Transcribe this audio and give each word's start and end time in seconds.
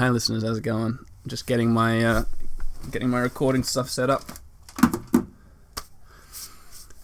hi 0.00 0.08
listeners, 0.08 0.42
how's 0.42 0.56
it 0.56 0.62
going? 0.62 0.98
Just 1.26 1.46
getting 1.46 1.72
my 1.72 2.02
uh, 2.02 2.24
getting 2.90 3.10
my 3.10 3.20
recording 3.20 3.62
stuff 3.62 3.90
set 3.90 4.08
up. 4.08 4.22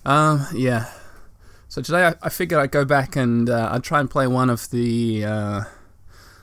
Um, 0.07 0.47
yeah. 0.55 0.91
So 1.69 1.83
today 1.83 2.07
I, 2.07 2.15
I 2.23 2.31
figured 2.31 2.59
I'd 2.59 2.71
go 2.71 2.87
back 2.87 3.15
and 3.15 3.51
uh, 3.51 3.69
I'd 3.71 3.85
try 3.85 4.01
and 4.01 4.11
play 4.11 4.27
one 4.27 4.49
of 4.49 4.71
the 4.71 5.27
uh, 5.27 5.65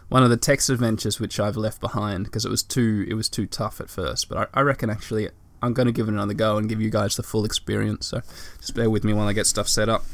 one 0.09 0.21
of 0.21 0.29
the 0.29 0.37
text 0.37 0.69
adventures 0.69 1.19
which 1.19 1.39
I've 1.39 1.57
left 1.57 1.81
behind 1.81 2.25
because 2.25 2.45
it 2.45 2.49
was 2.49 2.61
too 2.61 3.03
it 3.07 3.15
was 3.15 3.29
too 3.29 3.47
tough 3.47 3.81
at 3.81 3.89
first. 3.89 4.29
But 4.29 4.51
I, 4.53 4.59
I 4.59 4.61
reckon 4.61 4.91
actually 4.91 5.29
I'm 5.63 5.73
going 5.73 5.87
to 5.87 5.91
give 5.91 6.07
it 6.07 6.11
another 6.11 6.35
go 6.35 6.57
and 6.57 6.69
give 6.69 6.79
you 6.79 6.91
guys 6.91 7.15
the 7.15 7.23
full 7.23 7.45
experience. 7.45 8.05
So 8.05 8.21
just 8.59 8.75
bear 8.75 8.91
with 8.91 9.03
me 9.03 9.13
while 9.13 9.27
I 9.27 9.33
get 9.33 9.47
stuff 9.47 9.67
set 9.67 9.89
up. 9.89 10.05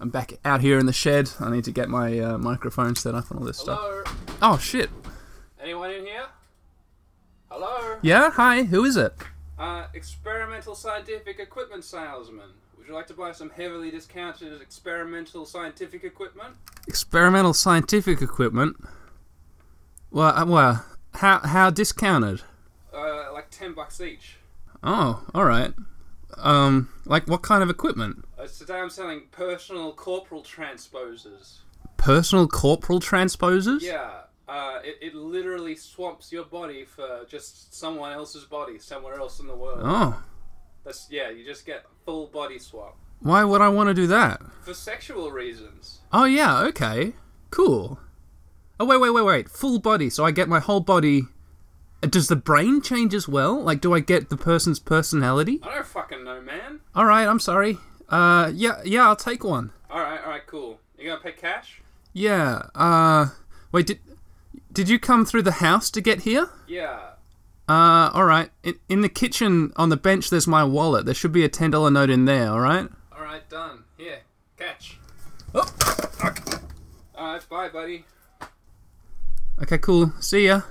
I'm 0.00 0.10
back 0.10 0.34
out 0.44 0.60
here 0.60 0.78
in 0.78 0.86
the 0.86 0.92
shed. 0.92 1.30
I 1.40 1.50
need 1.50 1.64
to 1.64 1.72
get 1.72 1.88
my 1.88 2.16
uh, 2.20 2.38
microphone 2.38 2.94
set 2.94 3.16
up 3.16 3.28
and 3.32 3.40
all 3.40 3.44
this 3.44 3.58
stuff. 3.58 3.80
Oh 4.44 4.58
shit! 4.58 4.90
Anyone 5.62 5.92
in 5.92 6.04
here? 6.04 6.26
Hello? 7.48 7.98
Yeah, 8.02 8.30
hi. 8.32 8.64
Who 8.64 8.84
is 8.84 8.96
it? 8.96 9.14
Uh, 9.56 9.84
experimental 9.94 10.74
scientific 10.74 11.38
equipment 11.38 11.84
salesman. 11.84 12.50
Would 12.76 12.88
you 12.88 12.92
like 12.92 13.06
to 13.06 13.14
buy 13.14 13.30
some 13.30 13.50
heavily 13.50 13.92
discounted 13.92 14.60
experimental 14.60 15.44
scientific 15.46 16.02
equipment? 16.02 16.56
Experimental 16.88 17.54
scientific 17.54 18.20
equipment. 18.20 18.76
Well, 20.10 20.36
uh, 20.36 20.44
well, 20.44 20.84
how 21.14 21.38
how 21.38 21.70
discounted? 21.70 22.42
Uh, 22.92 23.32
like 23.32 23.48
10 23.50 23.74
bucks 23.74 24.00
each. 24.00 24.38
Oh, 24.82 25.24
all 25.32 25.44
right. 25.44 25.72
Um, 26.36 26.88
like 27.04 27.28
what 27.28 27.42
kind 27.42 27.62
of 27.62 27.70
equipment? 27.70 28.24
Uh, 28.36 28.48
today 28.48 28.80
I'm 28.80 28.90
selling 28.90 29.22
personal 29.30 29.92
corporal 29.92 30.42
transposers. 30.42 31.60
Personal 31.96 32.48
corporal 32.48 32.98
transposers? 32.98 33.84
Yeah, 33.84 34.22
uh, 34.48 34.80
it, 34.84 34.96
it 35.00 35.14
literally 35.14 35.74
swamps 35.76 36.32
your 36.32 36.44
body 36.44 36.84
for 36.84 37.24
just 37.28 37.74
someone 37.74 38.12
else's 38.12 38.44
body 38.44 38.78
somewhere 38.78 39.18
else 39.18 39.40
in 39.40 39.46
the 39.46 39.56
world. 39.56 39.80
Oh, 39.82 40.22
That's 40.84 41.08
yeah, 41.10 41.30
you 41.30 41.44
just 41.44 41.64
get 41.66 41.84
full 42.04 42.26
body 42.26 42.58
swap 42.58 42.96
why 43.22 43.44
would 43.44 43.60
I 43.60 43.68
want 43.68 43.88
to 43.88 43.94
do 43.94 44.06
that? 44.08 44.40
for 44.62 44.74
sexual 44.74 45.30
reasons. 45.30 46.00
Oh 46.12 46.24
yeah, 46.24 46.60
okay, 46.62 47.14
cool. 47.50 47.98
Oh 48.78 48.84
wait, 48.84 48.98
wait, 49.00 49.10
wait, 49.10 49.24
wait. 49.24 49.48
Full 49.48 49.78
body, 49.78 50.10
so 50.10 50.24
I 50.24 50.30
get 50.30 50.48
my 50.48 50.60
whole 50.60 50.80
body. 50.80 51.22
Uh, 52.02 52.08
Does 52.08 52.28
the 52.28 52.36
brain 52.36 52.80
change 52.80 53.14
as 53.14 53.28
well? 53.28 53.60
Like, 53.60 53.80
do 53.80 53.94
I 53.94 54.00
get 54.00 54.28
the 54.28 54.36
person's 54.36 54.78
personality? 54.80 55.60
I 55.62 55.74
don't 55.74 55.86
fucking 55.86 56.24
know, 56.24 56.40
man. 56.40 56.80
All 56.94 57.06
right, 57.06 57.26
I'm 57.26 57.38
sorry. 57.40 57.78
Uh, 58.08 58.50
yeah, 58.54 58.80
yeah, 58.84 59.06
I'll 59.06 59.16
take 59.16 59.44
one. 59.44 59.72
All 59.90 60.00
right, 60.00 60.20
all 60.22 60.30
right, 60.30 60.46
cool. 60.46 60.80
You 60.98 61.06
gonna 61.06 61.20
pay 61.20 61.32
cash? 61.32 61.80
Yeah. 62.12 62.62
Uh, 62.74 63.28
wait, 63.70 63.86
did 63.86 64.00
did 64.72 64.88
you 64.88 64.98
come 64.98 65.24
through 65.24 65.42
the 65.42 65.52
house 65.52 65.90
to 65.90 66.00
get 66.00 66.22
here? 66.22 66.48
Yeah. 66.66 66.98
Uh, 67.68 68.10
all 68.12 68.24
right. 68.24 68.50
In, 68.62 68.74
in 68.88 69.00
the 69.02 69.08
kitchen 69.08 69.72
on 69.76 69.88
the 69.88 69.96
bench, 69.96 70.30
there's 70.30 70.46
my 70.46 70.64
wallet. 70.64 71.04
There 71.04 71.14
should 71.14 71.32
be 71.32 71.44
a 71.44 71.48
ten 71.48 71.70
dollar 71.70 71.90
note 71.90 72.10
in 72.10 72.24
there. 72.24 72.50
All 72.50 72.60
right. 72.60 72.88
All 73.16 73.22
right, 73.22 73.48
done. 73.48 73.84
Here, 73.96 74.20
catch. 74.58 74.98
Oh. 75.54 75.68
All 77.14 77.32
right, 77.32 77.48
bye, 77.48 77.68
buddy. 77.68 78.04
Okay, 79.62 79.78
cool. 79.78 80.12
See 80.20 80.46
ya. 80.46 80.62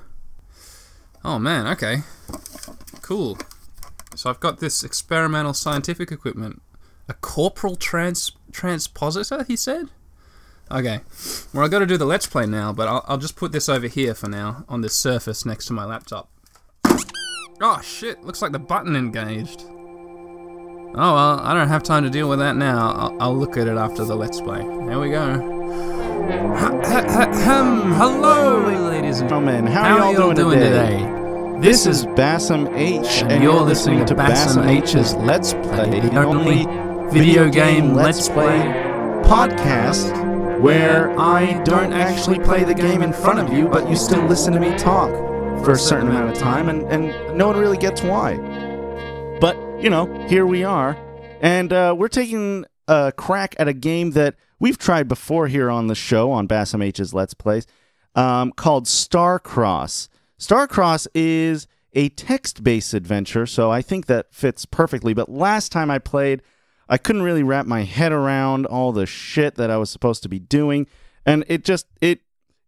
Oh 1.24 1.40
man. 1.40 1.68
Okay. 1.68 2.04
Cool. 3.02 3.38
So 4.16 4.30
I've 4.30 4.40
got 4.40 4.60
this 4.60 4.84
experimental 4.84 5.54
scientific 5.54 6.12
equipment. 6.12 6.62
A 7.08 7.14
corporal 7.14 7.76
trans 7.76 8.32
transpositor. 8.52 9.44
He 9.48 9.56
said. 9.56 9.88
Okay. 10.72 11.02
Well, 11.54 11.66
I've 11.66 11.72
got 11.72 11.80
to 11.80 11.86
do 11.86 11.98
the 11.98 12.06
let's 12.06 12.28
play 12.28 12.46
now, 12.46 12.72
but 12.72 12.88
I'll, 12.88 13.04
I'll 13.08 13.18
just 13.18 13.36
put 13.36 13.52
this 13.52 13.68
over 13.68 13.88
here 13.88 14.14
for 14.16 14.30
now 14.30 14.64
on 14.70 14.82
this 14.82 14.96
surface 14.96 15.46
next 15.46 15.66
to 15.66 15.74
my 15.74 15.84
laptop. 15.86 16.30
Oh 17.64 17.80
shit! 17.84 18.24
Looks 18.24 18.42
like 18.42 18.54
the 18.54 18.60
button 18.60 18.96
engaged. 18.96 19.66
Oh 20.94 20.94
well, 20.94 21.40
I 21.40 21.54
don't 21.54 21.68
have 21.68 21.84
time 21.84 22.04
to 22.04 22.10
deal 22.10 22.28
with 22.28 22.40
that 22.40 22.56
now. 22.56 22.92
I'll, 22.92 23.22
I'll 23.22 23.38
look 23.38 23.56
at 23.58 23.68
it 23.68 23.78
after 23.78 24.04
the 24.04 24.16
let's 24.16 24.42
play. 24.42 24.62
Here 24.62 25.00
we 25.00 25.10
go. 25.12 25.60
Hello, 27.98 28.90
ladies 28.90 29.20
and 29.20 29.30
Gentlemen, 29.30 29.68
how, 29.68 29.84
How 29.84 30.08
are 30.08 30.14
y'all 30.14 30.34
doing, 30.34 30.60
today? 30.60 30.98
This 31.60 31.84
This 31.84 32.00
is 32.00 32.06
Bassam 32.16 32.68
H, 32.74 33.24
and 33.24 33.44
you're 33.44 33.62
listening 33.62 34.06
to 34.06 34.16
Bassam 34.16 34.68
H's 34.68 35.14
Let's 35.16 35.54
Play, 35.54 36.00
the 36.00 36.18
only 36.18 36.66
video 37.14 37.50
game 37.50 37.94
Let's 37.94 38.28
Play 38.28 38.60
podcast 39.24 40.31
where 40.62 41.20
I 41.20 41.62
don't 41.64 41.92
actually 41.92 42.38
play 42.38 42.64
the 42.64 42.76
game 42.76 43.02
in 43.02 43.12
front 43.12 43.40
of 43.40 43.52
you, 43.52 43.68
but 43.68 43.90
you 43.90 43.96
still 43.96 44.24
listen 44.26 44.54
to 44.54 44.60
me 44.60 44.78
talk 44.78 45.10
for 45.66 45.72
a 45.72 45.78
certain 45.78 46.08
amount 46.08 46.32
of 46.32 46.38
time, 46.38 46.70
and, 46.70 46.84
and 46.84 47.36
no 47.36 47.48
one 47.48 47.58
really 47.58 47.78
gets 47.78 48.04
why. 48.04 48.38
But, 49.40 49.58
you 49.82 49.90
know, 49.90 50.06
here 50.28 50.46
we 50.46 50.64
are, 50.64 50.96
and 51.42 51.74
uh, 51.74 51.96
we're 51.98 52.10
taking 52.10 52.66
a 52.88 53.12
crack 53.12 53.56
at 53.58 53.68
a 53.68 53.74
game 53.74 54.12
that 54.12 54.36
we've 54.60 54.78
tried 54.78 55.08
before 55.08 55.48
here 55.48 55.72
on 55.72 55.88
the 55.88 55.96
show 55.96 56.32
on 56.32 56.46
Bassam 56.46 56.84
H's 56.84 57.12
Let's 57.12 57.34
Plays 57.34 57.66
um, 58.14 58.52
called 58.52 58.86
Starcross. 58.86 60.10
Starcross 60.38 61.08
is 61.16 61.66
a 61.94 62.10
text 62.10 62.64
based 62.64 62.94
adventure, 62.94 63.48
so 63.48 63.72
I 63.72 63.82
think 63.82 64.06
that 64.06 64.32
fits 64.32 64.68
perfectly. 64.68 65.16
But 65.16 65.28
last 65.28 65.72
time 65.72 65.90
I 65.90 65.98
played, 65.98 66.44
I 66.92 66.98
couldn't 66.98 67.24
really 67.24 67.42
wrap 67.42 67.66
my 67.66 67.84
head 67.84 68.12
around 68.12 68.66
all 68.66 68.92
the 68.92 69.06
shit 69.06 69.56
that 69.56 69.72
I 69.72 69.78
was 69.78 69.90
supposed 69.90 70.24
to 70.24 70.30
be 70.30 70.40
doing, 70.40 70.88
and 71.26 71.46
it 71.48 71.64
just 71.64 71.88
it 72.02 72.20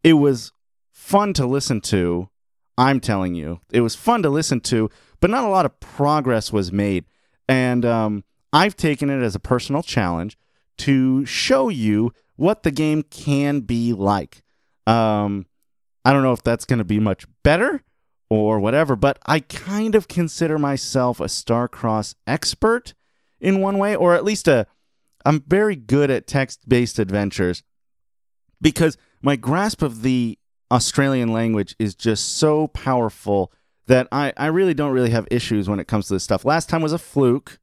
it 0.02 0.14
was 0.14 0.54
fun 0.92 1.34
to 1.34 1.46
listen 1.46 1.82
to. 1.82 2.30
I'm 2.78 3.02
telling 3.02 3.36
you, 3.36 3.60
it 3.70 3.82
was 3.82 3.96
fun 3.96 4.24
to 4.24 4.30
listen 4.30 4.62
to, 4.62 4.90
but 5.20 5.30
not 5.30 5.44
a 5.44 5.50
lot 5.50 5.66
of 5.66 5.78
progress 5.82 6.54
was 6.54 6.72
made. 6.72 7.04
And 7.50 7.86
um, 7.86 8.24
I've 8.54 8.78
taken 8.78 9.10
it 9.10 9.22
as 9.22 9.36
a 9.36 9.40
personal 9.40 9.84
challenge 9.84 10.38
to 10.80 11.26
show 11.26 11.68
you 11.68 12.14
what 12.38 12.64
the 12.64 12.72
game 12.72 13.04
can 13.04 13.60
be 13.60 13.92
like. 13.92 14.42
Um, 14.88 15.48
I 16.06 16.14
don't 16.14 16.24
know 16.24 16.34
if 16.34 16.44
that's 16.44 16.66
going 16.66 16.80
to 16.80 16.86
be 16.86 17.00
much 17.00 17.26
better 17.44 17.84
or 18.30 18.60
whatever, 18.60 18.96
but 18.96 19.20
I 19.26 19.42
kind 19.42 19.96
of 19.96 20.08
consider 20.08 20.58
myself 20.58 21.20
a 21.20 21.26
Starcross 21.26 22.16
expert 22.26 22.94
in 23.44 23.60
one 23.60 23.78
way, 23.78 23.96
or 23.96 24.16
at 24.16 24.24
least 24.24 24.48
a 24.48 24.66
I'm 25.26 25.42
very 25.48 25.76
good 25.76 26.10
at 26.10 26.28
text-based 26.28 27.00
adventures 27.00 27.64
because 28.62 28.98
my 29.22 29.36
grasp 29.36 29.82
of 29.82 30.02
the 30.02 30.38
Australian 30.72 31.32
language 31.32 31.76
is 31.80 31.96
just 31.96 32.38
so 32.38 32.68
powerful 32.70 33.52
that 33.88 34.08
I, 34.12 34.34
I 34.36 34.48
really 34.48 34.74
don't 34.74 34.92
really 34.92 35.12
have 35.12 35.28
issues 35.30 35.70
when 35.70 35.80
it 35.80 35.88
comes 35.88 36.08
to 36.08 36.14
this 36.14 36.24
stuff. 36.24 36.44
Last 36.46 36.68
time 36.68 36.82
was 36.82 36.94
a 36.94 36.98
fluke. 36.98 37.60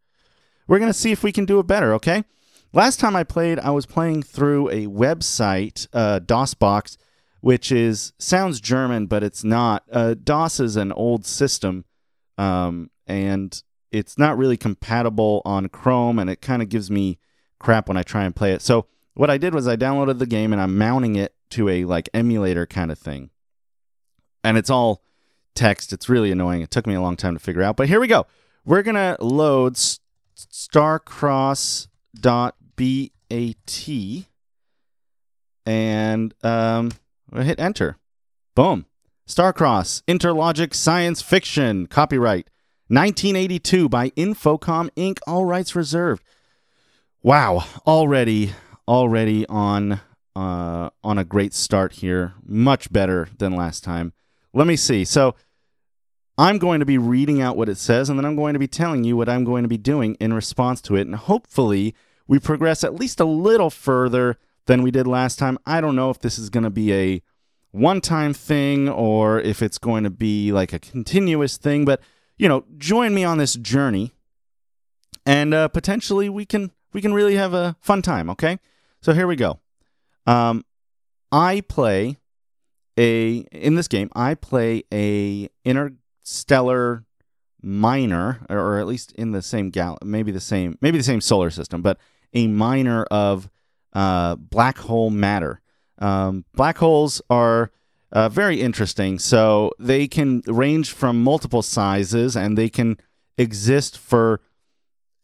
We're 0.68 0.78
going 0.78 0.90
to 0.90 0.98
see 0.98 1.12
if 1.12 1.22
we 1.22 1.32
can 1.32 1.44
do 1.44 1.58
it 1.58 1.66
better, 1.66 1.92
okay? 1.94 2.24
Last 2.72 3.00
time 3.00 3.16
I 3.16 3.24
played, 3.24 3.58
I 3.58 3.70
was 3.70 3.84
playing 3.84 4.22
through 4.22 4.68
a 4.70 4.86
website, 4.86 5.86
uh, 5.92 6.20
DOSBox, 6.20 6.96
which 7.40 7.72
is 7.72 8.12
sounds 8.18 8.60
German, 8.60 9.06
but 9.06 9.22
it's 9.22 9.42
not. 9.42 9.82
Uh, 9.90 10.14
DOS 10.14 10.60
is 10.60 10.76
an 10.76 10.92
old 10.92 11.26
system, 11.26 11.84
um, 12.38 12.90
and 13.06 13.62
it's 13.92 14.18
not 14.18 14.38
really 14.38 14.56
compatible 14.56 15.42
on 15.44 15.68
Chrome, 15.68 16.18
and 16.18 16.30
it 16.30 16.40
kind 16.40 16.62
of 16.62 16.68
gives 16.68 16.90
me 16.90 17.18
crap 17.58 17.88
when 17.88 17.96
I 17.96 18.02
try 18.02 18.24
and 18.24 18.34
play 18.34 18.52
it. 18.52 18.62
So 18.62 18.86
what 19.14 19.30
I 19.30 19.38
did 19.38 19.54
was 19.54 19.68
I 19.68 19.76
downloaded 19.76 20.18
the 20.18 20.26
game 20.26 20.52
and 20.52 20.62
I'm 20.62 20.78
mounting 20.78 21.16
it 21.16 21.34
to 21.50 21.68
a 21.68 21.84
like 21.84 22.08
emulator 22.14 22.66
kind 22.66 22.90
of 22.90 22.98
thing, 22.98 23.30
and 24.42 24.56
it's 24.56 24.70
all 24.70 25.02
text. 25.54 25.92
It's 25.92 26.08
really 26.08 26.30
annoying. 26.30 26.62
It 26.62 26.70
took 26.70 26.86
me 26.86 26.94
a 26.94 27.00
long 27.00 27.16
time 27.16 27.34
to 27.34 27.40
figure 27.40 27.62
out, 27.62 27.76
but 27.76 27.88
here 27.88 28.00
we 28.00 28.06
go. 28.06 28.26
We're 28.64 28.82
gonna 28.82 29.16
load 29.20 29.76
s- 29.76 30.00
starcross.bat 30.36 32.54
and 35.66 36.34
um, 36.42 36.90
we'll 37.30 37.44
hit 37.44 37.60
enter. 37.60 37.96
Boom. 38.54 38.86
Starcross, 39.26 40.02
Interlogic 40.08 40.74
Science 40.74 41.22
Fiction, 41.22 41.86
copyright 41.86 42.49
1982 42.90 43.88
by 43.88 44.10
Infocom 44.10 44.90
Inc., 44.96 45.20
all 45.24 45.44
rights 45.44 45.76
reserved. 45.76 46.24
Wow, 47.22 47.64
already, 47.86 48.52
already 48.88 49.46
on 49.46 50.00
uh, 50.34 50.90
on 51.04 51.16
a 51.16 51.24
great 51.24 51.54
start 51.54 51.92
here. 51.92 52.34
Much 52.44 52.92
better 52.92 53.28
than 53.38 53.54
last 53.54 53.84
time. 53.84 54.12
Let 54.52 54.66
me 54.66 54.74
see. 54.74 55.04
So 55.04 55.36
I'm 56.36 56.58
going 56.58 56.80
to 56.80 56.86
be 56.86 56.98
reading 56.98 57.40
out 57.40 57.56
what 57.56 57.68
it 57.68 57.78
says, 57.78 58.10
and 58.10 58.18
then 58.18 58.24
I'm 58.24 58.34
going 58.34 58.54
to 58.54 58.58
be 58.58 58.66
telling 58.66 59.04
you 59.04 59.16
what 59.16 59.28
I'm 59.28 59.44
going 59.44 59.62
to 59.62 59.68
be 59.68 59.78
doing 59.78 60.16
in 60.16 60.32
response 60.32 60.80
to 60.82 60.96
it. 60.96 61.06
And 61.06 61.14
hopefully, 61.14 61.94
we 62.26 62.40
progress 62.40 62.82
at 62.82 62.96
least 62.96 63.20
a 63.20 63.24
little 63.24 63.70
further 63.70 64.36
than 64.66 64.82
we 64.82 64.90
did 64.90 65.06
last 65.06 65.38
time. 65.38 65.58
I 65.64 65.80
don't 65.80 65.94
know 65.94 66.10
if 66.10 66.18
this 66.18 66.40
is 66.40 66.50
going 66.50 66.64
to 66.64 66.70
be 66.70 66.92
a 66.92 67.22
one 67.70 68.00
time 68.00 68.34
thing 68.34 68.88
or 68.88 69.38
if 69.38 69.62
it's 69.62 69.78
going 69.78 70.02
to 70.02 70.10
be 70.10 70.50
like 70.50 70.72
a 70.72 70.80
continuous 70.80 71.56
thing, 71.56 71.84
but 71.84 72.00
you 72.40 72.48
know, 72.48 72.64
join 72.78 73.12
me 73.12 73.22
on 73.22 73.36
this 73.36 73.54
journey 73.54 74.12
and 75.26 75.52
uh, 75.52 75.68
potentially 75.68 76.30
we 76.30 76.46
can 76.46 76.70
we 76.94 77.02
can 77.02 77.12
really 77.12 77.36
have 77.36 77.52
a 77.52 77.76
fun 77.80 78.00
time, 78.00 78.30
okay? 78.30 78.58
So 79.02 79.12
here 79.12 79.26
we 79.26 79.36
go. 79.36 79.60
Um, 80.26 80.64
I 81.30 81.60
play 81.60 82.16
a 82.98 83.44
in 83.52 83.74
this 83.74 83.88
game. 83.88 84.08
I 84.14 84.34
play 84.34 84.84
a 84.90 85.50
interstellar 85.66 87.04
miner, 87.62 88.40
or 88.48 88.78
at 88.78 88.86
least 88.86 89.12
in 89.12 89.32
the 89.32 89.42
same 89.42 89.68
gal, 89.68 89.98
maybe 90.02 90.32
the 90.32 90.40
same, 90.40 90.78
maybe 90.80 90.96
the 90.96 91.04
same 91.04 91.20
solar 91.20 91.50
system, 91.50 91.82
but 91.82 91.98
a 92.32 92.46
miner 92.46 93.04
of 93.10 93.50
uh, 93.92 94.36
black 94.36 94.78
hole 94.78 95.10
matter. 95.10 95.60
Um, 95.98 96.46
black 96.54 96.78
holes 96.78 97.20
are 97.28 97.70
uh, 98.12 98.28
very 98.28 98.60
interesting. 98.60 99.18
So 99.18 99.72
they 99.78 100.08
can 100.08 100.42
range 100.46 100.92
from 100.92 101.22
multiple 101.22 101.62
sizes, 101.62 102.36
and 102.36 102.56
they 102.56 102.68
can 102.68 102.98
exist 103.38 103.96
for 103.96 104.40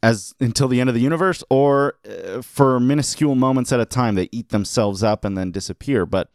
as 0.03 0.35
until 0.41 0.69
the 0.69 0.81
end 0.81 0.88
of 0.88 0.94
the 0.94 1.00
universe, 1.00 1.43
or 1.50 1.94
uh, 2.09 2.43
for 2.43 2.79
minuscule 2.79 3.35
moments 3.35 3.73
at 3.73 3.81
a 3.81 3.87
time. 3.87 4.15
They 4.15 4.29
eat 4.31 4.50
themselves 4.50 5.03
up 5.03 5.25
and 5.25 5.37
then 5.37 5.50
disappear. 5.50 6.06
But 6.06 6.31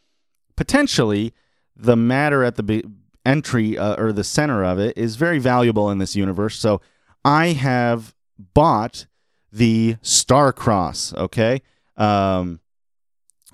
potentially, 0.55 1.33
the 1.75 1.95
matter 1.95 2.43
at 2.43 2.55
the 2.55 2.63
be- 2.63 2.83
entry 3.25 3.77
uh, 3.77 3.95
or 4.01 4.11
the 4.11 4.23
center 4.23 4.63
of 4.63 4.79
it 4.79 4.97
is 4.97 5.15
very 5.15 5.39
valuable 5.39 5.89
in 5.89 5.99
this 5.99 6.15
universe. 6.15 6.57
So 6.57 6.81
I 7.23 7.47
have 7.47 8.15
bought 8.37 9.05
the 9.51 9.97
Star 10.01 10.51
Cross. 10.51 11.13
Okay. 11.13 11.61
Um, 11.97 12.59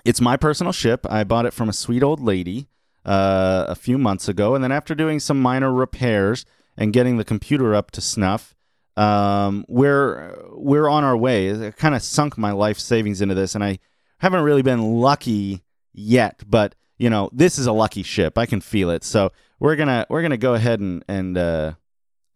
it's 0.04 0.20
my 0.20 0.36
personal 0.36 0.72
ship. 0.72 1.06
I 1.10 1.24
bought 1.24 1.44
it 1.46 1.52
from 1.52 1.68
a 1.68 1.72
sweet 1.72 2.02
old 2.02 2.20
lady 2.20 2.68
uh, 3.08 3.64
a 3.68 3.74
few 3.74 3.96
months 3.96 4.28
ago. 4.28 4.54
And 4.54 4.62
then 4.62 4.70
after 4.70 4.94
doing 4.94 5.18
some 5.18 5.40
minor 5.40 5.72
repairs 5.72 6.44
and 6.76 6.92
getting 6.92 7.16
the 7.16 7.24
computer 7.24 7.74
up 7.74 7.90
to 7.92 8.02
snuff, 8.02 8.54
um, 8.98 9.64
we're 9.66 10.36
we're 10.52 10.88
on 10.88 11.04
our 11.04 11.16
way. 11.16 11.68
I 11.68 11.70
kind 11.70 11.94
of 11.94 12.02
sunk 12.02 12.36
my 12.36 12.52
life 12.52 12.78
savings 12.78 13.22
into 13.22 13.34
this, 13.34 13.54
and 13.54 13.64
I 13.64 13.78
haven't 14.18 14.42
really 14.42 14.62
been 14.62 15.00
lucky 15.00 15.62
yet. 15.94 16.42
But 16.46 16.74
you 16.98 17.08
know, 17.08 17.30
this 17.32 17.58
is 17.58 17.66
a 17.66 17.72
lucky 17.72 18.02
ship. 18.02 18.36
I 18.36 18.44
can 18.44 18.60
feel 18.60 18.90
it. 18.90 19.04
So 19.04 19.32
we're 19.58 19.76
gonna 19.76 20.04
we're 20.10 20.22
gonna 20.22 20.36
go 20.36 20.52
ahead 20.52 20.80
and 20.80 21.02
and 21.08 21.38
uh, 21.38 21.72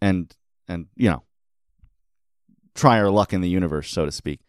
and 0.00 0.34
and 0.68 0.86
you 0.96 1.10
know 1.10 1.22
try 2.74 2.98
our 2.98 3.10
luck 3.10 3.34
in 3.34 3.42
the 3.42 3.50
universe, 3.50 3.90
so 3.90 4.06
to 4.06 4.12
speak. 4.12 4.40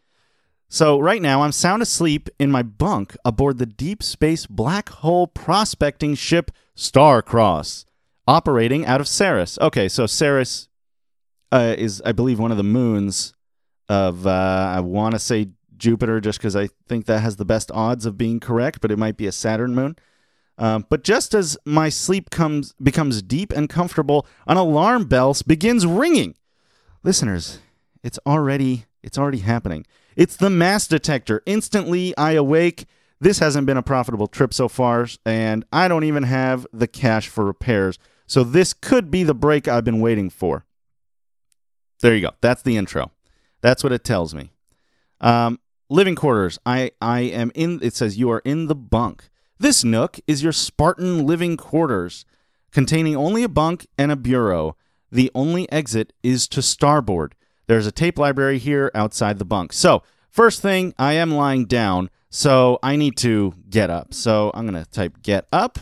So 0.73 0.97
right 0.97 1.21
now 1.21 1.43
I'm 1.43 1.51
sound 1.51 1.83
asleep 1.83 2.31
in 2.39 2.49
my 2.49 2.63
bunk 2.63 3.15
aboard 3.23 3.59
the 3.59 3.67
deep 3.67 4.01
space 4.01 4.47
black 4.47 4.89
hole 4.89 5.27
prospecting 5.27 6.15
ship 6.15 6.49
Starcross, 6.75 7.85
operating 8.27 8.83
out 8.83 8.99
of 8.99 9.07
Ceres. 9.07 9.59
Okay, 9.61 9.87
so 9.87 10.07
Ceres 10.07 10.69
uh, 11.51 11.75
is, 11.77 12.01
I 12.03 12.11
believe, 12.11 12.39
one 12.39 12.49
of 12.49 12.57
the 12.57 12.63
moons 12.63 13.35
of 13.87 14.25
uh, 14.25 14.73
I 14.75 14.79
want 14.79 15.11
to 15.13 15.19
say 15.19 15.49
Jupiter, 15.77 16.19
just 16.19 16.39
because 16.39 16.55
I 16.55 16.69
think 16.87 17.05
that 17.05 17.19
has 17.19 17.35
the 17.35 17.45
best 17.45 17.69
odds 17.71 18.07
of 18.07 18.17
being 18.17 18.39
correct, 18.39 18.81
but 18.81 18.89
it 18.89 18.97
might 18.97 19.15
be 19.15 19.27
a 19.27 19.31
Saturn 19.31 19.75
moon. 19.75 19.95
Um, 20.57 20.87
but 20.89 21.03
just 21.03 21.35
as 21.35 21.55
my 21.65 21.89
sleep 21.89 22.31
comes 22.31 22.73
becomes 22.81 23.21
deep 23.21 23.53
and 23.53 23.69
comfortable, 23.69 24.25
an 24.47 24.57
alarm 24.57 25.05
bell 25.05 25.37
begins 25.45 25.85
ringing. 25.85 26.33
Listeners, 27.03 27.59
it's 28.01 28.17
already 28.25 28.85
it's 29.03 29.19
already 29.19 29.39
happening. 29.39 29.85
It's 30.15 30.35
the 30.35 30.49
mass 30.49 30.87
detector. 30.87 31.41
Instantly, 31.45 32.15
I 32.17 32.33
awake. 32.33 32.85
This 33.19 33.39
hasn't 33.39 33.65
been 33.65 33.77
a 33.77 33.83
profitable 33.83 34.27
trip 34.27 34.53
so 34.53 34.67
far, 34.67 35.07
and 35.25 35.65
I 35.71 35.87
don't 35.87 36.03
even 36.03 36.23
have 36.23 36.67
the 36.73 36.87
cash 36.87 37.27
for 37.27 37.45
repairs. 37.45 37.97
So 38.27 38.43
this 38.43 38.73
could 38.73 39.09
be 39.09 39.23
the 39.23 39.33
break 39.33 39.67
I've 39.67 39.85
been 39.85 40.01
waiting 40.01 40.29
for. 40.29 40.65
There 42.01 42.13
you 42.13 42.21
go. 42.21 42.31
That's 42.41 42.61
the 42.61 42.75
intro. 42.75 43.11
That's 43.61 43.83
what 43.83 43.93
it 43.93 44.03
tells 44.03 44.35
me. 44.35 44.51
Um, 45.21 45.59
living 45.89 46.15
quarters. 46.15 46.59
I 46.65 46.91
I 47.01 47.21
am 47.21 47.51
in. 47.55 47.79
It 47.81 47.95
says 47.95 48.17
you 48.17 48.29
are 48.29 48.41
in 48.43 48.67
the 48.67 48.75
bunk. 48.75 49.29
This 49.57 49.83
nook 49.83 50.19
is 50.27 50.43
your 50.43 50.51
Spartan 50.51 51.25
living 51.25 51.55
quarters, 51.55 52.25
containing 52.71 53.15
only 53.15 53.43
a 53.43 53.49
bunk 53.49 53.87
and 53.97 54.11
a 54.11 54.17
bureau. 54.17 54.75
The 55.11 55.31
only 55.33 55.71
exit 55.71 56.11
is 56.23 56.47
to 56.49 56.61
starboard. 56.61 57.35
There's 57.67 57.87
a 57.87 57.91
tape 57.91 58.17
library 58.17 58.57
here 58.57 58.91
outside 58.93 59.39
the 59.39 59.45
bunk. 59.45 59.73
So, 59.73 60.03
first 60.29 60.61
thing, 60.61 60.93
I 60.97 61.13
am 61.13 61.31
lying 61.31 61.65
down, 61.65 62.09
so 62.29 62.79
I 62.83 62.95
need 62.95 63.17
to 63.17 63.53
get 63.69 63.89
up. 63.89 64.13
So, 64.13 64.51
I'm 64.53 64.67
going 64.67 64.83
to 64.83 64.89
type 64.89 65.21
get 65.21 65.47
up. 65.51 65.79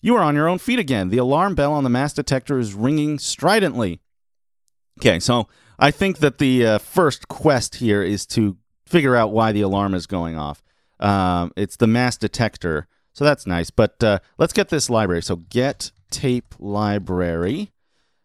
You 0.00 0.16
are 0.16 0.22
on 0.22 0.34
your 0.34 0.48
own 0.48 0.58
feet 0.58 0.78
again. 0.78 1.08
The 1.08 1.18
alarm 1.18 1.54
bell 1.54 1.72
on 1.72 1.82
the 1.82 1.90
mass 1.90 2.12
detector 2.12 2.58
is 2.58 2.74
ringing 2.74 3.18
stridently. 3.18 4.00
Okay, 5.00 5.18
so 5.18 5.48
I 5.78 5.90
think 5.90 6.18
that 6.18 6.38
the 6.38 6.66
uh, 6.66 6.78
first 6.78 7.28
quest 7.28 7.76
here 7.76 8.02
is 8.02 8.26
to 8.26 8.56
figure 8.86 9.16
out 9.16 9.32
why 9.32 9.52
the 9.52 9.62
alarm 9.62 9.94
is 9.94 10.06
going 10.06 10.36
off. 10.36 10.62
Um, 11.00 11.52
it's 11.56 11.76
the 11.76 11.86
mass 11.86 12.16
detector, 12.16 12.86
so 13.12 13.24
that's 13.24 13.46
nice. 13.46 13.70
But 13.70 14.02
uh, 14.04 14.18
let's 14.38 14.52
get 14.52 14.68
this 14.68 14.88
library. 14.88 15.22
So 15.22 15.36
get 15.36 15.90
tape 16.10 16.54
library 16.58 17.72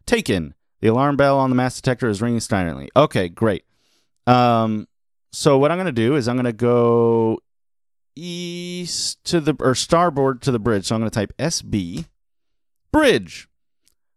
taken. 0.05 0.53
The 0.81 0.87
alarm 0.87 1.17
bell 1.17 1.37
on 1.37 1.49
the 1.49 1.55
mass 1.55 1.75
detector 1.75 2.07
is 2.07 2.21
ringing 2.21 2.39
stridently. 2.39 2.89
Okay, 2.95 3.29
great. 3.29 3.65
Um, 4.27 4.87
so 5.31 5.57
what 5.57 5.71
I'm 5.71 5.77
going 5.77 5.85
to 5.87 5.91
do 5.91 6.15
is 6.15 6.27
I'm 6.27 6.35
going 6.35 6.45
to 6.45 6.53
go 6.53 7.39
east 8.15 9.23
to 9.25 9.39
the 9.39 9.55
or 9.59 9.75
starboard 9.75 10.41
to 10.43 10.51
the 10.51 10.59
bridge. 10.59 10.85
So 10.85 10.95
I'm 10.95 11.01
going 11.01 11.09
to 11.09 11.15
type 11.15 11.33
SB 11.37 12.05
bridge. 12.91 13.47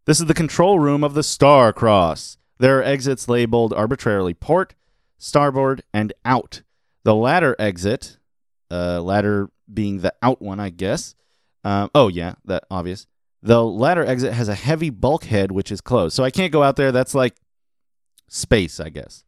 This 0.05 0.21
is 0.21 0.27
the 0.27 0.35
control 0.35 0.79
room 0.79 1.05
of 1.05 1.15
the 1.15 1.23
Star 1.23 1.73
Cross. 1.73 2.39
There 2.59 2.79
are 2.79 2.83
exits 2.83 3.29
labeled 3.29 3.73
arbitrarily 3.73 4.35
port, 4.35 4.75
starboard, 5.19 5.83
and 5.93 6.13
out. 6.25 6.63
The 7.05 7.15
latter 7.15 7.57
exit, 7.59 8.19
uh, 8.71 9.01
ladder 9.01 9.51
being 9.73 9.99
the 9.99 10.15
out 10.23 10.41
one, 10.41 10.61
I 10.61 10.71
guess. 10.71 11.15
Um, 11.65 11.91
oh 11.95 12.09
yeah, 12.09 12.35
that 12.45 12.65
obvious. 12.71 13.07
The 13.43 13.65
ladder 13.65 14.05
exit 14.05 14.33
has 14.35 14.49
a 14.49 14.55
heavy 14.55 14.91
bulkhead 14.91 15.51
which 15.51 15.73
is 15.73 15.81
closed. 15.81 16.15
So 16.15 16.23
I 16.23 16.31
can't 16.31 16.53
go 16.53 16.63
out 16.63 16.77
there. 16.77 16.93
That's 16.93 17.15
like 17.15 17.35
space, 18.29 18.79
I 18.79 18.89
guess. 18.89 19.25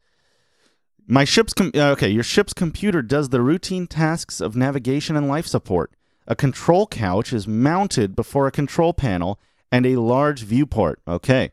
My 1.07 1.25
ship's 1.25 1.53
com- 1.53 1.73
uh, 1.75 1.91
okay, 1.91 2.09
your 2.09 2.23
ship's 2.23 2.55
computer 2.55 3.03
does 3.03 3.29
the 3.29 3.43
routine 3.43 3.87
tasks 3.87 4.41
of 4.41 4.57
navigation 4.57 5.17
and 5.17 5.29
life 5.29 5.47
support. 5.47 5.93
A 6.27 6.35
control 6.35 6.87
couch 6.87 7.33
is 7.33 7.47
mounted 7.47 8.17
before 8.17 8.47
a 8.47 8.53
control 8.53 8.95
panel 8.95 9.39
and 9.71 9.85
a 9.85 9.97
large 9.97 10.45
viewport. 10.45 11.01
Okay. 11.07 11.51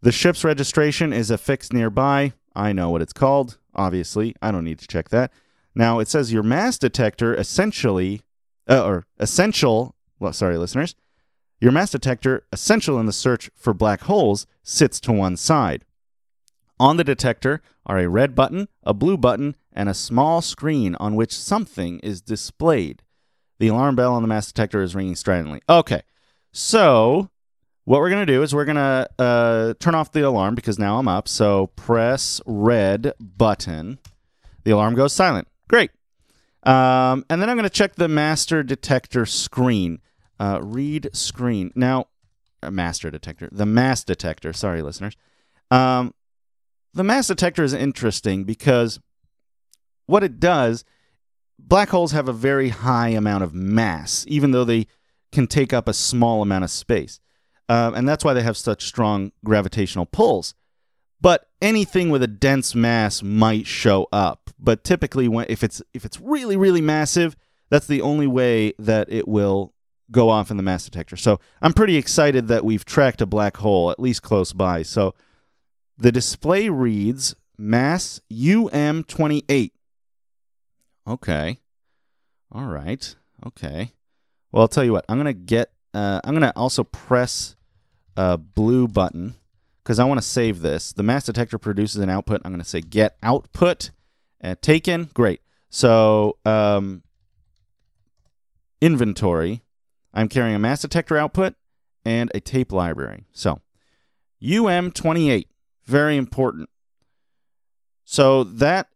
The 0.00 0.12
ship's 0.12 0.44
registration 0.44 1.12
is 1.12 1.30
affixed 1.30 1.72
nearby. 1.74 2.32
I 2.54 2.72
know 2.72 2.88
what 2.88 3.02
it's 3.02 3.12
called. 3.12 3.58
Obviously, 3.74 4.34
I 4.40 4.50
don't 4.50 4.64
need 4.64 4.78
to 4.78 4.88
check 4.88 5.10
that. 5.10 5.30
Now 5.74 5.98
it 5.98 6.08
says 6.08 6.32
your 6.32 6.42
mass 6.42 6.78
detector 6.78 7.34
essentially, 7.34 8.22
uh, 8.68 8.84
or 8.84 9.04
essential. 9.18 9.94
Well, 10.18 10.32
sorry, 10.32 10.56
listeners. 10.56 10.94
Your 11.60 11.72
mass 11.72 11.90
detector, 11.90 12.44
essential 12.52 12.98
in 12.98 13.06
the 13.06 13.12
search 13.12 13.50
for 13.54 13.74
black 13.74 14.02
holes, 14.02 14.46
sits 14.62 14.98
to 15.00 15.12
one 15.12 15.36
side. 15.36 15.84
On 16.78 16.96
the 16.96 17.04
detector 17.04 17.60
are 17.84 17.98
a 17.98 18.08
red 18.08 18.34
button, 18.34 18.68
a 18.82 18.94
blue 18.94 19.18
button, 19.18 19.54
and 19.72 19.88
a 19.88 19.94
small 19.94 20.40
screen 20.40 20.94
on 20.94 21.16
which 21.16 21.36
something 21.36 21.98
is 22.00 22.22
displayed. 22.22 23.02
The 23.58 23.68
alarm 23.68 23.94
bell 23.94 24.14
on 24.14 24.22
the 24.22 24.28
mass 24.28 24.46
detector 24.46 24.80
is 24.80 24.94
ringing 24.94 25.16
stridently. 25.16 25.60
Okay, 25.68 26.02
so 26.50 27.28
what 27.84 28.00
we're 28.00 28.08
going 28.08 28.26
to 28.26 28.32
do 28.32 28.42
is 28.42 28.54
we're 28.54 28.64
going 28.64 28.76
to 28.76 29.10
uh, 29.18 29.74
turn 29.80 29.94
off 29.94 30.12
the 30.12 30.26
alarm 30.26 30.54
because 30.54 30.78
now 30.78 30.98
I'm 30.98 31.08
up. 31.08 31.28
So 31.28 31.66
press 31.76 32.40
red 32.46 33.12
button. 33.20 33.98
The 34.64 34.70
alarm 34.70 34.94
goes 34.94 35.12
silent. 35.12 35.48
Great. 35.68 35.90
Um, 36.62 37.24
and 37.28 37.42
then 37.42 37.50
I'm 37.50 37.56
going 37.56 37.64
to 37.64 37.70
check 37.70 37.96
the 37.96 38.08
master 38.08 38.62
detector 38.62 39.26
screen. 39.26 40.00
Uh, 40.40 40.58
read 40.62 41.10
screen. 41.12 41.70
Now, 41.74 42.06
a 42.62 42.70
master 42.70 43.10
detector. 43.10 43.50
The 43.52 43.66
mass 43.66 44.04
detector. 44.04 44.54
Sorry, 44.54 44.80
listeners. 44.80 45.14
Um, 45.70 46.14
the 46.94 47.04
mass 47.04 47.26
detector 47.26 47.62
is 47.62 47.74
interesting 47.74 48.44
because 48.44 48.98
what 50.06 50.24
it 50.24 50.40
does, 50.40 50.84
black 51.58 51.90
holes 51.90 52.12
have 52.12 52.26
a 52.26 52.32
very 52.32 52.70
high 52.70 53.10
amount 53.10 53.44
of 53.44 53.54
mass, 53.54 54.24
even 54.28 54.50
though 54.50 54.64
they 54.64 54.86
can 55.30 55.46
take 55.46 55.74
up 55.74 55.86
a 55.86 55.92
small 55.92 56.40
amount 56.40 56.64
of 56.64 56.70
space. 56.70 57.20
Uh, 57.68 57.92
and 57.94 58.08
that's 58.08 58.24
why 58.24 58.32
they 58.32 58.42
have 58.42 58.56
such 58.56 58.86
strong 58.86 59.32
gravitational 59.44 60.06
pulls. 60.06 60.54
But 61.20 61.48
anything 61.60 62.08
with 62.08 62.22
a 62.22 62.26
dense 62.26 62.74
mass 62.74 63.22
might 63.22 63.66
show 63.66 64.08
up. 64.10 64.50
But 64.58 64.84
typically, 64.84 65.28
when 65.28 65.46
if 65.48 65.62
it's 65.62 65.82
if 65.92 66.04
it's 66.04 66.18
really 66.18 66.56
really 66.56 66.80
massive, 66.80 67.36
that's 67.68 67.86
the 67.86 68.00
only 68.00 68.26
way 68.26 68.72
that 68.78 69.12
it 69.12 69.28
will 69.28 69.74
go 70.10 70.28
off 70.28 70.50
in 70.50 70.56
the 70.56 70.62
mass 70.62 70.84
detector. 70.84 71.16
So 71.16 71.40
I'm 71.62 71.72
pretty 71.72 71.96
excited 71.96 72.48
that 72.48 72.64
we've 72.64 72.84
tracked 72.84 73.20
a 73.20 73.26
black 73.26 73.58
hole, 73.58 73.90
at 73.90 74.00
least 74.00 74.22
close 74.22 74.52
by. 74.52 74.82
So 74.82 75.14
the 75.98 76.12
display 76.12 76.68
reads 76.68 77.34
mass 77.58 78.20
UM28. 78.32 79.70
Okay. 81.06 81.58
All 82.52 82.64
right. 82.64 83.14
Okay. 83.46 83.92
Well, 84.52 84.62
I'll 84.62 84.68
tell 84.68 84.84
you 84.84 84.92
what. 84.92 85.04
I'm 85.08 85.18
gonna 85.18 85.32
get. 85.32 85.72
Uh, 85.94 86.20
I'm 86.24 86.34
gonna 86.34 86.52
also 86.56 86.84
press 86.84 87.56
a 88.16 88.36
blue 88.36 88.88
button 88.88 89.34
because 89.82 89.98
I 89.98 90.04
want 90.04 90.18
to 90.18 90.26
save 90.26 90.60
this. 90.60 90.92
The 90.92 91.02
mass 91.02 91.26
detector 91.26 91.58
produces 91.58 92.02
an 92.02 92.10
output. 92.10 92.42
I'm 92.44 92.52
gonna 92.52 92.64
say 92.64 92.80
get 92.80 93.16
output. 93.22 93.90
Uh, 94.42 94.54
taken. 94.60 95.10
Great. 95.14 95.40
So 95.68 96.38
um, 96.44 97.02
inventory. 98.80 99.62
I'm 100.12 100.28
carrying 100.28 100.54
a 100.54 100.58
mass 100.58 100.82
detector 100.82 101.16
output 101.16 101.54
and 102.04 102.30
a 102.34 102.40
tape 102.40 102.72
library. 102.72 103.24
So, 103.32 103.60
UM28, 104.42 105.46
very 105.84 106.16
important. 106.16 106.68
So, 108.04 108.44
that 108.44 108.88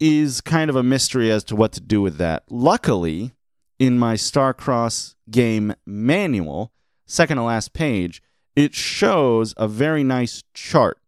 is 0.00 0.40
kind 0.40 0.70
of 0.70 0.76
a 0.76 0.82
mystery 0.82 1.30
as 1.30 1.44
to 1.44 1.56
what 1.56 1.72
to 1.72 1.80
do 1.80 2.00
with 2.00 2.18
that. 2.18 2.44
Luckily, 2.50 3.32
in 3.78 3.98
my 3.98 4.14
Starcross 4.14 5.14
game 5.30 5.74
manual, 5.86 6.72
second 7.06 7.36
to 7.36 7.44
last 7.44 7.72
page, 7.72 8.22
it 8.56 8.74
shows 8.74 9.54
a 9.56 9.68
very 9.68 10.02
nice 10.02 10.42
chart. 10.52 10.98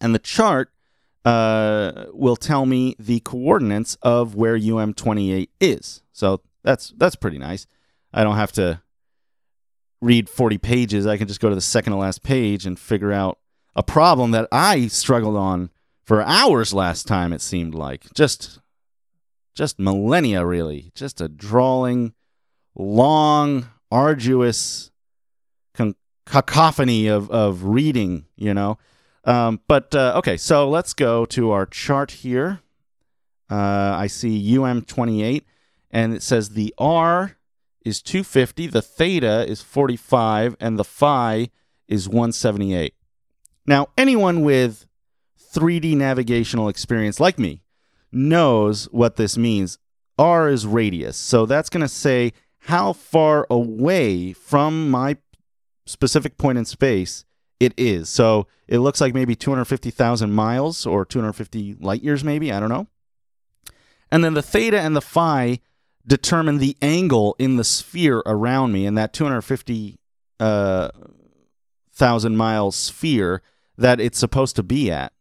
And 0.00 0.14
the 0.14 0.18
chart 0.18 0.70
uh, 1.24 2.06
will 2.12 2.36
tell 2.36 2.66
me 2.66 2.94
the 2.98 3.20
coordinates 3.20 3.96
of 4.02 4.34
where 4.34 4.58
UM28 4.58 5.48
is. 5.60 6.02
So 6.12 6.40
that's 6.62 6.94
that's 6.96 7.16
pretty 7.16 7.38
nice. 7.38 7.66
I 8.16 8.24
don't 8.24 8.36
have 8.36 8.52
to 8.52 8.80
read 10.00 10.28
40 10.28 10.56
pages. 10.58 11.06
I 11.06 11.18
can 11.18 11.28
just 11.28 11.40
go 11.40 11.50
to 11.50 11.54
the 11.54 11.60
second 11.60 11.92
to 11.92 11.98
last 11.98 12.22
page 12.22 12.64
and 12.64 12.78
figure 12.78 13.12
out 13.12 13.38
a 13.76 13.82
problem 13.82 14.30
that 14.30 14.48
I 14.50 14.86
struggled 14.86 15.36
on 15.36 15.70
for 16.02 16.22
hours 16.22 16.72
last 16.72 17.06
time 17.06 17.32
it 17.34 17.42
seemed 17.42 17.74
like. 17.74 18.12
Just 18.14 18.60
just 19.54 19.78
millennia 19.78 20.44
really. 20.46 20.92
Just 20.94 21.20
a 21.20 21.28
drawling, 21.28 22.14
long 22.74 23.68
arduous 23.90 24.90
con- 25.74 25.94
cacophony 26.24 27.06
of 27.06 27.30
of 27.30 27.64
reading, 27.64 28.24
you 28.34 28.54
know. 28.54 28.78
Um, 29.24 29.60
but 29.68 29.94
uh, 29.94 30.14
okay, 30.16 30.38
so 30.38 30.68
let's 30.68 30.94
go 30.94 31.26
to 31.26 31.50
our 31.50 31.66
chart 31.66 32.12
here. 32.12 32.60
Uh, 33.50 33.94
I 33.98 34.06
see 34.06 34.54
UM28 34.54 35.44
and 35.90 36.14
it 36.14 36.22
says 36.22 36.50
the 36.50 36.74
R 36.78 37.36
is 37.86 38.02
250, 38.02 38.66
the 38.66 38.82
theta 38.82 39.46
is 39.48 39.62
45, 39.62 40.56
and 40.58 40.76
the 40.76 40.84
phi 40.84 41.50
is 41.86 42.08
178. 42.08 42.94
Now, 43.64 43.86
anyone 43.96 44.42
with 44.42 44.86
3D 45.54 45.96
navigational 45.96 46.68
experience 46.68 47.20
like 47.20 47.38
me 47.38 47.62
knows 48.10 48.86
what 48.86 49.14
this 49.14 49.38
means. 49.38 49.78
R 50.18 50.48
is 50.48 50.66
radius, 50.66 51.16
so 51.16 51.46
that's 51.46 51.68
going 51.68 51.82
to 51.82 51.88
say 51.88 52.32
how 52.62 52.92
far 52.92 53.46
away 53.48 54.32
from 54.32 54.90
my 54.90 55.18
specific 55.84 56.38
point 56.38 56.58
in 56.58 56.64
space 56.64 57.24
it 57.60 57.72
is. 57.76 58.08
So 58.08 58.48
it 58.66 58.78
looks 58.78 59.00
like 59.00 59.14
maybe 59.14 59.36
250,000 59.36 60.32
miles 60.32 60.86
or 60.86 61.04
250 61.04 61.76
light 61.78 62.02
years, 62.02 62.24
maybe. 62.24 62.52
I 62.52 62.58
don't 62.58 62.68
know. 62.68 62.88
And 64.10 64.24
then 64.24 64.34
the 64.34 64.42
theta 64.42 64.80
and 64.80 64.96
the 64.96 65.00
phi 65.00 65.60
determine 66.06 66.58
the 66.58 66.76
angle 66.80 67.34
in 67.38 67.56
the 67.56 67.64
sphere 67.64 68.22
around 68.26 68.72
me, 68.72 68.86
and 68.86 68.96
that 68.96 69.12
250 69.12 69.98
uh, 70.38 70.90
mile 72.00 72.70
sphere 72.70 73.42
that 73.76 74.00
it's 74.00 74.18
supposed 74.18 74.56
to 74.56 74.62
be 74.62 74.90
at, 74.90 75.12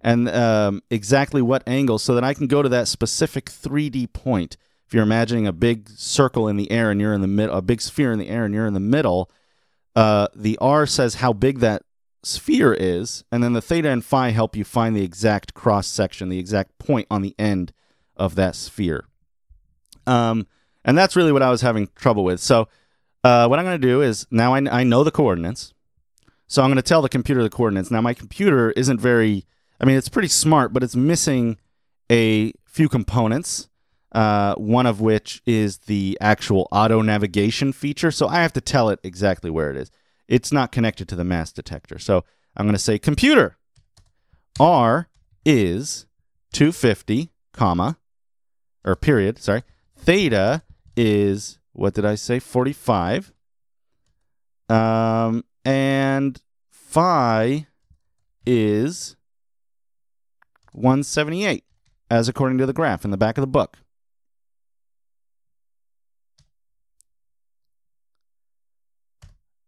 and 0.00 0.28
um, 0.28 0.82
exactly 0.90 1.42
what 1.42 1.62
angle, 1.66 1.98
so 1.98 2.14
that 2.14 2.24
I 2.24 2.34
can 2.34 2.46
go 2.46 2.62
to 2.62 2.68
that 2.68 2.88
specific 2.88 3.46
3D 3.46 4.12
point. 4.12 4.56
If 4.86 4.94
you're 4.94 5.02
imagining 5.02 5.46
a 5.46 5.52
big 5.52 5.90
circle 5.90 6.48
in 6.48 6.56
the 6.56 6.70
air 6.70 6.90
and 6.90 6.98
you're 6.98 7.12
in 7.12 7.20
the 7.20 7.26
middle, 7.26 7.56
a 7.56 7.62
big 7.62 7.82
sphere 7.82 8.10
in 8.10 8.18
the 8.18 8.30
air 8.30 8.46
and 8.46 8.54
you're 8.54 8.66
in 8.66 8.72
the 8.72 8.80
middle, 8.80 9.30
uh, 9.94 10.28
the 10.34 10.56
R 10.58 10.86
says 10.86 11.16
how 11.16 11.32
big 11.34 11.58
that 11.58 11.82
sphere 12.22 12.72
is, 12.72 13.24
and 13.30 13.42
then 13.42 13.52
the 13.52 13.60
theta 13.60 13.90
and 13.90 14.04
phi 14.04 14.30
help 14.30 14.56
you 14.56 14.64
find 14.64 14.96
the 14.96 15.04
exact 15.04 15.54
cross 15.54 15.86
section, 15.86 16.28
the 16.28 16.38
exact 16.38 16.78
point 16.78 17.06
on 17.10 17.22
the 17.22 17.34
end 17.38 17.72
of 18.16 18.34
that 18.36 18.56
sphere. 18.56 19.06
Um, 20.08 20.46
and 20.84 20.96
that's 20.96 21.16
really 21.16 21.32
what 21.32 21.42
I 21.42 21.50
was 21.50 21.60
having 21.60 21.88
trouble 21.94 22.24
with. 22.24 22.40
So, 22.40 22.68
uh, 23.24 23.46
what 23.46 23.58
I'm 23.58 23.64
going 23.64 23.80
to 23.80 23.86
do 23.86 24.00
is 24.00 24.26
now 24.30 24.54
I, 24.54 24.80
I 24.80 24.84
know 24.84 25.04
the 25.04 25.10
coordinates. 25.10 25.74
So, 26.46 26.62
I'm 26.62 26.68
going 26.68 26.76
to 26.76 26.82
tell 26.82 27.02
the 27.02 27.08
computer 27.08 27.42
the 27.42 27.50
coordinates. 27.50 27.90
Now, 27.90 28.00
my 28.00 28.14
computer 28.14 28.70
isn't 28.72 29.00
very, 29.00 29.44
I 29.80 29.84
mean, 29.84 29.96
it's 29.96 30.08
pretty 30.08 30.28
smart, 30.28 30.72
but 30.72 30.82
it's 30.82 30.96
missing 30.96 31.58
a 32.10 32.52
few 32.64 32.88
components. 32.88 33.68
Uh, 34.10 34.54
one 34.54 34.86
of 34.86 35.02
which 35.02 35.42
is 35.44 35.80
the 35.80 36.16
actual 36.18 36.66
auto 36.72 37.02
navigation 37.02 37.74
feature. 37.74 38.10
So, 38.10 38.26
I 38.26 38.36
have 38.36 38.54
to 38.54 38.60
tell 38.60 38.88
it 38.88 39.00
exactly 39.02 39.50
where 39.50 39.70
it 39.70 39.76
is. 39.76 39.90
It's 40.26 40.50
not 40.50 40.72
connected 40.72 41.08
to 41.08 41.16
the 41.16 41.24
mass 41.24 41.52
detector. 41.52 41.98
So, 41.98 42.24
I'm 42.56 42.64
going 42.64 42.74
to 42.74 42.78
say 42.78 42.98
computer 42.98 43.58
R 44.58 45.08
is 45.44 46.06
250, 46.52 47.30
comma, 47.52 47.98
or 48.84 48.96
period, 48.96 49.38
sorry, 49.38 49.62
theta 50.08 50.62
is 50.96 51.58
what 51.74 51.92
did 51.92 52.06
I 52.06 52.14
say? 52.14 52.38
45. 52.38 53.30
Um, 54.70 55.44
and 55.66 56.40
phi 56.70 57.66
is 58.46 59.16
178, 60.72 61.62
as 62.10 62.26
according 62.26 62.56
to 62.56 62.64
the 62.64 62.72
graph 62.72 63.04
in 63.04 63.10
the 63.10 63.18
back 63.18 63.36
of 63.36 63.42
the 63.42 63.46
book. 63.46 63.76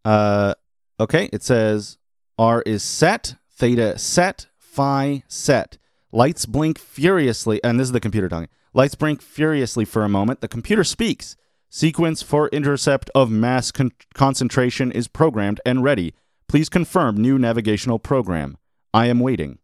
Uh, 0.07 0.55
okay, 0.99 1.29
it 1.35 1.43
says 1.43 1.99
R 2.39 2.63
is 2.63 2.83
set, 2.83 3.35
theta 3.53 3.99
set, 3.99 4.47
phi 4.57 5.23
set. 5.29 5.77
Lights 6.13 6.47
blink 6.47 6.79
furiously, 6.79 7.63
and 7.63 7.79
this 7.79 7.89
is 7.89 7.93
the 7.93 8.01
computer 8.01 8.31
talking. 8.31 8.49
Lights 8.73 8.95
blink 8.95 9.21
furiously 9.21 9.85
for 9.85 10.05
a 10.05 10.09
moment. 10.09 10.41
The 10.41 10.49
computer 10.49 10.85
speaks. 10.85 11.37
Sequence 11.69 12.23
for 12.23 12.49
intercept 12.49 13.11
of 13.15 13.31
mass 13.31 13.71
con- 13.71 13.93
concentration 14.15 14.93
is 14.93 15.09
programmed 15.09 15.61
and 15.65 15.83
ready. 15.83 16.15
Please 16.49 16.69
confirm 16.69 17.17
new 17.17 17.39
navigational 17.39 17.99
program. 17.99 18.57
I 18.93 19.07
am 19.07 19.21
waiting. 19.21 19.59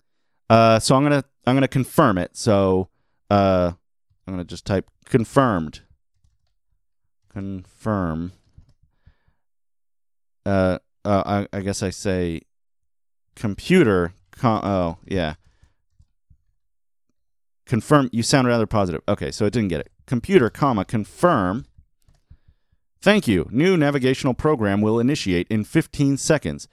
Uh, 0.49 0.79
so 0.79 0.95
I'm 0.95 1.03
gonna 1.03 1.25
I'm 1.47 1.57
gonna 1.57 1.67
confirm 1.67 2.19
it. 2.19 2.37
So 2.37 2.89
uh, 3.31 3.73
I'm 4.27 4.35
gonna 4.35 4.45
just 4.45 4.65
type 4.65 4.89
confirmed. 5.05 5.81
Confirm. 7.33 8.33
Uh, 10.45 10.79
uh 11.05 11.45
I, 11.53 11.57
I 11.57 11.61
guess 11.61 11.83
I 11.83 11.91
say 11.91 12.43
computer. 13.35 14.13
Con- 14.31 14.65
oh 14.65 14.99
yeah 15.07 15.35
confirm 17.67 18.09
you 18.13 18.23
sound 18.23 18.49
rather 18.49 18.67
positive. 18.67 19.03
Okay 19.09 19.31
so 19.31 19.45
it 19.45 19.53
didn't 19.53 19.69
get 19.69 19.81
it. 19.81 19.91
Computer 20.07 20.49
comma 20.49 20.85
confirm. 20.85 21.67
Thank 23.01 23.29
you. 23.29 23.49
New 23.51 23.77
navigational 23.77 24.35
program 24.35 24.81
will 24.81 24.99
initiate 24.99 25.47
in 25.49 25.65
15 25.65 26.17
seconds. 26.17 26.67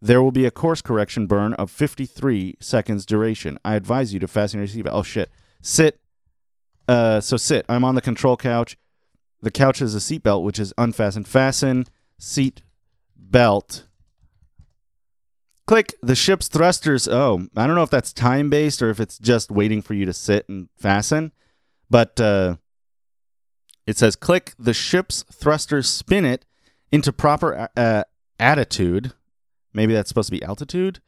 There 0.00 0.22
will 0.22 0.32
be 0.32 0.46
a 0.46 0.50
course 0.50 0.80
correction 0.80 1.26
burn 1.26 1.52
of 1.54 1.70
53 1.70 2.56
seconds 2.60 3.04
duration. 3.04 3.58
I 3.64 3.74
advise 3.74 4.14
you 4.14 4.20
to 4.20 4.28
fasten 4.28 4.60
your 4.60 4.66
seatbelt. 4.68 4.92
Oh 4.92 5.02
shit. 5.02 5.30
Sit. 5.60 6.00
Uh 6.88 7.20
so 7.20 7.36
sit. 7.36 7.66
I'm 7.68 7.84
on 7.84 7.94
the 7.94 8.00
control 8.00 8.36
couch. 8.36 8.76
The 9.42 9.50
couch 9.50 9.78
has 9.78 9.94
a 9.94 9.98
seatbelt 9.98 10.42
which 10.42 10.58
is 10.58 10.72
unfastened. 10.78 11.28
Fasten 11.28 11.86
seat 12.18 12.62
belt 13.16 13.84
click 15.70 15.94
the 16.02 16.16
ship's 16.16 16.48
thrusters. 16.48 17.06
Oh, 17.06 17.46
I 17.56 17.64
don't 17.64 17.76
know 17.76 17.84
if 17.84 17.90
that's 17.90 18.12
time 18.12 18.50
based 18.50 18.82
or 18.82 18.90
if 18.90 18.98
it's 18.98 19.20
just 19.20 19.52
waiting 19.52 19.82
for 19.82 19.94
you 19.94 20.04
to 20.04 20.12
sit 20.12 20.48
and 20.48 20.68
fasten, 20.76 21.30
but 21.88 22.20
uh, 22.20 22.56
it 23.86 23.96
says 23.96 24.16
click 24.16 24.52
the 24.58 24.74
ship's 24.74 25.22
thrusters, 25.32 25.88
spin 25.88 26.24
it 26.24 26.44
into 26.90 27.12
proper 27.12 27.68
uh, 27.76 28.02
attitude. 28.40 29.12
Maybe 29.72 29.94
that's 29.94 30.08
supposed 30.08 30.26
to 30.30 30.36
be 30.36 30.42
altitude. 30.42 31.00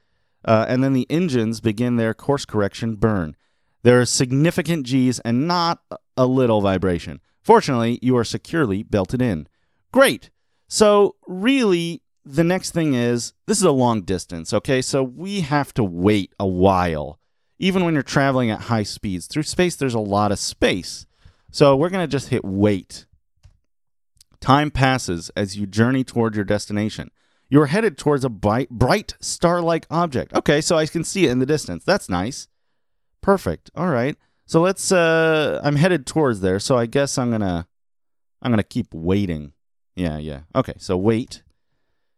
Uh, 0.44 0.64
and 0.68 0.84
then 0.84 0.92
the 0.92 1.08
engines 1.10 1.60
begin 1.60 1.96
their 1.96 2.14
course 2.14 2.44
correction 2.44 2.94
burn. 2.94 3.34
There 3.82 4.00
are 4.00 4.06
significant 4.06 4.86
G's 4.86 5.18
and 5.20 5.48
not 5.48 5.80
a 6.16 6.26
little 6.26 6.60
vibration. 6.60 7.20
Fortunately, 7.42 7.98
you 8.00 8.16
are 8.16 8.22
securely 8.22 8.84
belted 8.84 9.20
in. 9.20 9.48
Great. 9.90 10.30
So, 10.68 11.16
really, 11.26 12.01
the 12.24 12.44
next 12.44 12.72
thing 12.72 12.94
is 12.94 13.32
this 13.46 13.58
is 13.58 13.64
a 13.64 13.72
long 13.72 14.02
distance, 14.02 14.52
okay? 14.52 14.82
So 14.82 15.02
we 15.02 15.40
have 15.40 15.74
to 15.74 15.84
wait 15.84 16.34
a 16.38 16.46
while. 16.46 17.18
Even 17.58 17.84
when 17.84 17.94
you're 17.94 18.02
traveling 18.02 18.50
at 18.50 18.62
high 18.62 18.82
speeds, 18.82 19.26
through 19.26 19.44
space, 19.44 19.76
there's 19.76 19.94
a 19.94 20.00
lot 20.00 20.32
of 20.32 20.38
space. 20.38 21.06
So 21.50 21.76
we're 21.76 21.90
going 21.90 22.02
to 22.04 22.10
just 22.10 22.28
hit 22.28 22.44
wait. 22.44 23.06
Time 24.40 24.70
passes 24.70 25.30
as 25.36 25.56
you 25.56 25.66
journey 25.66 26.02
toward 26.02 26.34
your 26.34 26.44
destination. 26.44 27.10
You're 27.48 27.66
headed 27.66 27.98
towards 27.98 28.24
a 28.24 28.30
bright, 28.30 29.14
star 29.20 29.60
like 29.60 29.86
object. 29.90 30.32
Okay, 30.34 30.60
so 30.60 30.76
I 30.76 30.86
can 30.86 31.04
see 31.04 31.26
it 31.26 31.30
in 31.30 31.38
the 31.38 31.46
distance. 31.46 31.84
That's 31.84 32.08
nice. 32.08 32.48
Perfect. 33.20 33.70
All 33.76 33.88
right. 33.88 34.16
So 34.46 34.60
let's 34.60 34.90
uh 34.90 35.60
I'm 35.62 35.76
headed 35.76 36.06
towards 36.06 36.40
there, 36.40 36.58
so 36.58 36.76
I 36.76 36.86
guess 36.86 37.18
I'm 37.18 37.28
going 37.28 37.42
to 37.42 37.66
I'm 38.40 38.50
going 38.50 38.56
to 38.56 38.64
keep 38.64 38.92
waiting. 38.92 39.52
Yeah, 39.94 40.18
yeah. 40.18 40.40
Okay, 40.54 40.74
so 40.78 40.96
wait. 40.96 41.42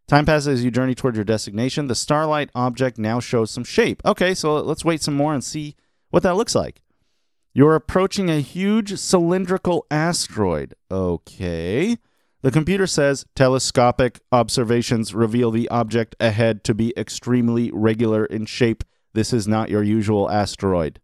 Time 0.07 0.27
passes 0.27 0.47
as 0.49 0.65
you 0.65 0.71
journey 0.71 0.95
toward 0.95 1.15
your 1.15 1.25
destination. 1.25 1.87
The 1.87 1.95
starlight 1.95 2.51
object 2.55 2.99
now 2.99 3.21
shows 3.21 3.51
some 3.51 3.65
shape. 3.65 4.03
Okay, 4.05 4.35
so 4.35 4.57
let's 4.57 4.85
wait 4.85 5.03
some 5.03 5.15
more 5.15 5.33
and 5.33 5.43
see 5.43 5.77
what 6.11 6.23
that 6.23 6.37
looks 6.37 6.55
like. 6.55 6.83
You're 7.55 7.75
approaching 7.75 8.29
a 8.29 8.41
huge 8.41 8.99
cylindrical 8.99 9.87
asteroid. 9.91 10.75
Okay. 10.91 11.97
The 12.43 12.51
computer 12.51 12.87
says 12.87 13.25
telescopic 13.35 14.21
observations 14.31 15.15
reveal 15.15 15.51
the 15.51 15.69
object 15.71 16.15
ahead 16.21 16.65
to 16.65 16.75
be 16.75 16.93
extremely 16.97 17.71
regular 17.73 18.27
in 18.27 18.45
shape. 18.45 18.85
This 19.15 19.33
is 19.33 19.49
not 19.49 19.71
your 19.71 19.83
usual 19.83 20.31
asteroid. 20.31 21.01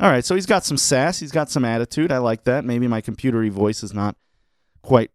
All 0.00 0.10
right, 0.10 0.24
so 0.24 0.36
he's 0.36 0.46
got 0.46 0.64
some 0.64 0.78
sass. 0.78 1.18
He's 1.18 1.32
got 1.32 1.50
some 1.50 1.64
attitude. 1.64 2.12
I 2.12 2.18
like 2.18 2.44
that. 2.44 2.64
Maybe 2.64 2.86
my 2.86 3.02
computery 3.02 3.50
voice 3.50 3.82
is 3.82 3.92
not 3.92 4.16
quite, 4.80 5.10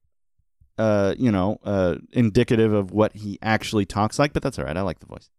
uh, 0.78 1.16
you 1.18 1.32
know, 1.32 1.60
uh, 1.64 1.96
indicative 2.12 2.74
of 2.74 2.92
what 2.92 3.14
he 3.14 3.40
actually 3.42 3.86
talks 3.86 4.20
like, 4.20 4.34
but 4.34 4.44
that's 4.44 4.58
all 4.60 4.66
right. 4.66 4.78
I 4.78 4.82
like 4.82 5.00
the 5.00 5.06
voice. 5.06 5.30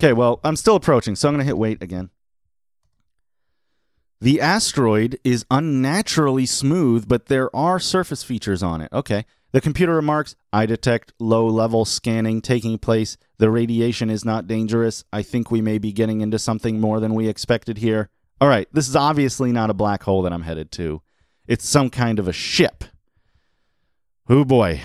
Okay, 0.00 0.12
well, 0.12 0.40
I'm 0.44 0.56
still 0.56 0.76
approaching, 0.76 1.16
so 1.16 1.28
I'm 1.28 1.34
going 1.34 1.40
to 1.40 1.46
hit 1.46 1.58
wait 1.58 1.82
again. 1.82 2.10
The 4.20 4.40
asteroid 4.40 5.18
is 5.24 5.44
unnaturally 5.50 6.46
smooth, 6.46 7.06
but 7.06 7.26
there 7.26 7.54
are 7.54 7.78
surface 7.78 8.22
features 8.22 8.62
on 8.62 8.80
it. 8.80 8.90
Okay. 8.92 9.26
The 9.52 9.60
computer 9.60 9.94
remarks, 9.94 10.36
I 10.52 10.66
detect 10.66 11.14
low 11.18 11.46
level 11.46 11.84
scanning 11.84 12.42
taking 12.42 12.78
place. 12.78 13.16
The 13.38 13.50
radiation 13.50 14.10
is 14.10 14.24
not 14.24 14.46
dangerous. 14.46 15.04
I 15.12 15.22
think 15.22 15.50
we 15.50 15.62
may 15.62 15.78
be 15.78 15.92
getting 15.92 16.20
into 16.20 16.38
something 16.38 16.80
more 16.80 17.00
than 17.00 17.14
we 17.14 17.28
expected 17.28 17.78
here. 17.78 18.10
All 18.38 18.48
right, 18.48 18.68
this 18.72 18.86
is 18.86 18.96
obviously 18.96 19.52
not 19.52 19.70
a 19.70 19.74
black 19.74 20.02
hole 20.02 20.20
that 20.22 20.32
I'm 20.32 20.42
headed 20.42 20.70
to. 20.72 21.00
It's 21.46 21.66
some 21.66 21.88
kind 21.88 22.18
of 22.18 22.28
a 22.28 22.34
ship. 22.34 22.84
Oh 24.28 24.44
boy. 24.44 24.80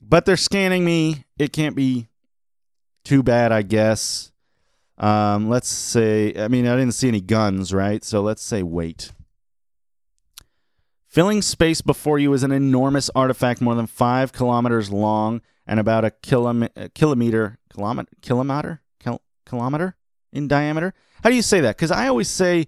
But 0.00 0.26
they're 0.26 0.36
scanning 0.36 0.84
me. 0.84 1.24
It 1.38 1.52
can't 1.52 1.74
be 1.74 2.08
too 3.04 3.22
bad, 3.22 3.50
I 3.50 3.62
guess. 3.62 4.30
Um, 4.96 5.48
let's 5.48 5.68
say, 5.68 6.34
I 6.36 6.46
mean, 6.46 6.66
I 6.66 6.76
didn't 6.76 6.94
see 6.94 7.08
any 7.08 7.20
guns, 7.20 7.74
right? 7.74 8.04
So 8.04 8.20
let's 8.20 8.42
say 8.42 8.62
wait. 8.62 9.10
Filling 11.08 11.42
space 11.42 11.80
before 11.80 12.18
you 12.18 12.32
is 12.32 12.42
an 12.42 12.52
enormous 12.52 13.10
artifact 13.14 13.60
more 13.60 13.74
than 13.74 13.86
five 13.86 14.32
kilometers 14.32 14.90
long 14.90 15.40
and 15.66 15.80
about 15.80 16.04
a, 16.04 16.10
kilom- 16.10 16.70
a 16.76 16.88
kilometer, 16.90 17.58
kilometer, 17.70 18.10
kilometer, 18.22 18.82
Kil- 19.00 19.22
kilometer 19.44 19.96
in 20.32 20.46
diameter. 20.48 20.94
How 21.22 21.30
do 21.30 21.36
you 21.36 21.42
say 21.42 21.60
that? 21.60 21.76
Because 21.76 21.90
I 21.90 22.06
always 22.08 22.28
say 22.28 22.66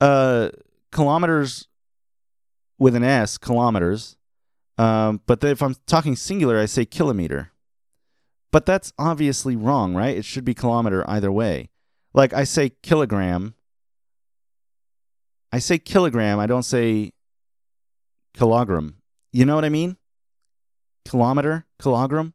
uh, 0.00 0.50
kilometers 0.90 1.68
with 2.78 2.94
an 2.94 3.04
S, 3.04 3.38
kilometers. 3.38 4.15
Um, 4.78 5.20
but 5.26 5.42
if 5.42 5.62
I'm 5.62 5.74
talking 5.86 6.16
singular, 6.16 6.58
I 6.58 6.66
say 6.66 6.84
kilometer. 6.84 7.52
But 8.52 8.66
that's 8.66 8.92
obviously 8.98 9.56
wrong, 9.56 9.94
right? 9.94 10.16
It 10.16 10.24
should 10.24 10.44
be 10.44 10.54
kilometer 10.54 11.08
either 11.08 11.32
way. 11.32 11.70
Like 12.14 12.32
I 12.32 12.44
say 12.44 12.70
kilogram. 12.82 13.54
I 15.52 15.58
say 15.58 15.78
kilogram. 15.78 16.38
I 16.38 16.46
don't 16.46 16.62
say 16.62 17.12
kilogram. 18.34 18.96
You 19.32 19.44
know 19.44 19.54
what 19.54 19.64
I 19.64 19.68
mean? 19.68 19.96
Kilometer, 21.04 21.66
kilogram. 21.80 22.34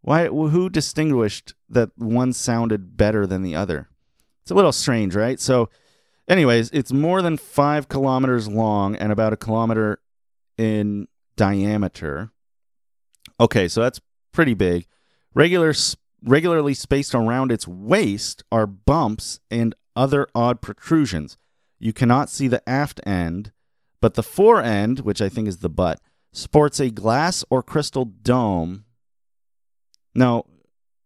Why? 0.00 0.26
Who 0.26 0.70
distinguished 0.70 1.54
that 1.68 1.90
one 1.96 2.32
sounded 2.32 2.96
better 2.96 3.26
than 3.26 3.42
the 3.42 3.54
other? 3.54 3.88
It's 4.42 4.50
a 4.50 4.54
little 4.54 4.72
strange, 4.72 5.14
right? 5.14 5.38
So, 5.38 5.68
anyways, 6.26 6.70
it's 6.70 6.92
more 6.92 7.20
than 7.20 7.36
five 7.36 7.88
kilometers 7.88 8.48
long 8.48 8.96
and 8.96 9.12
about 9.12 9.34
a 9.34 9.36
kilometer 9.36 10.00
in 10.58 11.06
diameter. 11.36 12.32
Okay, 13.40 13.68
so 13.68 13.80
that's 13.80 14.00
pretty 14.32 14.54
big. 14.54 14.86
Regular, 15.34 15.72
regularly 16.22 16.74
spaced 16.74 17.14
around 17.14 17.52
its 17.52 17.68
waist 17.68 18.42
are 18.50 18.66
bumps 18.66 19.40
and 19.50 19.74
other 19.94 20.26
odd 20.34 20.60
protrusions. 20.60 21.36
You 21.78 21.92
cannot 21.92 22.28
see 22.28 22.48
the 22.48 22.66
aft 22.68 23.00
end, 23.06 23.52
but 24.00 24.14
the 24.14 24.22
fore 24.22 24.60
end, 24.60 25.00
which 25.00 25.22
I 25.22 25.28
think 25.28 25.48
is 25.48 25.58
the 25.58 25.68
butt, 25.68 26.00
sports 26.32 26.80
a 26.80 26.90
glass 26.90 27.44
or 27.50 27.62
crystal 27.62 28.04
dome. 28.04 28.84
No, 30.14 30.44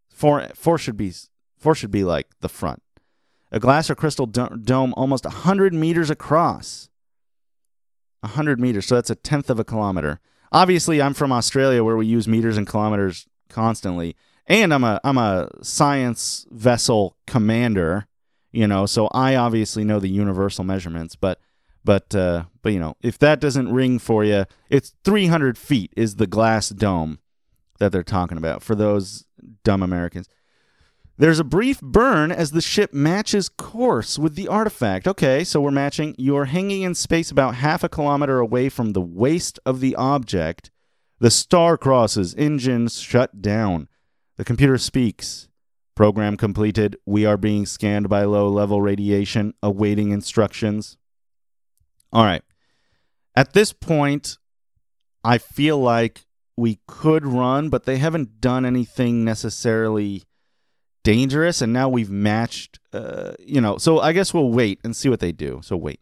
fore, 0.09 0.49
fore 0.55 0.79
should 0.79 0.97
be 0.97 1.13
fore 1.59 1.75
should 1.75 1.91
be 1.91 2.05
like 2.05 2.29
the 2.41 2.49
front. 2.49 2.83
A 3.51 3.61
glass 3.61 3.91
or 3.91 3.95
crystal 3.95 4.27
do- 4.27 4.57
dome 4.63 4.95
almost 4.97 5.25
100 5.25 5.75
meters 5.75 6.09
across. 6.09 6.89
100 8.23 8.61
meters, 8.61 8.87
so 8.87 8.95
that's 8.95 9.11
a 9.11 9.15
tenth 9.15 9.51
of 9.51 9.59
a 9.59 9.65
kilometer. 9.65 10.21
Obviously, 10.51 11.01
I'm 11.01 11.15
from 11.15 11.33
Australia 11.33 11.83
where 11.83 11.97
we 11.97 12.07
use 12.07 12.29
meters 12.29 12.57
and 12.57 12.67
kilometers 12.67 13.27
constantly. 13.49 14.17
And 14.47 14.75
I'm 14.75 14.85
a 14.85 15.01
I'm 15.05 15.19
a 15.19 15.49
science 15.63 16.47
vessel 16.51 17.17
commander, 17.27 18.07
you 18.51 18.67
know, 18.67 18.87
so 18.87 19.07
I 19.09 19.37
obviously 19.37 19.85
know 19.85 20.01
the 20.01 20.09
universal 20.09 20.65
measurements, 20.65 21.15
but 21.15 21.39
but 21.85 22.15
uh, 22.15 22.45
but 22.61 22.73
you 22.73 22.81
know, 22.81 22.97
if 23.03 23.19
that 23.19 23.41
doesn't 23.41 23.73
ring 23.73 23.99
for 23.99 24.25
you, 24.25 24.45
it's 24.69 24.95
300 25.05 25.57
feet 25.57 25.93
is 25.97 26.17
the 26.17 26.27
glass 26.27 26.69
dome 26.71 27.19
that 27.79 27.93
they're 27.93 28.03
talking 28.03 28.39
about 28.39 28.63
for 28.63 28.75
those 28.75 29.25
dumb 29.65 29.83
Americans. 29.83 30.29
There's 31.19 31.39
a 31.39 31.45
brief 31.45 31.81
burn 31.81 32.33
as 32.33 32.53
the 32.53 32.63
ship 32.63 32.93
matches 32.95 33.49
course 33.49 34.19
with 34.19 34.35
the 34.35 34.49
artifact. 34.49 35.07
Okay, 35.07 35.45
so 35.45 35.61
we're 35.61 35.71
matching. 35.71 36.15
You're 36.19 36.47
hanging 36.47 36.83
in 36.83 36.95
space 36.95 37.31
about 37.31 37.57
half 37.57 37.85
a 37.85 37.89
kilometer 37.89 38.39
away 38.39 38.69
from 38.69 38.93
the 38.93 39.01
waist 39.01 39.59
of 39.67 39.81
the 39.81 39.95
object. 39.95 40.71
The 41.19 41.31
star 41.31 41.77
crosses, 41.77 42.35
engines 42.37 42.99
shut 42.99 43.43
down. 43.43 43.89
The 44.37 44.45
computer 44.45 44.79
speaks. 44.79 45.49
Program 45.95 46.39
completed. 46.39 46.97
We 47.05 47.27
are 47.27 47.37
being 47.37 47.67
scanned 47.67 48.09
by 48.09 48.25
low 48.25 48.49
level 48.49 48.81
radiation, 48.81 49.53
awaiting 49.63 50.11
instructions. 50.11 50.97
All 52.13 52.25
right. 52.25 52.43
At 53.37 53.53
this 53.53 53.73
point, 53.73 54.39
I 55.23 55.39
feel 55.39 55.79
like 55.79 56.25
we 56.57 56.81
could 56.87 57.27
run, 57.27 57.69
but 57.69 57.85
they 57.85 57.99
haven't 57.99 58.41
done 58.41 58.65
anything 58.65 59.25
necessarily 59.25 60.25
dangerous. 61.03 61.61
And 61.63 61.73
now 61.73 61.89
we've 61.89 62.11
matched, 62.11 62.79
uh, 62.93 63.33
you 63.39 63.61
know, 63.61 63.79
so 63.79 64.01
I 64.01 64.13
guess 64.13 64.33
we'll 64.33 64.51
wait 64.51 64.81
and 64.85 64.95
see 64.95 65.09
what 65.09 65.21
they 65.21 65.33
do. 65.33 65.61
So 65.63 65.77
wait. 65.77 66.01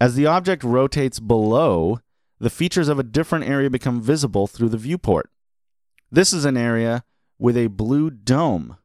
As 0.00 0.14
the 0.14 0.26
object 0.26 0.64
rotates 0.64 1.20
below, 1.20 2.00
the 2.40 2.50
features 2.50 2.88
of 2.88 2.98
a 2.98 3.04
different 3.04 3.46
area 3.46 3.70
become 3.70 4.00
visible 4.00 4.46
through 4.46 4.70
the 4.70 4.76
viewport. 4.76 5.30
This 6.10 6.32
is 6.32 6.44
an 6.44 6.56
area 6.56 7.04
with 7.38 7.56
a 7.56 7.68
blue 7.68 8.10
dome. 8.10 8.76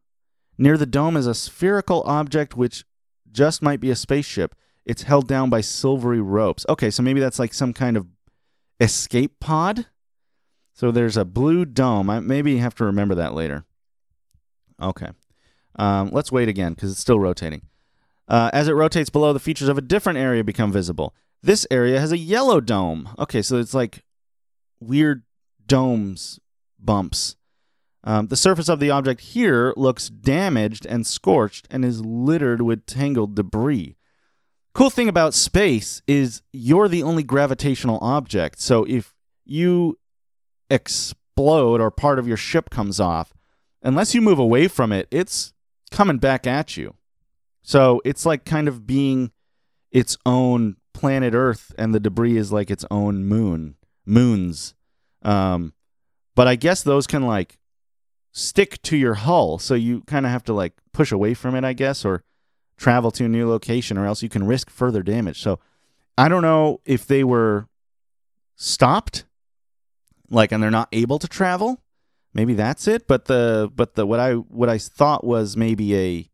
Near 0.58 0.78
the 0.78 0.86
dome 0.86 1.16
is 1.16 1.28
a 1.28 1.36
spherical 1.36 2.04
object 2.06 2.56
which 2.56 2.86
just 3.32 3.62
might 3.62 3.80
be 3.80 3.92
a 3.92 3.96
spaceship. 3.96 4.56
It's 4.86 5.04
held 5.04 5.28
down 5.28 5.50
by 5.50 5.62
silvery 5.62 6.22
ropes. 6.22 6.66
Okay, 6.68 6.90
so 6.90 7.04
maybe 7.04 7.20
that's 7.20 7.40
like 7.40 7.54
some 7.54 7.74
kind 7.74 7.98
of 7.98 8.08
escape 8.80 9.40
pod. 9.40 9.86
So 10.74 10.92
there's 10.92 11.18
a 11.18 11.26
blue 11.26 11.66
dome. 11.66 12.10
I 12.10 12.20
maybe 12.20 12.58
have 12.58 12.76
to 12.76 12.86
remember 12.86 13.16
that 13.16 13.34
later. 13.34 13.66
Okay. 14.82 15.10
Um, 15.80 16.10
let's 16.12 16.32
wait 16.32 16.50
again 16.50 16.74
because 16.74 16.92
it's 16.92 17.00
still 17.00 17.20
rotating. 17.20 17.62
Uh, 18.28 18.52
as 18.54 18.68
it 18.68 18.74
rotates 18.74 19.10
below, 19.10 19.34
the 19.34 19.40
features 19.40 19.70
of 19.70 19.78
a 19.78 19.82
different 19.82 20.20
area 20.20 20.44
become 20.44 20.72
visible. 20.72 21.16
This 21.42 21.66
area 21.72 22.00
has 22.00 22.12
a 22.12 22.18
yellow 22.18 22.60
dome. 22.60 23.10
Okay, 23.18 23.42
so 23.42 23.58
it's 23.58 23.74
like 23.74 24.04
weird 24.82 25.24
domes, 25.66 26.40
bumps. 26.78 27.38
Um, 28.04 28.28
the 28.28 28.36
surface 28.36 28.70
of 28.70 28.80
the 28.80 28.92
object 28.92 29.22
here 29.22 29.74
looks 29.78 30.10
damaged 30.10 30.86
and 30.86 31.08
scorched 31.08 31.68
and 31.72 31.86
is 31.86 32.06
littered 32.06 32.62
with 32.62 32.86
tangled 32.86 33.36
debris. 33.36 33.96
Cool 34.74 34.90
thing 34.90 35.10
about 35.10 35.34
space 35.34 36.02
is 36.08 36.42
you're 36.52 36.88
the 36.88 37.04
only 37.04 37.24
gravitational 37.24 38.00
object. 38.02 38.60
So 38.62 38.84
if 38.84 39.14
you 39.46 39.98
explode 40.70 41.82
or 41.82 41.90
part 41.90 42.20
of 42.20 42.28
your 42.28 42.38
ship 42.38 42.70
comes 42.70 43.00
off, 43.00 43.34
unless 43.82 44.14
you 44.14 44.22
move 44.22 44.40
away 44.40 44.68
from 44.68 44.92
it, 44.92 45.08
it's 45.10 45.54
coming 45.90 46.18
back 46.18 46.48
at 46.48 46.78
you. 46.78 46.96
So 47.62 48.02
it's 48.06 48.26
like 48.26 48.46
kind 48.46 48.68
of 48.68 48.88
being 48.88 49.32
its 49.92 50.18
own 50.26 50.78
planet 50.94 51.34
Earth, 51.34 51.74
and 51.78 51.94
the 51.94 52.00
debris 52.00 52.38
is 52.38 52.52
like 52.52 52.70
its 52.70 52.86
own 52.92 53.26
moon, 53.26 53.76
moons. 54.06 54.74
Um, 55.22 55.74
but 56.36 56.48
I 56.48 56.56
guess 56.56 56.84
those 56.84 57.08
can 57.08 57.24
like 57.24 57.58
stick 58.32 58.82
to 58.84 58.98
your 58.98 59.16
hull, 59.16 59.60
so 59.60 59.74
you 59.74 60.02
kind 60.02 60.26
of 60.26 60.32
have 60.32 60.44
to 60.46 60.54
like 60.54 60.74
push 60.94 61.12
away 61.12 61.34
from 61.34 61.56
it, 61.56 61.64
I 61.64 61.74
guess, 61.74 62.06
or 62.06 62.24
travel 62.78 63.12
to 63.12 63.26
a 63.26 63.30
new 63.30 63.48
location, 63.48 63.98
or 63.98 64.06
else 64.06 64.24
you 64.24 64.30
can 64.30 64.46
risk 64.46 64.70
further 64.70 65.04
damage. 65.04 65.42
So 65.42 65.60
I 66.18 66.28
don't 66.28 66.42
know 66.42 66.82
if 66.86 67.06
they 67.08 67.24
were 67.24 67.68
stopped, 68.56 69.26
like, 70.30 70.52
and 70.52 70.62
they're 70.62 70.72
not 70.72 70.90
able 70.92 71.20
to 71.20 71.28
travel. 71.28 71.82
Maybe 72.34 72.54
that's 72.54 72.88
it. 72.88 73.08
But 73.08 73.26
the 73.26 73.72
but 73.76 73.96
the 73.96 74.06
what 74.06 74.20
I 74.20 74.34
what 74.34 74.70
I 74.70 74.78
thought 74.78 75.24
was 75.24 75.58
maybe 75.58 75.96
a 75.96 76.30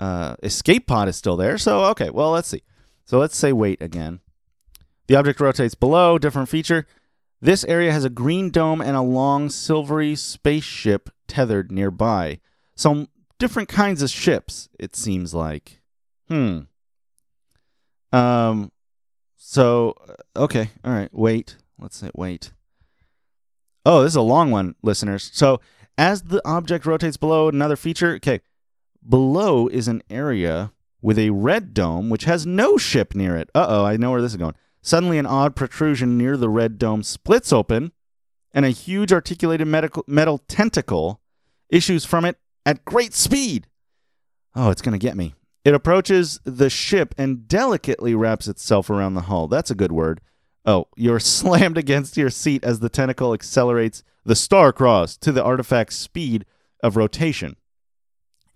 uh, 0.00 0.36
escape 0.42 0.86
pod 0.86 1.08
is 1.08 1.16
still 1.16 1.36
there. 1.36 1.58
So 1.58 1.84
okay, 1.86 2.10
well 2.10 2.30
let's 2.30 2.48
see. 2.48 2.62
So 3.04 3.18
let's 3.18 3.36
say 3.36 3.52
wait 3.52 3.82
again. 3.82 4.20
The 5.06 5.16
object 5.16 5.40
rotates 5.40 5.74
below, 5.74 6.18
different 6.18 6.48
feature. 6.48 6.86
This 7.40 7.64
area 7.64 7.92
has 7.92 8.04
a 8.04 8.10
green 8.10 8.50
dome 8.50 8.80
and 8.80 8.96
a 8.96 9.02
long 9.02 9.50
silvery 9.50 10.14
spaceship 10.14 11.10
tethered 11.28 11.70
nearby. 11.70 12.40
Some 12.74 13.08
different 13.38 13.68
kinds 13.68 14.00
of 14.00 14.08
ships, 14.08 14.68
it 14.78 14.96
seems 14.96 15.34
like. 15.34 15.80
Hmm. 16.28 16.60
Um 18.12 18.72
so 19.36 19.94
okay, 20.36 20.70
all 20.84 20.92
right, 20.92 21.12
wait. 21.12 21.56
Let's 21.78 21.96
say 21.96 22.10
wait. 22.14 22.52
Oh, 23.84 24.02
this 24.02 24.12
is 24.12 24.16
a 24.16 24.22
long 24.22 24.50
one, 24.50 24.74
listeners. 24.82 25.30
So 25.34 25.60
as 25.98 26.22
the 26.22 26.42
object 26.46 26.86
rotates 26.86 27.16
below 27.16 27.48
another 27.48 27.76
feature, 27.76 28.14
okay, 28.14 28.40
below 29.06 29.68
is 29.68 29.88
an 29.88 30.02
area 30.08 30.72
with 31.02 31.18
a 31.18 31.30
red 31.30 31.74
dome 31.74 32.08
which 32.08 32.24
has 32.24 32.46
no 32.46 32.78
ship 32.78 33.14
near 33.14 33.36
it. 33.36 33.50
Uh 33.54 33.66
oh, 33.68 33.84
I 33.84 33.96
know 33.96 34.10
where 34.10 34.22
this 34.22 34.32
is 34.32 34.38
going. 34.38 34.54
Suddenly, 34.80 35.18
an 35.18 35.26
odd 35.26 35.56
protrusion 35.56 36.18
near 36.18 36.36
the 36.36 36.50
red 36.50 36.78
dome 36.78 37.02
splits 37.02 37.52
open, 37.54 37.92
and 38.52 38.66
a 38.66 38.70
huge 38.70 39.12
articulated 39.12 39.66
metal 39.66 40.38
tentacle 40.46 41.20
issues 41.70 42.04
from 42.04 42.24
it 42.24 42.36
at 42.66 42.84
great 42.84 43.14
speed. 43.14 43.66
Oh, 44.54 44.70
it's 44.70 44.82
going 44.82 44.92
to 44.92 45.04
get 45.04 45.16
me. 45.16 45.34
It 45.64 45.74
approaches 45.74 46.38
the 46.44 46.68
ship 46.68 47.14
and 47.16 47.48
delicately 47.48 48.14
wraps 48.14 48.46
itself 48.46 48.90
around 48.90 49.14
the 49.14 49.22
hull. 49.22 49.48
That's 49.48 49.70
a 49.70 49.74
good 49.74 49.90
word. 49.92 50.20
Oh, 50.64 50.88
you're 50.96 51.20
slammed 51.20 51.78
against 51.78 52.16
your 52.16 52.30
seat 52.30 52.64
as 52.64 52.80
the 52.80 52.88
tentacle 52.88 53.34
accelerates 53.34 54.02
the 54.24 54.36
star 54.36 54.72
cross 54.72 55.16
to 55.18 55.32
the 55.32 55.44
artifact's 55.44 55.96
speed 55.96 56.44
of 56.82 56.96
rotation. 56.96 57.56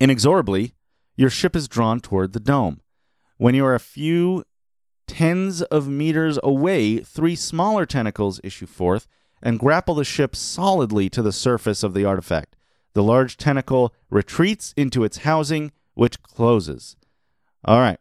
Inexorably, 0.00 0.74
your 1.16 1.30
ship 1.30 1.56
is 1.56 1.68
drawn 1.68 2.00
toward 2.00 2.32
the 2.32 2.40
dome. 2.40 2.80
When 3.36 3.54
you 3.54 3.64
are 3.66 3.74
a 3.74 3.80
few 3.80 4.44
tens 5.06 5.62
of 5.62 5.88
meters 5.88 6.38
away, 6.42 6.98
three 6.98 7.34
smaller 7.34 7.86
tentacles 7.86 8.40
issue 8.44 8.66
forth 8.66 9.06
and 9.42 9.58
grapple 9.58 9.94
the 9.94 10.04
ship 10.04 10.34
solidly 10.34 11.08
to 11.10 11.22
the 11.22 11.32
surface 11.32 11.82
of 11.82 11.94
the 11.94 12.04
artifact. 12.04 12.56
The 12.94 13.02
large 13.02 13.36
tentacle 13.36 13.94
retreats 14.10 14.74
into 14.76 15.04
its 15.04 15.18
housing, 15.18 15.72
which 15.94 16.22
closes. 16.22 16.96
All 17.64 17.78
right. 17.78 17.98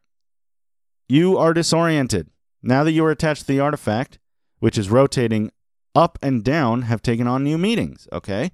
You 1.07 1.37
are 1.37 1.53
disoriented. 1.53 2.29
Now 2.61 2.83
that 2.83 2.91
you 2.91 3.05
are 3.05 3.11
attached 3.11 3.41
to 3.41 3.47
the 3.47 3.59
artifact, 3.59 4.19
which 4.59 4.77
is 4.77 4.89
rotating 4.89 5.51
up 5.95 6.17
and 6.21 6.43
down, 6.43 6.83
have 6.83 7.01
taken 7.01 7.27
on 7.27 7.43
new 7.43 7.57
meanings, 7.57 8.07
okay? 8.11 8.51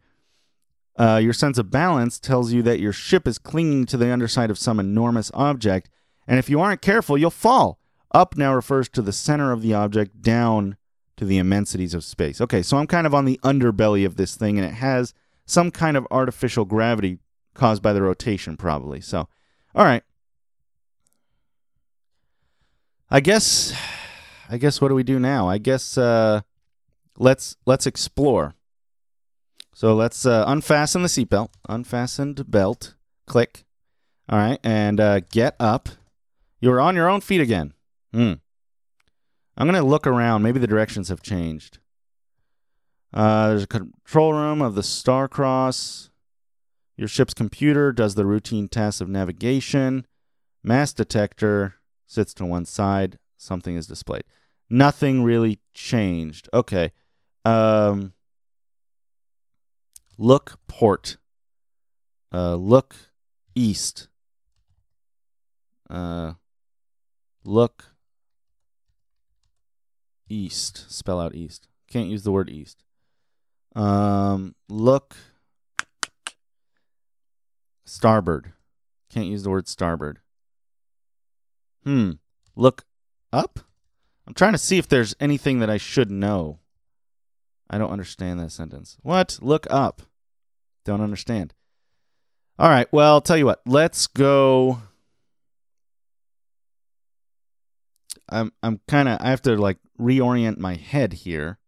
Uh, 0.98 1.20
your 1.22 1.34
sense 1.34 1.58
of 1.58 1.72
balance 1.72 2.20
tells 2.20 2.54
you 2.54 2.62
that 2.62 2.80
your 2.80 2.94
ship 2.94 3.28
is 3.28 3.40
clinging 3.40 3.86
to 3.88 3.98
the 3.98 4.12
underside 4.12 4.50
of 4.52 4.60
some 4.60 4.80
enormous 4.80 5.32
object, 5.34 5.90
and 6.28 6.40
if 6.40 6.50
you 6.50 6.62
aren't 6.62 6.82
careful, 6.82 7.18
you'll 7.18 7.30
fall. 7.30 7.80
Up 8.14 8.38
now 8.38 8.54
refers 8.54 8.88
to 8.90 9.02
the 9.02 9.12
center 9.12 9.52
of 9.52 9.62
the 9.62 9.74
object, 9.74 10.22
down 10.22 10.78
to 11.18 11.26
the 11.26 11.38
immensities 11.38 11.94
of 11.94 12.04
space. 12.04 12.40
Okay, 12.40 12.62
so 12.62 12.78
I'm 12.78 12.88
kind 12.88 13.08
of 13.08 13.14
on 13.14 13.26
the 13.26 13.40
underbelly 13.44 14.06
of 14.06 14.16
this 14.16 14.36
thing, 14.36 14.58
and 14.58 14.68
it 14.68 14.76
has 14.76 15.14
some 15.46 15.72
kind 15.72 15.98
of 15.98 16.08
artificial 16.12 16.66
gravity 16.66 17.20
caused 17.54 17.82
by 17.82 17.94
the 17.94 18.02
rotation, 18.02 18.56
probably. 18.58 19.02
So, 19.02 19.28
all 19.76 19.86
right. 19.86 20.04
I 23.14 23.20
guess, 23.20 23.72
I 24.50 24.58
guess, 24.58 24.82
what 24.82 24.88
do 24.88 24.96
we 24.96 25.04
do 25.04 25.20
now? 25.20 25.48
I 25.48 25.60
guess 25.60 26.00
uh, 26.00 26.42
let's 27.20 27.56
let's 27.64 27.86
explore. 27.86 28.56
So 29.72 29.94
let's 29.94 30.26
uh, 30.26 30.46
unfasten 30.48 31.04
the 31.04 31.08
seatbelt. 31.08 31.50
Unfastened 31.70 32.50
belt. 32.50 32.96
Click. 33.28 33.66
All 34.28 34.40
right, 34.40 34.60
and 34.64 35.00
uh, 35.00 35.20
get 35.20 35.56
up. 35.60 35.90
You're 36.60 36.82
on 36.82 36.96
your 36.96 37.08
own 37.08 37.22
feet 37.22 37.40
again. 37.40 37.76
Hmm. 38.12 38.34
I'm 39.58 39.68
gonna 39.68 39.84
look 39.84 40.08
around. 40.08 40.42
Maybe 40.42 40.60
the 40.60 40.66
directions 40.66 41.10
have 41.10 41.22
changed. 41.22 41.78
Uh, 43.14 43.50
there's 43.50 43.64
a 43.64 43.68
control 43.68 44.34
room 44.34 44.60
of 44.60 44.74
the 44.74 44.82
Starcross. 44.82 46.10
Your 46.98 47.08
ship's 47.08 47.36
computer 47.36 47.92
does 47.92 48.16
the 48.16 48.26
routine 48.26 48.70
tasks 48.70 49.02
of 49.02 49.08
navigation. 49.08 50.08
Mass 50.64 50.94
detector 50.94 51.76
sits 52.14 52.34
to 52.36 52.46
one 52.46 52.66
side. 52.66 53.18
Something 53.38 53.76
is 53.76 53.88
displayed. 53.88 54.24
Nothing 54.70 55.24
really 55.24 55.60
changed. 55.74 56.48
Okay. 56.54 56.92
Um, 57.44 58.14
look 60.18 60.60
port. 60.68 61.18
Uh, 62.34 62.56
look 62.56 62.96
east. 63.56 64.08
Uh, 65.90 66.34
look 67.44 67.94
east. 70.30 70.90
Spell 70.92 71.20
out 71.20 71.36
east. 71.36 71.68
Can't 71.90 72.10
use 72.10 72.24
the 72.24 72.32
word 72.32 72.50
east. 72.50 72.84
Um, 73.76 74.56
look 74.70 75.16
starboard. 77.86 78.54
Can't 79.10 79.28
use 79.28 79.44
the 79.44 79.50
word 79.50 79.68
starboard. 79.68 80.20
Hmm. 81.84 82.12
Look 82.56 82.86
up? 83.32 83.60
I'm 84.28 84.34
trying 84.34 84.54
to 84.54 84.58
see 84.58 84.78
if 84.78 84.88
there's 84.88 85.16
anything 85.20 85.60
that 85.60 85.70
I 85.70 85.78
should 85.78 86.10
know. 86.10 86.60
I 87.70 87.78
don't 87.78 87.92
understand 87.92 88.40
that 88.40 88.52
sentence. 88.52 88.98
What? 89.02 89.40
Look 89.42 89.68
up. 89.70 90.04
Don't 90.86 91.02
understand. 91.02 91.54
All 92.60 92.70
right. 92.70 92.88
Well, 92.92 93.14
I'll 93.14 93.22
tell 93.22 93.38
you 93.38 93.46
what. 93.46 93.62
Let's 93.66 94.08
go. 94.08 94.82
I'm 98.30 98.52
I'm 98.62 98.80
kind 98.88 99.10
of 99.10 99.20
I 99.22 99.30
have 99.30 99.42
to 99.44 99.56
like 99.56 99.78
reorient 100.00 100.58
my 100.58 100.76
head 100.76 101.14
here. 101.14 101.60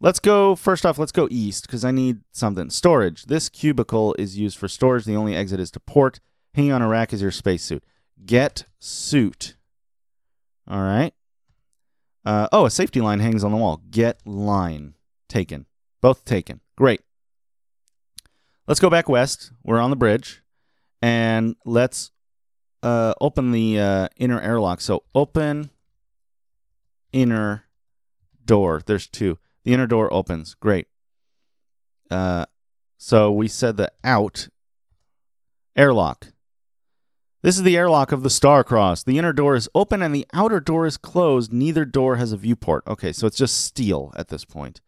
Let's 0.00 0.20
go 0.20 0.54
first 0.54 0.86
off, 0.86 0.98
let's 0.98 1.12
go 1.12 1.26
east 1.30 1.66
because 1.66 1.84
I 1.84 1.90
need 1.90 2.18
something. 2.32 2.70
Storage. 2.70 3.26
This 3.26 3.48
cubicle 3.48 4.14
is 4.18 4.38
used 4.38 4.56
for 4.56 4.68
storage. 4.68 5.04
The 5.04 5.16
only 5.16 5.34
exit 5.34 5.60
is 5.60 5.70
to 5.72 5.80
port. 5.80 6.20
Hanging 6.54 6.72
on 6.72 6.82
a 6.82 6.88
rack 6.88 7.12
is 7.12 7.22
your 7.22 7.30
spacesuit. 7.30 7.84
Get 8.24 8.64
suit. 8.78 9.54
All 10.68 10.82
right. 10.82 11.14
Uh, 12.24 12.48
oh, 12.52 12.66
a 12.66 12.70
safety 12.70 13.00
line 13.00 13.20
hangs 13.20 13.42
on 13.42 13.52
the 13.52 13.56
wall. 13.56 13.80
Get 13.90 14.20
line. 14.26 14.94
Taken. 15.28 15.66
Both 16.00 16.24
taken. 16.24 16.60
Great. 16.76 17.00
Let's 18.66 18.80
go 18.80 18.90
back 18.90 19.08
west. 19.08 19.52
We're 19.64 19.80
on 19.80 19.90
the 19.90 19.96
bridge. 19.96 20.42
And 21.00 21.56
let's 21.64 22.10
uh, 22.82 23.14
open 23.20 23.52
the 23.52 23.80
uh, 23.80 24.08
inner 24.16 24.40
airlock. 24.40 24.80
So 24.80 25.04
open 25.14 25.70
inner 27.12 27.64
door. 28.44 28.82
There's 28.84 29.06
two. 29.06 29.38
The 29.64 29.72
inner 29.72 29.86
door 29.86 30.12
opens. 30.12 30.54
Great. 30.54 30.86
Uh, 32.10 32.46
so 32.96 33.30
we 33.30 33.48
said 33.48 33.76
the 33.76 33.92
out 34.02 34.48
airlock. 35.76 36.32
This 37.40 37.56
is 37.56 37.62
the 37.62 37.76
airlock 37.76 38.10
of 38.10 38.24
the 38.24 38.28
Starcross. 38.28 39.04
The 39.04 39.16
inner 39.16 39.32
door 39.32 39.54
is 39.54 39.68
open 39.72 40.02
and 40.02 40.12
the 40.12 40.26
outer 40.32 40.58
door 40.58 40.86
is 40.86 40.96
closed. 40.96 41.52
Neither 41.52 41.84
door 41.84 42.16
has 42.16 42.32
a 42.32 42.36
viewport. 42.36 42.84
Okay, 42.86 43.12
so 43.12 43.28
it's 43.28 43.36
just 43.36 43.64
steel 43.64 44.12
at 44.16 44.28
this 44.28 44.44
point. 44.44 44.80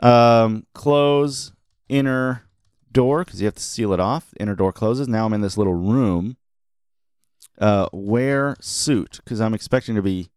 Um, 0.00 0.66
close 0.72 1.52
inner 1.90 2.44
door 2.90 3.24
because 3.24 3.40
you 3.40 3.46
have 3.46 3.54
to 3.56 3.62
seal 3.62 3.92
it 3.92 4.00
off. 4.00 4.32
Inner 4.40 4.54
door 4.54 4.72
closes. 4.72 5.08
Now 5.08 5.26
I'm 5.26 5.34
in 5.34 5.42
this 5.42 5.58
little 5.58 5.74
room. 5.74 6.38
Uh, 7.60 7.86
wear 7.92 8.56
suit 8.60 9.20
because 9.22 9.40
I'm 9.40 9.54
expecting 9.54 9.94
to 9.94 10.02
be. 10.02 10.30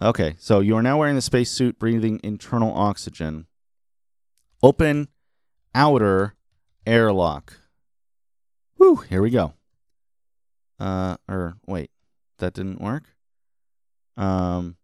Okay, 0.00 0.36
so 0.38 0.60
you 0.60 0.76
are 0.76 0.82
now 0.82 0.98
wearing 0.98 1.16
the 1.16 1.20
space 1.20 1.50
suit, 1.50 1.80
breathing 1.80 2.20
internal 2.22 2.72
oxygen. 2.72 3.46
Open 4.62 5.08
outer 5.74 6.36
airlock. 6.86 7.54
Woo, 8.78 8.96
here 8.96 9.20
we 9.20 9.30
go. 9.30 9.54
Uh, 10.78 11.16
or 11.28 11.56
wait, 11.66 11.90
that 12.38 12.54
didn't 12.54 12.80
work. 12.80 13.04
Um, 14.16 14.76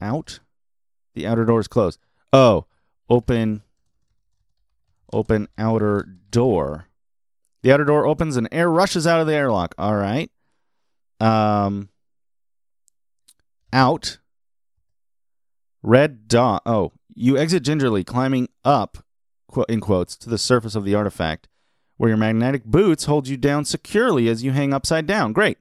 out. 0.00 0.40
The 1.14 1.26
outer 1.26 1.44
door 1.44 1.60
is 1.60 1.68
closed. 1.68 1.98
Oh, 2.32 2.66
open. 3.08 3.62
Open 5.12 5.48
outer 5.56 6.08
door. 6.30 6.88
The 7.62 7.72
outer 7.72 7.84
door 7.84 8.06
opens 8.06 8.36
and 8.36 8.48
air 8.52 8.70
rushes 8.70 9.06
out 9.06 9.20
of 9.20 9.26
the 9.26 9.34
airlock. 9.34 9.74
All 9.78 9.96
right. 9.96 10.30
Um, 11.20 11.88
out. 13.72 14.18
Red 15.82 16.28
dock. 16.28 16.62
Oh, 16.66 16.92
you 17.14 17.38
exit 17.38 17.62
gingerly, 17.62 18.04
climbing 18.04 18.48
up, 18.64 18.98
in 19.68 19.80
quotes, 19.80 20.16
to 20.16 20.28
the 20.28 20.38
surface 20.38 20.74
of 20.74 20.84
the 20.84 20.94
artifact, 20.94 21.48
where 22.04 22.10
your 22.10 22.18
magnetic 22.18 22.66
boots 22.66 23.06
hold 23.06 23.28
you 23.28 23.38
down 23.38 23.64
securely 23.64 24.28
as 24.28 24.44
you 24.44 24.52
hang 24.52 24.74
upside 24.74 25.06
down. 25.06 25.32
Great. 25.32 25.56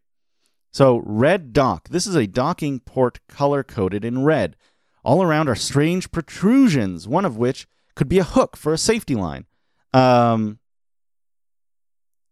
So, 0.73 1.01
red 1.05 1.53
dock. 1.53 1.87
This 1.87 2.05
is 2.05 2.15
a 2.15 2.27
docking 2.27 2.81
port 2.81 3.21
color 3.29 3.63
coded 3.63 4.03
in 4.03 4.25
red. 4.25 4.57
All 5.05 5.23
around 5.23 5.47
are 5.47 5.55
strange 5.55 6.11
protrusions, 6.11 7.07
one 7.07 7.23
of 7.23 7.37
which 7.37 7.65
could 7.95 8.09
be 8.09 8.19
a 8.19 8.25
hook 8.25 8.57
for 8.57 8.73
a 8.73 8.77
safety 8.77 9.15
line. 9.15 9.45
Um, 9.93 10.59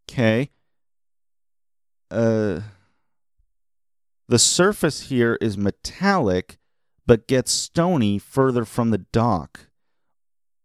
okay. 0.09 0.49
Uh, 2.09 2.59
the 4.27 4.39
surface 4.39 5.03
here 5.03 5.37
is 5.39 5.57
metallic, 5.57 6.57
but 7.05 7.29
gets 7.29 7.53
stony 7.53 8.19
further 8.19 8.65
from 8.65 8.89
the 8.89 9.05
dock. 9.13 9.67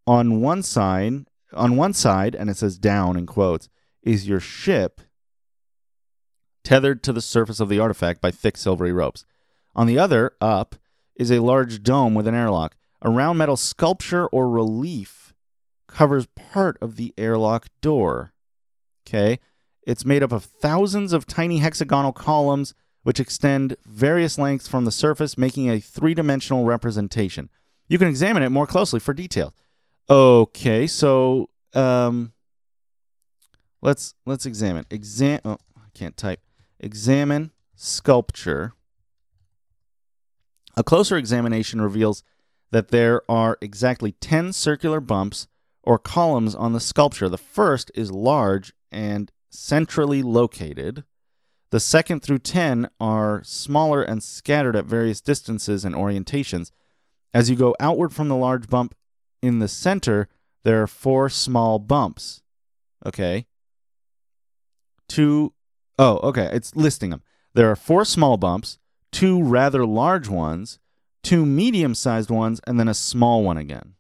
On 0.04 0.40
one 0.40 0.64
side, 0.64 1.26
on 1.52 1.76
one 1.76 1.92
side, 1.92 2.34
and 2.34 2.50
it 2.50 2.56
says 2.56 2.78
down 2.78 3.16
in 3.16 3.26
quotes, 3.26 3.68
is 4.02 4.28
your 4.28 4.40
ship 4.40 5.00
tethered 6.64 7.02
to 7.04 7.12
the 7.12 7.20
surface 7.20 7.60
of 7.60 7.68
the 7.68 7.78
artifact 7.78 8.20
by 8.20 8.30
thick 8.30 8.56
silvery 8.56 8.92
ropes. 8.92 9.24
On 9.74 9.86
the 9.86 9.98
other, 9.98 10.32
up, 10.40 10.76
is 11.14 11.30
a 11.30 11.40
large 11.40 11.82
dome 11.82 12.14
with 12.14 12.26
an 12.26 12.34
airlock. 12.34 12.76
A 13.02 13.10
round 13.10 13.38
metal 13.38 13.56
sculpture 13.56 14.26
or 14.28 14.48
relief 14.48 15.34
covers 15.86 16.26
part 16.34 16.76
of 16.80 16.96
the 16.96 17.14
airlock 17.16 17.68
door. 17.80 18.32
Okay. 19.06 19.38
It's 19.86 20.04
made 20.04 20.22
up 20.22 20.32
of 20.32 20.44
thousands 20.44 21.12
of 21.12 21.26
tiny 21.26 21.58
hexagonal 21.58 22.12
columns 22.12 22.74
which 23.04 23.20
extend 23.20 23.76
various 23.86 24.36
lengths 24.36 24.66
from 24.66 24.84
the 24.84 24.90
surface, 24.90 25.38
making 25.38 25.70
a 25.70 25.78
three 25.78 26.12
dimensional 26.12 26.64
representation. 26.64 27.48
You 27.86 27.98
can 27.98 28.08
examine 28.08 28.42
it 28.42 28.50
more 28.50 28.66
closely 28.66 28.98
for 28.98 29.14
details. 29.14 29.52
Okay, 30.08 30.86
so 30.86 31.50
um, 31.74 32.32
let's 33.82 34.14
let's 34.24 34.46
examine. 34.46 34.86
Exam. 34.90 35.40
Oh, 35.44 35.58
I 35.76 35.88
can't 35.94 36.16
type. 36.16 36.40
Examine 36.78 37.50
sculpture. 37.74 38.74
A 40.76 40.84
closer 40.84 41.16
examination 41.16 41.80
reveals 41.80 42.22
that 42.70 42.88
there 42.88 43.22
are 43.30 43.56
exactly 43.60 44.12
10 44.12 44.52
circular 44.52 45.00
bumps 45.00 45.48
or 45.82 45.98
columns 45.98 46.54
on 46.54 46.72
the 46.72 46.80
sculpture. 46.80 47.28
The 47.28 47.38
first 47.38 47.90
is 47.94 48.10
large 48.10 48.72
and 48.92 49.32
centrally 49.48 50.22
located. 50.22 51.04
The 51.70 51.80
second 51.80 52.20
through 52.22 52.40
10 52.40 52.90
are 53.00 53.42
smaller 53.44 54.02
and 54.02 54.22
scattered 54.22 54.76
at 54.76 54.84
various 54.84 55.20
distances 55.20 55.84
and 55.84 55.94
orientations. 55.94 56.70
As 57.32 57.48
you 57.48 57.56
go 57.56 57.74
outward 57.80 58.12
from 58.12 58.28
the 58.28 58.36
large 58.36 58.68
bump 58.68 58.94
in 59.46 59.60
the 59.60 59.68
center, 59.68 60.28
there 60.64 60.82
are 60.82 60.86
four 60.86 61.28
small 61.28 61.78
bumps. 61.78 62.42
Okay. 63.04 63.46
Two, 65.08 65.54
oh, 65.98 66.18
okay. 66.18 66.50
It's 66.52 66.74
listing 66.74 67.10
them. 67.10 67.22
There 67.54 67.70
are 67.70 67.76
four 67.76 68.04
small 68.04 68.36
bumps, 68.36 68.78
two 69.12 69.42
rather 69.42 69.86
large 69.86 70.28
ones, 70.28 70.78
two 71.22 71.46
medium 71.46 71.94
sized 71.94 72.30
ones, 72.30 72.60
and 72.66 72.78
then 72.78 72.88
a 72.88 72.94
small 72.94 73.42
one 73.42 73.56
again. 73.56 73.94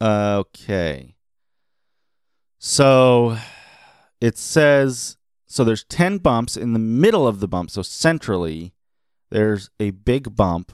Okay. 0.00 1.14
So 2.58 3.36
it 4.20 4.38
says 4.38 5.18
so 5.54 5.62
there's 5.62 5.84
10 5.84 6.18
bumps 6.18 6.56
in 6.56 6.72
the 6.72 6.80
middle 6.80 7.28
of 7.28 7.38
the 7.38 7.46
bump. 7.46 7.70
So 7.70 7.82
centrally, 7.82 8.74
there's 9.30 9.70
a 9.78 9.90
big 9.90 10.34
bump, 10.34 10.72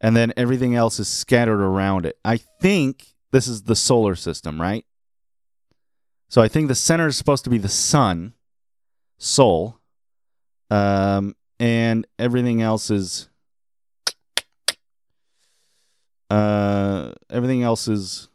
and 0.00 0.16
then 0.16 0.32
everything 0.36 0.74
else 0.74 0.98
is 0.98 1.08
scattered 1.08 1.60
around 1.60 2.06
it. 2.06 2.18
I 2.24 2.36
think 2.36 3.14
this 3.32 3.46
is 3.46 3.62
the 3.62 3.76
solar 3.76 4.14
system, 4.14 4.60
right? 4.60 4.84
So 6.28 6.40
I 6.40 6.48
think 6.48 6.68
the 6.68 6.74
center 6.74 7.08
is 7.08 7.16
supposed 7.16 7.44
to 7.44 7.50
be 7.50 7.58
the 7.58 7.68
sun, 7.68 8.34
Sol, 9.18 9.78
um, 10.70 11.34
and 11.58 12.06
everything 12.18 12.62
else 12.62 12.90
is. 12.90 13.28
Uh, 16.30 17.12
everything 17.28 17.62
else 17.64 17.88
is 17.88 18.28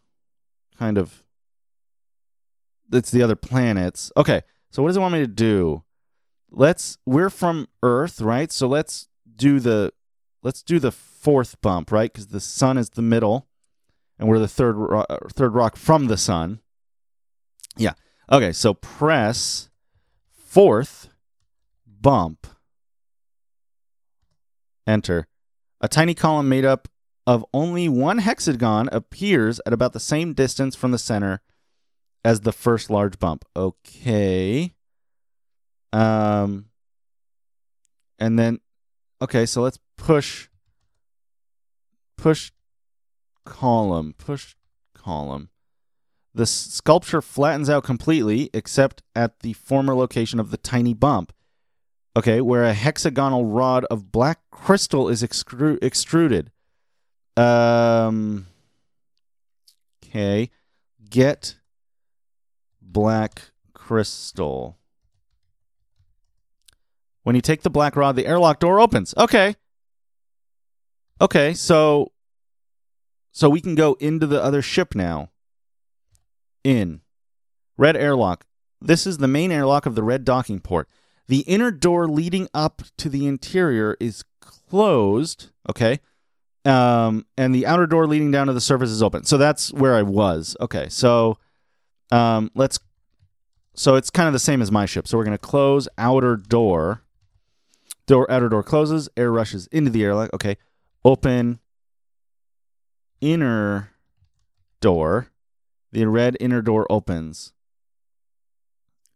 kind 0.77 0.97
of 0.97 1.23
it's 2.91 3.11
the 3.11 3.23
other 3.23 3.35
planets. 3.35 4.11
Okay, 4.17 4.41
so 4.69 4.83
what 4.83 4.89
does 4.89 4.97
it 4.97 5.01
want 5.01 5.13
me 5.13 5.19
to 5.19 5.27
do? 5.27 5.83
Let's 6.51 6.97
we're 7.05 7.29
from 7.29 7.67
Earth, 7.81 8.21
right? 8.21 8.51
So 8.51 8.67
let's 8.67 9.07
do 9.35 9.59
the 9.59 9.91
let's 10.43 10.61
do 10.61 10.79
the 10.79 10.91
fourth 11.25 11.59
bump, 11.61 11.91
right? 11.91 12.13
Because 12.13 12.27
the 12.27 12.39
sun 12.39 12.77
is 12.77 12.91
the 12.91 13.01
middle, 13.01 13.47
and 14.19 14.29
we're 14.29 14.37
the 14.37 14.47
third 14.47 14.75
ro- 14.75 15.05
third 15.33 15.55
rock 15.55 15.75
from 15.75 16.05
the 16.05 16.17
sun. 16.17 16.59
Yeah. 17.75 17.93
Okay. 18.31 18.51
So 18.51 18.75
press 18.75 19.69
fourth 20.31 21.09
bump. 21.87 22.45
Enter. 24.85 25.27
A 25.81 25.87
tiny 25.87 26.13
column 26.13 26.47
made 26.47 26.63
up 26.63 26.87
of 27.25 27.43
only 27.55 27.89
one 27.89 28.19
hexagon 28.19 28.87
appears 28.91 29.59
at 29.65 29.73
about 29.73 29.93
the 29.93 29.99
same 29.99 30.33
distance 30.33 30.75
from 30.75 30.91
the 30.91 30.99
center 30.99 31.41
as 32.23 32.41
the 32.41 32.53
first 32.53 32.91
large 32.91 33.17
bump. 33.17 33.45
Okay. 33.55 34.75
Um 35.91 36.65
and 38.19 38.37
then 38.37 38.59
okay, 39.23 39.47
so 39.47 39.63
let's 39.63 39.79
push 39.97 40.49
push 42.25 42.51
column, 43.45 44.15
push 44.17 44.55
column. 44.95 45.49
The 46.33 46.47
sculpture 46.47 47.21
flattens 47.21 47.69
out 47.69 47.83
completely 47.83 48.49
except 48.51 49.03
at 49.15 49.41
the 49.41 49.53
former 49.53 49.93
location 49.93 50.39
of 50.39 50.49
the 50.49 50.57
tiny 50.57 50.95
bump. 50.95 51.31
Okay, 52.17 52.41
where 52.41 52.63
a 52.63 52.73
hexagonal 52.73 53.45
rod 53.45 53.85
of 53.91 54.11
black 54.11 54.39
crystal 54.49 55.07
is 55.07 55.21
excru- 55.21 55.77
extruded. 55.83 56.49
Um 57.37 58.47
okay. 60.03 60.49
Get 61.07 61.57
black 62.81 63.51
crystal. 63.73 64.79
When 67.21 67.35
you 67.35 67.43
take 67.43 67.61
the 67.61 67.69
black 67.69 67.95
rod, 67.95 68.15
the 68.15 68.25
airlock 68.25 68.59
door 68.59 68.79
opens. 68.79 69.13
Okay. 69.15 69.57
Okay, 71.21 71.53
so 71.53 72.11
so 73.35 73.49
we 73.49 73.59
can 73.59 73.75
go 73.75 73.97
into 73.99 74.25
the 74.25 74.41
other 74.41 74.61
ship 74.61 74.95
now. 74.95 75.29
In. 76.63 77.01
Red 77.77 77.97
airlock. 77.97 78.45
This 78.79 79.05
is 79.05 79.17
the 79.17 79.27
main 79.27 79.51
airlock 79.51 79.85
of 79.85 79.93
the 79.93 80.03
red 80.03 80.23
docking 80.23 80.61
port. 80.61 80.87
The 81.27 81.41
inner 81.41 81.69
door 81.69 82.07
leading 82.07 82.47
up 82.53 82.83
to 82.97 83.09
the 83.09 83.27
interior 83.27 83.97
is 83.99 84.23
closed, 84.39 85.49
okay? 85.69 85.99
Um, 86.63 87.25
and 87.37 87.53
the 87.53 87.65
outer 87.67 87.85
door 87.85 88.07
leading 88.07 88.31
down 88.31 88.47
to 88.47 88.53
the 88.53 88.61
surface 88.61 88.89
is 88.89 89.03
open. 89.03 89.25
So 89.25 89.37
that's 89.37 89.73
where 89.73 89.95
I 89.95 90.01
was. 90.01 90.55
Okay, 90.61 90.87
so 90.87 91.37
um, 92.13 92.51
let's. 92.55 92.79
So 93.73 93.95
it's 93.95 94.09
kind 94.09 94.27
of 94.27 94.33
the 94.33 94.39
same 94.39 94.61
as 94.61 94.71
my 94.71 94.85
ship. 94.85 95.09
So 95.09 95.17
we're 95.17 95.25
gonna 95.25 95.37
close 95.37 95.89
outer 95.97 96.37
door. 96.37 97.01
Door 98.05 98.31
outer 98.31 98.47
door 98.47 98.63
closes. 98.63 99.09
Air 99.17 99.29
rushes 99.29 99.67
into 99.73 99.91
the 99.91 100.05
airlock. 100.05 100.29
Okay, 100.33 100.55
open 101.03 101.59
inner 103.25 103.91
door. 104.81 105.31
The 105.91 106.05
red 106.05 106.37
inner 106.39 106.61
door 106.61 106.85
opens. 106.91 107.53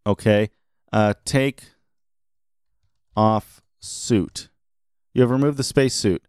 Okay, 0.08 0.50
uh, 0.92 1.14
take 1.26 1.64
off 3.16 3.62
suit. 3.80 4.50
You 5.14 5.22
have 5.22 5.30
removed 5.30 5.58
the 5.58 5.64
space 5.64 5.94
suit. 5.94 6.24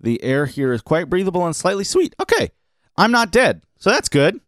The 0.00 0.22
air 0.22 0.46
here 0.46 0.72
is 0.72 0.80
quite 0.80 1.10
breathable 1.10 1.44
and 1.44 1.54
slightly 1.54 1.84
sweet. 1.84 2.14
Okay, 2.20 2.50
I'm 2.96 3.10
not 3.10 3.32
dead, 3.32 3.62
so 3.78 3.90
that's 3.90 4.08
good. 4.08 4.40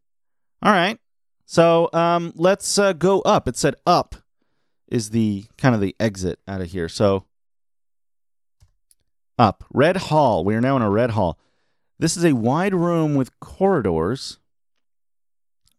All 0.62 0.72
right. 0.72 0.98
So 1.44 1.90
um, 1.92 2.32
let's 2.36 2.78
uh, 2.78 2.92
go 2.92 3.20
up. 3.20 3.48
It 3.48 3.56
said 3.56 3.74
up 3.86 4.16
is 4.86 5.10
the 5.10 5.44
kind 5.56 5.74
of 5.74 5.80
the 5.80 5.96
exit 6.00 6.38
out 6.46 6.60
of 6.60 6.70
here. 6.70 6.88
So 6.88 7.24
up. 9.38 9.64
Red 9.72 9.96
Hall. 9.96 10.44
We 10.44 10.54
are 10.54 10.60
now 10.60 10.76
in 10.76 10.82
a 10.82 10.90
red 10.90 11.10
hall. 11.10 11.38
This 11.98 12.16
is 12.16 12.24
a 12.24 12.34
wide 12.34 12.74
room 12.74 13.14
with 13.14 13.38
corridors 13.40 14.38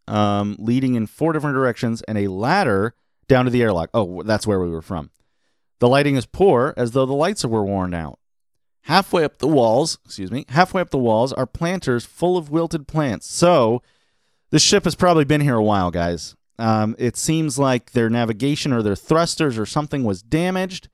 um, 0.07 0.55
leading 0.59 0.95
in 0.95 1.07
four 1.07 1.33
different 1.33 1.55
directions 1.55 2.01
and 2.03 2.17
a 2.17 2.27
ladder 2.27 2.95
down 3.27 3.45
to 3.45 3.51
the 3.51 3.61
airlock. 3.61 3.89
Oh, 3.93 4.23
that's 4.23 4.47
where 4.47 4.59
we 4.59 4.69
were 4.69 4.81
from. 4.81 5.11
The 5.79 5.87
lighting 5.87 6.15
is 6.15 6.25
poor, 6.25 6.73
as 6.75 6.91
though 6.91 7.05
the 7.05 7.13
lights 7.13 7.45
were 7.45 7.63
worn 7.63 7.93
out. 7.93 8.19
Halfway 8.83 9.23
up 9.23 9.37
the 9.37 9.47
walls, 9.47 9.99
excuse 10.03 10.31
me, 10.31 10.45
halfway 10.49 10.81
up 10.81 10.89
the 10.89 10.97
walls 10.97 11.31
are 11.31 11.45
planters 11.45 12.05
full 12.05 12.37
of 12.37 12.49
wilted 12.49 12.87
plants. 12.87 13.31
So, 13.31 13.81
this 14.51 14.63
ship 14.63 14.83
has 14.85 14.95
probably 14.95 15.25
been 15.25 15.41
here 15.41 15.55
a 15.55 15.63
while, 15.63 15.91
guys. 15.91 16.35
Um, 16.57 16.95
it 16.97 17.15
seems 17.15 17.57
like 17.59 17.91
their 17.91 18.09
navigation 18.09 18.73
or 18.73 18.81
their 18.81 18.95
thrusters 18.95 19.57
or 19.57 19.65
something 19.65 20.03
was 20.03 20.21
damaged, 20.21 20.89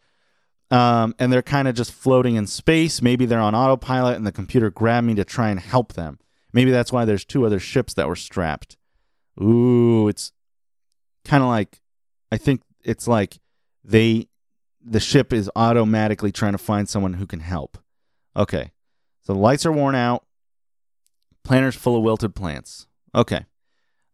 um, 0.72 1.16
and 1.20 1.32
they're 1.32 1.42
kind 1.42 1.68
of 1.68 1.76
just 1.76 1.92
floating 1.92 2.36
in 2.36 2.48
space. 2.48 3.02
Maybe 3.02 3.26
they're 3.26 3.40
on 3.40 3.56
autopilot, 3.56 4.16
and 4.18 4.26
the 4.26 4.32
computer 4.32 4.70
grabbed 4.70 5.08
me 5.08 5.16
to 5.16 5.26
try 5.26 5.50
and 5.50 5.60
help 5.60 5.94
them. 5.94 6.20
Maybe 6.54 6.72
that's 6.72 6.92
why 6.92 7.06
there's 7.06 7.26
two 7.26 7.46
other 7.46 7.60
ships 7.60 7.94
that 7.96 8.08
were 8.08 8.16
strapped. 8.16 8.78
Ooh, 9.42 10.08
it's 10.08 10.32
kind 11.26 11.44
of 11.44 11.50
like 11.50 11.82
I 12.32 12.38
think 12.38 12.62
it's 12.84 13.08
like 13.08 13.38
they 13.84 14.28
the 14.84 15.00
ship 15.00 15.34
is 15.34 15.50
automatically 15.56 16.32
trying 16.32 16.52
to 16.54 16.58
find 16.58 16.88
someone 16.88 17.14
who 17.14 17.26
can 17.26 17.40
help. 17.40 17.78
Okay. 18.36 18.72
So 19.24 19.34
the 19.34 19.40
lights 19.40 19.66
are 19.66 19.72
worn 19.72 19.96
out. 19.96 20.24
Planters 21.44 21.76
full 21.76 21.98
of 21.98 22.04
wilted 22.04 22.36
plants. 22.36 22.88
Okay. 23.14 23.46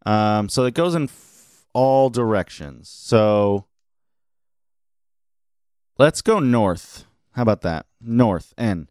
Um, 0.06 0.48
so 0.48 0.64
it 0.64 0.74
goes 0.74 0.94
in 0.94 1.04
f- 1.04 1.66
all 1.74 2.10
directions. 2.10 2.88
So 2.88 3.66
let's 6.02 6.20
go 6.20 6.40
north. 6.40 7.04
How 7.30 7.42
about 7.42 7.60
that? 7.60 7.86
North 8.00 8.54
N. 8.58 8.88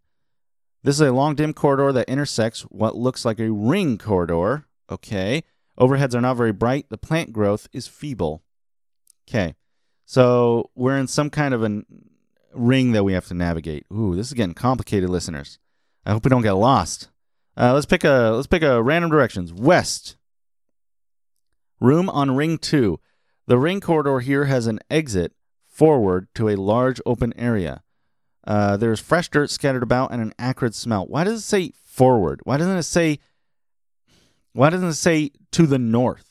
This 0.82 0.96
is 0.96 1.02
a 1.02 1.12
long, 1.12 1.36
dim 1.36 1.54
corridor 1.54 1.92
that 1.92 2.08
intersects 2.08 2.62
what 2.62 2.96
looks 2.96 3.26
like 3.26 3.38
a 3.38 3.52
ring 3.52 3.98
corridor. 3.98 4.66
Okay. 4.90 5.44
Overheads 5.78 6.16
are 6.16 6.22
not 6.22 6.38
very 6.38 6.54
bright. 6.54 6.88
The 6.90 6.98
plant 6.98 7.34
growth 7.34 7.68
is 7.74 7.86
feeble. 7.86 8.44
Okay. 9.28 9.56
So 10.06 10.70
we're 10.74 10.98
in 10.98 11.08
some 11.08 11.30
kind 11.30 11.54
of 11.54 11.64
an 11.64 11.86
ring 12.54 12.94
that 12.94 13.04
we 13.04 13.12
have 13.12 13.28
to 13.28 13.34
navigate. 13.34 13.86
Ooh, 13.92 14.16
this 14.16 14.28
is 14.28 14.34
getting 14.34 14.54
complicated, 14.54 15.10
listeners. 15.10 15.60
I 16.06 16.14
hope 16.14 16.24
we 16.24 16.30
don't 16.30 16.42
get 16.42 16.54
lost. 16.54 17.10
Uh, 17.58 17.74
let's 17.74 17.86
pick 17.86 18.06
a 18.06 18.32
let's 18.34 18.48
pick 18.48 18.64
a 18.64 18.82
random 18.82 19.12
directions. 19.12 19.52
West. 19.52 20.16
Room 21.82 22.10
on 22.10 22.38
ring 22.38 22.58
two. 22.58 23.02
The 23.48 23.58
ring 23.58 23.82
corridor 23.82 24.22
here 24.22 24.46
has 24.46 24.66
an 24.66 24.80
exit 24.90 25.34
forward 25.82 26.28
to 26.36 26.48
a 26.48 26.56
large 26.56 27.02
open 27.08 27.34
area. 27.36 27.82
Uh, 28.46 28.78
there's 28.78 29.00
fresh 29.00 29.30
dirt 29.30 29.50
scattered 29.50 29.82
about 29.82 30.12
and 30.12 30.22
an 30.22 30.32
acrid 30.38 30.76
smell. 30.76 31.08
Why 31.08 31.24
does 31.24 31.40
it 31.40 31.44
say 31.44 31.74
forward? 31.84 32.40
Why 32.44 32.58
doesn't 32.58 32.78
it 32.78 32.84
say? 32.84 33.18
Why 34.54 34.70
doesn't 34.70 34.90
it 34.90 34.94
say 34.94 35.32
to 35.54 35.66
the 35.66 35.80
north? 35.80 36.30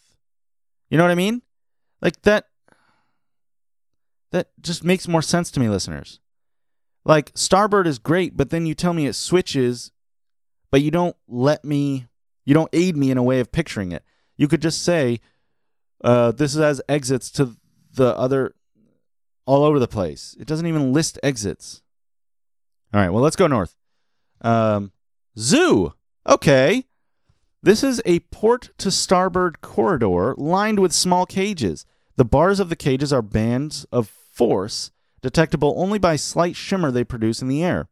You 0.89 0.99
know 0.99 1.03
what 1.03 1.11
I 1.11 1.17
mean? 1.17 1.43
Like 2.01 2.23
that. 2.23 2.47
That 4.31 4.51
just 4.61 4.85
makes 4.85 5.09
more 5.09 5.21
sense 5.21 5.51
to 5.51 5.59
me, 5.59 5.69
listeners. 5.69 6.21
Like 7.05 7.33
starboard 7.35 7.89
is 7.89 7.99
great, 7.99 8.37
but 8.37 8.51
then 8.51 8.67
you 8.67 8.77
tell 8.77 8.95
me 8.95 9.07
it 9.07 9.15
switches, 9.15 9.91
but 10.71 10.81
you 10.81 10.93
don't 10.93 11.17
let 11.27 11.65
me. 11.65 12.07
You 12.45 12.55
don't 12.55 12.71
aid 12.73 12.97
me 12.97 13.11
in 13.11 13.19
a 13.19 13.25
way 13.25 13.41
of 13.41 13.51
picturing 13.51 13.91
it. 13.91 14.05
You 14.37 14.47
could 14.47 14.63
just 14.63 14.81
say, 14.85 15.19
uh, 16.05 16.31
"This 16.31 16.55
has 16.55 16.81
exits 16.89 17.33
to 17.33 17.57
the 17.93 18.17
other." 18.17 18.55
All 19.46 19.64
over 19.64 19.79
the 19.79 19.88
place. 19.88 20.37
It 20.38 20.46
doesn't 20.46 20.66
even 20.66 20.92
list 20.92 21.18
exits. 21.22 21.83
All 22.92 23.00
right, 23.00 23.11
well, 23.11 23.22
let's 23.22 23.37
go 23.37 23.46
north. 23.46 23.76
Um, 24.40 24.92
zoo. 25.38 25.94
Okay. 26.26 26.85
This 27.62 27.83
is 27.83 28.00
a 28.05 28.20
port 28.20 28.70
to 28.79 28.90
starboard 28.90 29.61
corridor 29.61 30.35
lined 30.37 30.79
with 30.79 30.92
small 30.92 31.26
cages. 31.26 31.85
The 32.16 32.24
bars 32.24 32.59
of 32.59 32.68
the 32.68 32.76
cages 32.76 33.12
are 33.12 33.22
bands 33.22 33.85
of 33.92 34.09
force 34.09 34.90
detectable 35.20 35.74
only 35.76 35.98
by 35.98 36.16
slight 36.16 36.57
shimmer 36.57 36.90
they 36.90 37.05
produce 37.05 37.42
in 37.42 37.48
the 37.48 37.62
air 37.62 37.88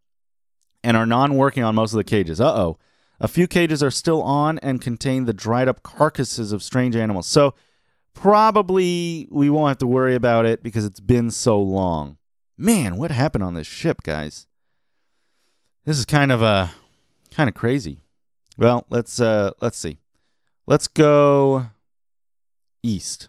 and 0.82 0.96
are 0.96 1.06
non 1.06 1.34
working 1.36 1.62
on 1.62 1.74
most 1.74 1.92
of 1.92 1.98
the 1.98 2.04
cages. 2.04 2.40
Uh 2.40 2.54
oh. 2.54 2.78
A 3.20 3.28
few 3.28 3.46
cages 3.46 3.82
are 3.82 3.90
still 3.90 4.22
on 4.22 4.58
and 4.60 4.80
contain 4.80 5.24
the 5.24 5.32
dried 5.32 5.68
up 5.68 5.82
carcasses 5.82 6.52
of 6.52 6.62
strange 6.62 6.94
animals. 6.94 7.26
So, 7.26 7.54
probably 8.20 9.28
we 9.30 9.48
won't 9.48 9.68
have 9.68 9.78
to 9.78 9.86
worry 9.86 10.16
about 10.16 10.44
it 10.44 10.60
because 10.62 10.84
it's 10.84 10.98
been 10.98 11.30
so 11.30 11.60
long. 11.60 12.18
Man, 12.56 12.96
what 12.96 13.12
happened 13.12 13.44
on 13.44 13.54
this 13.54 13.66
ship, 13.66 14.02
guys? 14.02 14.48
This 15.84 15.98
is 15.98 16.04
kind 16.04 16.32
of 16.32 16.42
uh 16.42 16.68
kind 17.30 17.48
of 17.48 17.54
crazy. 17.54 18.00
Well, 18.56 18.86
let's 18.90 19.20
uh 19.20 19.52
let's 19.60 19.78
see. 19.78 19.98
Let's 20.66 20.88
go 20.88 21.66
east. 22.82 23.28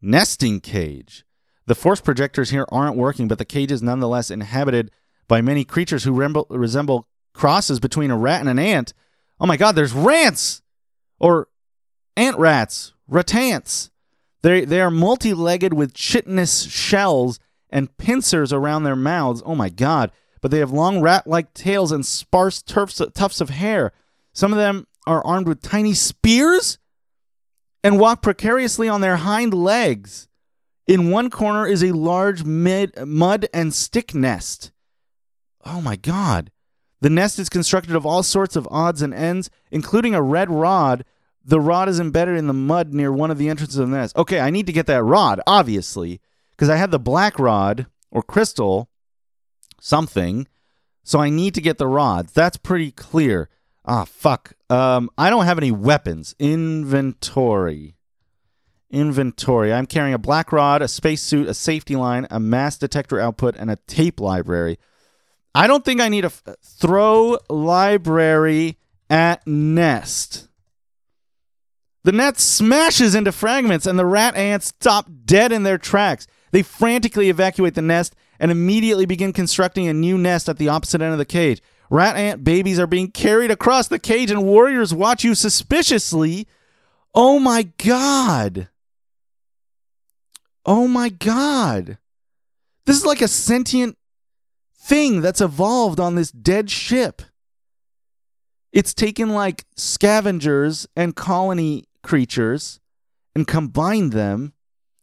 Nesting 0.00 0.60
cage. 0.60 1.24
The 1.66 1.74
force 1.74 2.00
projectors 2.00 2.50
here 2.50 2.66
aren't 2.70 2.96
working, 2.96 3.28
but 3.28 3.38
the 3.38 3.44
cage 3.44 3.70
is 3.70 3.82
nonetheless 3.82 4.30
inhabited 4.30 4.90
by 5.28 5.40
many 5.40 5.64
creatures 5.64 6.04
who 6.04 6.12
remble, 6.12 6.46
resemble 6.48 7.08
crosses 7.34 7.80
between 7.80 8.10
a 8.10 8.16
rat 8.16 8.40
and 8.40 8.48
an 8.48 8.58
ant. 8.58 8.94
Oh 9.40 9.46
my 9.46 9.56
god, 9.56 9.72
there's 9.72 9.92
rants! 9.92 10.62
Or 11.18 11.48
ant 12.16 12.38
rats, 12.38 12.92
ratants. 13.10 13.90
They 14.42 14.64
they 14.64 14.80
are 14.80 14.90
multi-legged 14.90 15.72
with 15.72 15.94
chitinous 15.94 16.64
shells 16.64 17.38
and 17.70 17.96
pincers 17.96 18.52
around 18.52 18.84
their 18.84 18.96
mouths. 18.96 19.42
Oh 19.44 19.54
my 19.54 19.68
god! 19.68 20.12
But 20.40 20.50
they 20.50 20.58
have 20.58 20.70
long 20.70 21.00
rat-like 21.00 21.54
tails 21.54 21.92
and 21.92 22.04
sparse 22.04 22.62
tufts 22.62 23.00
tufts 23.14 23.40
of 23.40 23.50
hair. 23.50 23.92
Some 24.32 24.52
of 24.52 24.58
them 24.58 24.86
are 25.06 25.24
armed 25.24 25.48
with 25.48 25.62
tiny 25.62 25.94
spears 25.94 26.78
and 27.82 27.98
walk 27.98 28.22
precariously 28.22 28.88
on 28.88 29.00
their 29.00 29.16
hind 29.16 29.54
legs. 29.54 30.28
In 30.86 31.10
one 31.10 31.30
corner 31.30 31.66
is 31.66 31.82
a 31.82 31.92
large 31.92 32.44
mid, 32.44 32.94
mud 33.06 33.48
and 33.54 33.72
stick 33.72 34.14
nest. 34.14 34.72
Oh 35.64 35.80
my 35.80 35.96
god. 35.96 36.50
The 37.00 37.10
nest 37.10 37.38
is 37.38 37.48
constructed 37.48 37.94
of 37.94 38.06
all 38.06 38.22
sorts 38.22 38.56
of 38.56 38.68
odds 38.70 39.02
and 39.02 39.12
ends, 39.12 39.50
including 39.70 40.14
a 40.14 40.22
red 40.22 40.50
rod. 40.50 41.04
The 41.44 41.60
rod 41.60 41.88
is 41.88 42.00
embedded 42.00 42.36
in 42.36 42.46
the 42.46 42.54
mud 42.54 42.94
near 42.94 43.12
one 43.12 43.30
of 43.30 43.38
the 43.38 43.48
entrances 43.48 43.78
of 43.78 43.90
the 43.90 43.96
nest. 43.96 44.16
Okay, 44.16 44.40
I 44.40 44.50
need 44.50 44.66
to 44.66 44.72
get 44.72 44.86
that 44.86 45.02
rod, 45.02 45.40
obviously, 45.46 46.20
because 46.52 46.70
I 46.70 46.76
had 46.76 46.90
the 46.90 46.98
black 46.98 47.38
rod 47.38 47.86
or 48.10 48.22
crystal 48.22 48.88
something. 49.80 50.48
So 51.02 51.18
I 51.18 51.28
need 51.28 51.54
to 51.54 51.60
get 51.60 51.76
the 51.76 51.86
rods. 51.86 52.32
That's 52.32 52.56
pretty 52.56 52.90
clear. 52.90 53.50
Ah, 53.84 54.06
fuck. 54.06 54.54
Um, 54.70 55.10
I 55.18 55.28
don't 55.28 55.44
have 55.44 55.58
any 55.58 55.70
weapons. 55.70 56.34
Inventory. 56.38 57.96
Inventory. 58.90 59.72
I'm 59.72 59.86
carrying 59.86 60.14
a 60.14 60.18
black 60.18 60.50
rod, 60.50 60.80
a 60.80 60.88
spacesuit, 60.88 61.48
a 61.48 61.52
safety 61.52 61.94
line, 61.94 62.26
a 62.30 62.40
mass 62.40 62.78
detector 62.78 63.20
output, 63.20 63.54
and 63.56 63.70
a 63.70 63.76
tape 63.86 64.20
library. 64.20 64.78
I 65.54 65.66
don't 65.66 65.84
think 65.84 66.00
I 66.00 66.08
need 66.08 66.24
a 66.24 66.28
f- 66.28 66.42
throw 66.62 67.38
library 67.50 68.78
at 69.10 69.46
nest. 69.46 70.48
The 72.04 72.12
net 72.12 72.38
smashes 72.38 73.14
into 73.14 73.32
fragments, 73.32 73.86
and 73.86 73.98
the 73.98 74.04
rat 74.04 74.36
ants 74.36 74.68
stop 74.68 75.08
dead 75.24 75.52
in 75.52 75.62
their 75.62 75.78
tracks. 75.78 76.26
They 76.52 76.62
frantically 76.62 77.30
evacuate 77.30 77.74
the 77.74 77.82
nest 77.82 78.14
and 78.38 78.50
immediately 78.50 79.06
begin 79.06 79.32
constructing 79.32 79.88
a 79.88 79.94
new 79.94 80.18
nest 80.18 80.48
at 80.48 80.58
the 80.58 80.68
opposite 80.68 81.00
end 81.00 81.12
of 81.12 81.18
the 81.18 81.24
cage. 81.24 81.62
Rat 81.88 82.16
ant 82.16 82.44
babies 82.44 82.78
are 82.78 82.86
being 82.86 83.10
carried 83.10 83.50
across 83.50 83.88
the 83.88 83.98
cage, 83.98 84.30
and 84.30 84.44
warriors 84.44 84.92
watch 84.92 85.24
you 85.24 85.34
suspiciously. 85.34 86.46
Oh 87.14 87.38
my 87.38 87.62
god! 87.78 88.68
Oh 90.66 90.86
my 90.86 91.08
god! 91.08 91.96
This 92.84 92.96
is 92.96 93.06
like 93.06 93.22
a 93.22 93.28
sentient 93.28 93.96
thing 94.78 95.22
that's 95.22 95.40
evolved 95.40 95.98
on 95.98 96.16
this 96.16 96.30
dead 96.30 96.70
ship. 96.70 97.22
It's 98.72 98.92
taken 98.92 99.30
like 99.30 99.64
scavengers 99.76 100.86
and 100.94 101.16
colony 101.16 101.86
creatures 102.04 102.78
and 103.34 103.46
combined 103.46 104.12
them, 104.12 104.52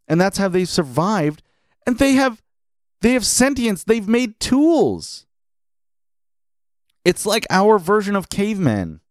and 0.08 0.22
that's 0.22 0.38
how 0.38 0.48
they've 0.48 0.70
survived. 0.70 1.44
And 1.86 1.98
they 1.98 2.14
have 2.14 2.42
they 3.02 3.14
have 3.14 3.26
sentience. 3.26 3.84
They've 3.84 4.08
made 4.08 4.40
tools. 4.40 5.26
It's 7.04 7.26
like 7.26 7.46
our 7.50 7.80
version 7.80 8.16
of 8.16 8.30
cavemen. 8.30 9.02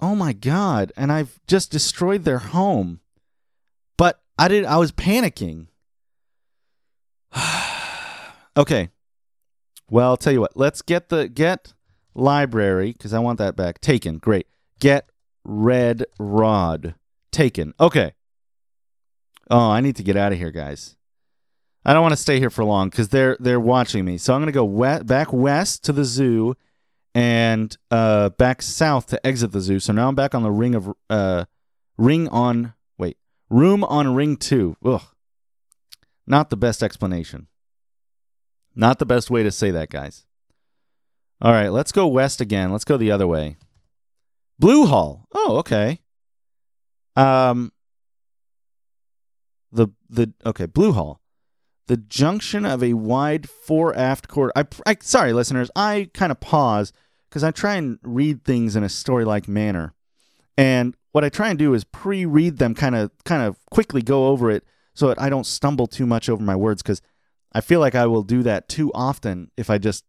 Oh 0.00 0.16
my 0.16 0.32
god, 0.32 0.92
and 0.96 1.12
I've 1.12 1.38
just 1.46 1.70
destroyed 1.70 2.24
their 2.24 2.38
home. 2.38 3.00
But 3.96 4.20
I 4.38 4.48
did 4.48 4.64
I 4.64 4.78
was 4.78 4.90
panicking. 4.90 5.68
okay. 8.56 8.88
Well, 9.90 10.08
I'll 10.08 10.16
tell 10.16 10.32
you 10.32 10.40
what. 10.40 10.56
Let's 10.56 10.82
get 10.82 11.10
the 11.10 11.28
get 11.28 11.74
library 12.14 12.94
cuz 12.94 13.12
I 13.12 13.18
want 13.18 13.38
that 13.38 13.54
back. 13.54 13.80
Taken. 13.80 14.18
Great. 14.18 14.46
Get 14.80 15.08
red 15.44 16.04
rod. 16.18 16.94
Taken. 17.30 17.72
Okay. 17.80 18.12
Oh, 19.50 19.70
I 19.70 19.80
need 19.80 19.96
to 19.96 20.02
get 20.02 20.16
out 20.16 20.32
of 20.32 20.38
here, 20.38 20.50
guys. 20.50 20.96
I 21.84 21.92
don't 21.92 22.02
want 22.02 22.12
to 22.12 22.20
stay 22.20 22.38
here 22.38 22.50
for 22.50 22.64
long 22.64 22.90
because 22.90 23.08
they're 23.08 23.36
they're 23.40 23.58
watching 23.60 24.04
me. 24.04 24.18
So 24.18 24.34
I'm 24.34 24.40
gonna 24.40 24.52
go 24.52 24.64
we- 24.64 25.02
back 25.02 25.32
west 25.32 25.84
to 25.84 25.92
the 25.92 26.04
zoo, 26.04 26.54
and 27.14 27.76
uh, 27.90 28.30
back 28.30 28.62
south 28.62 29.06
to 29.06 29.26
exit 29.26 29.52
the 29.52 29.60
zoo. 29.60 29.80
So 29.80 29.92
now 29.92 30.08
I'm 30.08 30.14
back 30.14 30.34
on 30.34 30.42
the 30.42 30.50
ring 30.50 30.74
of 30.74 30.92
uh, 31.10 31.46
ring 31.96 32.28
on 32.28 32.74
wait 32.98 33.16
room 33.50 33.82
on 33.84 34.14
ring 34.14 34.36
two. 34.36 34.76
Ugh, 34.84 35.02
not 36.26 36.50
the 36.50 36.56
best 36.56 36.82
explanation. 36.82 37.48
Not 38.74 38.98
the 38.98 39.06
best 39.06 39.30
way 39.30 39.42
to 39.42 39.50
say 39.50 39.70
that, 39.70 39.90
guys. 39.90 40.24
All 41.42 41.52
right, 41.52 41.68
let's 41.68 41.92
go 41.92 42.06
west 42.06 42.40
again. 42.40 42.72
Let's 42.72 42.84
go 42.84 42.96
the 42.96 43.10
other 43.10 43.26
way. 43.26 43.56
Blue 44.62 44.86
Hall. 44.86 45.26
Oh, 45.34 45.56
okay. 45.58 46.00
Um. 47.16 47.72
The 49.70 49.88
the 50.08 50.32
okay 50.46 50.66
Blue 50.66 50.92
Hall 50.92 51.22
the 51.92 51.96
junction 51.96 52.64
of 52.64 52.82
a 52.82 52.94
wide 52.94 53.48
fore 53.48 53.94
aft 53.96 54.28
corridor. 54.28 54.52
I, 54.56 54.64
I 54.86 54.96
sorry, 55.00 55.32
listeners, 55.32 55.70
I 55.76 56.08
kind 56.14 56.32
of 56.32 56.40
pause 56.40 56.92
because 57.28 57.44
I 57.44 57.50
try 57.50 57.74
and 57.74 57.98
read 58.02 58.44
things 58.44 58.76
in 58.76 58.82
a 58.82 58.88
story 58.88 59.24
like 59.24 59.48
manner, 59.48 59.94
and 60.56 60.96
what 61.10 61.24
I 61.24 61.28
try 61.28 61.50
and 61.50 61.58
do 61.58 61.74
is 61.74 61.84
pre-read 61.84 62.58
them, 62.58 62.74
kind 62.74 62.94
of 62.94 63.10
kind 63.24 63.42
of 63.42 63.58
quickly 63.70 64.00
go 64.00 64.28
over 64.28 64.50
it 64.50 64.64
so 64.94 65.08
that 65.08 65.20
I 65.20 65.28
don't 65.28 65.44
stumble 65.44 65.86
too 65.86 66.06
much 66.06 66.28
over 66.28 66.42
my 66.42 66.56
words 66.56 66.82
because 66.82 67.02
I 67.52 67.60
feel 67.60 67.80
like 67.80 67.94
I 67.94 68.06
will 68.06 68.22
do 68.22 68.42
that 68.44 68.68
too 68.68 68.90
often 68.94 69.50
if 69.56 69.68
I 69.68 69.78
just 69.78 70.04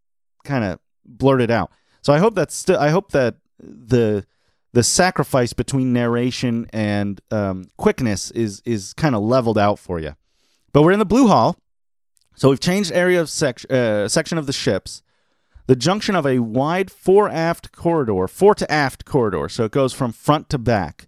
kind 0.45 0.63
of 0.63 0.79
blurt 1.03 1.41
it 1.41 1.51
out. 1.51 1.71
So 2.01 2.13
I 2.13 2.19
hope 2.19 2.35
that's 2.35 2.55
still. 2.55 2.79
I 2.79 2.89
hope 2.89 3.11
that 3.11 3.35
the 3.59 4.25
the 4.73 4.83
sacrifice 4.83 5.53
between 5.53 5.93
narration 5.93 6.67
and 6.73 7.21
um, 7.31 7.65
quickness 7.77 8.31
is 8.31 8.61
is 8.65 8.93
kind 8.93 9.15
of 9.15 9.21
leveled 9.21 9.57
out 9.57 9.79
for 9.79 9.99
you. 9.99 10.15
But 10.73 10.81
we're 10.81 10.91
in 10.91 10.99
the 10.99 11.05
Blue 11.05 11.27
Hall, 11.27 11.57
so 12.35 12.49
we've 12.49 12.59
changed 12.59 12.91
area 12.91 13.21
of 13.21 13.29
sec- 13.29 13.71
uh, 13.71 14.07
section 14.07 14.37
of 14.37 14.47
the 14.47 14.53
ships. 14.53 15.03
The 15.67 15.75
junction 15.77 16.15
of 16.15 16.25
a 16.25 16.39
wide 16.39 16.91
fore 16.91 17.29
aft 17.29 17.71
corridor, 17.71 18.27
fore 18.27 18.55
to 18.55 18.69
aft 18.69 19.05
corridor, 19.05 19.47
so 19.47 19.63
it 19.63 19.71
goes 19.71 19.93
from 19.93 20.11
front 20.11 20.49
to 20.49 20.57
back, 20.57 21.07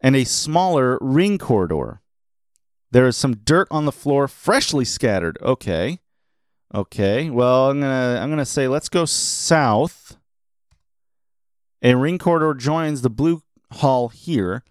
and 0.00 0.14
a 0.14 0.24
smaller 0.24 0.98
ring 1.00 1.38
corridor. 1.38 2.00
There 2.92 3.08
is 3.08 3.16
some 3.16 3.38
dirt 3.38 3.66
on 3.72 3.86
the 3.86 3.92
floor, 3.92 4.28
freshly 4.28 4.84
scattered. 4.84 5.38
Okay. 5.42 5.98
Okay. 6.72 7.30
Well, 7.30 7.70
I'm 7.70 7.80
gonna 7.80 8.20
I'm 8.22 8.30
gonna 8.30 8.44
say 8.44 8.68
let's 8.68 8.88
go 8.88 9.06
south. 9.06 10.16
A 11.84 11.94
ring 11.94 12.18
corridor 12.18 12.54
joins 12.54 13.02
the 13.02 13.10
blue 13.10 13.42
hall 13.72 14.08
here. 14.08 14.64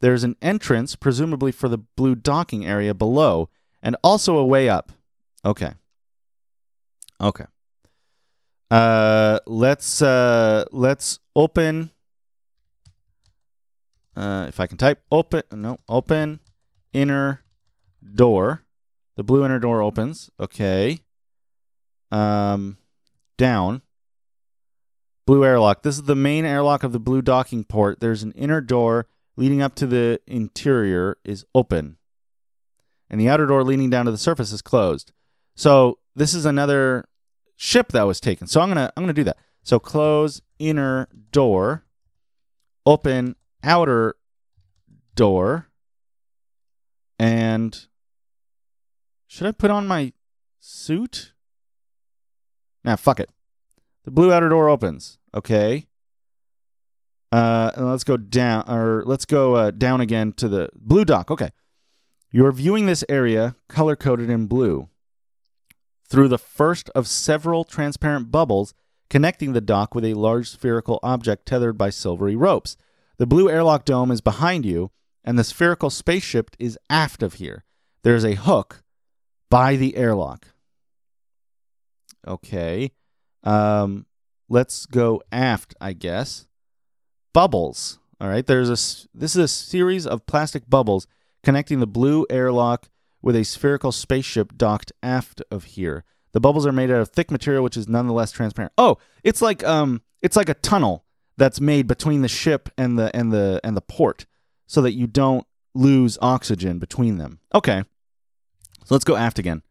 There's 0.00 0.22
an 0.22 0.36
entrance, 0.40 0.94
presumably 0.94 1.50
for 1.50 1.68
the 1.68 1.78
blue 1.78 2.14
docking 2.14 2.64
area 2.64 2.94
below, 2.94 3.50
and 3.82 3.96
also 4.04 4.36
a 4.36 4.46
way 4.46 4.68
up. 4.68 4.92
Okay. 5.44 5.72
Okay. 7.20 7.44
Uh, 8.70 9.40
let's 9.46 10.00
uh, 10.00 10.64
let's 10.70 11.18
open. 11.34 11.90
Uh, 14.16 14.46
if 14.48 14.60
I 14.60 14.66
can 14.68 14.78
type, 14.78 15.02
open. 15.10 15.42
No, 15.52 15.78
open 15.88 16.38
inner 16.92 17.42
door. 18.14 18.62
The 19.16 19.24
blue 19.24 19.44
inner 19.44 19.58
door 19.58 19.82
opens. 19.82 20.30
Okay. 20.38 21.00
Um, 22.12 22.78
down. 23.36 23.82
Blue 25.26 25.44
airlock. 25.44 25.82
This 25.82 25.96
is 25.96 26.04
the 26.04 26.16
main 26.16 26.44
airlock 26.44 26.82
of 26.82 26.92
the 26.92 26.98
blue 26.98 27.22
docking 27.22 27.64
port. 27.64 28.00
There's 28.00 28.22
an 28.22 28.32
inner 28.32 28.60
door 28.60 29.06
leading 29.36 29.62
up 29.62 29.74
to 29.76 29.86
the 29.86 30.20
interior 30.26 31.18
is 31.24 31.44
open. 31.54 31.96
And 33.08 33.20
the 33.20 33.28
outer 33.28 33.46
door 33.46 33.64
leading 33.64 33.90
down 33.90 34.06
to 34.06 34.10
the 34.10 34.18
surface 34.18 34.52
is 34.52 34.62
closed. 34.62 35.12
So 35.54 35.98
this 36.14 36.34
is 36.34 36.44
another 36.44 37.06
ship 37.56 37.92
that 37.92 38.04
was 38.04 38.20
taken. 38.20 38.46
So 38.46 38.60
I'm 38.60 38.68
gonna 38.68 38.92
I'm 38.96 39.02
gonna 39.02 39.12
do 39.12 39.24
that. 39.24 39.36
So 39.62 39.78
close 39.78 40.40
inner 40.58 41.08
door, 41.32 41.84
open 42.86 43.36
outer 43.62 44.16
door, 45.14 45.68
and 47.18 47.86
should 49.26 49.46
I 49.46 49.52
put 49.52 49.70
on 49.70 49.86
my 49.86 50.12
suit? 50.60 51.32
Nah, 52.84 52.96
fuck 52.96 53.20
it. 53.20 53.30
The 54.04 54.10
blue 54.10 54.32
outer 54.32 54.48
door 54.48 54.68
opens. 54.68 55.18
Okay. 55.34 55.86
Uh, 57.32 57.70
and 57.76 57.88
let's 57.88 58.04
go 58.04 58.16
down, 58.16 58.64
or 58.68 59.04
let's 59.06 59.24
go 59.24 59.54
uh, 59.54 59.70
down 59.70 60.00
again 60.00 60.32
to 60.34 60.48
the 60.48 60.68
blue 60.74 61.04
dock. 61.04 61.30
Okay. 61.30 61.50
You're 62.32 62.52
viewing 62.52 62.86
this 62.86 63.04
area 63.08 63.56
color 63.68 63.96
coded 63.96 64.30
in 64.30 64.46
blue 64.46 64.88
through 66.08 66.28
the 66.28 66.38
first 66.38 66.90
of 66.90 67.06
several 67.06 67.64
transparent 67.64 68.30
bubbles 68.30 68.74
connecting 69.08 69.52
the 69.52 69.60
dock 69.60 69.94
with 69.94 70.04
a 70.04 70.14
large 70.14 70.48
spherical 70.48 71.00
object 71.02 71.46
tethered 71.46 71.76
by 71.76 71.90
silvery 71.90 72.36
ropes. 72.36 72.76
The 73.18 73.26
blue 73.26 73.50
airlock 73.50 73.84
dome 73.84 74.10
is 74.10 74.20
behind 74.20 74.64
you, 74.64 74.90
and 75.24 75.38
the 75.38 75.44
spherical 75.44 75.90
spaceship 75.90 76.50
is 76.58 76.78
aft 76.88 77.22
of 77.22 77.34
here. 77.34 77.64
There's 78.02 78.24
a 78.24 78.34
hook 78.34 78.82
by 79.50 79.76
the 79.76 79.96
airlock. 79.96 80.48
Okay. 82.26 82.92
Um, 83.42 84.06
let's 84.48 84.86
go 84.86 85.22
aft, 85.32 85.74
I 85.80 85.92
guess. 85.92 86.46
Bubbles. 87.32 87.98
All 88.20 88.28
right. 88.28 88.46
There's 88.46 88.68
a. 88.68 88.78
This 89.16 89.36
is 89.36 89.36
a 89.36 89.48
series 89.48 90.06
of 90.06 90.26
plastic 90.26 90.68
bubbles 90.68 91.06
connecting 91.42 91.80
the 91.80 91.86
blue 91.86 92.26
airlock 92.28 92.88
with 93.22 93.36
a 93.36 93.44
spherical 93.44 93.92
spaceship 93.92 94.56
docked 94.56 94.92
aft 95.02 95.42
of 95.50 95.64
here. 95.64 96.04
The 96.32 96.40
bubbles 96.40 96.66
are 96.66 96.72
made 96.72 96.90
out 96.90 97.00
of 97.00 97.08
thick 97.08 97.30
material, 97.30 97.64
which 97.64 97.76
is 97.76 97.88
nonetheless 97.88 98.30
transparent. 98.32 98.72
Oh, 98.78 98.98
it's 99.24 99.42
like 99.42 99.64
um, 99.64 100.02
it's 100.22 100.36
like 100.36 100.48
a 100.48 100.54
tunnel 100.54 101.04
that's 101.36 101.60
made 101.60 101.86
between 101.86 102.22
the 102.22 102.28
ship 102.28 102.68
and 102.76 102.98
the 102.98 103.14
and 103.16 103.32
the 103.32 103.60
and 103.64 103.76
the 103.76 103.80
port, 103.80 104.26
so 104.66 104.82
that 104.82 104.92
you 104.92 105.06
don't 105.06 105.46
lose 105.74 106.18
oxygen 106.20 106.78
between 106.78 107.18
them. 107.18 107.40
Okay. 107.54 107.84
So 108.84 108.94
let's 108.94 109.04
go 109.04 109.16
aft 109.16 109.38
again. 109.38 109.62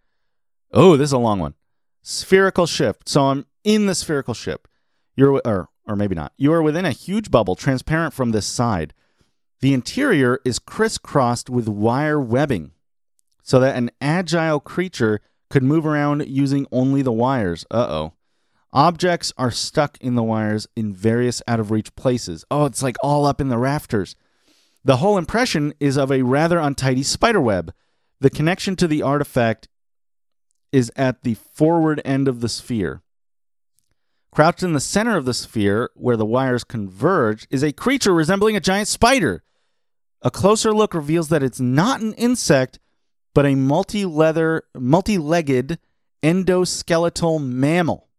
Oh, 0.71 0.95
this 0.97 1.09
is 1.09 1.13
a 1.13 1.17
long 1.17 1.39
one. 1.39 1.55
Spherical 2.01 2.65
ship. 2.65 3.03
So 3.05 3.25
I'm 3.25 3.45
in 3.63 3.85
the 3.85 3.95
spherical 3.95 4.33
ship. 4.33 4.67
You're 5.15 5.41
or 5.45 5.69
or 5.85 5.95
maybe 5.95 6.15
not. 6.15 6.33
You 6.37 6.53
are 6.53 6.61
within 6.61 6.85
a 6.85 6.91
huge 6.91 7.31
bubble, 7.31 7.55
transparent 7.55 8.13
from 8.13 8.31
this 8.31 8.45
side. 8.45 8.93
The 9.61 9.73
interior 9.73 10.39
is 10.45 10.59
crisscrossed 10.59 11.49
with 11.49 11.67
wire 11.67 12.19
webbing, 12.19 12.71
so 13.43 13.59
that 13.59 13.75
an 13.75 13.91
agile 13.99 14.59
creature 14.59 15.19
could 15.49 15.63
move 15.63 15.85
around 15.85 16.27
using 16.27 16.67
only 16.71 17.01
the 17.01 17.11
wires. 17.11 17.65
Uh 17.71 17.87
oh. 17.89 18.13
Objects 18.71 19.33
are 19.35 19.49
stuck 19.49 19.97
in 19.99 20.13
the 20.13 20.23
wires 20.23 20.67
in 20.75 20.93
various 20.93 21.41
out 21.47 21.59
of 21.59 21.71
reach 21.71 21.95
places. 21.95 22.45
Oh, 22.51 22.65
it's 22.65 22.83
like 22.83 22.97
all 23.01 23.25
up 23.25 23.41
in 23.41 23.49
the 23.49 23.57
rafters. 23.57 24.15
The 24.85 24.97
whole 24.97 25.17
impression 25.17 25.73
is 25.79 25.97
of 25.97 26.11
a 26.11 26.21
rather 26.21 26.59
untidy 26.59 27.03
spider 27.03 27.41
web. 27.41 27.73
The 28.19 28.29
connection 28.29 28.75
to 28.77 28.87
the 28.87 29.01
artifact 29.01 29.67
is 30.71 30.91
at 30.95 31.23
the 31.23 31.33
forward 31.33 31.99
end 32.05 32.27
of 32.27 32.41
the 32.41 32.49
sphere. 32.49 33.01
Crouched 34.31 34.63
in 34.63 34.73
the 34.73 34.79
center 34.79 35.17
of 35.17 35.25
the 35.25 35.33
sphere, 35.33 35.89
where 35.95 36.17
the 36.17 36.25
wires 36.25 36.63
converge, 36.63 37.47
is 37.49 37.63
a 37.63 37.71
creature 37.71 38.13
resembling 38.13 38.55
a 38.55 38.59
giant 38.59 38.87
spider. 38.87 39.43
A 40.21 40.29
closer 40.29 40.73
look 40.73 40.93
reveals 40.93 41.29
that 41.29 41.43
it's 41.43 41.59
not 41.59 42.01
an 42.01 42.13
insect, 42.13 42.79
but 43.33 43.45
a 43.45 43.55
multi-leather, 43.55 44.63
multi-legged 44.75 45.79
endoskeletal 46.21 47.41
mammal. 47.41 48.09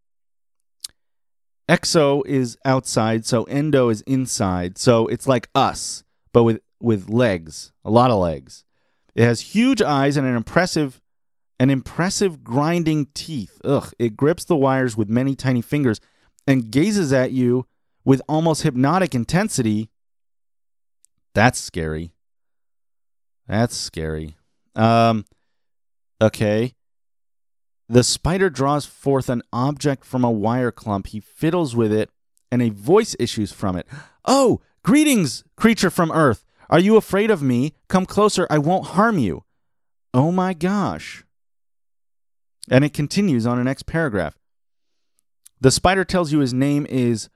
Exo 1.69 2.25
is 2.25 2.57
outside, 2.65 3.25
so 3.25 3.43
endo 3.43 3.89
is 3.89 4.01
inside. 4.01 4.77
So 4.77 5.07
it's 5.07 5.27
like 5.27 5.49
us, 5.55 6.03
but 6.33 6.43
with 6.43 6.59
with 6.81 7.09
legs, 7.09 7.71
a 7.85 7.91
lot 7.91 8.11
of 8.11 8.19
legs. 8.19 8.65
It 9.15 9.23
has 9.23 9.55
huge 9.55 9.81
eyes 9.81 10.17
and 10.17 10.25
an 10.25 10.35
impressive 10.35 10.99
an 11.61 11.69
impressive 11.69 12.43
grinding 12.43 13.05
teeth. 13.13 13.61
Ugh, 13.63 13.93
it 13.99 14.17
grips 14.17 14.43
the 14.43 14.55
wires 14.55 14.97
with 14.97 15.07
many 15.07 15.35
tiny 15.35 15.61
fingers 15.61 16.01
and 16.47 16.71
gazes 16.71 17.13
at 17.13 17.33
you 17.33 17.67
with 18.03 18.19
almost 18.27 18.63
hypnotic 18.63 19.13
intensity. 19.13 19.91
That's 21.35 21.59
scary. 21.59 22.15
That's 23.47 23.77
scary. 23.77 24.37
Um 24.75 25.23
okay. 26.19 26.73
The 27.87 28.03
spider 28.03 28.49
draws 28.49 28.87
forth 28.87 29.29
an 29.29 29.43
object 29.53 30.03
from 30.03 30.23
a 30.23 30.31
wire 30.31 30.71
clump. 30.71 31.07
He 31.07 31.19
fiddles 31.19 31.75
with 31.75 31.93
it, 31.93 32.09
and 32.51 32.63
a 32.63 32.69
voice 32.69 33.15
issues 33.19 33.51
from 33.51 33.75
it. 33.75 33.85
Oh, 34.25 34.61
greetings, 34.81 35.43
creature 35.57 35.91
from 35.91 36.11
Earth. 36.11 36.43
Are 36.71 36.79
you 36.79 36.97
afraid 36.97 37.29
of 37.29 37.43
me? 37.43 37.75
Come 37.87 38.07
closer, 38.07 38.47
I 38.49 38.57
won't 38.57 38.87
harm 38.87 39.19
you. 39.19 39.43
Oh 40.11 40.31
my 40.31 40.55
gosh. 40.55 41.23
And 42.69 42.83
it 42.83 42.93
continues 42.93 43.45
on 43.45 43.57
the 43.57 43.63
next 43.63 43.83
paragraph. 43.83 44.37
The 45.59 45.71
spider 45.71 46.03
tells 46.03 46.31
you 46.31 46.39
his 46.39 46.53
name 46.53 46.85
is 46.89 47.29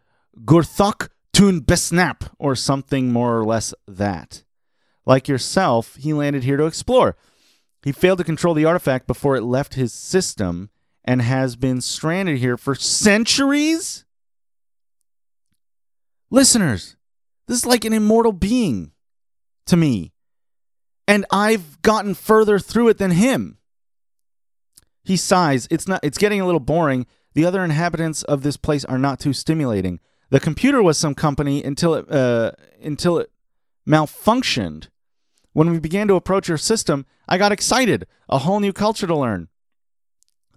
Gurthok 0.43 1.09
Tun 1.33 1.61
Besnap, 1.61 2.29
or 2.39 2.55
something 2.55 3.11
more 3.11 3.37
or 3.37 3.45
less 3.45 3.73
that. 3.87 4.43
Like 5.05 5.27
yourself, 5.27 5.95
he 5.97 6.13
landed 6.13 6.43
here 6.43 6.57
to 6.57 6.65
explore. 6.65 7.17
He 7.83 7.91
failed 7.91 8.17
to 8.19 8.23
control 8.23 8.53
the 8.53 8.65
artifact 8.65 9.05
before 9.05 9.35
it 9.35 9.43
left 9.43 9.75
his 9.75 9.93
system 9.93 10.69
and 11.05 11.21
has 11.21 11.55
been 11.55 11.79
stranded 11.81 12.39
here 12.39 12.57
for 12.57 12.75
centuries? 12.75 14.03
Listeners, 16.31 16.97
this 17.47 17.59
is 17.59 17.65
like 17.65 17.85
an 17.85 17.93
immortal 17.93 18.33
being 18.33 18.91
to 19.67 19.77
me. 19.77 20.11
And 21.07 21.25
I've 21.29 21.81
gotten 21.83 22.15
further 22.15 22.57
through 22.57 22.89
it 22.89 22.97
than 22.97 23.11
him. 23.11 23.59
He 25.05 25.15
sighs. 25.15 25.67
It's 25.71 25.87
not 25.87 26.01
it's 26.03 26.17
getting 26.17 26.41
a 26.41 26.45
little 26.45 26.59
boring. 26.59 27.05
The 27.33 27.45
other 27.45 27.63
inhabitants 27.63 28.23
of 28.23 28.41
this 28.41 28.57
place 28.57 28.83
are 28.85 28.97
not 28.97 29.19
too 29.19 29.33
stimulating. 29.33 29.99
The 30.31 30.39
computer 30.39 30.81
was 30.81 30.97
some 30.97 31.15
company 31.15 31.63
until 31.63 31.93
it 31.93 32.11
uh, 32.11 32.51
until 32.83 33.19
it 33.19 33.31
malfunctioned. 33.87 34.87
When 35.53 35.69
we 35.69 35.79
began 35.79 36.07
to 36.09 36.15
approach 36.15 36.49
your 36.49 36.57
system, 36.57 37.05
I 37.29 37.37
got 37.37 37.51
excited. 37.51 38.07
A 38.27 38.39
whole 38.39 38.59
new 38.59 38.73
culture 38.73 39.07
to 39.07 39.15
learn. 39.15 39.47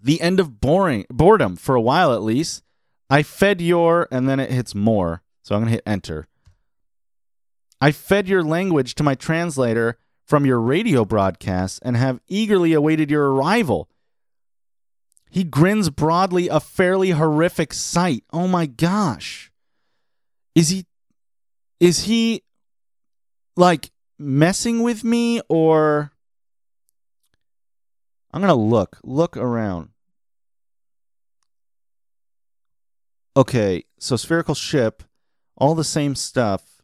The 0.02 0.20
end 0.20 0.40
of 0.40 0.60
boring 0.60 1.04
boredom 1.10 1.56
for 1.56 1.74
a 1.74 1.80
while 1.80 2.12
at 2.12 2.22
least. 2.22 2.64
I 3.10 3.22
fed 3.22 3.60
your 3.60 4.08
and 4.10 4.28
then 4.28 4.40
it 4.40 4.50
hits 4.50 4.74
more. 4.74 5.22
So 5.42 5.54
I'm 5.54 5.62
going 5.62 5.68
to 5.68 5.74
hit 5.76 5.82
enter. 5.86 6.26
I 7.80 7.92
fed 7.92 8.28
your 8.28 8.42
language 8.42 8.94
to 8.96 9.02
my 9.02 9.14
translator 9.14 9.98
from 10.24 10.44
your 10.44 10.60
radio 10.60 11.04
broadcasts 11.04 11.78
and 11.82 11.96
have 11.96 12.20
eagerly 12.28 12.72
awaited 12.72 13.10
your 13.10 13.32
arrival. 13.32 13.88
He 15.30 15.44
grins 15.44 15.90
broadly, 15.90 16.48
a 16.48 16.60
fairly 16.60 17.10
horrific 17.10 17.72
sight. 17.72 18.24
Oh 18.32 18.48
my 18.48 18.66
gosh. 18.66 19.50
Is 20.54 20.70
he 20.70 20.86
is 21.80 22.04
he 22.04 22.42
like 23.56 23.90
messing 24.18 24.82
with 24.82 25.04
me 25.04 25.40
or 25.48 26.12
I'm 28.32 28.40
going 28.40 28.48
to 28.48 28.54
look. 28.54 28.98
Look 29.02 29.36
around. 29.36 29.90
Okay, 33.36 33.84
so 33.98 34.16
spherical 34.16 34.54
ship, 34.54 35.04
all 35.56 35.76
the 35.76 35.84
same 35.84 36.16
stuff. 36.16 36.77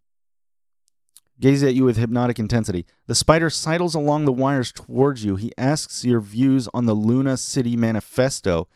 Gazing 1.44 1.68
at 1.68 1.74
you 1.74 1.84
with 1.84 1.98
hypnotic 1.98 2.38
intensity. 2.38 2.86
The 3.06 3.14
spider 3.14 3.50
sidles 3.50 3.94
along 3.94 4.24
the 4.24 4.32
wires 4.32 4.72
towards 4.72 5.26
you. 5.26 5.36
He 5.36 5.52
asks 5.58 6.02
your 6.02 6.20
views 6.20 6.70
on 6.72 6.86
the 6.86 6.94
Luna 6.94 7.36
City 7.36 7.76
Manifesto. 7.76 8.66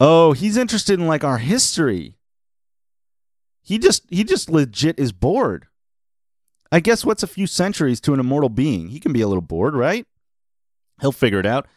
Oh, 0.00 0.32
he's 0.32 0.56
interested 0.56 0.98
in 0.98 1.06
like 1.06 1.22
our 1.22 1.38
history. 1.38 2.16
He 3.62 3.78
just 3.78 4.02
he 4.10 4.24
just 4.24 4.50
legit 4.50 4.98
is 4.98 5.12
bored. 5.12 5.68
I 6.72 6.80
guess 6.80 7.04
what's 7.04 7.22
a 7.22 7.28
few 7.28 7.46
centuries 7.46 8.00
to 8.00 8.12
an 8.12 8.18
immortal 8.18 8.48
being? 8.48 8.88
He 8.88 8.98
can 8.98 9.12
be 9.12 9.20
a 9.20 9.28
little 9.28 9.40
bored, 9.40 9.76
right? 9.76 10.04
He'll 11.00 11.12
figure 11.12 11.38
it 11.38 11.46
out. 11.46 11.68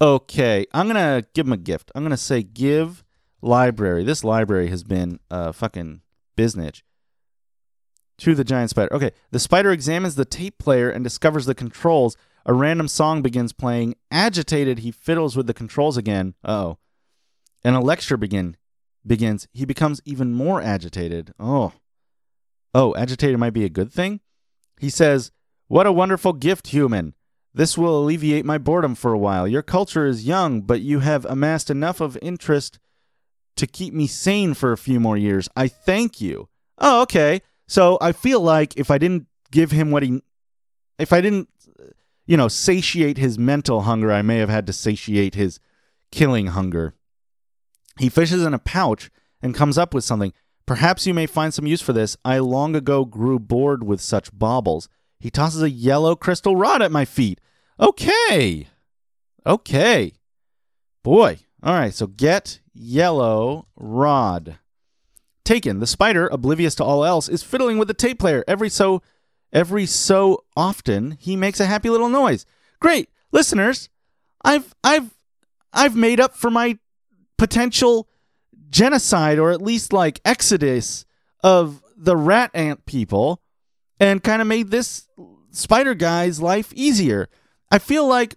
Okay, 0.00 0.66
I'm 0.72 0.86
gonna 0.86 1.24
give 1.34 1.48
him 1.48 1.52
a 1.52 1.56
gift. 1.56 1.90
I'm 1.96 2.04
gonna 2.04 2.16
say 2.16 2.44
give 2.44 3.02
library. 3.42 4.04
This 4.04 4.22
library 4.22 4.68
has 4.68 4.84
been 4.84 5.18
uh 5.32 5.50
fucking 5.50 6.02
biznitch. 6.38 6.82
To 8.18 8.34
the 8.34 8.44
giant 8.44 8.70
spider. 8.70 8.92
Okay, 8.94 9.10
the 9.32 9.40
spider 9.40 9.72
examines 9.72 10.14
the 10.14 10.24
tape 10.24 10.58
player 10.58 10.88
and 10.88 11.02
discovers 11.02 11.46
the 11.46 11.54
controls. 11.54 12.16
A 12.46 12.52
random 12.52 12.86
song 12.86 13.22
begins 13.22 13.52
playing. 13.52 13.96
Agitated, 14.10 14.80
he 14.80 14.92
fiddles 14.92 15.36
with 15.36 15.46
the 15.46 15.54
controls 15.54 15.96
again. 15.96 16.34
Oh, 16.44 16.78
and 17.64 17.74
a 17.74 17.80
lecture 17.80 18.16
begin 18.16 18.56
begins. 19.04 19.48
He 19.52 19.64
becomes 19.64 20.00
even 20.04 20.32
more 20.32 20.62
agitated. 20.62 21.34
Oh, 21.40 21.72
oh, 22.72 22.94
agitated 22.94 23.38
might 23.38 23.52
be 23.52 23.64
a 23.64 23.70
good 23.70 23.92
thing. 23.92 24.20
He 24.78 24.90
says, 24.90 25.32
"What 25.66 25.86
a 25.86 25.92
wonderful 25.92 26.34
gift, 26.34 26.68
human." 26.68 27.14
This 27.52 27.78
will 27.78 28.02
alleviate 28.02 28.44
my 28.44 28.58
boredom 28.58 28.94
for 28.94 29.12
a 29.12 29.18
while. 29.18 29.46
Your 29.46 29.62
culture 29.62 30.06
is 30.06 30.26
young, 30.26 30.60
but 30.62 30.80
you 30.80 31.00
have 31.00 31.24
amassed 31.24 31.70
enough 31.70 32.00
of 32.00 32.18
interest 32.20 32.78
to 33.56 33.66
keep 33.66 33.94
me 33.94 34.06
sane 34.08 34.54
for 34.54 34.72
a 34.72 34.76
few 34.76 34.98
more 34.98 35.16
years. 35.16 35.48
I 35.56 35.68
thank 35.68 36.20
you. 36.20 36.48
Oh, 36.78 37.02
okay. 37.02 37.42
So 37.66 37.98
I 38.00 38.12
feel 38.12 38.40
like 38.40 38.76
if 38.76 38.90
I 38.90 38.98
didn't 38.98 39.26
give 39.50 39.70
him 39.70 39.90
what 39.90 40.02
he, 40.02 40.20
if 40.98 41.12
I 41.12 41.20
didn't, 41.20 41.48
you 42.26 42.36
know, 42.36 42.48
satiate 42.48 43.18
his 43.18 43.38
mental 43.38 43.82
hunger, 43.82 44.12
I 44.12 44.22
may 44.22 44.38
have 44.38 44.48
had 44.48 44.66
to 44.66 44.72
satiate 44.72 45.34
his 45.34 45.60
killing 46.10 46.48
hunger. 46.48 46.94
He 47.98 48.08
fishes 48.08 48.44
in 48.44 48.54
a 48.54 48.58
pouch 48.58 49.10
and 49.42 49.54
comes 49.54 49.78
up 49.78 49.94
with 49.94 50.04
something. 50.04 50.32
Perhaps 50.66 51.06
you 51.06 51.14
may 51.14 51.26
find 51.26 51.52
some 51.52 51.66
use 51.66 51.82
for 51.82 51.92
this. 51.92 52.16
I 52.24 52.38
long 52.38 52.74
ago 52.74 53.04
grew 53.04 53.38
bored 53.38 53.84
with 53.84 54.00
such 54.00 54.32
baubles. 54.32 54.88
He 55.20 55.30
tosses 55.30 55.62
a 55.62 55.70
yellow 55.70 56.16
crystal 56.16 56.56
rod 56.56 56.82
at 56.82 56.92
my 56.92 57.04
feet. 57.04 57.40
Okay. 57.78 58.68
Okay. 59.46 60.12
Boy. 61.02 61.40
All 61.62 61.74
right. 61.74 61.92
So 61.92 62.06
get 62.06 62.60
yellow 62.72 63.66
rod. 63.76 64.58
Taken. 65.44 65.80
The 65.80 65.86
spider, 65.86 66.26
oblivious 66.28 66.74
to 66.76 66.84
all 66.84 67.04
else, 67.04 67.28
is 67.28 67.42
fiddling 67.42 67.78
with 67.78 67.88
the 67.88 67.94
tape 67.94 68.18
player. 68.18 68.44
Every 68.48 68.68
so 68.68 69.02
every 69.52 69.86
so 69.86 70.44
often 70.56 71.12
he 71.20 71.36
makes 71.36 71.60
a 71.60 71.66
happy 71.66 71.90
little 71.90 72.08
noise. 72.08 72.46
Great. 72.80 73.10
Listeners, 73.30 73.88
I've 74.42 74.74
I've 74.82 75.14
I've 75.72 75.96
made 75.96 76.20
up 76.20 76.34
for 76.34 76.50
my 76.50 76.78
potential 77.36 78.08
genocide 78.70 79.38
or 79.38 79.50
at 79.50 79.62
least 79.62 79.92
like 79.92 80.20
exodus 80.24 81.04
of 81.42 81.82
the 81.96 82.16
rat 82.16 82.50
ant 82.54 82.86
people 82.86 83.40
and 84.00 84.22
kind 84.22 84.42
of 84.42 84.48
made 84.48 84.70
this 84.70 85.08
spider 85.50 85.94
guy's 85.94 86.40
life 86.40 86.72
easier. 86.74 87.28
I 87.70 87.78
feel 87.78 88.06
like 88.06 88.36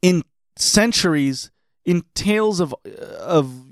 in 0.00 0.22
centuries, 0.56 1.50
in 1.84 2.04
tales 2.14 2.60
of 2.60 2.74
of 2.84 3.71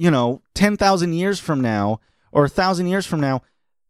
you 0.00 0.10
know 0.10 0.40
ten 0.54 0.78
thousand 0.78 1.12
years 1.12 1.38
from 1.38 1.60
now 1.60 2.00
or 2.32 2.46
a 2.46 2.48
thousand 2.48 2.86
years 2.86 3.04
from 3.04 3.20
now, 3.20 3.42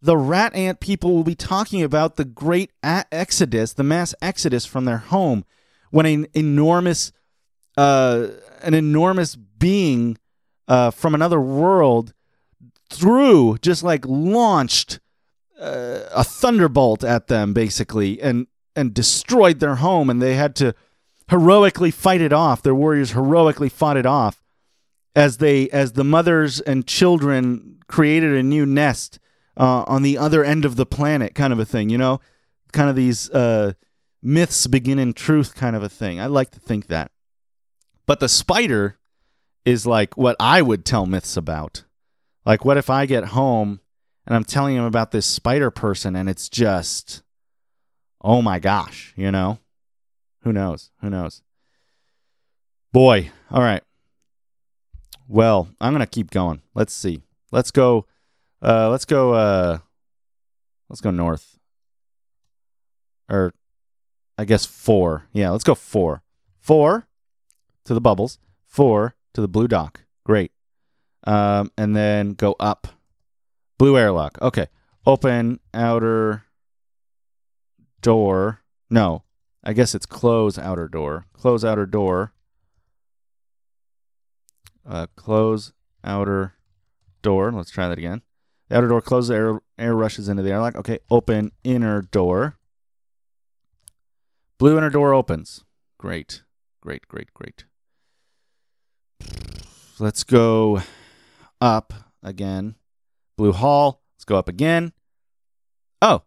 the 0.03 0.17
rat 0.17 0.55
ant 0.57 0.81
people 0.81 1.15
will 1.15 1.25
be 1.25 1.37
talking 1.37 1.83
about 1.83 2.17
the 2.17 2.25
great 2.25 2.73
exodus, 2.83 3.75
the 3.75 3.85
mass 3.85 4.13
exodus 4.21 4.67
from 4.67 4.87
their 4.87 4.99
home, 4.99 5.45
when 5.91 6.07
an 6.07 6.27
enormous, 6.35 7.13
uh, 7.77 8.27
an 8.63 8.75
enormous 8.75 9.37
being 9.37 10.19
uh, 10.67 10.91
from 10.91 11.15
another 11.15 11.41
world 11.41 12.13
threw, 12.91 13.57
just 13.59 13.85
like 13.85 14.05
launched 14.05 14.99
uh, 15.61 16.01
a 16.13 16.25
thunderbolt 16.25 17.05
at 17.05 17.29
them 17.29 17.53
basically 17.53 18.21
and 18.21 18.49
and 18.75 18.95
destroyed 18.95 19.61
their 19.61 19.77
home 19.77 20.11
and 20.11 20.21
they 20.21 20.35
had 20.35 20.57
to 20.57 20.75
heroically 21.29 21.93
fight 21.93 22.21
it 22.21 22.33
off. 22.33 22.63
Their 22.63 22.75
warriors 22.75 23.13
heroically 23.13 23.69
fought 23.69 23.97
it 23.97 24.07
off 24.07 24.43
as 25.15 25.39
they 25.39 25.69
as 25.71 25.93
the 25.93 26.05
mothers 26.05 26.61
and 26.61 26.87
children 26.87 27.79
created 27.89 28.37
a 28.37 28.43
new 28.43 28.65
nest 28.65 29.19
uh, 29.57 29.85
on 29.87 30.03
the 30.03 30.17
other 30.17 30.45
end 30.45 30.65
of 30.65 30.77
the 30.77 30.87
planet 30.87 31.35
kind 31.35 31.53
of 31.53 31.59
a 31.59 31.65
thing 31.65 31.89
you 31.89 31.99
know 31.99 32.21
kind 32.73 32.89
of 32.89 32.97
these 32.97 33.29
uh, 33.31 33.73
myths 34.23 34.67
begin 34.67 34.99
in 34.99 35.13
truth 35.13 35.55
kind 35.55 35.75
of 35.75 35.83
a 35.83 35.89
thing 35.89 36.21
i 36.21 36.27
like 36.27 36.51
to 36.51 36.61
think 36.61 36.87
that 36.87 37.11
but 38.07 38.21
the 38.21 38.29
spider 38.29 38.99
is 39.65 39.87
like 39.87 40.17
what 40.17 40.37
i 40.39 40.63
would 40.63 40.85
tell 40.85 41.07
myths 41.07 41.37
about 41.37 41.85
like 42.47 42.65
what 42.65 42.77
if 42.77 42.89
i 42.89 43.07
get 43.07 43.27
home 43.27 43.81
and 44.31 44.37
I'm 44.37 44.45
telling 44.45 44.77
him 44.77 44.85
about 44.85 45.11
this 45.11 45.27
spider 45.27 45.73
person, 45.73 46.15
and 46.15 46.29
it's 46.29 46.49
just, 46.49 47.25
oh 48.21 48.41
my 48.41 48.61
gosh, 48.61 49.13
you 49.17 49.33
know? 49.33 49.59
Who 50.43 50.53
knows? 50.53 50.93
Who 51.01 51.11
knows? 51.11 51.43
Boy, 52.93 53.33
all 53.51 53.61
right. 53.61 53.83
Well, 55.31 55.69
I'm 55.81 55.93
gonna 55.93 56.07
keep 56.07 56.31
going. 56.31 56.61
Let's 56.75 56.93
see. 56.93 57.23
Let's 57.53 57.71
go. 57.71 58.07
Uh, 58.61 58.91
let's 58.91 59.05
go. 59.05 59.33
Uh, 59.33 59.79
let's 60.89 61.01
go 61.01 61.13
north. 61.13 61.57
Or, 63.29 63.55
I 64.37 64.45
guess 64.45 64.67
four. 64.67 65.29
Yeah, 65.33 65.51
let's 65.51 65.63
go 65.63 65.77
four. 65.77 66.25
Four 66.59 67.07
to 67.85 67.95
the 67.95 68.01
bubbles. 68.01 68.41
Four 68.67 69.15
to 69.35 69.41
the 69.41 69.47
blue 69.47 69.69
dock. 69.69 70.01
Great. 70.25 70.51
Um, 71.23 71.71
and 71.79 71.95
then 71.95 72.33
go 72.33 72.57
up 72.59 72.89
Blue 73.81 73.97
airlock. 73.97 74.37
Okay. 74.43 74.67
Open 75.07 75.59
outer 75.73 76.45
door. 78.03 78.61
No. 78.91 79.23
I 79.65 79.73
guess 79.73 79.95
it's 79.95 80.05
close 80.05 80.59
outer 80.59 80.87
door. 80.87 81.25
Close 81.33 81.65
outer 81.65 81.87
door. 81.87 82.35
Uh, 84.87 85.07
close 85.17 85.73
outer 86.03 86.55
door. 87.23 87.53
Let's 87.53 87.71
try 87.71 87.89
that 87.89 87.99
again. 87.99 88.23
The 88.69 88.77
outer 88.77 88.89
door 88.89 89.01
closes. 89.01 89.31
Air 89.31 89.61
air 89.79 89.95
rushes 89.95 90.29
into 90.29 90.43
the 90.43 90.51
airlock. 90.51 90.77
Okay. 90.77 90.99
Open 91.11 91.53
inner 91.65 92.03
door. 92.03 92.59
Blue 94.59 94.77
inner 94.77 94.91
door 94.91 95.15
opens. 95.15 95.65
Great. 95.99 96.43
Great. 96.81 97.07
Great. 97.09 97.33
Great. 97.35 97.65
Let's 99.99 100.25
go 100.25 100.83
up 101.61 101.93
again. 102.23 102.77
Blue 103.37 103.53
Hall. 103.53 104.03
Let's 104.17 104.25
go 104.25 104.37
up 104.37 104.49
again. 104.49 104.93
Oh. 106.01 106.23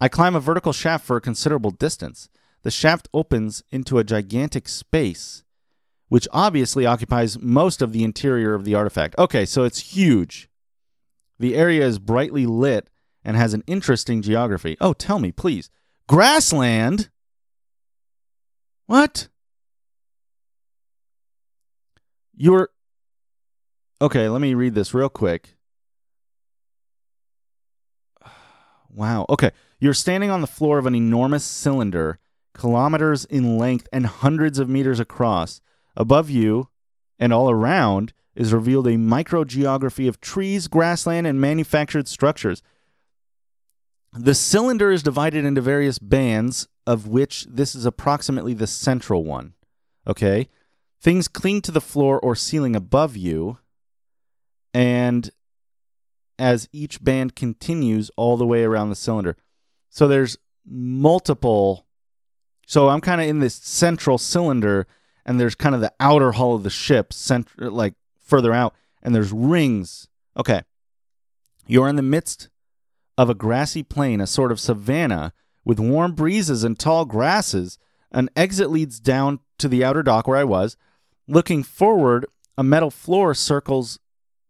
I 0.00 0.08
climb 0.08 0.34
a 0.34 0.40
vertical 0.40 0.72
shaft 0.72 1.06
for 1.06 1.16
a 1.16 1.20
considerable 1.20 1.70
distance. 1.70 2.28
The 2.62 2.70
shaft 2.70 3.08
opens 3.14 3.62
into 3.70 3.98
a 3.98 4.04
gigantic 4.04 4.68
space, 4.68 5.43
which 6.08 6.28
obviously 6.32 6.86
occupies 6.86 7.38
most 7.40 7.82
of 7.82 7.92
the 7.92 8.04
interior 8.04 8.54
of 8.54 8.64
the 8.64 8.74
artifact. 8.74 9.14
Okay, 9.18 9.44
so 9.44 9.64
it's 9.64 9.94
huge. 9.94 10.48
The 11.38 11.56
area 11.56 11.84
is 11.84 11.98
brightly 11.98 12.46
lit 12.46 12.88
and 13.24 13.36
has 13.36 13.54
an 13.54 13.64
interesting 13.66 14.22
geography. 14.22 14.76
Oh, 14.80 14.92
tell 14.92 15.18
me, 15.18 15.32
please. 15.32 15.70
Grassland? 16.08 17.10
What? 18.86 19.28
You're. 22.36 22.68
Okay, 24.00 24.28
let 24.28 24.40
me 24.40 24.54
read 24.54 24.74
this 24.74 24.94
real 24.94 25.08
quick. 25.08 25.56
Wow. 28.96 29.26
Okay. 29.28 29.50
You're 29.80 29.92
standing 29.92 30.30
on 30.30 30.40
the 30.40 30.46
floor 30.46 30.78
of 30.78 30.86
an 30.86 30.94
enormous 30.94 31.44
cylinder, 31.44 32.20
kilometers 32.54 33.24
in 33.24 33.58
length 33.58 33.88
and 33.92 34.06
hundreds 34.06 34.60
of 34.60 34.68
meters 34.68 35.00
across. 35.00 35.60
Above 35.96 36.30
you 36.30 36.68
and 37.18 37.32
all 37.32 37.50
around 37.50 38.12
is 38.34 38.52
revealed 38.52 38.86
a 38.86 38.96
microgeography 38.96 40.08
of 40.08 40.20
trees, 40.20 40.66
grassland, 40.66 41.26
and 41.26 41.40
manufactured 41.40 42.08
structures. 42.08 42.62
The 44.12 44.34
cylinder 44.34 44.90
is 44.90 45.02
divided 45.02 45.44
into 45.44 45.60
various 45.60 45.98
bands, 45.98 46.68
of 46.86 47.06
which 47.06 47.46
this 47.48 47.74
is 47.74 47.86
approximately 47.86 48.54
the 48.54 48.66
central 48.66 49.24
one. 49.24 49.54
Okay? 50.06 50.48
Things 51.00 51.28
cling 51.28 51.60
to 51.62 51.70
the 51.70 51.80
floor 51.80 52.18
or 52.18 52.34
ceiling 52.34 52.74
above 52.74 53.16
you, 53.16 53.58
and 54.72 55.30
as 56.38 56.68
each 56.72 57.02
band 57.02 57.36
continues 57.36 58.10
all 58.16 58.36
the 58.36 58.46
way 58.46 58.64
around 58.64 58.90
the 58.90 58.96
cylinder. 58.96 59.36
So 59.90 60.08
there's 60.08 60.36
multiple. 60.66 61.86
So 62.66 62.88
I'm 62.88 63.00
kind 63.00 63.20
of 63.20 63.28
in 63.28 63.38
this 63.38 63.54
central 63.54 64.18
cylinder, 64.18 64.86
and 65.26 65.40
there's 65.40 65.54
kind 65.54 65.74
of 65.74 65.80
the 65.80 65.92
outer 66.00 66.32
hull 66.32 66.54
of 66.54 66.62
the 66.62 66.70
ship, 66.70 67.12
cent- 67.12 67.48
like 67.58 67.94
further 68.20 68.52
out, 68.52 68.74
and 69.02 69.14
there's 69.14 69.32
rings. 69.32 70.08
Okay. 70.36 70.62
You're 71.66 71.88
in 71.88 71.96
the 71.96 72.02
midst 72.02 72.48
of 73.16 73.30
a 73.30 73.34
grassy 73.34 73.82
plain, 73.82 74.20
a 74.20 74.26
sort 74.26 74.52
of 74.52 74.60
savanna 74.60 75.32
with 75.64 75.80
warm 75.80 76.12
breezes 76.12 76.64
and 76.64 76.78
tall 76.78 77.04
grasses. 77.04 77.78
An 78.10 78.28
exit 78.36 78.70
leads 78.70 79.00
down 79.00 79.40
to 79.58 79.68
the 79.68 79.84
outer 79.84 80.02
dock 80.02 80.28
where 80.28 80.36
I 80.36 80.44
was. 80.44 80.76
Looking 81.26 81.62
forward, 81.62 82.26
a 82.58 82.62
metal 82.62 82.90
floor 82.90 83.34
circles 83.34 83.98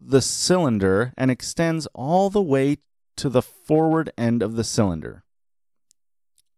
the 0.01 0.21
cylinder 0.21 1.13
and 1.17 1.31
extends 1.31 1.87
all 1.95 2.31
the 2.31 2.43
way 2.43 2.79
to 3.17 3.29
the 3.29 3.43
forward 3.43 4.13
end 4.19 4.43
of 4.43 4.57
the 4.57 4.65
cylinder. 4.65 5.25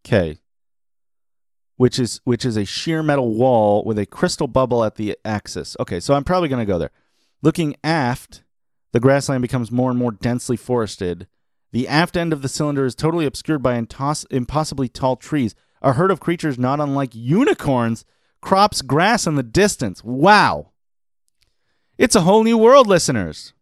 Okay. 0.04 0.38
Which 1.76 1.98
is 1.98 2.20
which 2.24 2.44
is 2.44 2.56
a 2.56 2.64
sheer 2.64 3.02
metal 3.02 3.34
wall 3.34 3.84
with 3.84 3.98
a 3.98 4.06
crystal 4.06 4.46
bubble 4.46 4.82
at 4.82 4.94
the 4.94 5.16
axis. 5.24 5.76
Okay, 5.78 6.00
so 6.00 6.14
I'm 6.14 6.24
probably 6.24 6.48
going 6.48 6.64
to 6.64 6.72
go 6.72 6.78
there. 6.78 6.90
Looking 7.42 7.76
aft, 7.84 8.42
the 8.92 9.00
grassland 9.00 9.42
becomes 9.42 9.70
more 9.70 9.90
and 9.90 9.98
more 9.98 10.12
densely 10.12 10.56
forested. 10.56 11.26
The 11.72 11.86
aft 11.86 12.16
end 12.16 12.32
of 12.32 12.40
the 12.40 12.48
cylinder 12.48 12.86
is 12.86 12.94
totally 12.94 13.26
obscured 13.26 13.62
by 13.62 13.74
impossibly 13.74 14.88
tall 14.88 15.16
trees. 15.16 15.54
A 15.82 15.92
herd 15.92 16.10
of 16.10 16.20
creatures 16.20 16.58
not 16.58 16.80
unlike 16.80 17.14
unicorns 17.14 18.06
crops 18.40 18.80
grass 18.80 19.26
in 19.26 19.34
the 19.34 19.42
distance. 19.42 20.02
Wow. 20.02 20.72
It's 21.98 22.16
a 22.16 22.22
whole 22.22 22.42
new 22.42 22.56
world, 22.56 22.86
listeners. 22.86 23.52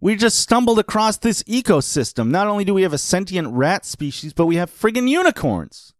We 0.00 0.14
just 0.14 0.38
stumbled 0.38 0.78
across 0.78 1.16
this 1.16 1.42
ecosystem. 1.44 2.28
Not 2.28 2.46
only 2.46 2.64
do 2.64 2.74
we 2.74 2.82
have 2.82 2.92
a 2.92 2.98
sentient 2.98 3.48
rat 3.48 3.84
species, 3.84 4.32
but 4.32 4.46
we 4.46 4.56
have 4.56 4.70
friggin' 4.70 5.08
unicorns. 5.08 5.94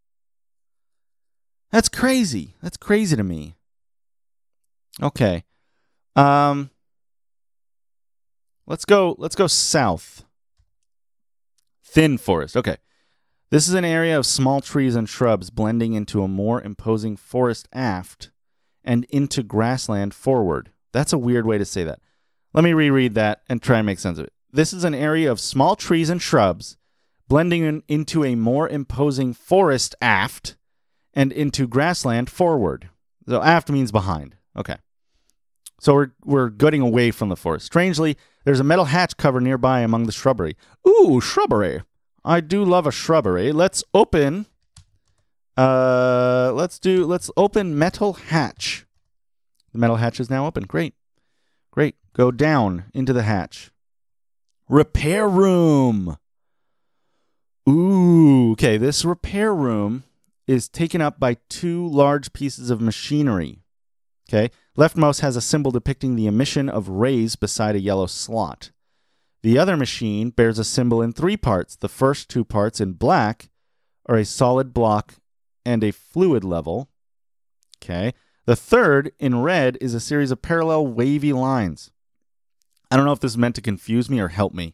That's 1.71 1.89
crazy. 1.89 2.55
That's 2.61 2.77
crazy 2.77 3.15
to 3.15 3.23
me. 3.23 3.55
Okay. 5.01 5.43
Um 6.15 6.71
Let's 8.65 8.85
go 8.85 9.15
let's 9.17 9.35
go 9.35 9.47
south. 9.47 10.25
Thin 11.83 12.17
forest. 12.17 12.55
Okay. 12.55 12.77
This 13.49 13.67
is 13.67 13.73
an 13.73 13.85
area 13.85 14.17
of 14.17 14.27
small 14.27 14.61
trees 14.61 14.95
and 14.95 15.09
shrubs 15.09 15.49
blending 15.49 15.93
into 15.93 16.21
a 16.21 16.27
more 16.27 16.61
imposing 16.61 17.17
forest 17.17 17.67
aft 17.73 18.29
and 18.83 19.05
into 19.05 19.41
grassland 19.41 20.13
forward. 20.13 20.71
That's 20.91 21.13
a 21.13 21.17
weird 21.17 21.47
way 21.47 21.57
to 21.57 21.65
say 21.65 21.83
that. 21.83 21.99
Let 22.53 22.63
me 22.63 22.73
reread 22.73 23.15
that 23.15 23.41
and 23.49 23.59
try 23.59 23.77
and 23.77 23.87
make 23.87 23.97
sense 23.97 24.19
of 24.19 24.25
it. 24.25 24.33
This 24.51 24.71
is 24.71 24.83
an 24.83 24.93
area 24.93 25.31
of 25.31 25.39
small 25.39 25.75
trees 25.75 26.11
and 26.11 26.21
shrubs 26.21 26.77
blending 27.27 27.63
in, 27.63 27.83
into 27.87 28.23
a 28.23 28.35
more 28.35 28.69
imposing 28.69 29.33
forest 29.33 29.95
aft 29.99 30.55
and 31.19 31.33
into 31.33 31.67
grassland 31.67 32.29
forward. 32.29 32.87
So 33.27 33.41
aft 33.41 33.69
means 33.69 33.91
behind. 33.91 34.37
Okay. 34.55 34.77
So 35.81 35.93
we're 35.93 36.11
we're 36.23 36.49
getting 36.49 36.81
away 36.81 37.11
from 37.11 37.27
the 37.27 37.35
forest. 37.35 37.65
Strangely, 37.65 38.15
there's 38.45 38.61
a 38.61 38.63
metal 38.63 38.85
hatch 38.85 39.17
cover 39.17 39.41
nearby 39.41 39.81
among 39.81 40.05
the 40.05 40.13
shrubbery. 40.13 40.55
Ooh, 40.87 41.19
shrubbery. 41.19 41.81
I 42.23 42.39
do 42.39 42.63
love 42.63 42.87
a 42.87 42.91
shrubbery. 42.91 43.51
Let's 43.51 43.83
open 43.93 44.45
uh 45.57 46.53
let's 46.55 46.79
do 46.79 47.05
let's 47.05 47.29
open 47.35 47.77
metal 47.77 48.13
hatch. 48.13 48.85
The 49.73 49.79
metal 49.79 49.97
hatch 49.97 50.21
is 50.21 50.29
now 50.29 50.45
open. 50.45 50.63
Great. 50.63 50.93
Great. 51.69 51.95
Go 52.13 52.31
down 52.31 52.85
into 52.93 53.11
the 53.11 53.23
hatch. 53.23 53.71
Repair 54.69 55.27
room. 55.27 56.17
Ooh, 57.67 58.53
okay. 58.53 58.77
This 58.77 59.03
repair 59.03 59.53
room 59.53 60.05
is 60.49 60.67
taken 60.67 60.99
up 60.99 61.19
by 61.19 61.37
two 61.47 61.87
large 61.87 62.33
pieces 62.33 62.71
of 62.71 62.81
machinery. 62.81 63.59
Okay. 64.27 64.49
Leftmost 64.75 65.19
has 65.19 65.35
a 65.35 65.41
symbol 65.41 65.69
depicting 65.69 66.15
the 66.15 66.25
emission 66.25 66.67
of 66.67 66.89
rays 66.89 67.35
beside 67.35 67.75
a 67.75 67.79
yellow 67.79 68.07
slot. 68.07 68.71
The 69.43 69.59
other 69.59 69.77
machine 69.77 70.31
bears 70.31 70.57
a 70.57 70.63
symbol 70.63 71.03
in 71.03 71.13
three 71.13 71.37
parts. 71.37 71.75
The 71.75 71.87
first 71.87 72.29
two 72.29 72.43
parts 72.43 72.81
in 72.81 72.93
black 72.93 73.51
are 74.07 74.17
a 74.17 74.25
solid 74.25 74.73
block 74.73 75.13
and 75.67 75.83
a 75.83 75.91
fluid 75.91 76.43
level. 76.43 76.89
Okay. 77.77 78.15
The 78.47 78.55
third 78.55 79.11
in 79.19 79.43
red 79.43 79.77
is 79.79 79.93
a 79.93 79.99
series 79.99 80.31
of 80.31 80.41
parallel 80.41 80.87
wavy 80.87 81.31
lines. 81.31 81.91
I 82.89 82.97
don't 82.97 83.05
know 83.05 83.11
if 83.11 83.19
this 83.19 83.33
is 83.33 83.37
meant 83.37 83.53
to 83.55 83.61
confuse 83.61 84.09
me 84.09 84.19
or 84.19 84.29
help 84.29 84.55
me. 84.55 84.73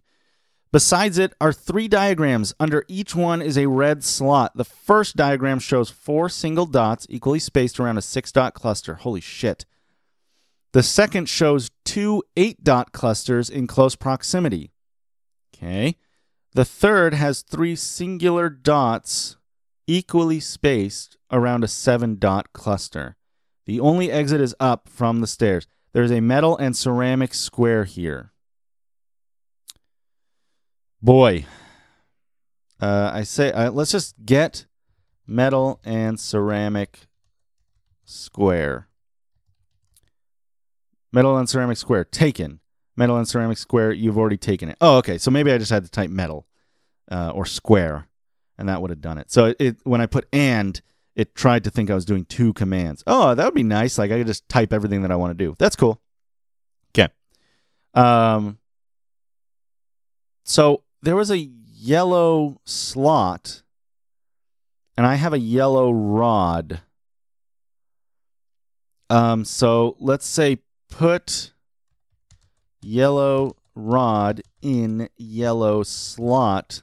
Besides 0.76 1.18
it 1.18 1.34
are 1.40 1.54
three 1.54 1.88
diagrams. 1.88 2.54
Under 2.60 2.84
each 2.90 3.16
one 3.16 3.42
is 3.42 3.58
a 3.58 3.70
red 3.70 4.04
slot. 4.04 4.58
The 4.58 4.66
first 4.66 5.16
diagram 5.16 5.60
shows 5.60 5.90
four 5.90 6.28
single 6.28 6.66
dots 6.66 7.08
equally 7.10 7.40
spaced 7.40 7.80
around 7.80 7.98
a 7.98 8.02
six 8.02 8.30
dot 8.30 8.54
cluster. 8.54 8.96
Holy 8.96 9.22
shit. 9.22 9.66
The 10.74 10.84
second 10.84 11.30
shows 11.30 11.72
two 11.86 12.24
eight 12.36 12.62
dot 12.62 12.92
clusters 12.92 13.50
in 13.50 13.68
close 13.68 13.96
proximity. 13.96 14.74
Okay. 15.56 15.96
The 16.54 16.66
third 16.66 17.14
has 17.14 17.42
three 17.42 17.78
singular 17.78 18.50
dots 18.50 19.38
equally 19.88 20.42
spaced 20.42 21.16
around 21.32 21.64
a 21.64 21.70
seven 21.70 22.20
dot 22.20 22.52
cluster. 22.52 23.16
The 23.66 23.80
only 23.80 24.12
exit 24.12 24.42
is 24.42 24.54
up 24.60 24.90
from 24.90 25.22
the 25.22 25.28
stairs. 25.28 25.68
There's 25.94 26.12
a 26.12 26.20
metal 26.20 26.58
and 26.58 26.76
ceramic 26.76 27.34
square 27.34 27.86
here. 27.86 28.34
Boy, 31.06 31.46
uh, 32.82 33.12
I 33.14 33.22
say 33.22 33.52
uh, 33.52 33.70
let's 33.70 33.92
just 33.92 34.16
get 34.26 34.66
metal 35.28 35.80
and 35.84 36.20
ceramic 36.20 37.02
square. 38.06 38.88
Metal 41.14 41.38
and 41.38 41.48
ceramic 41.48 41.78
square 41.78 42.06
taken. 42.06 42.60
Metal 42.96 43.18
and 43.18 43.28
ceramic 43.28 43.60
square. 43.60 43.92
You've 43.92 44.18
already 44.18 44.38
taken 44.38 44.68
it. 44.68 44.78
Oh, 44.82 44.98
okay. 44.98 45.20
So 45.20 45.30
maybe 45.30 45.52
I 45.52 45.60
just 45.60 45.70
had 45.70 45.84
to 45.84 45.92
type 45.92 46.10
metal 46.10 46.48
uh, 47.12 47.30
or 47.36 47.46
square, 47.46 48.08
and 48.58 48.68
that 48.68 48.82
would 48.82 48.90
have 48.90 49.02
done 49.02 49.20
it. 49.20 49.32
So 49.32 49.46
it, 49.46 49.58
it 49.60 49.78
when 49.84 50.02
I 50.02 50.08
put 50.08 50.28
and, 50.34 50.82
it 51.16 51.36
tried 51.36 51.66
to 51.66 51.70
think 51.70 51.92
I 51.92 51.94
was 51.94 52.06
doing 52.06 52.26
two 52.26 52.52
commands. 52.54 53.04
Oh, 53.06 53.36
that 53.36 53.46
would 53.46 53.54
be 53.54 53.62
nice. 53.62 54.00
Like 54.00 54.10
I 54.10 54.18
could 54.18 54.28
just 54.28 54.50
type 54.50 54.74
everything 54.74 55.04
that 55.04 55.12
I 55.12 55.18
want 55.18 55.38
to 55.38 55.46
do. 55.46 55.56
That's 55.60 55.76
cool. 55.76 56.02
Okay. 56.98 57.14
Um. 57.94 58.58
So 60.44 60.82
there 61.06 61.16
was 61.16 61.32
a 61.32 61.38
yellow 61.38 62.60
slot, 62.66 63.62
and 64.98 65.06
I 65.06 65.16
have 65.16 65.34
a 65.34 65.40
yellow 65.40 65.92
rod. 65.92 66.82
Um. 69.10 69.46
So 69.46 69.96
let's 70.00 70.26
say 70.26 70.58
put 70.90 71.52
yellow 72.82 73.56
rod 73.76 74.42
in 74.62 75.10
yellow 75.18 75.84
slot. 75.84 76.82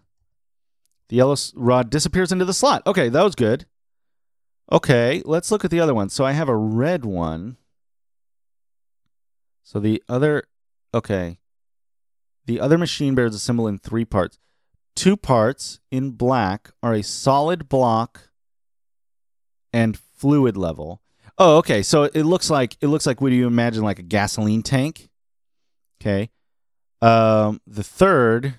The 1.09 1.17
yellow 1.17 1.37
rod 1.55 1.91
disappears 1.91 2.33
into 2.33 2.45
the 2.45 2.55
slot. 2.55 2.87
Okay, 2.87 3.09
that 3.09 3.25
was 3.25 3.35
good. 3.35 3.67
Okay, 4.71 5.21
let's 5.25 5.51
look 5.51 5.65
at 5.65 5.71
the 5.71 5.81
other 5.81 5.95
one. 5.95 6.09
So 6.09 6.25
I 6.25 6.33
have 6.33 6.49
a 6.49 6.57
red 6.57 7.05
one. 7.05 7.57
So 9.63 9.81
the 9.81 10.03
other, 10.09 10.45
okay. 10.95 11.39
The 12.47 12.61
other 12.61 12.79
machine 12.79 13.15
bears 13.15 13.35
a 13.35 13.39
symbol 13.39 13.69
in 13.69 13.79
three 13.79 14.05
parts. 14.05 14.39
Two 14.95 15.17
parts 15.17 15.81
in 15.91 16.13
black 16.13 16.71
are 16.83 16.93
a 16.95 17.03
solid 17.03 17.69
block 17.69 18.31
and 19.73 19.97
fluid 19.97 20.57
level. 20.57 21.01
Oh, 21.39 21.57
okay. 21.59 21.83
So 21.83 22.05
it 22.05 22.25
looks 22.25 22.51
like 22.51 22.77
it 22.81 22.89
looks 22.89 23.07
like 23.07 23.21
what 23.21 23.31
do 23.31 23.37
you 23.37 23.47
imagine 23.47 23.83
like 23.83 23.99
a 23.99 24.03
gasoline 24.03 24.63
tank? 24.63 25.09
Okay. 26.01 26.31
Um, 27.01 27.61
the 27.67 27.83
third, 27.83 28.55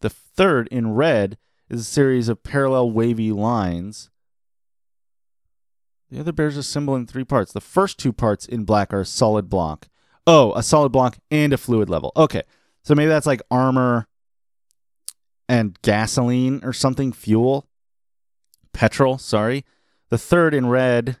the 0.00 0.10
third 0.10 0.66
in 0.68 0.94
red 0.94 1.36
is 1.68 1.82
a 1.82 1.84
series 1.84 2.28
of 2.28 2.42
parallel 2.42 2.90
wavy 2.90 3.32
lines. 3.32 4.10
The 6.10 6.18
other 6.18 6.32
bears 6.32 6.56
a 6.56 6.62
symbol 6.62 6.96
in 6.96 7.06
three 7.06 7.24
parts. 7.24 7.52
The 7.52 7.60
first 7.60 7.98
two 7.98 8.12
parts 8.12 8.46
in 8.46 8.64
black 8.64 8.92
are 8.92 9.02
a 9.02 9.06
solid 9.06 9.48
block. 9.48 9.88
Oh, 10.26 10.52
a 10.54 10.62
solid 10.62 10.90
block 10.92 11.18
and 11.30 11.52
a 11.52 11.58
fluid 11.58 11.88
level. 11.88 12.12
Okay. 12.16 12.42
So 12.82 12.94
maybe 12.94 13.08
that's 13.08 13.26
like 13.26 13.42
armor 13.50 14.06
and 15.48 15.80
gasoline 15.82 16.60
or 16.62 16.72
something, 16.72 17.12
fuel, 17.12 17.68
petrol, 18.72 19.18
sorry. 19.18 19.64
The 20.10 20.18
third 20.18 20.54
in 20.54 20.66
red 20.66 21.18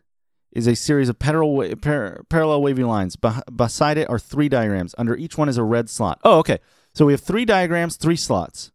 is 0.52 0.66
a 0.66 0.74
series 0.74 1.08
of 1.08 1.18
parallel, 1.18 1.76
par- 1.76 2.22
parallel 2.28 2.62
wavy 2.62 2.84
lines. 2.84 3.16
Be- 3.16 3.30
beside 3.54 3.98
it 3.98 4.08
are 4.08 4.18
three 4.18 4.48
diagrams. 4.48 4.94
Under 4.98 5.16
each 5.16 5.36
one 5.38 5.48
is 5.48 5.58
a 5.58 5.62
red 5.62 5.90
slot. 5.90 6.20
Oh, 6.24 6.38
okay. 6.38 6.58
So 6.94 7.06
we 7.06 7.12
have 7.12 7.20
three 7.20 7.44
diagrams, 7.44 7.96
three 7.96 8.16
slots. 8.16 8.72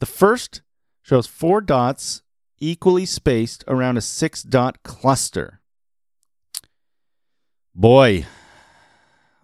The 0.00 0.06
first 0.06 0.62
shows 1.02 1.26
four 1.26 1.60
dots 1.60 2.22
equally 2.58 3.06
spaced 3.06 3.64
around 3.68 3.96
a 3.96 4.00
six 4.00 4.42
dot 4.42 4.82
cluster. 4.82 5.60
Boy. 7.74 8.26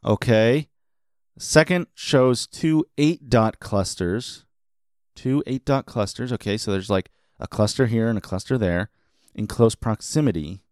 Okay. 0.04 0.68
Second 1.38 1.86
shows 1.94 2.46
two 2.46 2.86
eight 2.98 3.28
dot 3.28 3.60
clusters. 3.60 4.44
Two 5.14 5.42
eight 5.46 5.64
dot 5.64 5.86
clusters. 5.86 6.32
Okay, 6.32 6.56
so 6.56 6.72
there's 6.72 6.90
like 6.90 7.10
a 7.38 7.46
cluster 7.46 7.86
here 7.86 8.08
and 8.08 8.18
a 8.18 8.22
cluster 8.22 8.58
there 8.58 8.90
in 9.34 9.46
close 9.46 9.74
proximity. 9.74 10.62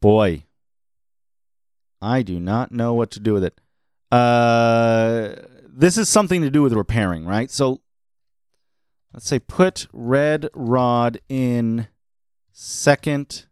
Boy. 0.00 0.44
I 2.00 2.22
do 2.22 2.40
not 2.40 2.72
know 2.72 2.94
what 2.94 3.12
to 3.12 3.20
do 3.20 3.32
with 3.32 3.44
it. 3.44 3.60
Uh, 4.10 5.36
this 5.64 5.96
is 5.96 6.08
something 6.08 6.42
to 6.42 6.50
do 6.50 6.62
with 6.62 6.72
repairing, 6.72 7.24
right? 7.24 7.50
So 7.50 7.80
let's 9.14 9.28
say 9.28 9.38
put 9.38 9.86
red 9.92 10.48
rod 10.52 11.20
in 11.28 11.86
second 12.50 13.46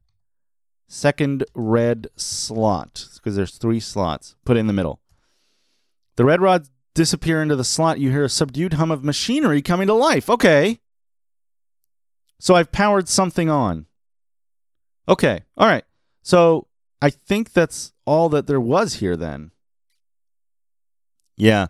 second 0.90 1.44
red 1.54 2.08
slot 2.16 3.06
because 3.14 3.36
there's 3.36 3.56
three 3.56 3.80
slots. 3.80 4.34
Put 4.44 4.56
in 4.56 4.66
the 4.66 4.72
middle. 4.72 5.00
The 6.16 6.24
red 6.24 6.40
rods 6.40 6.70
disappear 6.94 7.40
into 7.40 7.56
the 7.56 7.64
slot. 7.64 8.00
You 8.00 8.10
hear 8.10 8.24
a 8.24 8.28
subdued 8.28 8.74
hum 8.74 8.90
of 8.90 9.04
machinery 9.04 9.62
coming 9.62 9.86
to 9.86 9.94
life. 9.94 10.28
Okay. 10.28 10.80
So 12.38 12.56
I've 12.56 12.72
powered 12.72 13.08
something 13.08 13.48
on. 13.48 13.86
Okay. 15.08 15.44
All 15.56 15.68
right. 15.68 15.84
So 16.22 16.66
I 17.00 17.10
think 17.10 17.52
that's 17.52 17.92
all 18.04 18.28
that 18.30 18.46
there 18.46 18.60
was 18.60 18.94
here 18.94 19.16
then. 19.16 19.52
Yeah. 21.36 21.68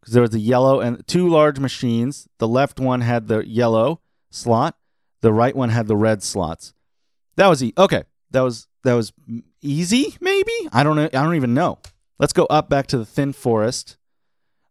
Because 0.00 0.12
there 0.14 0.22
was 0.22 0.34
a 0.34 0.38
yellow 0.38 0.80
and 0.80 1.06
two 1.06 1.28
large 1.28 1.58
machines. 1.58 2.28
The 2.38 2.48
left 2.48 2.78
one 2.78 3.00
had 3.00 3.26
the 3.26 3.46
yellow 3.46 4.00
slot. 4.30 4.76
The 5.22 5.32
right 5.32 5.56
one 5.56 5.70
had 5.70 5.86
the 5.86 5.96
red 5.96 6.22
slots. 6.22 6.74
That 7.36 7.48
was 7.48 7.62
e- 7.62 7.74
okay. 7.78 8.04
That 8.30 8.42
was 8.42 8.66
that 8.84 8.94
was 8.94 9.12
easy. 9.60 10.16
Maybe 10.20 10.52
I 10.72 10.82
don't 10.82 10.96
know. 10.96 11.04
I 11.04 11.08
don't 11.08 11.34
even 11.34 11.54
know. 11.54 11.78
Let's 12.18 12.32
go 12.32 12.46
up 12.46 12.68
back 12.68 12.86
to 12.88 12.98
the 12.98 13.06
thin 13.06 13.32
forest. 13.32 13.96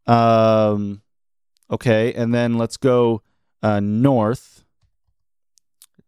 Um, 0.05 1.01
okay, 1.69 2.13
and 2.13 2.33
then 2.33 2.57
let's 2.57 2.77
go 2.77 3.21
uh, 3.61 3.79
north, 3.79 4.63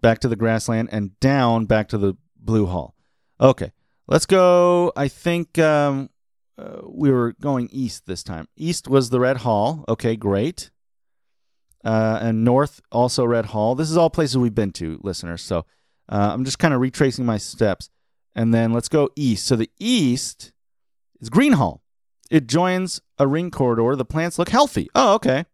back 0.01 0.19
to 0.19 0.27
the 0.27 0.35
grassland, 0.35 0.89
and 0.91 1.19
down 1.19 1.65
back 1.65 1.87
to 1.89 1.97
the 1.97 2.15
blue 2.35 2.65
hall. 2.65 2.95
Okay, 3.39 3.71
let's 4.07 4.25
go. 4.25 4.91
I 4.95 5.07
think 5.07 5.57
um, 5.59 6.09
uh, 6.57 6.81
we 6.83 7.11
were 7.11 7.33
going 7.41 7.69
east 7.71 8.05
this 8.05 8.23
time. 8.23 8.47
East 8.55 8.87
was 8.87 9.09
the 9.09 9.19
red 9.19 9.37
hall. 9.37 9.85
Okay, 9.87 10.15
great. 10.15 10.69
Uh, 11.83 12.19
and 12.21 12.43
north 12.43 12.81
also 12.91 13.25
red 13.25 13.47
hall. 13.47 13.73
This 13.73 13.89
is 13.89 13.97
all 13.97 14.11
places 14.11 14.37
we've 14.37 14.53
been 14.53 14.71
to, 14.73 14.99
listeners. 15.01 15.41
So 15.41 15.65
uh, 16.11 16.31
I'm 16.33 16.45
just 16.45 16.59
kind 16.59 16.73
of 16.73 16.81
retracing 16.81 17.25
my 17.25 17.37
steps. 17.37 17.89
And 18.35 18.53
then 18.53 18.71
let's 18.71 18.89
go 18.89 19.09
east. 19.15 19.45
So 19.45 19.55
the 19.55 19.69
east 19.79 20.51
is 21.19 21.29
Green 21.29 21.53
Hall. 21.53 21.81
It 22.29 22.47
joins 22.47 23.01
a 23.17 23.27
ring 23.27 23.51
corridor. 23.51 23.95
The 23.95 24.05
plants 24.05 24.39
look 24.39 24.49
healthy. 24.49 24.89
Oh, 24.95 25.15
okay. 25.15 25.45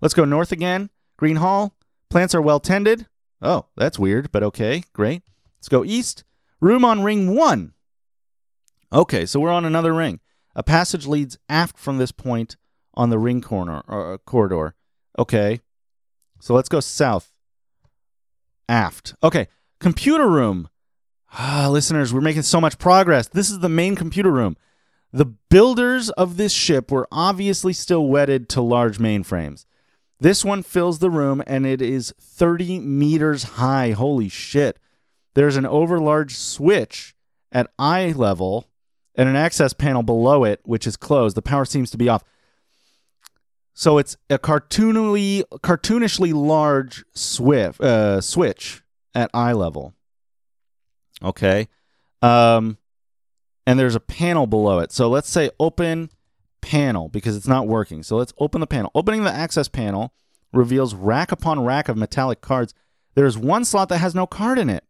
Let's 0.00 0.14
go 0.14 0.24
north 0.24 0.52
again. 0.52 0.90
Green 1.16 1.36
Hall. 1.36 1.74
Plants 2.10 2.34
are 2.34 2.42
well 2.42 2.60
tended. 2.60 3.06
Oh, 3.40 3.66
that's 3.76 3.98
weird, 3.98 4.30
but 4.32 4.42
okay. 4.42 4.84
Great. 4.92 5.22
Let's 5.58 5.68
go 5.68 5.84
east. 5.84 6.24
Room 6.60 6.84
on 6.84 7.02
ring 7.02 7.34
one. 7.34 7.72
Okay, 8.92 9.26
so 9.26 9.40
we're 9.40 9.50
on 9.50 9.64
another 9.64 9.92
ring. 9.92 10.20
A 10.54 10.62
passage 10.62 11.06
leads 11.06 11.38
aft 11.48 11.78
from 11.78 11.98
this 11.98 12.12
point 12.12 12.56
on 12.94 13.10
the 13.10 13.18
ring 13.18 13.40
corner 13.40 13.82
or 13.88 14.18
corridor. 14.18 14.74
Okay. 15.18 15.60
So 16.40 16.54
let's 16.54 16.68
go 16.68 16.80
south. 16.80 17.32
Aft. 18.68 19.14
Okay. 19.22 19.48
Computer 19.80 20.28
room. 20.28 20.68
Ah, 21.32 21.68
listeners, 21.70 22.12
we're 22.12 22.20
making 22.20 22.42
so 22.42 22.60
much 22.60 22.78
progress. 22.78 23.28
This 23.28 23.50
is 23.50 23.58
the 23.58 23.68
main 23.68 23.96
computer 23.96 24.30
room. 24.30 24.56
The 25.12 25.24
builders 25.24 26.10
of 26.10 26.36
this 26.36 26.52
ship 26.52 26.90
were 26.90 27.08
obviously 27.10 27.72
still 27.72 28.06
wedded 28.06 28.48
to 28.50 28.60
large 28.60 28.98
mainframes. 28.98 29.66
This 30.20 30.44
one 30.44 30.62
fills 30.62 31.00
the 31.00 31.10
room 31.10 31.42
and 31.46 31.66
it 31.66 31.82
is 31.82 32.14
30 32.20 32.80
meters 32.80 33.42
high. 33.44 33.90
Holy 33.90 34.28
shit. 34.28 34.78
There's 35.34 35.56
an 35.56 35.64
overlarge 35.64 36.36
switch 36.36 37.14
at 37.50 37.70
eye 37.78 38.12
level 38.12 38.68
and 39.16 39.28
an 39.28 39.36
access 39.36 39.72
panel 39.72 40.02
below 40.02 40.44
it, 40.44 40.60
which 40.64 40.86
is 40.86 40.96
closed. 40.96 41.36
The 41.36 41.42
power 41.42 41.64
seems 41.64 41.90
to 41.90 41.98
be 41.98 42.08
off. 42.08 42.22
So 43.72 43.98
it's 43.98 44.16
a 44.30 44.38
cartoonily, 44.38 45.42
cartoonishly 45.62 46.32
large 46.32 47.04
swift, 47.12 47.80
uh, 47.80 48.20
switch 48.20 48.83
at 49.14 49.30
eye 49.34 49.52
level. 49.52 49.94
Okay. 51.22 51.68
Um, 52.22 52.78
and 53.66 53.78
there's 53.78 53.94
a 53.94 54.00
panel 54.00 54.46
below 54.46 54.78
it. 54.80 54.92
So 54.92 55.08
let's 55.08 55.30
say 55.30 55.50
open 55.58 56.10
panel 56.60 57.08
because 57.08 57.36
it's 57.36 57.48
not 57.48 57.66
working. 57.66 58.02
So 58.02 58.16
let's 58.16 58.32
open 58.38 58.60
the 58.60 58.66
panel. 58.66 58.90
Opening 58.94 59.24
the 59.24 59.32
access 59.32 59.68
panel 59.68 60.12
reveals 60.52 60.94
rack 60.94 61.32
upon 61.32 61.64
rack 61.64 61.88
of 61.88 61.96
metallic 61.96 62.40
cards. 62.40 62.74
There's 63.14 63.38
one 63.38 63.64
slot 63.64 63.88
that 63.90 63.98
has 63.98 64.14
no 64.14 64.26
card 64.26 64.58
in 64.58 64.70
it. 64.70 64.84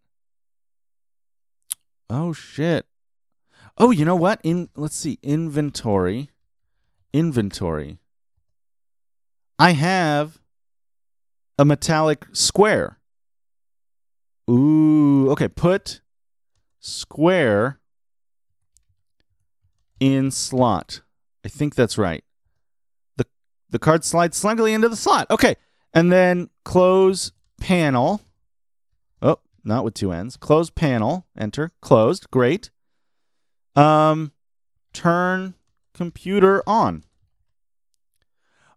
Oh 2.08 2.32
shit. 2.32 2.86
Oh, 3.76 3.90
you 3.90 4.04
know 4.04 4.16
what? 4.16 4.40
In 4.44 4.68
let's 4.76 4.96
see, 4.96 5.18
inventory. 5.22 6.30
Inventory. 7.12 7.98
I 9.58 9.72
have 9.72 10.38
a 11.58 11.64
metallic 11.64 12.26
square. 12.32 12.98
Ooh, 14.50 15.30
okay, 15.30 15.48
put 15.48 16.00
square 16.80 17.80
in 20.00 20.30
slot. 20.30 21.00
I 21.44 21.48
think 21.48 21.74
that's 21.74 21.96
right. 21.96 22.24
The 23.16 23.26
the 23.70 23.78
card 23.78 24.04
slides 24.04 24.36
snugly 24.36 24.74
into 24.74 24.88
the 24.88 24.96
slot. 24.96 25.30
Okay. 25.30 25.56
And 25.92 26.10
then 26.10 26.50
close 26.64 27.32
panel. 27.60 28.20
Oh, 29.22 29.38
not 29.62 29.84
with 29.84 29.94
two 29.94 30.12
ends. 30.12 30.36
Close 30.36 30.70
panel. 30.70 31.26
Enter. 31.38 31.72
Closed. 31.80 32.30
Great. 32.30 32.70
Um 33.76 34.32
turn 34.92 35.54
computer 35.94 36.62
on. 36.66 37.04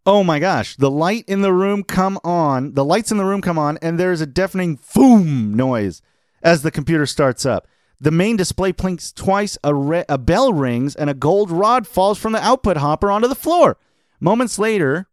Oh 0.08 0.24
my 0.24 0.40
gosh, 0.40 0.78
the 0.78 0.90
light 0.90 1.26
in 1.28 1.42
the 1.42 1.52
room 1.52 1.84
come 1.84 2.18
on. 2.24 2.76
The 2.76 2.86
lights 2.86 3.12
in 3.12 3.18
the 3.18 3.26
room 3.26 3.42
come 3.42 3.60
on 3.60 3.78
and 3.82 4.00
there's 4.00 4.22
a 4.22 4.26
deafening 4.26 4.80
boom 4.96 5.54
noise 5.54 6.02
as 6.42 6.62
the 6.62 6.72
computer 6.72 7.06
starts 7.06 7.46
up. 7.46 7.68
The 8.00 8.10
main 8.10 8.38
display 8.38 8.72
blinks 8.72 9.12
twice, 9.12 9.58
a, 9.66 9.76
re- 9.76 10.06
a 10.08 10.18
bell 10.18 10.54
rings, 10.54 10.96
and 10.96 11.10
a 11.10 11.14
gold 11.14 11.52
rod 11.52 11.86
falls 11.86 12.18
from 12.18 12.32
the 12.32 12.42
output 12.42 12.78
hopper 12.78 13.12
onto 13.12 13.28
the 13.28 13.36
floor. 13.36 13.78
Moments 14.22 14.58
later, 14.58 15.10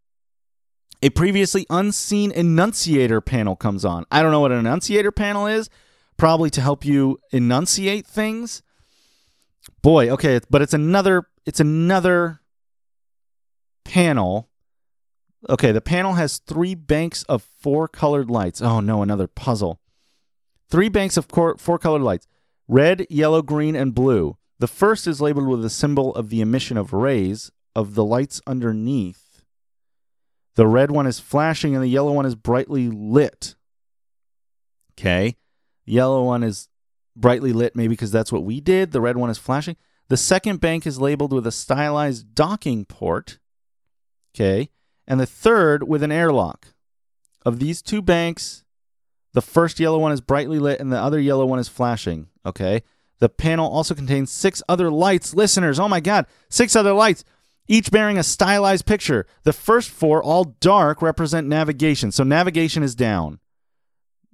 a 1.03 1.11
previously 1.11 1.67
unseen 1.71 2.31
enunciator 2.31 3.21
panel 3.21 3.57
comes 3.57 3.85
on. 3.85 4.05
I 4.13 4.23
don't 4.23 4.31
know 4.31 4.41
what 4.41 4.53
an 4.53 4.59
enunciator 4.59 5.11
panel 5.11 5.49
is, 5.49 5.69
probably 6.17 6.51
to 6.51 6.61
help 6.61 6.85
you 6.85 7.19
enunciate 7.33 8.07
things. 8.07 8.63
Boy, 9.83 10.09
okay, 10.11 10.39
but 10.49 10.63
it's 10.63 10.75
another 10.75 11.27
it's 11.45 11.59
another 11.59 12.41
panel. 13.85 14.51
Okay, 15.49 15.73
the 15.73 15.81
panel 15.81 16.15
has 16.15 16.39
three 16.39 16.75
banks 16.75 17.23
of 17.25 17.43
four 17.43 17.87
colored 17.89 18.31
lights. 18.31 18.63
Oh 18.63 18.81
no, 18.81 19.03
another 19.03 19.27
puzzle. 19.27 19.81
Three 20.71 20.89
banks 20.89 21.17
of 21.17 21.29
cor- 21.29 21.59
four 21.59 21.79
colored 21.79 22.03
lights 22.03 22.27
red, 22.67 23.07
yellow, 23.11 23.43
green, 23.43 23.77
and 23.77 23.95
blue. 23.95 24.37
The 24.59 24.69
first 24.69 25.07
is 25.07 25.21
labeled 25.21 25.49
with 25.49 25.65
a 25.65 25.71
symbol 25.71 26.15
of 26.15 26.31
the 26.31 26.41
emission 26.41 26.77
of 26.77 26.93
rays 26.93 27.51
of 27.75 27.95
the 27.95 28.05
lights 28.05 28.41
underneath. 28.47 29.43
The 30.55 30.67
red 30.67 30.91
one 30.91 31.07
is 31.07 31.21
flashing 31.21 31.75
and 31.75 31.83
the 31.83 31.89
yellow 31.89 32.13
one 32.13 32.27
is 32.27 32.37
brightly 32.37 32.89
lit. 32.89 33.57
Okay. 34.93 35.37
Yellow 35.85 36.23
one 36.25 36.43
is 36.43 36.69
brightly 37.17 37.53
lit, 37.53 37.75
maybe 37.75 37.89
because 37.89 38.13
that's 38.13 38.33
what 38.33 38.45
we 38.45 38.61
did. 38.61 38.93
The 38.93 39.01
red 39.01 39.17
one 39.17 39.31
is 39.31 39.39
flashing. 39.39 39.77
The 40.09 40.17
second 40.17 40.61
bank 40.61 40.87
is 40.87 41.01
labeled 41.01 41.33
with 41.33 41.47
a 41.47 41.53
stylized 41.53 42.35
docking 42.35 42.85
port. 42.85 43.39
Okay. 44.35 44.71
And 45.07 45.21
the 45.21 45.27
third 45.27 45.87
with 45.89 46.03
an 46.03 46.13
airlock. 46.13 46.69
Of 47.45 47.59
these 47.59 47.83
two 47.83 48.01
banks, 48.01 48.65
the 49.35 49.43
first 49.43 49.79
yellow 49.79 49.99
one 49.99 50.13
is 50.13 50.21
brightly 50.21 50.59
lit 50.59 50.81
and 50.81 50.91
the 50.91 50.99
other 50.99 51.21
yellow 51.21 51.45
one 51.45 51.59
is 51.59 51.69
flashing. 51.69 52.29
Okay. 52.47 52.83
The 53.19 53.29
panel 53.29 53.71
also 53.71 53.95
contains 53.95 54.33
six 54.33 54.63
other 54.69 54.91
lights. 54.91 55.35
Listeners, 55.35 55.79
oh 55.79 55.89
my 55.89 56.01
God, 56.01 56.27
six 56.49 56.75
other 56.75 56.93
lights, 56.93 57.25
each 57.69 57.91
bearing 57.91 58.19
a 58.19 58.23
stylized 58.23 58.87
picture. 58.87 59.27
The 59.45 59.53
first 59.53 59.91
four, 59.91 60.23
all 60.23 60.57
dark, 60.61 61.01
represent 61.01 61.47
navigation. 61.47 62.13
So 62.13 62.25
navigation 62.25 62.83
is 62.83 62.95
down. 62.95 63.41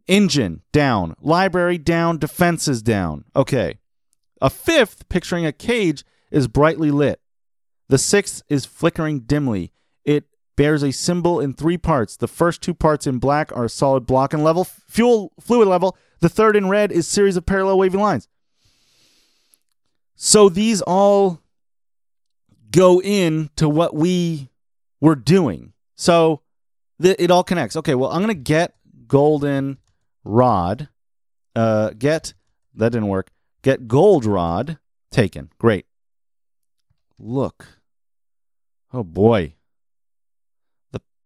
Engine 0.06 0.62
down. 0.72 1.14
Library 1.20 1.78
down. 1.78 2.18
Defenses 2.18 2.82
down. 2.82 3.24
Okay. 3.36 3.78
A 4.42 4.50
fifth, 4.50 5.08
picturing 5.08 5.46
a 5.46 5.52
cage, 5.52 6.04
is 6.30 6.48
brightly 6.48 6.90
lit. 6.90 7.20
The 7.88 7.98
sixth 7.98 8.42
is 8.48 8.64
flickering 8.64 9.20
dimly. 9.20 9.72
Bears 10.60 10.82
a 10.82 10.92
symbol 10.92 11.40
in 11.40 11.54
three 11.54 11.78
parts. 11.78 12.18
The 12.18 12.28
first 12.28 12.60
two 12.60 12.74
parts 12.74 13.06
in 13.06 13.18
black 13.18 13.50
are 13.56 13.66
solid 13.66 14.04
block 14.04 14.34
and 14.34 14.44
level, 14.44 14.64
fuel 14.64 15.32
fluid 15.40 15.66
level. 15.66 15.96
The 16.18 16.28
third 16.28 16.54
in 16.54 16.68
red 16.68 16.92
is 16.92 17.08
series 17.08 17.38
of 17.38 17.46
parallel 17.46 17.78
waving 17.78 17.98
lines. 17.98 18.28
So 20.16 20.50
these 20.50 20.82
all 20.82 21.40
go 22.70 23.00
in 23.00 23.48
to 23.56 23.70
what 23.70 23.94
we 23.94 24.50
were 25.00 25.14
doing. 25.16 25.72
So 25.94 26.42
th- 27.00 27.16
it 27.18 27.30
all 27.30 27.42
connects. 27.42 27.74
Okay, 27.76 27.94
well, 27.94 28.10
I'm 28.10 28.20
going 28.20 28.28
to 28.28 28.34
get 28.34 28.74
golden 29.06 29.78
rod. 30.24 30.90
Uh, 31.56 31.92
get, 31.96 32.34
that 32.74 32.92
didn't 32.92 33.08
work. 33.08 33.30
Get 33.62 33.88
gold 33.88 34.26
rod 34.26 34.78
taken. 35.10 35.48
Great. 35.56 35.86
Look, 37.18 37.80
Oh 38.92 39.04
boy. 39.04 39.54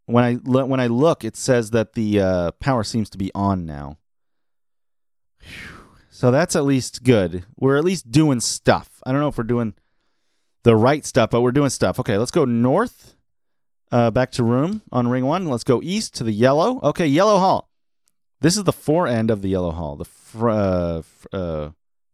When 0.07 0.25
I 0.25 0.35
when 0.35 0.81
I 0.81 0.87
look, 0.87 1.25
it 1.25 1.37
says 1.37 1.71
that 1.71 1.95
the 1.95 2.21
uh, 2.21 2.51
power 2.53 2.85
seems 2.85 3.09
to 3.11 3.19
be 3.19 3.31
on 3.35 3.65
now. 3.65 3.99
So 6.11 6.31
that's 6.31 6.55
at 6.55 6.65
least 6.65 7.03
good. 7.03 7.45
We're 7.57 7.77
at 7.77 7.85
least 7.85 8.11
doing 8.11 8.41
stuff. 8.41 9.03
I 9.05 9.13
don't 9.13 9.21
know 9.21 9.29
if 9.29 9.39
we're 9.39 9.45
doing 9.45 9.75
the 10.63 10.77
right 10.77 11.05
stuff, 11.05 11.31
but 11.31 11.41
we're 11.41 11.53
doing 11.53 11.71
stuff. 11.71 11.99
Okay, 12.01 12.19
let's 12.19 12.31
go 12.31 12.45
north. 12.45 13.17
Uh, 13.91 14.11
back 14.11 14.31
to 14.33 14.43
room 14.43 14.83
on 14.93 15.09
ring 15.09 15.25
one. 15.25 15.49
Let's 15.49 15.65
go 15.65 15.81
east 15.83 16.15
to 16.17 16.25
the 16.25 16.33
yellow. 16.33 16.81
Okay, 16.83 17.07
yellow 17.07 17.39
hall. 17.39 17.71
This 18.41 18.57
is 18.57 18.65
the 18.65 18.73
fore 18.73 19.07
end 19.07 19.31
of 19.31 19.41
the 19.41 19.49
yellow 19.49 19.71
hall. 19.71 19.97
The 19.97 20.05
fr- 20.05 20.51
uh, 20.51 20.99
f- 20.99 21.27
uh, 21.33 21.71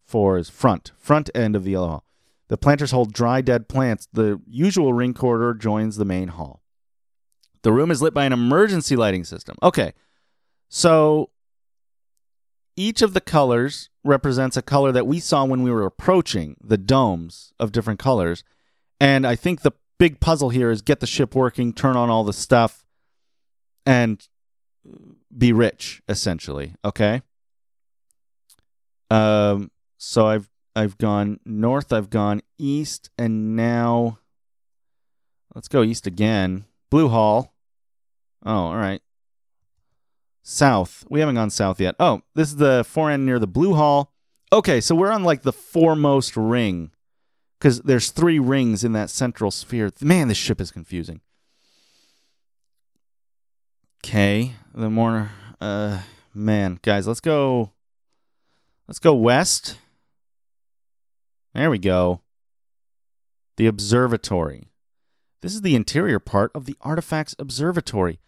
four 0.06 0.38
is 0.38 0.50
front, 0.50 0.92
front 0.98 1.30
end 1.34 1.56
of 1.56 1.64
the 1.64 1.72
yellow 1.72 1.88
hall. 1.88 2.04
The 2.48 2.56
planters 2.56 2.90
hold 2.90 3.12
dry, 3.12 3.40
dead 3.40 3.68
plants. 3.68 4.08
The 4.12 4.40
usual 4.46 4.92
ring 4.92 5.14
corridor 5.14 5.54
joins 5.54 5.96
the 5.96 6.04
main 6.04 6.28
hall. 6.28 6.59
The 7.62 7.72
room 7.72 7.90
is 7.90 8.00
lit 8.00 8.14
by 8.14 8.24
an 8.24 8.32
emergency 8.32 8.96
lighting 8.96 9.24
system. 9.24 9.56
Okay, 9.62 9.92
so 10.68 11.30
each 12.76 13.02
of 13.02 13.12
the 13.12 13.20
colors 13.20 13.90
represents 14.04 14.56
a 14.56 14.62
color 14.62 14.92
that 14.92 15.06
we 15.06 15.20
saw 15.20 15.44
when 15.44 15.62
we 15.62 15.70
were 15.70 15.84
approaching 15.84 16.56
the 16.62 16.78
domes 16.78 17.52
of 17.58 17.72
different 17.72 17.98
colors. 17.98 18.42
And 18.98 19.26
I 19.26 19.36
think 19.36 19.60
the 19.60 19.72
big 19.98 20.20
puzzle 20.20 20.50
here 20.50 20.70
is 20.70 20.80
get 20.80 21.00
the 21.00 21.06
ship 21.06 21.34
working, 21.34 21.72
turn 21.72 21.96
on 21.96 22.08
all 22.08 22.24
the 22.24 22.32
stuff, 22.32 22.84
and 23.84 24.26
be 25.36 25.52
rich, 25.52 26.02
essentially. 26.08 26.74
Okay. 26.84 27.22
Um. 29.10 29.70
So 29.98 30.26
I've 30.26 30.48
I've 30.74 30.96
gone 30.96 31.40
north, 31.44 31.92
I've 31.92 32.10
gone 32.10 32.40
east, 32.58 33.10
and 33.18 33.54
now 33.56 34.18
let's 35.54 35.68
go 35.68 35.82
east 35.82 36.06
again. 36.06 36.64
Blue 36.90 37.08
Hall. 37.08 37.54
Oh, 38.44 38.52
all 38.52 38.76
right. 38.76 39.00
South. 40.42 41.04
We 41.08 41.20
haven't 41.20 41.36
gone 41.36 41.50
south 41.50 41.80
yet. 41.80 41.94
Oh, 42.00 42.22
this 42.34 42.48
is 42.48 42.56
the 42.56 42.84
forend 42.86 43.24
near 43.24 43.38
the 43.38 43.46
Blue 43.46 43.74
Hall. 43.74 44.12
Okay, 44.52 44.80
so 44.80 44.94
we're 44.94 45.12
on 45.12 45.22
like 45.22 45.42
the 45.42 45.52
foremost 45.52 46.36
ring 46.36 46.90
because 47.58 47.80
there's 47.82 48.10
three 48.10 48.38
rings 48.38 48.82
in 48.82 48.92
that 48.94 49.10
central 49.10 49.50
sphere. 49.50 49.92
Man, 50.00 50.28
this 50.28 50.38
ship 50.38 50.60
is 50.60 50.72
confusing. 50.72 51.20
Okay, 54.04 54.54
the 54.74 54.90
more 54.90 55.30
uh 55.60 56.00
man, 56.34 56.80
guys, 56.82 57.06
let's 57.06 57.20
go 57.20 57.70
let's 58.88 58.98
go 58.98 59.14
west. 59.14 59.76
There 61.54 61.70
we 61.70 61.78
go. 61.78 62.22
The 63.56 63.66
observatory. 63.66 64.69
This 65.42 65.54
is 65.54 65.62
the 65.62 65.74
interior 65.74 66.18
part 66.18 66.50
of 66.54 66.66
the 66.66 66.76
Artifacts 66.82 67.34
Observatory 67.38 68.20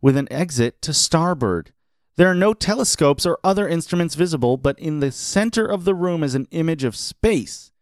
with 0.00 0.16
an 0.16 0.30
exit 0.32 0.80
to 0.82 0.94
starboard. 0.94 1.72
There 2.16 2.30
are 2.30 2.34
no 2.34 2.54
telescopes 2.54 3.26
or 3.26 3.38
other 3.44 3.68
instruments 3.68 4.14
visible, 4.14 4.56
but 4.56 4.78
in 4.78 5.00
the 5.00 5.12
center 5.12 5.66
of 5.66 5.84
the 5.84 5.94
room 5.94 6.22
is 6.22 6.34
an 6.34 6.48
image 6.50 6.82
of 6.82 6.96
space 6.96 7.72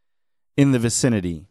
in 0.56 0.72
the 0.72 0.80
vicinity. 0.80 1.46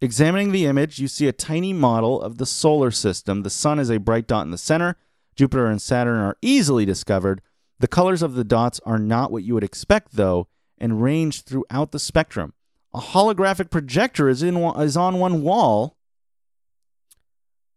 Examining 0.00 0.50
the 0.50 0.66
image, 0.66 0.98
you 0.98 1.06
see 1.06 1.28
a 1.28 1.32
tiny 1.32 1.72
model 1.72 2.20
of 2.20 2.38
the 2.38 2.46
solar 2.46 2.90
system. 2.90 3.42
The 3.42 3.50
sun 3.50 3.78
is 3.78 3.90
a 3.90 3.98
bright 3.98 4.26
dot 4.26 4.44
in 4.44 4.50
the 4.50 4.58
center. 4.58 4.96
Jupiter 5.36 5.66
and 5.66 5.80
Saturn 5.80 6.18
are 6.18 6.36
easily 6.42 6.84
discovered. 6.84 7.42
The 7.78 7.86
colors 7.86 8.22
of 8.22 8.34
the 8.34 8.44
dots 8.44 8.80
are 8.84 8.98
not 8.98 9.30
what 9.30 9.44
you 9.44 9.54
would 9.54 9.64
expect, 9.64 10.16
though, 10.16 10.48
and 10.78 11.02
range 11.02 11.42
throughout 11.42 11.92
the 11.92 11.98
spectrum. 11.98 12.54
A 12.92 13.00
holographic 13.00 13.70
projector 13.70 14.28
is 14.28 14.42
in 14.42 14.56
is 14.56 14.96
on 14.96 15.20
one 15.20 15.42
wall. 15.42 15.96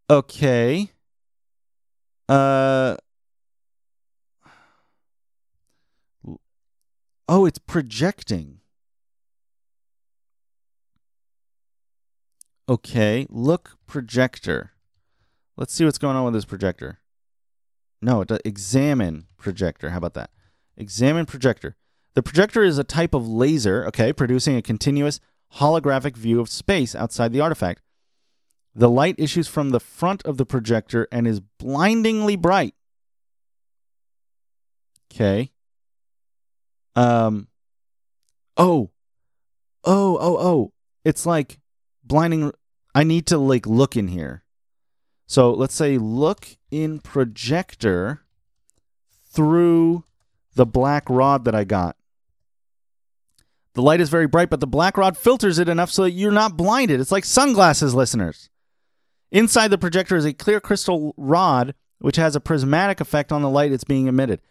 Okay. 0.09 0.91
Uh 2.29 2.97
Oh, 7.27 7.45
it's 7.45 7.57
projecting. 7.59 8.59
Okay, 12.67 13.25
look 13.29 13.77
projector. 13.87 14.71
Let's 15.57 15.73
see 15.73 15.85
what's 15.85 15.97
going 15.97 16.15
on 16.15 16.25
with 16.25 16.33
this 16.33 16.45
projector. 16.45 16.99
No, 18.01 18.21
it 18.21 18.27
does, 18.27 18.39
examine 18.43 19.27
projector. 19.37 19.91
How 19.91 19.97
about 19.97 20.13
that? 20.15 20.31
Examine 20.77 21.25
projector. 21.25 21.75
The 22.13 22.23
projector 22.23 22.63
is 22.63 22.77
a 22.77 22.83
type 22.83 23.13
of 23.13 23.27
laser, 23.27 23.85
okay, 23.87 24.11
producing 24.13 24.55
a 24.55 24.61
continuous 24.61 25.19
holographic 25.55 26.15
view 26.15 26.39
of 26.39 26.49
space 26.49 26.95
outside 26.95 27.31
the 27.31 27.41
artifact. 27.41 27.81
The 28.75 28.89
light 28.89 29.15
issues 29.17 29.47
from 29.47 29.69
the 29.69 29.79
front 29.79 30.23
of 30.25 30.37
the 30.37 30.45
projector 30.45 31.07
and 31.11 31.27
is 31.27 31.39
blindingly 31.39 32.35
bright. 32.35 32.73
Okay. 35.13 35.51
Um 36.95 37.47
Oh. 38.57 38.91
Oh, 39.83 40.17
oh, 40.19 40.37
oh. 40.37 40.73
It's 41.03 41.25
like 41.25 41.59
blinding 42.03 42.51
I 42.95 43.03
need 43.03 43.25
to 43.27 43.37
like 43.37 43.67
look 43.67 43.95
in 43.95 44.07
here. 44.07 44.43
So 45.27 45.51
let's 45.51 45.75
say 45.75 45.97
look 45.97 46.47
in 46.71 46.99
projector 46.99 48.23
through 49.31 50.03
the 50.55 50.65
black 50.65 51.09
rod 51.09 51.45
that 51.45 51.55
I 51.55 51.63
got. 51.63 51.95
The 53.73 53.81
light 53.81 54.01
is 54.01 54.09
very 54.09 54.27
bright, 54.27 54.51
but 54.51 54.59
the 54.59 54.67
black 54.67 54.97
rod 54.97 55.17
filters 55.17 55.57
it 55.57 55.67
enough 55.67 55.89
so 55.89 56.03
that 56.03 56.11
you're 56.11 56.31
not 56.31 56.55
blinded. 56.55 56.99
It's 56.99 57.11
like 57.11 57.25
sunglasses, 57.25 57.95
listeners. 57.95 58.49
Inside 59.33 59.69
the 59.69 59.79
projector 59.79 60.15
is 60.15 60.25
a 60.25 60.31
clear 60.33 60.61
crystal 60.61 61.15
rod 61.17 61.73
which 61.97 62.17
has 62.17 62.35
a 62.35 62.39
prismatic 62.39 63.01
effect 63.01 63.31
on 63.31 63.41
the 63.41 63.49
light 63.49 63.71
it's 63.71 63.83
being 63.83 64.05
emitted. 64.05 64.41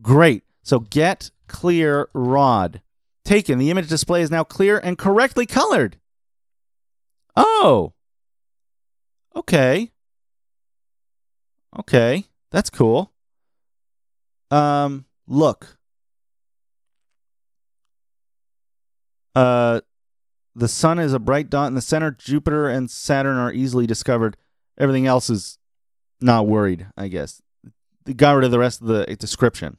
Great. 0.00 0.44
So 0.62 0.80
get 0.80 1.30
clear 1.46 2.08
rod. 2.14 2.80
Taken. 3.22 3.58
The 3.58 3.70
image 3.70 3.88
display 3.88 4.22
is 4.22 4.30
now 4.30 4.42
clear 4.42 4.78
and 4.78 4.96
correctly 4.96 5.44
colored. 5.44 5.98
Oh. 7.36 7.92
Okay. 9.36 9.90
Okay. 11.78 12.24
That's 12.50 12.70
cool. 12.70 13.12
Um 14.50 15.04
look. 15.26 15.76
Uh 19.34 19.82
the 20.54 20.68
sun 20.68 20.98
is 20.98 21.12
a 21.12 21.18
bright 21.18 21.50
dot 21.50 21.68
in 21.68 21.74
the 21.74 21.80
center. 21.80 22.10
Jupiter 22.10 22.68
and 22.68 22.90
Saturn 22.90 23.36
are 23.36 23.52
easily 23.52 23.86
discovered. 23.86 24.36
Everything 24.78 25.06
else 25.06 25.30
is 25.30 25.58
not 26.20 26.46
worried, 26.46 26.86
I 26.96 27.08
guess. 27.08 27.40
They 28.04 28.14
got 28.14 28.32
rid 28.32 28.44
of 28.44 28.50
the 28.50 28.58
rest 28.58 28.80
of 28.80 28.86
the 28.86 29.04
description. 29.16 29.76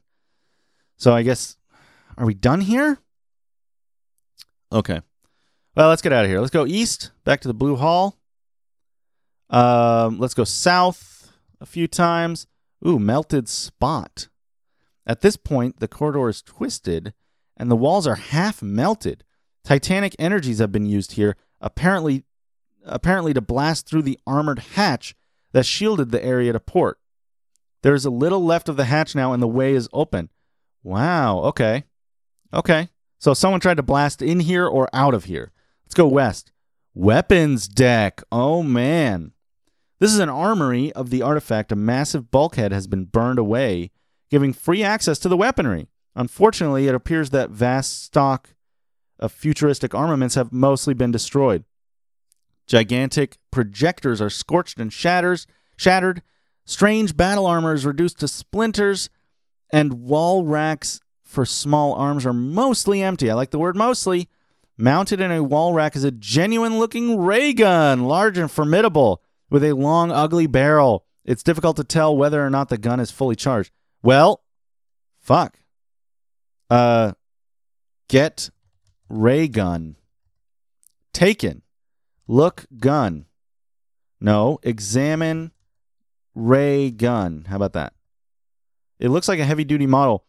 So 0.98 1.14
I 1.14 1.24
guess 1.24 1.58
are 2.18 2.26
we 2.26 2.34
done 2.34 2.62
here? 2.62 3.00
Okay. 4.72 5.02
Well, 5.76 5.90
let's 5.90 6.02
get 6.02 6.14
out 6.14 6.26
of 6.26 6.30
here. 6.30 6.40
Let's 6.40 6.52
go 6.52 6.66
east, 6.66 7.12
back 7.24 7.42
to 7.42 7.48
the 7.48 7.54
Blue 7.54 7.76
Hall. 7.76 8.18
Um, 9.50 10.20
let's 10.20 10.34
go 10.34 10.44
south 10.44 11.32
a 11.60 11.66
few 11.66 11.88
times. 11.88 12.48
Ooh, 12.86 13.00
melted 13.00 13.48
spot. 13.50 14.28
At 15.06 15.22
this 15.22 15.38
point, 15.38 15.80
the 15.80 15.88
corridor 15.88 16.30
is 16.30 16.42
twisted 16.42 17.14
and 17.58 17.70
the 17.70 17.76
walls 17.76 18.08
are 18.08 18.16
half 18.16 18.62
melted. 18.62 19.24
Titanic 19.64 20.16
energies 20.18 20.60
have 20.60 20.72
been 20.72 20.86
used 20.86 21.14
here, 21.14 21.36
apparently 21.60 22.24
apparently 22.84 23.34
to 23.34 23.42
blast 23.42 23.88
through 23.88 24.02
the 24.02 24.20
armored 24.26 24.60
hatch 24.74 25.16
that 25.52 25.66
shielded 25.66 26.12
the 26.12 26.24
area 26.24 26.54
to 26.54 26.60
port. 26.60 26.98
There 27.84 27.94
is 27.94 28.06
a 28.06 28.10
little 28.10 28.44
left 28.44 28.70
of 28.70 28.78
the 28.78 28.86
hatch 28.86 29.16
now 29.16 29.34
and 29.34 29.42
the 29.42 29.48
way 29.48 29.74
is 29.74 29.90
open. 29.94 30.30
Wow, 30.84 31.40
okay. 31.40 31.84
Okay. 32.54 32.90
So 33.20 33.34
someone 33.34 33.60
tried 33.60 33.78
to 33.78 33.84
blast 33.84 34.22
in 34.22 34.40
here 34.40 34.66
or 34.66 34.90
out 34.94 35.14
of 35.14 35.26
here. 35.26 35.52
Let's 35.86 35.94
go 35.94 36.08
west. 36.08 36.52
Weapons 36.94 37.68
deck. 37.68 38.22
Oh 38.32 38.64
man. 38.64 39.34
This 40.00 40.12
is 40.12 40.20
an 40.20 40.30
armory 40.30 40.92
of 40.94 41.12
the 41.12 41.22
artifact. 41.22 41.72
A 41.72 41.76
massive 41.76 42.32
bulkhead 42.32 42.72
has 42.72 42.88
been 42.88 43.06
burned 43.06 43.38
away, 43.38 43.92
giving 44.32 44.54
free 44.54 44.84
access 44.84 45.20
to 45.20 45.30
the 45.30 45.38
weaponry. 45.38 45.88
Unfortunately, 46.16 46.88
it 46.88 46.96
appears 46.96 47.30
that 47.30 47.52
vast 47.52 48.04
stock 48.04 48.56
of 49.22 49.32
futuristic 49.32 49.94
armaments 49.94 50.36
have 50.36 50.52
mostly 50.52 50.94
been 50.94 51.12
destroyed. 51.12 51.64
Gigantic 52.68 53.38
projectors 53.52 54.22
are 54.22 54.30
scorched 54.30 54.80
and 54.80 54.92
shatters, 54.92 55.46
shattered. 55.78 56.22
Strange 56.66 57.18
battle 57.18 57.46
armor 57.46 57.74
is 57.74 57.86
reduced 57.86 58.20
to 58.20 58.28
splinters, 58.28 59.10
and 59.72 60.04
wall 60.04 60.46
racks 60.46 61.00
for 61.24 61.46
small 61.46 61.94
arms 61.94 62.26
are 62.26 62.34
mostly 62.34 63.02
empty. 63.02 63.30
I 63.30 63.34
like 63.34 63.52
the 63.52 63.60
word 63.60 63.76
mostly. 63.76 64.30
Mounted 64.78 65.22
in 65.22 65.32
a 65.32 65.44
wall 65.44 65.74
rack 65.74 65.96
is 65.96 66.04
a 66.04 66.12
genuine 66.12 66.80
looking 66.80 67.20
ray 67.20 67.54
gun, 67.54 68.06
large 68.06 68.38
and 68.38 68.50
formidable, 68.50 69.22
with 69.50 69.64
a 69.64 69.74
long, 69.74 70.12
ugly 70.12 70.48
barrel. 70.48 71.06
It's 71.24 71.44
difficult 71.44 71.78
to 71.78 71.84
tell 71.84 72.16
whether 72.16 72.44
or 72.44 72.50
not 72.50 72.70
the 72.70 72.78
gun 72.78 73.00
is 73.00 73.12
fully 73.12 73.36
charged. 73.36 73.72
Well, 74.02 74.44
fuck. 75.20 75.60
Uh, 76.70 77.14
get 78.08 78.50
ray 79.12 79.48
gun. 79.48 79.98
Taken. 81.14 81.62
Look 82.28 82.66
gun. 82.78 83.26
No, 84.20 84.60
examine 84.64 85.52
ray 86.34 86.92
gun. 86.92 87.46
How 87.50 87.58
about 87.58 87.74
that? 87.74 87.94
It 89.00 89.10
looks 89.10 89.28
like 89.28 89.40
a 89.40 89.46
heavy 89.46 89.64
duty 89.64 89.88
model. 89.88 90.26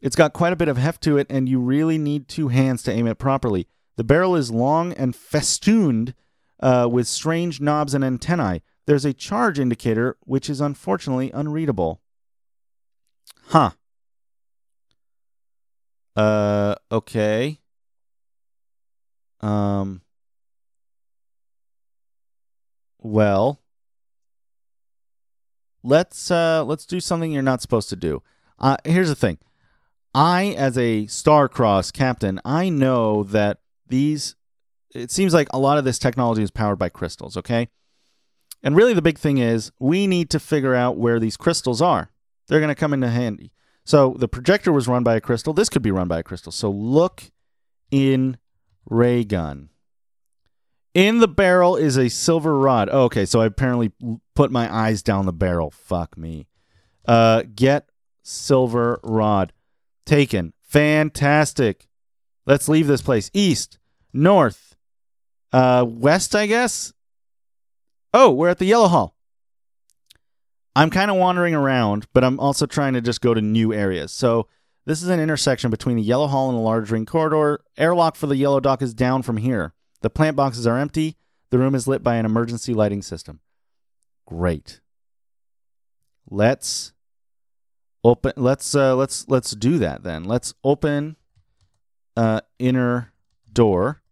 It's 0.00 0.16
got 0.16 0.32
quite 0.32 0.52
a 0.52 0.56
bit 0.56 0.68
of 0.68 0.76
heft 0.76 1.02
to 1.02 1.16
it, 1.16 1.26
and 1.28 1.48
you 1.48 1.58
really 1.58 1.98
need 1.98 2.28
two 2.28 2.48
hands 2.48 2.82
to 2.84 2.92
aim 2.92 3.06
it 3.06 3.18
properly. 3.18 3.66
The 3.96 4.04
barrel 4.04 4.36
is 4.36 4.50
long 4.50 4.92
and 4.92 5.14
festooned 5.14 6.14
uh, 6.60 6.88
with 6.90 7.06
strange 7.06 7.60
knobs 7.60 7.94
and 7.94 8.04
antennae. 8.04 8.62
There's 8.86 9.04
a 9.04 9.12
charge 9.12 9.58
indicator, 9.58 10.16
which 10.20 10.48
is 10.48 10.60
unfortunately 10.60 11.30
unreadable. 11.32 12.00
Huh. 13.46 13.70
Uh, 16.16 16.74
okay. 16.92 17.60
Um. 19.44 20.00
Well, 22.98 23.60
let's 25.82 26.30
uh 26.30 26.64
let's 26.64 26.86
do 26.86 26.98
something 26.98 27.30
you're 27.30 27.42
not 27.42 27.60
supposed 27.60 27.90
to 27.90 27.96
do. 27.96 28.22
Uh, 28.58 28.78
here's 28.84 29.10
the 29.10 29.14
thing. 29.14 29.38
I, 30.14 30.54
as 30.56 30.78
a 30.78 31.04
Starcross 31.06 31.92
captain, 31.92 32.40
I 32.44 32.68
know 32.70 33.24
that 33.24 33.58
these. 33.86 34.36
It 34.94 35.10
seems 35.10 35.34
like 35.34 35.48
a 35.52 35.58
lot 35.58 35.76
of 35.76 35.84
this 35.84 35.98
technology 35.98 36.42
is 36.42 36.52
powered 36.52 36.78
by 36.78 36.88
crystals. 36.88 37.36
Okay. 37.36 37.68
And 38.62 38.76
really, 38.76 38.94
the 38.94 39.02
big 39.02 39.18
thing 39.18 39.38
is 39.38 39.72
we 39.78 40.06
need 40.06 40.30
to 40.30 40.40
figure 40.40 40.74
out 40.74 40.96
where 40.96 41.20
these 41.20 41.36
crystals 41.36 41.82
are. 41.82 42.10
They're 42.46 42.60
going 42.60 42.68
to 42.68 42.74
come 42.74 42.94
into 42.94 43.10
handy. 43.10 43.52
So 43.84 44.14
the 44.18 44.28
projector 44.28 44.72
was 44.72 44.88
run 44.88 45.02
by 45.02 45.16
a 45.16 45.20
crystal. 45.20 45.52
This 45.52 45.68
could 45.68 45.82
be 45.82 45.90
run 45.90 46.08
by 46.08 46.20
a 46.20 46.22
crystal. 46.22 46.52
So 46.52 46.70
look 46.70 47.24
in 47.90 48.38
ray 48.86 49.24
gun. 49.24 49.70
In 50.94 51.18
the 51.18 51.28
barrel 51.28 51.76
is 51.76 51.96
a 51.96 52.08
silver 52.08 52.56
rod. 52.56 52.88
Oh, 52.90 53.04
okay, 53.04 53.24
so 53.26 53.40
I 53.40 53.46
apparently 53.46 53.92
put 54.34 54.52
my 54.52 54.72
eyes 54.72 55.02
down 55.02 55.26
the 55.26 55.32
barrel. 55.32 55.70
Fuck 55.70 56.16
me. 56.16 56.46
Uh, 57.04 57.42
get 57.54 57.88
silver 58.22 59.00
rod. 59.02 59.52
Taken. 60.06 60.52
Fantastic. 60.62 61.88
Let's 62.46 62.68
leave 62.68 62.86
this 62.86 63.02
place. 63.02 63.30
East, 63.32 63.78
north, 64.12 64.76
uh, 65.52 65.84
west, 65.88 66.36
I 66.36 66.46
guess. 66.46 66.92
Oh, 68.12 68.30
we're 68.30 68.50
at 68.50 68.58
the 68.58 68.66
Yellow 68.66 68.88
Hall. 68.88 69.16
I'm 70.76 70.90
kind 70.90 71.10
of 71.10 71.16
wandering 71.16 71.54
around, 71.54 72.06
but 72.12 72.24
I'm 72.24 72.38
also 72.38 72.66
trying 72.66 72.94
to 72.94 73.00
just 73.00 73.20
go 73.20 73.34
to 73.34 73.40
new 73.40 73.72
areas. 73.72 74.12
So 74.12 74.48
this 74.86 75.02
is 75.02 75.08
an 75.08 75.20
intersection 75.20 75.70
between 75.70 75.96
the 75.96 76.02
Yellow 76.02 76.26
Hall 76.26 76.48
and 76.48 76.58
the 76.58 76.62
large 76.62 76.90
ring 76.90 77.06
corridor. 77.06 77.62
Airlock 77.76 78.16
for 78.16 78.26
the 78.26 78.36
Yellow 78.36 78.60
Dock 78.60 78.82
is 78.82 78.94
down 78.94 79.22
from 79.22 79.38
here. 79.38 79.72
The 80.02 80.10
plant 80.10 80.36
boxes 80.36 80.66
are 80.66 80.78
empty. 80.78 81.16
The 81.50 81.58
room 81.58 81.74
is 81.74 81.88
lit 81.88 82.02
by 82.02 82.16
an 82.16 82.26
emergency 82.26 82.74
lighting 82.74 83.00
system. 83.00 83.40
Great. 84.26 84.80
Let's 86.28 86.92
open 88.02 88.32
let's 88.36 88.74
uh 88.74 88.94
let's 88.96 89.28
let's 89.28 89.52
do 89.52 89.78
that 89.78 90.02
then. 90.02 90.24
Let's 90.24 90.52
open 90.62 91.16
uh 92.16 92.40
inner 92.58 93.12
door. 93.52 94.02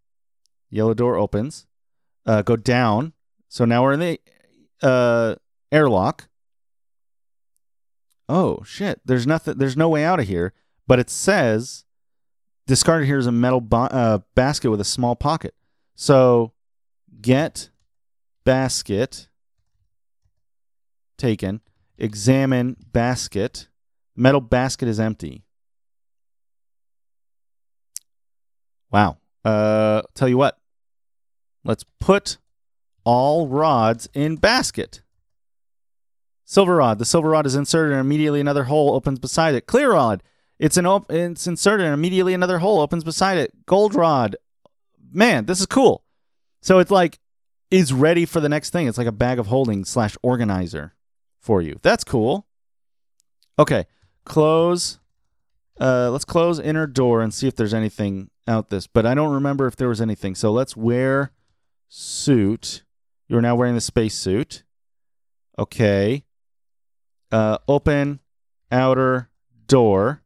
Yellow 0.69 0.93
door 0.93 1.15
opens. 1.15 1.67
Uh 2.25 2.41
go 2.41 2.55
down. 2.55 3.13
So 3.49 3.65
now 3.65 3.83
we're 3.83 3.93
in 3.93 3.99
the 3.99 4.19
uh 4.81 5.35
airlock. 5.71 6.27
Oh 8.29 8.63
shit. 8.65 9.01
There's 9.05 9.27
nothing 9.27 9.57
there's 9.57 9.77
no 9.77 9.89
way 9.89 10.03
out 10.03 10.19
of 10.19 10.27
here, 10.27 10.53
but 10.87 10.99
it 10.99 11.09
says 11.09 11.85
discarded 12.67 13.07
here 13.07 13.17
is 13.17 13.27
a 13.27 13.31
metal 13.31 13.61
bo- 13.61 13.83
uh, 13.85 14.19
basket 14.35 14.69
with 14.69 14.81
a 14.81 14.85
small 14.85 15.15
pocket. 15.15 15.53
So 15.95 16.53
get 17.21 17.69
basket 18.43 19.27
taken, 21.17 21.61
examine 21.97 22.77
basket. 22.91 23.67
Metal 24.15 24.41
basket 24.41 24.87
is 24.87 24.99
empty. 24.99 25.43
Wow. 28.91 29.17
Uh 29.43 30.03
tell 30.13 30.29
you 30.29 30.37
what. 30.37 30.59
Let's 31.63 31.83
put 31.99 32.37
all 33.03 33.47
rods 33.47 34.07
in 34.13 34.35
basket. 34.35 35.01
Silver 36.45 36.75
rod. 36.75 36.99
The 36.99 37.05
silver 37.05 37.29
rod 37.29 37.45
is 37.45 37.55
inserted 37.55 37.93
and 37.93 38.01
immediately 38.01 38.39
another 38.39 38.65
hole 38.65 38.93
opens 38.93 39.17
beside 39.19 39.55
it. 39.55 39.65
Clear 39.65 39.93
rod. 39.93 40.21
It's 40.63 40.77
an 40.77 40.85
op- 40.85 41.11
it's 41.11 41.45
inserted 41.45 41.85
and 41.85 41.93
immediately 41.93 42.33
another 42.33 42.59
hole 42.59 42.79
opens 42.79 43.03
beside 43.03 43.37
it. 43.37 43.65
Gold 43.65 43.93
rod 43.95 44.37
man, 45.11 45.45
this 45.45 45.59
is 45.59 45.65
cool. 45.65 46.05
So 46.61 46.79
it's 46.79 46.89
like 46.89 47.19
is 47.69 47.91
ready 47.91 48.25
for 48.25 48.39
the 48.39 48.47
next 48.47 48.69
thing. 48.69 48.87
It's 48.87 48.97
like 48.97 49.05
a 49.05 49.11
bag 49.11 49.39
of 49.39 49.47
holding 49.47 49.83
slash 49.83 50.15
organizer 50.23 50.95
for 51.41 51.61
you. 51.61 51.79
That's 51.81 52.05
cool. 52.05 52.47
Okay, 53.59 53.87
close. 54.23 54.99
Uh, 55.81 56.09
let's 56.11 56.23
close 56.23 56.59
inner 56.59 56.87
door 56.87 57.21
and 57.21 57.33
see 57.33 57.45
if 57.45 57.57
there's 57.57 57.73
anything 57.73 58.29
out 58.47 58.69
this. 58.69 58.87
But 58.87 59.05
I 59.05 59.15
don't 59.15 59.33
remember 59.33 59.67
if 59.67 59.75
there 59.75 59.89
was 59.89 59.99
anything. 59.99 60.33
So 60.33 60.49
let's 60.49 60.77
wear 60.77 61.33
suit. 61.89 62.83
You're 63.27 63.41
now 63.41 63.55
wearing 63.55 63.75
the 63.75 63.81
space 63.81 64.15
suit. 64.15 64.63
Okay. 65.59 66.23
Uh, 67.33 67.57
open 67.67 68.21
outer 68.71 69.29
door. 69.67 70.22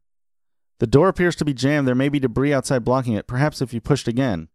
The 0.79 0.87
door 0.87 1.07
appears 1.07 1.35
to 1.37 1.45
be 1.45 1.53
jammed. 1.53 1.87
There 1.87 1.95
may 1.95 2.09
be 2.09 2.19
debris 2.19 2.53
outside 2.53 2.85
blocking 2.85 3.13
it. 3.13 3.27
Perhaps 3.27 3.61
if 3.61 3.73
you 3.73 3.81
pushed 3.81 4.07
again. 4.07 4.49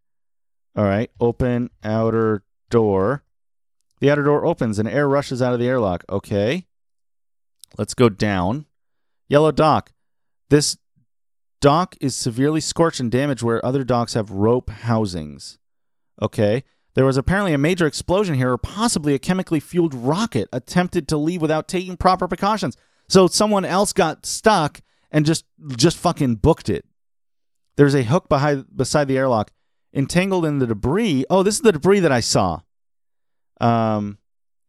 All 0.77 0.85
right, 0.85 1.11
open 1.21 1.71
outer 1.83 2.45
door. 2.71 3.25
The 4.01 4.11
outer 4.11 4.23
door 4.23 4.45
opens 4.45 4.79
and 4.79 4.89
air 4.89 5.09
rushes 5.09 5.43
out 5.43 5.53
of 5.53 5.61
the 5.61 5.69
airlock. 5.69 6.05
Okay. 6.09 6.67
Let's 7.77 7.95
go 7.95 8.09
down. 8.09 8.67
Yellow 9.29 9.53
dock. 9.53 9.93
This 10.49 10.77
dock 11.61 11.97
is 12.01 12.15
severely 12.15 12.61
scorched 12.61 13.01
and 13.01 13.11
damaged 13.11 13.43
where 13.43 13.65
other 13.65 13.85
docks 13.85 14.15
have 14.15 14.31
rope 14.31 14.71
housings. 14.71 15.59
Okay. 16.21 16.65
There 16.95 17.07
was 17.07 17.17
apparently 17.17 17.55
a 17.55 17.59
major 17.59 17.87
explosion 17.87 18.35
here, 18.35 18.53
or 18.53 18.59
possibly 18.59 19.15
a 19.15 19.19
chemically 19.19 19.61
fueled 19.61 19.95
rocket 19.95 20.49
attempted 20.53 21.09
to 21.09 21.17
leave 21.17 21.41
without 21.41 21.69
taking 21.69 21.97
proper 21.97 22.29
precautions. 22.29 22.77
So 23.09 23.27
someone 23.27 23.65
else 23.65 23.93
got 23.93 24.27
stuck 24.27 24.81
and 25.13 25.25
just 25.25 25.45
just 25.77 25.97
fucking 25.97 26.37
booked 26.37 26.69
it. 26.69 26.85
There's 27.77 27.95
a 27.95 28.03
hook 28.03 28.29
behind 28.29 28.67
beside 28.75 29.07
the 29.07 29.19
airlock 29.19 29.53
entangled 29.95 30.45
in 30.45 30.59
the 30.59 30.67
debris. 30.67 31.25
Oh, 31.31 31.43
this 31.43 31.57
is 31.57 31.61
the 31.61 31.73
debris 31.73 32.01
that 32.01 32.11
I 32.11 32.21
saw. 32.21 32.61
Um, 33.61 34.19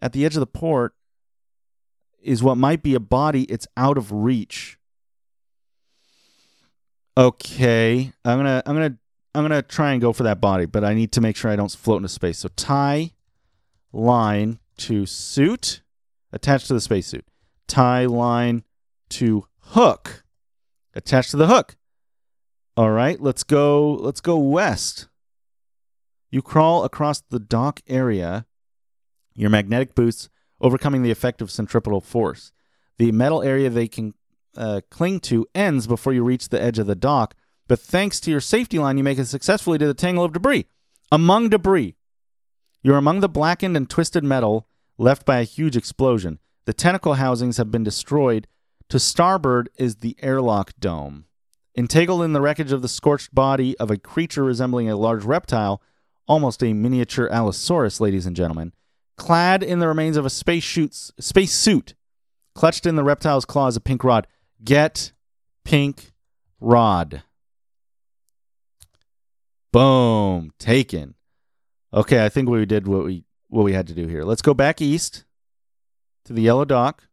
at 0.02 0.14
the 0.14 0.26
edge 0.26 0.36
of 0.36 0.42
the 0.42 0.46
port 0.46 0.94
is 2.22 2.44
what 2.44 2.56
might 2.56 2.84
be 2.84 2.94
a 2.94 3.00
body. 3.00 3.44
It's 3.44 3.68
out 3.76 3.98
of 3.98 4.12
reach. 4.12 4.78
Okay, 7.18 8.12
I'm 8.26 8.40
gonna, 8.40 8.64
I'm 8.66 8.76
gonna, 8.76 8.98
I'm 9.36 9.44
gonna 9.44 9.62
try 9.62 9.92
and 9.92 10.02
go 10.02 10.14
for 10.14 10.24
that 10.24 10.42
body, 10.42 10.66
but 10.66 10.84
I 10.84 10.94
need 10.94 11.12
to 11.14 11.22
make 11.22 11.36
sure 11.36 11.52
I 11.52 11.56
don't 11.56 11.72
float 11.72 11.98
into 11.98 12.10
space. 12.10 12.40
So 12.40 12.50
tie 12.56 13.12
line 13.92 14.60
to 14.78 15.06
suit 15.06 15.82
attached 16.32 16.68
to 16.68 16.74
the 16.74 16.82
spacesuit. 16.82 17.26
Tie 17.68 18.06
line 18.06 18.64
to 19.10 19.46
hook 19.60 20.23
attached 20.94 21.32
to 21.32 21.38
the 21.38 21.48
hook. 21.48 21.76
All 22.76 22.92
right, 22.92 23.22
let's 23.22 23.44
go. 23.44 23.94
Let's 23.94 24.22
go 24.22 24.38
west. 24.38 25.08
You 26.32 26.42
crawl 26.42 26.84
across 26.84 27.22
the 27.22 27.40
dock 27.40 27.82
area, 27.88 28.48
your 29.36 29.52
magnetic 29.52 29.94
boots 29.94 30.30
overcoming 30.60 31.04
the 31.04 31.12
effect 31.12 31.42
of 31.42 31.52
centripetal 31.52 32.02
force. 32.02 32.52
The 32.98 33.12
metal 33.12 33.44
area 33.44 33.70
they 33.70 33.88
can 33.88 34.14
uh, 34.58 34.82
cling 34.90 35.20
to 35.22 35.46
ends 35.54 35.86
before 35.86 36.14
you 36.14 36.24
reach 36.24 36.50
the 36.50 36.62
edge 36.62 36.80
of 36.80 36.88
the 36.88 36.96
dock, 36.96 37.36
but 37.68 37.80
thanks 37.80 38.20
to 38.22 38.32
your 38.32 38.40
safety 38.40 38.80
line, 38.80 38.98
you 38.98 39.04
make 39.04 39.20
it 39.20 39.26
successfully 39.26 39.78
to 39.78 39.88
the 39.88 39.94
tangle 39.94 40.26
of 40.26 40.34
debris. 40.34 40.66
Among 41.12 41.50
debris, 41.50 41.96
you're 42.82 42.98
among 42.98 43.20
the 43.20 43.30
blackened 43.30 43.78
and 43.78 43.90
twisted 43.90 44.24
metal 44.24 44.68
left 44.98 45.26
by 45.26 45.40
a 45.40 45.44
huge 45.44 45.78
explosion. 45.78 46.40
The 46.66 46.74
tentacle 46.74 47.16
housings 47.16 47.58
have 47.58 47.72
been 47.72 47.84
destroyed. 47.84 48.48
To 48.90 49.00
starboard 49.00 49.70
is 49.78 49.98
the 49.98 50.16
airlock 50.22 50.74
dome. 50.80 51.26
Entangled 51.76 52.22
in 52.22 52.34
the 52.34 52.42
wreckage 52.42 52.72
of 52.72 52.82
the 52.82 52.88
scorched 52.88 53.34
body 53.34 53.78
of 53.80 53.90
a 53.90 53.98
creature 53.98 54.44
resembling 54.44 54.90
a 54.90 54.96
large 54.96 55.24
reptile, 55.24 55.82
almost 56.28 56.64
a 56.64 56.74
miniature 56.74 57.28
Allosaurus, 57.30 58.00
ladies 58.00 58.26
and 58.26 58.36
gentlemen, 58.36 58.74
clad 59.18 59.64
in 59.64 59.80
the 59.80 59.88
remains 59.88 60.18
of 60.18 60.26
a 60.26 60.30
space, 60.30 60.64
shoots, 60.64 61.12
space 61.20 61.54
suit, 61.54 61.96
clutched 62.54 62.86
in 62.86 62.96
the 62.96 63.04
reptile's 63.04 63.46
claws 63.46 63.76
a 63.76 63.82
pink 63.82 64.04
rod. 64.04 64.28
Get 64.64 65.14
pink 65.64 66.14
rod. 66.60 67.24
Boom, 69.72 70.52
taken. 70.60 71.16
Okay, 71.92 72.24
I 72.24 72.30
think 72.30 72.48
we 72.48 72.66
did 72.66 72.88
what 72.88 73.06
we 73.06 73.26
what 73.50 73.64
we 73.64 73.74
had 73.74 73.88
to 73.88 73.94
do 73.94 74.08
here. 74.08 74.24
Let's 74.24 74.42
go 74.42 74.54
back 74.54 74.82
east 74.82 75.26
to 76.26 76.34
the 76.34 76.42
yellow 76.42 76.66
dock. 76.66 77.04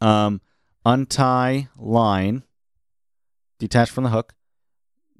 Um, 0.00 0.40
untie 0.84 1.68
line, 1.76 2.44
detach 3.58 3.90
from 3.90 4.04
the 4.04 4.10
hook. 4.10 4.34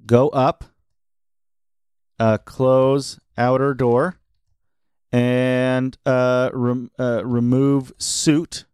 Go 0.07 0.29
up 0.31 0.65
uh, 2.21 2.37
close 2.39 3.19
outer 3.39 3.73
door 3.75 4.21
and 5.11 5.97
uh, 6.05 6.51
rem- 6.53 6.91
uh, 6.99 7.25
remove 7.25 7.93
suit. 7.99 8.67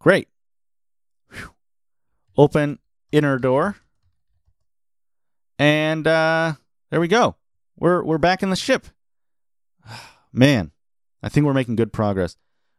Great. 0.00 0.28
Whew. 1.30 1.50
Open 2.36 2.78
inner 3.12 3.38
door. 3.38 3.76
And 5.58 6.06
uh, 6.06 6.54
there 6.90 7.00
we 7.00 7.08
go. 7.08 7.36
We're 7.78 8.02
we're 8.02 8.18
back 8.18 8.42
in 8.42 8.50
the 8.50 8.56
ship. 8.56 8.86
Man, 10.32 10.72
I 11.22 11.28
think 11.28 11.46
we're 11.46 11.54
making 11.54 11.76
good 11.76 11.92
progress. 11.92 12.36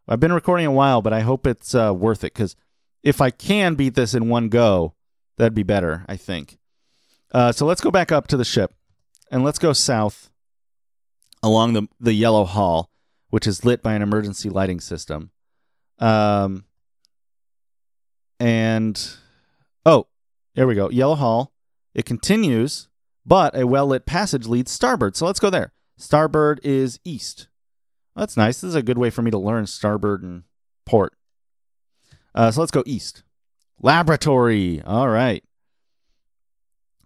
I've 0.07 0.19
been 0.19 0.33
recording 0.33 0.65
a 0.65 0.71
while, 0.71 1.01
but 1.01 1.13
I 1.13 1.21
hope 1.21 1.47
it's 1.47 1.73
uh, 1.73 1.93
worth 1.93 2.23
it 2.23 2.33
because 2.33 2.55
if 3.03 3.21
I 3.21 3.31
can 3.31 3.75
beat 3.75 3.95
this 3.95 4.13
in 4.13 4.29
one 4.29 4.49
go, 4.49 4.93
that'd 5.37 5.55
be 5.55 5.63
better. 5.63 6.05
I 6.07 6.15
think. 6.15 6.57
Uh, 7.31 7.51
so 7.51 7.65
let's 7.65 7.81
go 7.81 7.91
back 7.91 8.11
up 8.11 8.27
to 8.27 8.37
the 8.37 8.45
ship, 8.45 8.73
and 9.31 9.43
let's 9.43 9.59
go 9.59 9.73
south 9.73 10.29
along 11.41 11.73
the 11.73 11.87
the 11.99 12.13
yellow 12.13 12.45
hall, 12.45 12.91
which 13.29 13.47
is 13.47 13.65
lit 13.65 13.81
by 13.81 13.93
an 13.93 14.01
emergency 14.01 14.49
lighting 14.49 14.79
system. 14.79 15.31
Um, 15.99 16.65
and 18.39 19.17
oh, 19.85 20.07
there 20.55 20.67
we 20.67 20.75
go. 20.75 20.89
Yellow 20.89 21.15
hall. 21.15 21.51
It 21.93 22.05
continues, 22.05 22.89
but 23.25 23.57
a 23.57 23.65
well 23.65 23.87
lit 23.87 24.05
passage 24.05 24.45
leads 24.47 24.71
starboard. 24.71 25.15
So 25.15 25.25
let's 25.25 25.39
go 25.39 25.49
there. 25.49 25.71
Starboard 25.97 26.59
is 26.63 26.99
east. 27.05 27.47
That's 28.15 28.37
nice. 28.37 28.61
This 28.61 28.69
is 28.69 28.75
a 28.75 28.83
good 28.83 28.97
way 28.97 29.09
for 29.09 29.21
me 29.21 29.31
to 29.31 29.37
learn 29.37 29.67
starboard 29.67 30.23
and 30.23 30.43
port. 30.85 31.13
Uh, 32.33 32.51
so 32.51 32.61
let's 32.61 32.71
go 32.71 32.83
east. 32.85 33.23
Laboratory. 33.81 34.81
All 34.85 35.09
right. 35.09 35.43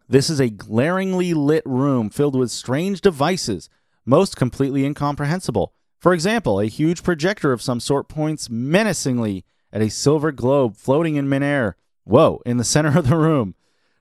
This 0.07 0.29
is 0.29 0.39
a 0.39 0.49
glaringly 0.49 1.33
lit 1.33 1.63
room 1.65 2.09
filled 2.09 2.35
with 2.35 2.51
strange 2.51 3.01
devices, 3.01 3.69
most 4.05 4.35
completely 4.35 4.85
incomprehensible. 4.85 5.73
For 5.99 6.13
example, 6.13 6.59
a 6.59 6.65
huge 6.65 7.03
projector 7.03 7.51
of 7.51 7.61
some 7.61 7.79
sort 7.79 8.07
points 8.07 8.49
menacingly 8.49 9.45
at 9.71 9.81
a 9.81 9.89
silver 9.89 10.31
globe 10.31 10.77
floating 10.77 11.15
in 11.15 11.29
midair. 11.29 11.75
Whoa, 12.05 12.41
in 12.45 12.57
the 12.57 12.63
center 12.63 12.97
of 12.97 13.07
the 13.07 13.17
room. 13.17 13.55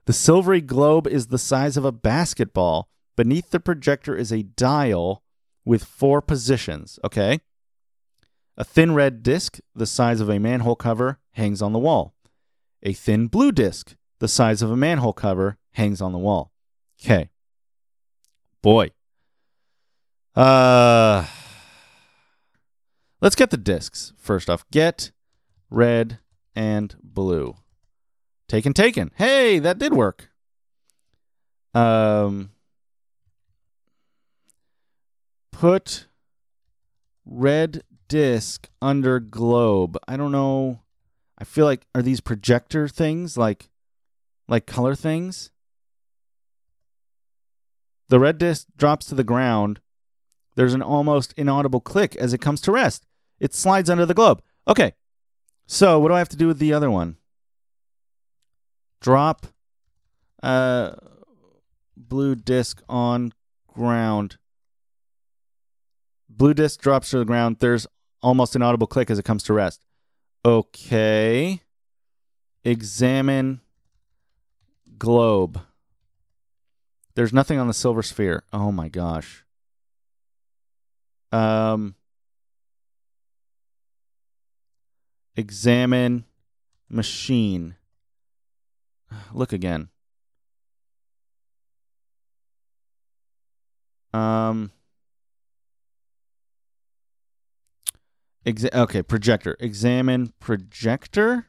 The 0.07 0.13
silvery 0.15 0.63
globe 0.63 1.07
is 1.07 1.27
the 1.27 1.39
size 1.39 1.77
of 1.77 1.85
a 1.85 1.93
basketball. 1.93 2.89
Beneath 3.17 3.51
the 3.51 3.61
projector 3.61 4.17
is 4.17 4.33
a 4.33 4.45
dial 4.45 5.23
with 5.69 5.85
four 5.85 6.23
positions. 6.23 6.99
Okay. 7.05 7.41
A 8.57 8.65
thin 8.65 8.95
red 8.95 9.23
disc, 9.23 9.61
the 9.75 9.87
size 9.87 10.19
of 10.19 10.31
a 10.31 10.41
manhole 10.41 10.75
cover, 10.75 11.21
hangs 11.33 11.61
on 11.61 11.75
the 11.75 11.79
wall. 11.79 12.15
A 12.83 12.95
thin 12.95 13.27
blue 13.27 13.53
disc, 13.53 13.95
the 14.19 14.29
size 14.29 14.63
of 14.63 14.71
a 14.71 14.77
manhole 14.77 15.13
cover, 15.13 15.59
hangs 15.73 16.01
on 16.01 16.13
the 16.13 16.19
wall. 16.19 16.53
Okay. 17.01 17.29
Boy. 18.63 18.93
Uh 20.35 21.27
Let's 23.21 23.37
get 23.37 23.51
the 23.51 23.59
discs 23.59 24.15
first 24.17 24.49
off. 24.49 24.65
Get 24.71 25.13
red 25.69 26.19
and 26.57 26.97
blue. 27.03 27.57
Taken 28.49 28.73
taken. 28.73 29.11
Hey, 29.17 29.59
that 29.59 29.79
did 29.79 29.93
work. 29.93 30.31
Um 31.75 32.53
put 35.59 36.07
red 37.27 37.83
disc 38.07 38.69
under 38.81 39.19
globe. 39.19 39.99
I 40.07 40.17
don't 40.17 40.31
know. 40.31 40.83
I 41.37 41.43
feel 41.43 41.65
like 41.65 41.85
are 41.97 42.03
these 42.03 42.21
projector 42.21 42.87
things 42.87 43.37
like 43.37 43.69
like 44.47 44.67
color 44.67 44.95
things? 44.95 45.51
The 48.09 48.21
red 48.21 48.39
disc 48.39 48.69
drops 48.77 49.07
to 49.07 49.17
the 49.17 49.25
ground. 49.25 49.81
There's 50.55 50.75
an 50.75 50.83
almost 50.83 51.35
inaudible 51.37 51.81
click 51.81 52.15
as 52.17 52.33
it 52.33 52.41
comes 52.41 52.61
to 52.63 52.73
rest. 52.73 53.05
It 53.41 53.53
slides 53.53 53.91
under 53.91 54.07
the 54.07 54.15
globe. 54.15 54.43
Okay. 54.69 54.95
So, 55.67 55.99
what 55.99 56.09
do 56.09 56.15
I 56.15 56.19
have 56.19 56.29
to 56.31 56.37
do 56.37 56.47
with 56.47 56.61
the 56.61 56.73
other 56.73 56.91
one? 56.91 57.17
Drop 59.01 59.49
uh 60.41 60.93
blue 61.97 62.37
disc 62.37 62.81
on 62.89 63.33
ground. 63.67 64.39
Blue 66.39 66.55
disc 66.55 66.81
drops 66.81 67.11
to 67.11 67.19
the 67.19 67.25
ground. 67.25 67.57
There's 67.59 67.87
almost 68.23 68.55
an 68.55 68.63
audible 68.63 68.87
click 68.87 69.11
as 69.11 69.19
it 69.19 69.25
comes 69.25 69.43
to 69.43 69.53
rest. 69.53 69.85
Okay. 70.45 71.63
Examine 72.63 73.61
globe. 74.97 75.61
There's 77.17 77.33
nothing 77.33 77.59
on 77.59 77.67
the 77.67 77.75
silver 77.75 78.05
sphere. 78.05 78.45
Oh 78.53 78.71
my 78.71 78.89
gosh. 78.89 79.45
Um 81.33 81.97
examine 85.35 86.25
machine. 86.89 87.75
Look 89.33 89.53
again. 89.53 89.89
Um 94.15 94.71
Exa- 98.49 98.75
okay, 98.75 99.03
projector. 99.03 99.59
Examine 99.61 100.33
projector. 100.41 101.49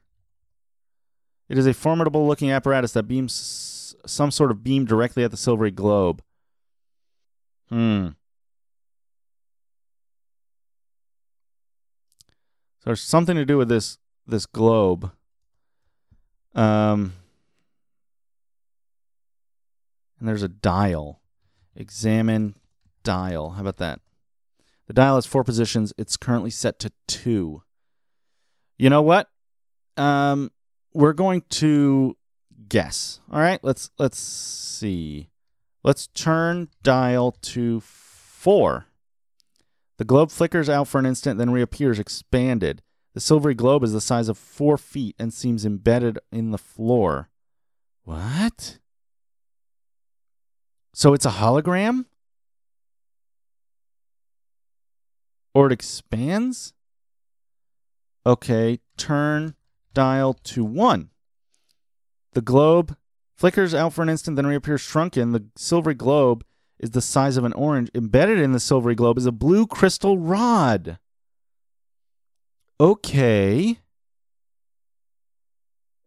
It 1.48 1.58
is 1.58 1.66
a 1.66 1.74
formidable 1.74 2.28
looking 2.28 2.52
apparatus 2.52 2.92
that 2.92 3.04
beams 3.04 3.96
some 4.06 4.32
sort 4.32 4.52
of 4.52 4.66
beam 4.66 4.84
directly 4.84 5.24
at 5.24 5.32
the 5.32 5.38
silvery 5.38 5.72
globe. 5.72 6.22
Hmm. 7.70 8.08
So 12.80 12.86
there's 12.86 13.02
something 13.02 13.36
to 13.36 13.46
do 13.46 13.58
with 13.58 13.70
this 13.70 13.98
this 14.28 14.46
globe. 14.46 15.12
Um 16.54 17.14
and 20.20 20.28
there's 20.28 20.44
a 20.44 20.50
dial. 20.50 21.22
Examine 21.76 22.56
dial. 23.04 23.52
How 23.52 23.62
about 23.62 23.78
that? 23.78 24.02
The 24.90 24.94
dial 24.94 25.16
has 25.16 25.28
four 25.28 25.44
positions. 25.44 25.94
It's 26.00 26.18
currently 26.18 26.50
set 26.50 26.80
to 26.80 26.92
two. 27.08 27.62
You 28.80 28.90
know 28.90 29.04
what? 29.04 29.30
Um, 29.98 30.52
we're 30.96 31.14
going 31.14 31.44
to 31.50 32.18
guess. 32.68 33.20
All 33.32 33.40
right, 33.40 33.60
let's 33.62 33.92
let's 34.00 34.18
see. 34.18 35.30
Let's 35.84 36.08
turn 36.08 36.70
dial 36.82 37.34
to 37.34 37.82
four. 37.82 38.88
The 40.00 40.06
globe 40.06 40.32
flickers 40.32 40.70
out 40.70 40.88
for 40.88 40.98
an 40.98 41.06
instant, 41.06 41.38
then 41.38 41.52
reappears 41.52 42.00
expanded. 42.00 42.82
The 43.14 43.20
silvery 43.20 43.54
globe 43.54 43.84
is 43.84 43.94
the 43.94 44.02
size 44.02 44.28
of 44.28 44.40
four 44.40 44.76
feet 44.76 45.16
and 45.20 45.32
seems 45.32 45.68
embedded 45.68 46.18
in 46.32 46.50
the 46.50 46.58
floor. 46.58 47.30
What? 48.06 48.80
So 50.96 51.14
it's 51.14 51.28
a 51.28 51.32
hologram? 51.32 52.06
Or 55.54 55.68
it 55.68 55.72
expands? 55.72 56.74
Okay, 58.26 58.80
turn 58.98 59.56
dial 59.94 60.34
to 60.34 60.64
one. 60.64 61.10
The 62.34 62.42
globe 62.42 62.96
flickers 63.36 63.74
out 63.74 63.94
for 63.94 64.02
an 64.04 64.10
instant, 64.10 64.36
then 64.36 64.46
reappears 64.46 64.82
shrunken. 64.82 65.32
The 65.32 65.46
silvery 65.56 65.96
globe 65.96 66.44
is 66.80 66.92
the 66.92 67.02
size 67.02 67.38
of 67.38 67.44
an 67.44 67.54
orange. 67.54 67.90
Embedded 67.96 68.40
in 68.40 68.52
the 68.52 68.60
silvery 68.60 68.96
globe 68.96 69.18
is 69.18 69.26
a 69.26 69.32
blue 69.32 69.66
crystal 69.66 70.18
rod. 70.18 71.00
Okay. 72.80 73.80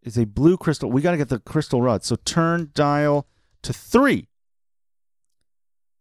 Is 0.01 0.17
a 0.17 0.25
blue 0.25 0.57
crystal. 0.57 0.91
We 0.91 1.01
got 1.01 1.11
to 1.11 1.17
get 1.17 1.29
the 1.29 1.39
crystal 1.39 1.81
rod. 1.81 2.03
So 2.03 2.15
turn 2.25 2.71
dial 2.73 3.27
to 3.61 3.73
three. 3.73 4.27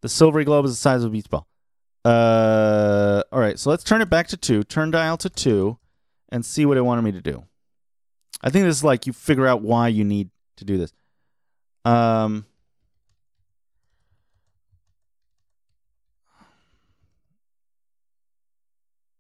The 0.01 0.09
silvery 0.09 0.45
globe 0.45 0.65
is 0.65 0.73
the 0.73 0.77
size 0.77 1.05
of 1.05 1.11
a 1.11 1.13
beach 1.13 1.31
ball. 1.31 1.47
Uh, 2.05 3.23
all 3.31 3.41
right. 3.41 3.59
So 3.59 3.71
let's 3.71 3.85
turn 3.85 4.01
it 4.01 4.11
back 4.11 4.29
to 4.29 4.37
two. 4.37 4.63
Turn 4.65 4.91
dial 4.91 5.17
to 5.19 5.31
two, 5.31 5.79
and 6.31 6.45
see 6.45 6.67
what 6.67 6.77
it 6.77 6.83
wanted 6.83 7.03
me 7.03 7.13
to 7.13 7.21
do. 7.21 7.45
I 8.41 8.51
think 8.51 8.65
this 8.65 8.77
is 8.77 8.85
like 8.85 9.07
you 9.07 9.13
figure 9.13 9.47
out 9.47 9.63
why 9.63 9.89
you 9.89 10.05
need 10.05 10.31
to 10.57 10.65
do 10.65 10.79
this. 10.79 10.93
Um. 11.85 12.47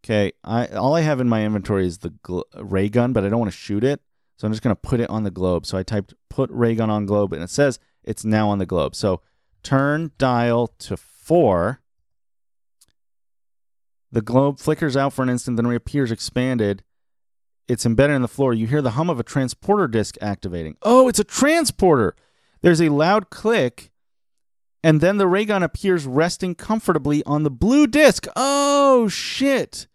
Okay, 0.05 0.33
I 0.43 0.67
all 0.67 0.97
I 0.97 1.03
have 1.03 1.21
in 1.21 1.29
my 1.29 1.45
inventory 1.45 1.87
is 1.87 1.99
the 1.99 2.11
gl- 2.11 2.43
ray 2.57 2.89
gun, 2.89 3.13
but 3.13 3.25
I 3.25 3.29
don't 3.29 3.39
want 3.39 3.53
to 3.53 3.57
shoot 3.57 3.85
it, 3.85 4.01
so 4.37 4.47
I'm 4.47 4.53
just 4.53 4.63
gonna 4.63 4.75
put 4.75 4.99
it 4.99 5.09
on 5.09 5.23
the 5.23 5.31
globe. 5.31 5.65
So 5.65 5.79
I 5.79 5.85
typed 5.85 6.15
"put 6.29 6.51
ray 6.51 6.75
gun 6.75 6.91
on 6.91 7.07
globe," 7.07 7.33
and 7.33 7.41
it 7.43 7.51
says 7.51 7.79
it's 8.03 8.25
now 8.25 8.49
on 8.49 8.59
the 8.59 8.67
globe. 8.67 8.97
So 8.97 9.21
turn 9.63 10.11
dial 10.19 10.67
to 10.81 10.97
four. 10.97 11.82
The 14.12 14.22
globe 14.22 14.59
flickers 14.59 14.97
out 14.97 15.12
for 15.12 15.22
an 15.22 15.30
instant, 15.30 15.56
then 15.56 15.66
reappears 15.66 16.12
expanded. 16.12 16.84
It's 17.66 17.86
embedded 17.86 18.16
in 18.16 18.22
the 18.22 18.28
floor. 18.28 18.52
You 18.52 18.66
hear 18.66 18.82
the 18.82 18.90
hum 18.93 19.09
of 19.09 19.18
a 19.18 19.24
transporter 19.24 19.89
disc 19.89 20.16
activating. 20.20 20.76
Oh, 20.82 21.09
it's 21.09 21.18
a 21.18 21.24
transporter. 21.24 22.14
There's 22.60 22.82
a 22.82 22.90
loud 22.90 23.30
click 23.30 23.93
and 24.82 25.01
then 25.01 25.16
the 25.16 25.28
ray 25.28 25.44
gun 25.44 25.62
appears 25.62 26.06
resting 26.06 26.55
comfortably 26.55 27.22
on 27.24 27.44
the 27.44 27.51
blue 27.51 27.86
disc. 27.86 28.26
Oh, 28.34 29.09
shit. 29.09 29.86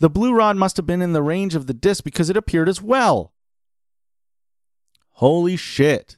The 0.00 0.10
blue 0.10 0.34
rod 0.34 0.56
must 0.56 0.76
have 0.76 0.86
been 0.86 1.02
in 1.02 1.12
the 1.12 1.22
range 1.22 1.54
of 1.54 1.66
the 1.66 1.74
disc 1.74 2.02
because 2.02 2.28
it 2.28 2.36
appeared 2.36 2.68
as 2.68 2.82
well. 2.82 3.32
Holy 5.16 5.56
shit. 5.56 6.16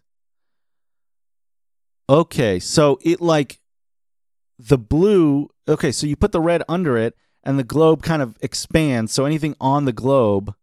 Okay, 2.09 2.59
so 2.59 2.99
it 3.03 3.21
like 3.21 3.61
the 4.59 4.79
blue. 4.79 5.51
Okay, 5.69 5.93
so 5.93 6.07
you 6.07 6.17
put 6.17 6.33
the 6.33 6.41
red 6.41 6.63
under 6.69 6.97
it, 6.97 7.15
and 7.45 7.59
the 7.59 7.65
globe 7.65 8.03
kind 8.03 8.23
of 8.23 8.37
expands. 8.41 9.13
So 9.13 9.25
anything 9.25 9.55
on 9.61 9.85
the 9.85 9.93
globe, 9.93 10.55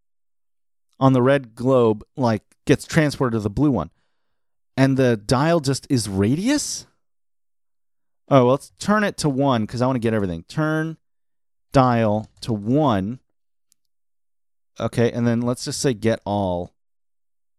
on 1.00 1.14
the 1.14 1.22
red 1.22 1.56
globe, 1.56 2.04
like 2.18 2.44
gets 2.66 2.86
transported 2.86 3.38
to 3.38 3.44
the 3.44 3.50
blue 3.50 3.72
one. 3.72 3.92
And 4.76 4.98
the 4.98 5.16
dial 5.16 5.60
just 5.60 5.88
is 5.90 6.10
radius? 6.10 6.88
Oh, 8.28 8.46
well, 8.46 8.52
let's 8.52 8.72
turn 8.80 9.04
it 9.04 9.18
to 9.18 9.30
one 9.30 9.66
because 9.66 9.82
I 9.82 9.86
want 9.86 9.96
to 9.96 10.00
get 10.00 10.14
everything. 10.14 10.44
Turn 10.44 10.98
dial 11.72 12.30
to 12.42 12.52
one. 12.54 13.20
Okay, 14.80 15.12
and 15.12 15.28
then 15.28 15.42
let's 15.42 15.66
just 15.66 15.80
say 15.80 15.94
get 15.94 16.22
all. 16.26 16.74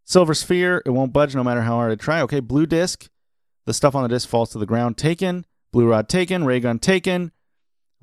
Silver 0.05 0.35
sphere, 0.35 0.83
it 0.85 0.91
won't 0.91 1.13
budge 1.13 1.35
no 1.35 1.45
matter 1.45 1.63
how 1.63 1.75
hard 1.75 1.93
I 1.93 1.95
try. 1.95 2.21
Okay, 2.23 2.41
blue 2.41 2.67
disc, 2.67 3.09
the 3.67 3.75
stuff 3.75 3.95
on 3.95 4.03
the 4.03 4.09
disc 4.09 4.29
falls 4.29 4.51
to 4.51 4.59
the 4.59 4.67
ground. 4.67 4.97
Taken. 4.99 5.47
Blue 5.73 5.89
rod 5.89 6.09
taken. 6.09 6.45
Ray 6.45 6.61
gun 6.61 6.79
taken. 6.79 7.33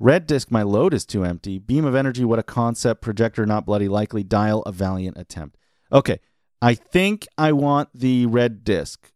Red 0.02 0.26
disc, 0.26 0.50
my 0.50 0.62
load 0.62 0.94
is 0.94 1.04
too 1.04 1.24
empty. 1.24 1.58
Beam 1.58 1.84
of 1.84 1.94
energy, 1.94 2.24
what 2.24 2.38
a 2.38 2.42
concept. 2.42 3.02
Projector, 3.02 3.44
not 3.44 3.66
bloody 3.66 3.86
likely. 3.86 4.22
Dial, 4.22 4.62
a 4.62 4.72
valiant 4.72 5.18
attempt. 5.18 5.58
Okay, 5.92 6.20
I 6.62 6.74
think 6.74 7.28
I 7.36 7.52
want 7.52 7.90
the 7.94 8.24
red 8.24 8.64
disc. 8.64 9.12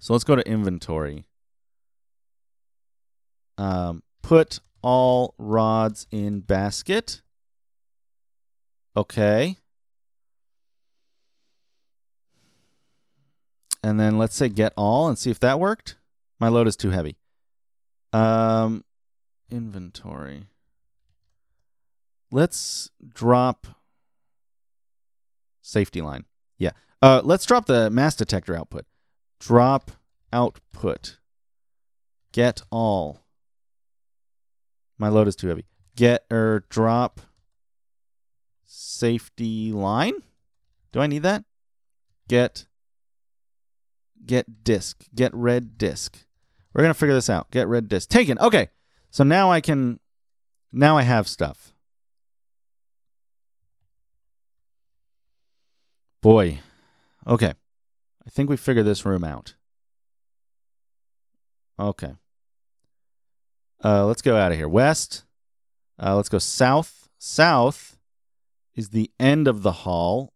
So 0.00 0.12
let's 0.12 0.24
go 0.24 0.36
to 0.36 0.46
inventory. 0.46 1.24
Um, 3.56 4.02
put 4.20 4.60
all 4.82 5.34
rods 5.38 6.06
in 6.10 6.40
basket. 6.40 7.22
Okay. 8.94 9.56
And 13.82 13.98
then 13.98 14.18
let's 14.18 14.36
say 14.36 14.50
get 14.50 14.74
all 14.76 15.08
and 15.08 15.18
see 15.18 15.30
if 15.30 15.40
that 15.40 15.58
worked. 15.58 15.96
My 16.38 16.48
load 16.48 16.68
is 16.68 16.76
too 16.76 16.90
heavy. 16.90 17.16
Um, 18.14 18.84
inventory. 19.50 20.44
Let's 22.30 22.90
drop 23.06 23.66
safety 25.62 26.00
line. 26.00 26.24
Yeah. 26.56 26.70
Uh, 27.02 27.22
let's 27.24 27.44
drop 27.44 27.66
the 27.66 27.90
mass 27.90 28.14
detector 28.14 28.56
output. 28.56 28.86
Drop 29.40 29.90
output. 30.32 31.18
Get 32.30 32.62
all. 32.70 33.24
My 34.96 35.08
load 35.08 35.26
is 35.26 35.34
too 35.34 35.48
heavy. 35.48 35.64
Get 35.96 36.24
or 36.30 36.64
drop 36.68 37.20
safety 38.64 39.72
line. 39.72 40.14
Do 40.92 41.00
I 41.00 41.08
need 41.08 41.24
that? 41.24 41.44
Get 42.28 42.66
get 44.24 44.62
disk. 44.62 45.04
Get 45.14 45.34
red 45.34 45.76
disk. 45.76 46.24
We're 46.74 46.82
gonna 46.82 46.94
figure 46.94 47.14
this 47.14 47.30
out. 47.30 47.50
Get 47.50 47.68
red 47.68 47.88
disk. 47.88 48.08
Taken. 48.08 48.38
Okay. 48.38 48.68
So 49.10 49.22
now 49.22 49.50
I 49.50 49.60
can 49.60 50.00
now 50.72 50.98
I 50.98 51.02
have 51.02 51.28
stuff. 51.28 51.72
Boy. 56.20 56.60
Okay. 57.26 57.52
I 58.26 58.30
think 58.30 58.50
we 58.50 58.56
figured 58.56 58.86
this 58.86 59.06
room 59.06 59.22
out. 59.22 59.54
Okay. 61.78 62.14
Uh, 63.84 64.06
let's 64.06 64.22
go 64.22 64.36
out 64.36 64.50
of 64.50 64.58
here. 64.58 64.68
West. 64.68 65.24
Uh, 66.02 66.16
let's 66.16 66.28
go 66.28 66.38
south. 66.38 67.08
South 67.18 67.98
is 68.74 68.88
the 68.88 69.10
end 69.20 69.46
of 69.46 69.62
the 69.62 69.72
hall. 69.72 70.32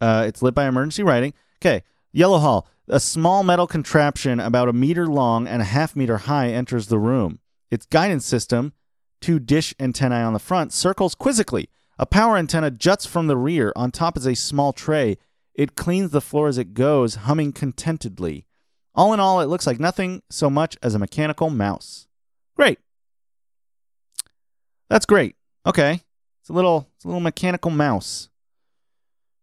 Uh, 0.00 0.24
it's 0.26 0.40
lit 0.40 0.54
by 0.54 0.66
emergency 0.66 1.02
lighting. 1.02 1.34
Okay. 1.60 1.82
Yellow 2.12 2.38
hall. 2.38 2.66
A 2.88 3.00
small 3.00 3.42
metal 3.42 3.66
contraption 3.66 4.40
about 4.40 4.68
a 4.68 4.72
meter 4.72 5.06
long 5.06 5.46
and 5.46 5.60
a 5.60 5.66
half 5.66 5.94
meter 5.94 6.18
high 6.18 6.48
enters 6.48 6.86
the 6.86 6.98
room. 6.98 7.38
Its 7.70 7.84
guidance 7.86 8.24
system, 8.24 8.72
two 9.20 9.38
dish 9.38 9.74
antennae 9.78 10.22
on 10.22 10.32
the 10.32 10.38
front, 10.38 10.72
circles 10.72 11.14
quizzically. 11.14 11.68
A 11.98 12.06
power 12.06 12.36
antenna 12.36 12.70
juts 12.70 13.04
from 13.04 13.26
the 13.26 13.36
rear. 13.36 13.72
On 13.76 13.90
top 13.90 14.16
is 14.16 14.26
a 14.26 14.34
small 14.34 14.72
tray. 14.72 15.18
It 15.54 15.74
cleans 15.74 16.12
the 16.12 16.20
floor 16.20 16.48
as 16.48 16.56
it 16.56 16.72
goes, 16.72 17.16
humming 17.16 17.52
contentedly. 17.52 18.46
All 18.94 19.12
in 19.12 19.20
all, 19.20 19.40
it 19.40 19.46
looks 19.46 19.66
like 19.66 19.78
nothing 19.78 20.22
so 20.30 20.48
much 20.48 20.76
as 20.82 20.94
a 20.94 20.98
mechanical 20.98 21.50
mouse. 21.50 22.06
Great. 22.56 22.78
That's 24.88 25.06
great. 25.06 25.36
Okay. 25.66 26.00
It's 26.40 26.48
a 26.48 26.52
little 26.52 26.88
it's 26.96 27.04
a 27.04 27.08
little 27.08 27.20
mechanical 27.20 27.70
mouse. 27.70 28.30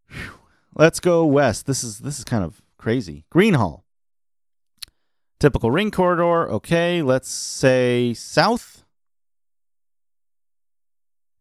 Whew. 0.09 0.44
Let's 0.75 0.99
go 0.99 1.25
west. 1.25 1.65
This 1.65 1.83
is 1.83 1.99
this 1.99 2.19
is 2.19 2.25
kind 2.25 2.43
of 2.43 2.61
crazy. 2.77 3.23
Green 3.29 3.53
Hall. 3.53 3.85
Typical 5.39 5.71
ring 5.71 5.89
corridor. 5.89 6.49
Okay, 6.49 7.01
let's 7.01 7.29
say 7.29 8.13
south. 8.13 8.83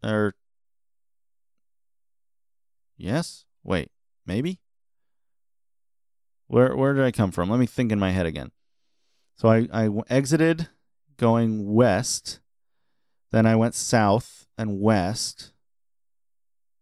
Or 0.03 0.35
Yes? 2.97 3.45
Wait, 3.63 3.91
maybe? 4.27 4.61
Where 6.47 6.77
where 6.77 6.95
did 6.95 7.05
I 7.05 7.11
come 7.11 7.33
from? 7.33 7.51
Let 7.51 7.59
me 7.59 7.67
think 7.67 7.91
in 7.91 7.99
my 7.99 8.11
head 8.11 8.27
again. 8.27 8.53
So 9.37 9.49
I, 9.49 9.67
I 9.73 9.89
exited 10.09 10.69
going 11.17 11.73
west. 11.73 12.41
Then 13.33 13.47
I 13.47 13.57
went 13.57 13.75
south 13.75 14.47
and 14.57 14.81
west. 14.81 15.53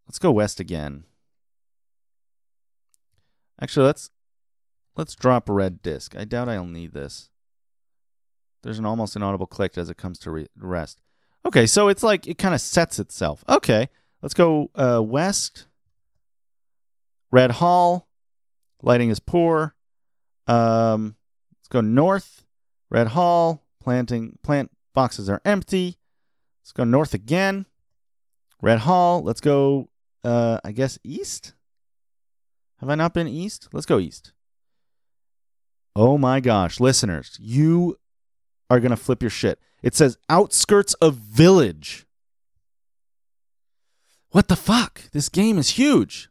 Let's 0.06 0.18
go 0.18 0.30
west 0.32 0.60
again. 0.60 1.04
Actually, 3.60 3.86
let's 3.86 4.10
let's 4.96 5.14
drop 5.14 5.48
red 5.48 5.82
disc. 5.82 6.16
I 6.16 6.24
doubt 6.24 6.48
I'll 6.48 6.64
need 6.64 6.92
this. 6.92 7.30
There's 8.62 8.78
an 8.78 8.86
almost 8.86 9.16
inaudible 9.16 9.46
click 9.46 9.76
as 9.76 9.90
it 9.90 9.96
comes 9.96 10.18
to 10.20 10.30
re- 10.30 10.48
rest. 10.56 11.00
Okay, 11.44 11.66
so 11.66 11.88
it's 11.88 12.02
like 12.02 12.26
it 12.26 12.38
kind 12.38 12.54
of 12.54 12.60
sets 12.60 12.98
itself. 12.98 13.44
Okay, 13.48 13.88
let's 14.22 14.34
go 14.34 14.70
uh, 14.74 15.02
west. 15.02 15.66
Red 17.30 17.52
Hall, 17.52 18.08
lighting 18.82 19.10
is 19.10 19.18
poor. 19.18 19.74
Um, 20.46 21.16
let's 21.58 21.68
go 21.68 21.80
north. 21.80 22.44
Red 22.90 23.08
Hall, 23.08 23.64
planting 23.80 24.38
plant 24.42 24.70
boxes 24.94 25.28
are 25.28 25.40
empty. 25.44 25.98
Let's 26.62 26.72
go 26.72 26.84
north 26.84 27.14
again. 27.14 27.66
Red 28.60 28.80
Hall. 28.80 29.22
Let's 29.22 29.40
go. 29.40 29.88
Uh, 30.22 30.60
I 30.62 30.70
guess 30.70 30.98
east. 31.02 31.54
Have 32.82 32.90
I 32.90 32.96
not 32.96 33.14
been 33.14 33.28
east? 33.28 33.68
Let's 33.72 33.86
go 33.86 34.00
east. 34.00 34.32
Oh 35.94 36.18
my 36.18 36.40
gosh, 36.40 36.80
listeners, 36.80 37.38
you 37.40 37.96
are 38.68 38.80
gonna 38.80 38.96
flip 38.96 39.22
your 39.22 39.30
shit. 39.30 39.60
It 39.84 39.94
says 39.94 40.18
outskirts 40.28 40.94
of 40.94 41.14
village. 41.14 42.06
What 44.30 44.48
the 44.48 44.56
fuck? 44.56 45.02
This 45.12 45.28
game 45.28 45.58
is 45.58 45.70
huge. 45.70 46.28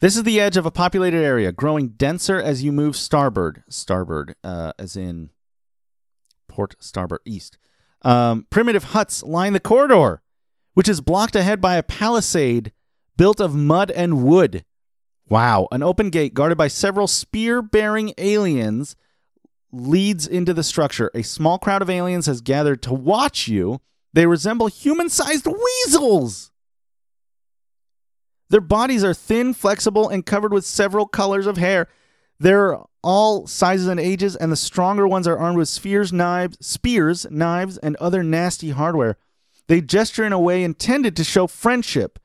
This 0.00 0.16
is 0.16 0.24
the 0.24 0.40
edge 0.40 0.56
of 0.56 0.66
a 0.66 0.70
populated 0.72 1.22
area, 1.22 1.52
growing 1.52 1.90
denser 1.90 2.40
as 2.40 2.64
you 2.64 2.72
move 2.72 2.96
starboard. 2.96 3.62
Starboard, 3.68 4.34
uh, 4.42 4.72
as 4.80 4.96
in 4.96 5.30
port 6.48 6.74
starboard 6.80 7.20
east. 7.24 7.56
Um, 8.02 8.48
primitive 8.50 8.84
huts 8.84 9.22
line 9.22 9.52
the 9.52 9.60
corridor, 9.60 10.22
which 10.74 10.88
is 10.88 11.00
blocked 11.00 11.36
ahead 11.36 11.60
by 11.60 11.76
a 11.76 11.84
palisade 11.84 12.72
built 13.16 13.38
of 13.38 13.54
mud 13.54 13.92
and 13.92 14.24
wood. 14.24 14.64
Wow. 15.30 15.68
An 15.70 15.82
open 15.82 16.10
gate 16.10 16.34
guarded 16.34 16.58
by 16.58 16.68
several 16.68 17.06
spear 17.06 17.62
bearing 17.62 18.12
aliens 18.18 18.96
leads 19.72 20.26
into 20.26 20.52
the 20.52 20.64
structure. 20.64 21.10
A 21.14 21.22
small 21.22 21.56
crowd 21.56 21.82
of 21.82 21.88
aliens 21.88 22.26
has 22.26 22.40
gathered 22.40 22.82
to 22.82 22.92
watch 22.92 23.46
you. 23.46 23.80
They 24.12 24.26
resemble 24.26 24.66
human 24.66 25.08
sized 25.08 25.46
weasels. 25.46 26.50
Their 28.50 28.60
bodies 28.60 29.04
are 29.04 29.14
thin, 29.14 29.54
flexible, 29.54 30.08
and 30.08 30.26
covered 30.26 30.52
with 30.52 30.64
several 30.64 31.06
colors 31.06 31.46
of 31.46 31.56
hair. 31.56 31.86
They're 32.40 32.78
all 33.04 33.46
sizes 33.46 33.86
and 33.86 34.00
ages, 34.00 34.34
and 34.34 34.50
the 34.50 34.56
stronger 34.56 35.06
ones 35.06 35.28
are 35.28 35.38
armed 35.38 35.58
with 35.58 35.68
spears, 35.68 36.12
knives, 36.12 36.58
spears, 36.60 37.30
knives, 37.30 37.78
and 37.78 37.94
other 37.96 38.24
nasty 38.24 38.70
hardware. 38.70 39.16
They 39.68 39.80
gesture 39.80 40.24
in 40.24 40.32
a 40.32 40.40
way 40.40 40.64
intended 40.64 41.14
to 41.16 41.22
show 41.22 41.46
friendship. 41.46 42.18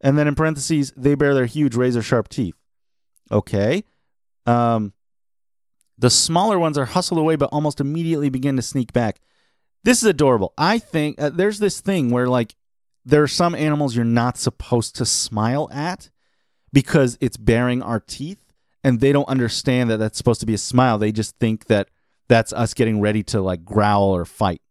And 0.00 0.16
then 0.16 0.26
in 0.26 0.34
parentheses, 0.34 0.92
they 0.96 1.14
bare 1.14 1.34
their 1.34 1.46
huge 1.46 1.76
razor 1.76 2.02
sharp 2.02 2.28
teeth. 2.28 2.54
Okay. 3.30 3.84
Um, 4.46 4.92
the 5.98 6.10
smaller 6.10 6.58
ones 6.58 6.78
are 6.78 6.86
hustled 6.86 7.20
away, 7.20 7.36
but 7.36 7.50
almost 7.52 7.80
immediately 7.80 8.30
begin 8.30 8.56
to 8.56 8.62
sneak 8.62 8.92
back. 8.92 9.20
This 9.84 10.02
is 10.02 10.08
adorable. 10.08 10.54
I 10.56 10.78
think 10.78 11.20
uh, 11.20 11.30
there's 11.30 11.58
this 11.58 11.80
thing 11.80 12.10
where, 12.10 12.26
like, 12.26 12.54
there 13.04 13.22
are 13.22 13.28
some 13.28 13.54
animals 13.54 13.94
you're 13.94 14.04
not 14.04 14.38
supposed 14.38 14.96
to 14.96 15.06
smile 15.06 15.68
at 15.72 16.10
because 16.72 17.18
it's 17.20 17.36
baring 17.36 17.82
our 17.82 18.00
teeth. 18.00 18.42
and 18.82 19.00
they 19.00 19.12
don't 19.12 19.28
understand 19.28 19.90
that 19.90 19.98
that's 19.98 20.18
supposed 20.18 20.40
to 20.40 20.46
be 20.46 20.54
a 20.54 20.58
smile. 20.58 20.98
They 20.98 21.12
just 21.12 21.36
think 21.38 21.66
that 21.66 21.88
that's 22.28 22.52
us 22.52 22.74
getting 22.74 23.00
ready 23.00 23.22
to 23.24 23.40
like 23.40 23.64
growl 23.64 24.10
or 24.10 24.24
fight. 24.24 24.62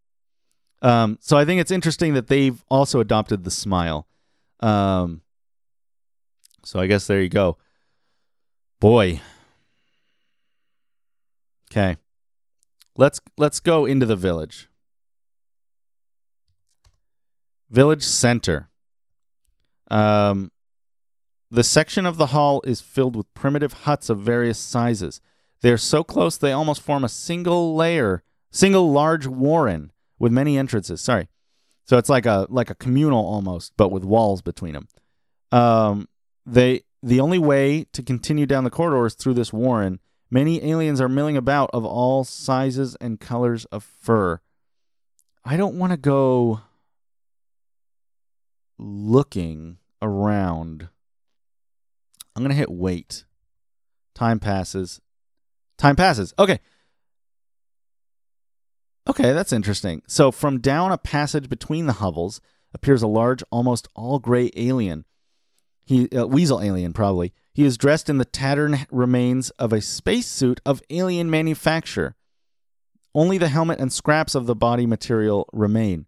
Um, 0.81 1.18
so 1.22 1.38
I 1.38 1.45
think 1.45 1.60
it's 1.60 1.72
interesting 1.72 2.14
that 2.14 2.27
they've 2.27 2.64
also 2.69 2.99
adopted 2.99 3.43
the 3.43 3.51
smile. 3.51 4.07
Um, 4.60 5.22
so 6.64 6.80
I 6.80 6.88
guess 6.88 7.07
there 7.07 7.22
you 7.22 7.30
go. 7.30 7.57
Boy. 8.80 9.22
Okay. 11.72 11.98
Let's 12.98 13.22
let's 13.38 13.60
go 13.60 13.86
into 13.86 14.06
the 14.06 14.15
village. 14.15 14.69
Village 17.69 18.03
center. 18.03 18.69
Um, 19.90 20.52
the 21.52 21.64
section 21.64 22.06
of 22.06 22.18
the 22.18 22.27
hall 22.27 22.61
is 22.65 22.81
filled 22.81 23.15
with 23.15 23.34
primitive 23.34 23.73
huts 23.73 24.10
of 24.10 24.19
various 24.19 24.60
sizes. 24.60 25.22
They 25.61 25.72
are 25.72 25.77
so 25.77 26.03
close 26.03 26.38
they 26.38 26.52
almost 26.52 26.81
form 26.81 27.03
a 27.03 27.10
single 27.10 27.76
layer, 27.76 28.23
single 28.52 28.91
large 28.91 29.27
warren 29.27 29.91
with 30.18 30.31
many 30.31 30.57
entrances. 30.57 31.02
Sorry. 31.02 31.27
So 31.89 31.97
it's 31.97 32.07
like 32.07 32.27
a 32.27 32.45
like 32.51 32.69
a 32.69 32.75
communal 32.75 33.25
almost, 33.25 33.73
but 33.75 33.89
with 33.89 34.03
walls 34.03 34.43
between 34.43 34.73
them. 34.73 34.87
Um, 35.51 36.07
they 36.45 36.83
the 37.01 37.19
only 37.19 37.39
way 37.39 37.85
to 37.93 38.03
continue 38.03 38.45
down 38.45 38.63
the 38.63 38.69
corridor 38.69 39.07
is 39.07 39.15
through 39.15 39.33
this 39.33 39.51
warren. 39.51 39.99
Many 40.29 40.63
aliens 40.63 41.01
are 41.01 41.09
milling 41.09 41.35
about 41.35 41.71
of 41.73 41.83
all 41.83 42.23
sizes 42.23 42.95
and 43.01 43.19
colors 43.19 43.65
of 43.71 43.83
fur. 43.83 44.39
I 45.43 45.57
don't 45.57 45.79
want 45.79 45.91
to 45.91 45.97
go 45.97 46.61
looking 48.77 49.79
around. 49.99 50.89
I'm 52.35 52.43
going 52.43 52.51
to 52.51 52.55
hit 52.55 52.69
wait. 52.69 53.25
Time 54.13 54.39
passes. 54.39 55.01
Time 55.79 55.95
passes. 55.95 56.35
Okay. 56.37 56.59
Okay, 59.07 59.34
that's 59.34 59.53
interesting. 59.53 60.01
So, 60.07 60.31
from 60.31 60.59
down 60.59 60.91
a 60.91 60.97
passage 60.97 61.49
between 61.49 61.88
the 61.88 61.93
hovels 61.93 62.41
appears 62.73 63.01
a 63.01 63.07
large, 63.07 63.43
almost 63.51 63.88
all 63.95 64.19
gray 64.19 64.51
alien. 64.55 65.05
He, 65.85 66.07
uh, 66.09 66.27
weasel 66.27 66.61
alien, 66.61 66.93
probably. 66.93 67.34
He 67.53 67.65
is 67.65 67.77
dressed 67.77 68.09
in 68.09 68.19
the 68.19 68.26
tattered 68.26 68.85
remains 68.91 69.49
of 69.51 69.73
a 69.73 69.81
spacesuit 69.81 70.61
of 70.65 70.84
alien 70.89 71.30
manufacture. 71.30 72.15
Only 73.15 73.39
the 73.39 73.47
helmet 73.47 73.80
and 73.80 73.91
scraps 73.91 74.35
of 74.35 74.45
the 74.45 74.55
body 74.55 74.85
material 74.85 75.49
remain. 75.51 76.05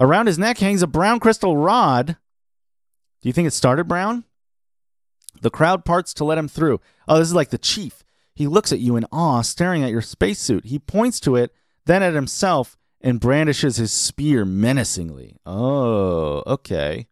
Around 0.00 0.26
his 0.26 0.38
neck 0.38 0.58
hangs 0.58 0.82
a 0.82 0.86
brown 0.86 1.20
crystal 1.20 1.56
rod. 1.56 2.16
Do 3.20 3.28
you 3.28 3.32
think 3.32 3.46
it 3.48 3.52
started 3.52 3.84
brown? 3.84 4.24
The 5.42 5.50
crowd 5.50 5.84
parts 5.84 6.14
to 6.14 6.24
let 6.24 6.38
him 6.38 6.48
through. 6.48 6.80
Oh, 7.06 7.18
this 7.18 7.28
is 7.28 7.34
like 7.34 7.50
the 7.50 7.58
chief. 7.58 8.02
He 8.34 8.46
looks 8.46 8.72
at 8.72 8.80
you 8.80 8.96
in 8.96 9.06
awe, 9.12 9.42
staring 9.42 9.82
at 9.82 9.90
your 9.90 10.02
spacesuit. 10.02 10.66
He 10.66 10.78
points 10.78 11.20
to 11.20 11.36
it, 11.36 11.52
then 11.88 12.02
at 12.02 12.14
himself, 12.14 12.76
and 13.00 13.20
brandishes 13.20 13.76
his 13.76 13.92
spear 13.92 14.44
menacingly. 14.44 15.36
Oh, 15.46 16.42
okay. 16.46 17.06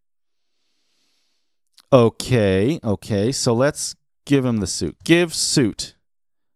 Okay, 1.91 2.79
okay. 2.83 3.31
So 3.31 3.53
let's 3.53 3.95
give 4.25 4.45
him 4.45 4.57
the 4.57 4.67
suit. 4.67 4.97
Give 5.03 5.33
suit 5.33 5.95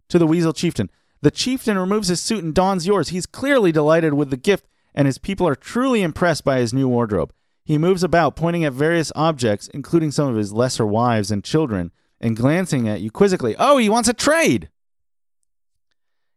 to 0.09 0.19
the 0.19 0.27
Weasel 0.27 0.53
Chieftain. 0.53 0.89
The 1.21 1.31
chieftain 1.31 1.77
removes 1.77 2.09
his 2.09 2.21
suit 2.21 2.43
and 2.43 2.53
dons 2.53 2.85
yours. 2.87 3.09
He's 3.09 3.25
clearly 3.25 3.71
delighted 3.71 4.13
with 4.13 4.29
the 4.29 4.37
gift, 4.37 4.67
and 4.93 5.05
his 5.05 5.17
people 5.17 5.47
are 5.47 5.55
truly 5.55 6.01
impressed 6.01 6.43
by 6.43 6.59
his 6.59 6.73
new 6.73 6.87
wardrobe. 6.87 7.33
He 7.63 7.77
moves 7.77 8.03
about, 8.03 8.35
pointing 8.35 8.65
at 8.65 8.73
various 8.73 9.11
objects, 9.15 9.67
including 9.69 10.11
some 10.11 10.27
of 10.27 10.35
his 10.35 10.51
lesser 10.51 10.85
wives 10.85 11.31
and 11.31 11.43
children, 11.43 11.91
and 12.19 12.35
glancing 12.35 12.89
at 12.89 13.01
you 13.01 13.11
quizzically. 13.11 13.55
Oh, 13.57 13.77
he 13.77 13.89
wants 13.89 14.09
a 14.09 14.13
trade! 14.13 14.69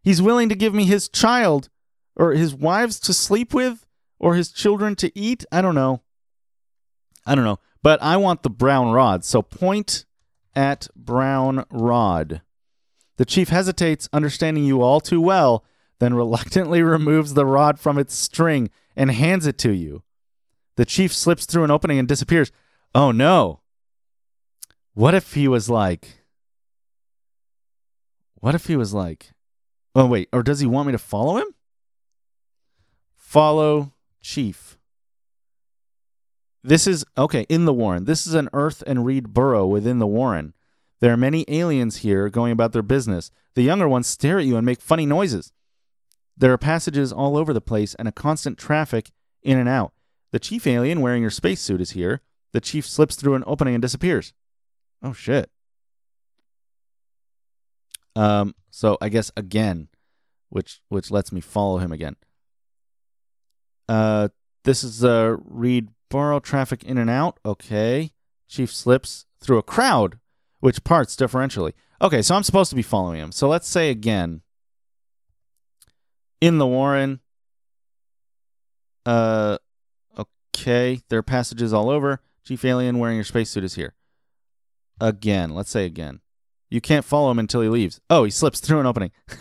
He's 0.03 0.21
willing 0.21 0.51
to 0.51 0.55
give 0.55 0.75
me 0.75 0.85
his 0.85 1.09
child, 1.09 1.71
or 2.17 2.33
his 2.33 2.55
wives 2.55 2.99
to 3.01 3.13
sleep 3.13 3.53
with, 3.53 3.87
or 4.19 4.35
his 4.35 4.51
children 4.51 4.95
to 4.97 5.17
eat. 5.19 5.45
I 5.51 5.61
don't 5.61 5.75
know. 5.75 6.03
I 7.27 7.35
don't 7.35 7.45
know. 7.45 7.59
But 7.83 8.03
I 8.03 8.17
want 8.17 8.43
the 8.43 8.51
brown 8.51 8.93
rod. 8.93 9.25
So 9.25 9.43
point 9.43 10.05
at 10.55 10.89
brown 10.97 11.65
rod. 11.71 12.43
The 13.17 13.25
chief 13.25 13.49
hesitates, 13.49 14.09
understanding 14.13 14.65
you 14.65 14.83
all 14.83 15.01
too 15.01 15.21
well, 15.21 15.65
then 15.99 16.15
reluctantly 16.15 16.83
removes 16.83 17.35
the 17.35 17.47
rod 17.47 17.79
from 17.79 17.99
its 17.99 18.15
string 18.15 18.71
and 18.97 19.11
hands 19.11 19.47
it 19.47 19.59
to 19.59 19.73
you. 19.73 20.03
The 20.77 20.85
chief 20.85 21.15
slips 21.15 21.47
through 21.47 21.65
an 21.65 21.71
opening 21.71 21.99
and 21.99 22.09
disappears. 22.09 22.51
Oh 22.95 23.13
no. 23.13 23.61
What 24.95 25.15
if 25.15 25.35
he 25.35 25.49
was 25.49 25.69
like. 25.69 26.25
What 28.37 28.55
if 28.55 28.67
he 28.67 28.77
was 28.77 28.93
like. 28.93 29.31
Oh, 29.95 30.07
wait. 30.07 30.29
Or 30.33 30.43
does 30.43 30.61
he 30.61 30.67
want 30.67 30.87
me 30.87 30.93
to 30.93 30.99
follow 30.99 31.37
him? 31.37 31.47
Follow 33.35 33.93
chief. 34.21 34.79
This 36.63 36.87
is. 36.87 37.05
Okay, 37.19 37.47
in 37.49 37.65
the 37.65 37.73
Warren. 37.73 38.05
This 38.05 38.29
is 38.29 38.35
an 38.35 38.49
Earth 38.53 38.85
and 38.87 39.05
Reed 39.05 39.35
burrow 39.35 39.67
within 39.67 39.99
the 39.99 40.07
Warren. 40.07 40.55
There 41.01 41.13
are 41.13 41.17
many 41.17 41.45
aliens 41.49 41.97
here 41.97 42.29
going 42.29 42.53
about 42.53 42.71
their 42.71 42.81
business. 42.81 43.33
The 43.57 43.65
younger 43.65 43.89
ones 43.89 44.07
stare 44.07 44.39
at 44.39 44.45
you 44.45 44.57
and 44.57 44.65
make 44.65 44.81
funny 44.81 45.05
noises. 45.05 45.53
There 46.37 46.53
are 46.53 46.59
passages 46.59 47.13
all 47.13 47.37
over 47.37 47.53
the 47.53 47.61
place 47.61 47.97
and 47.97 48.07
a 48.07 48.13
constant 48.13 48.57
traffic 48.57 49.11
in 49.43 49.59
and 49.59 49.69
out. 49.69 49.93
The 50.31 50.39
chief 50.39 50.65
alien 50.65 51.01
wearing 51.01 51.23
your 51.23 51.33
spacesuit 51.33 51.81
is 51.81 51.91
here. 51.91 52.21
The 52.53 52.61
chief 52.61 52.87
slips 52.87 53.17
through 53.17 53.35
an 53.35 53.43
opening 53.49 53.75
and 53.75 53.83
disappears. 53.83 54.33
Oh 55.03 55.13
shit. 55.13 55.51
Um 58.15 58.55
so 58.71 58.97
I 59.01 59.09
guess 59.09 59.33
again, 59.37 59.89
which 60.51 60.83
which 60.89 61.11
lets 61.11 61.33
me 61.33 61.41
follow 61.41 61.79
him 61.79 61.91
again. 61.91 62.15
Uh 63.89 64.29
this 64.65 64.83
is 64.83 65.05
uh 65.05 65.37
read 65.45 65.89
borrow 66.11 66.41
traffic 66.41 66.85
in 66.85 66.99
and 66.99 67.11
out. 67.11 67.39
Okay. 67.45 68.13
Chief 68.49 68.73
slips 68.73 69.27
through 69.41 69.59
a 69.59 69.63
crowd, 69.63 70.19
which 70.61 70.85
parts 70.85 71.17
differentially. 71.17 71.73
Okay, 72.01 72.23
so 72.23 72.35
I'm 72.35 72.43
supposed 72.43 72.71
to 72.71 72.77
be 72.77 72.83
following 72.83 73.21
him. 73.21 73.33
So 73.33 73.49
let's 73.49 73.69
say 73.69 73.91
again 73.91 74.43
in 76.41 76.59
the 76.59 76.67
Warren. 76.67 77.21
Uh 79.05 79.59
Okay, 80.57 81.01
there 81.09 81.19
are 81.19 81.23
passages 81.23 81.73
all 81.73 81.91
over. 81.91 82.21
Chief 82.45 82.65
Alien 82.65 82.99
wearing 82.99 83.17
your 83.17 83.25
spacesuit 83.25 83.65
is 83.65 83.75
here. 83.75 83.95
Again, 85.01 85.55
let's 85.55 85.71
say 85.71 85.85
again. 85.85 86.21
You 86.71 86.81
can't 86.81 87.05
follow 87.05 87.31
him 87.31 87.39
until 87.39 87.61
he 87.61 87.69
leaves. 87.69 88.01
Oh, 88.09 88.25
he 88.25 88.31
slips 88.31 88.61
through 88.61 88.81
an 88.81 88.87
opening. 88.87 89.11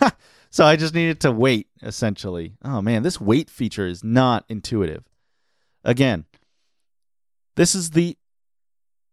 so 0.54 0.64
I 0.64 0.76
just 0.76 0.94
needed 0.94 1.18
to 1.22 1.32
wait, 1.32 1.66
essentially. 1.82 2.54
Oh 2.64 2.80
man, 2.80 3.02
this 3.02 3.20
wait 3.20 3.50
feature 3.50 3.88
is 3.88 4.04
not 4.04 4.44
intuitive. 4.48 5.02
Again, 5.82 6.26
this 7.56 7.74
is 7.74 7.90
the 7.90 8.16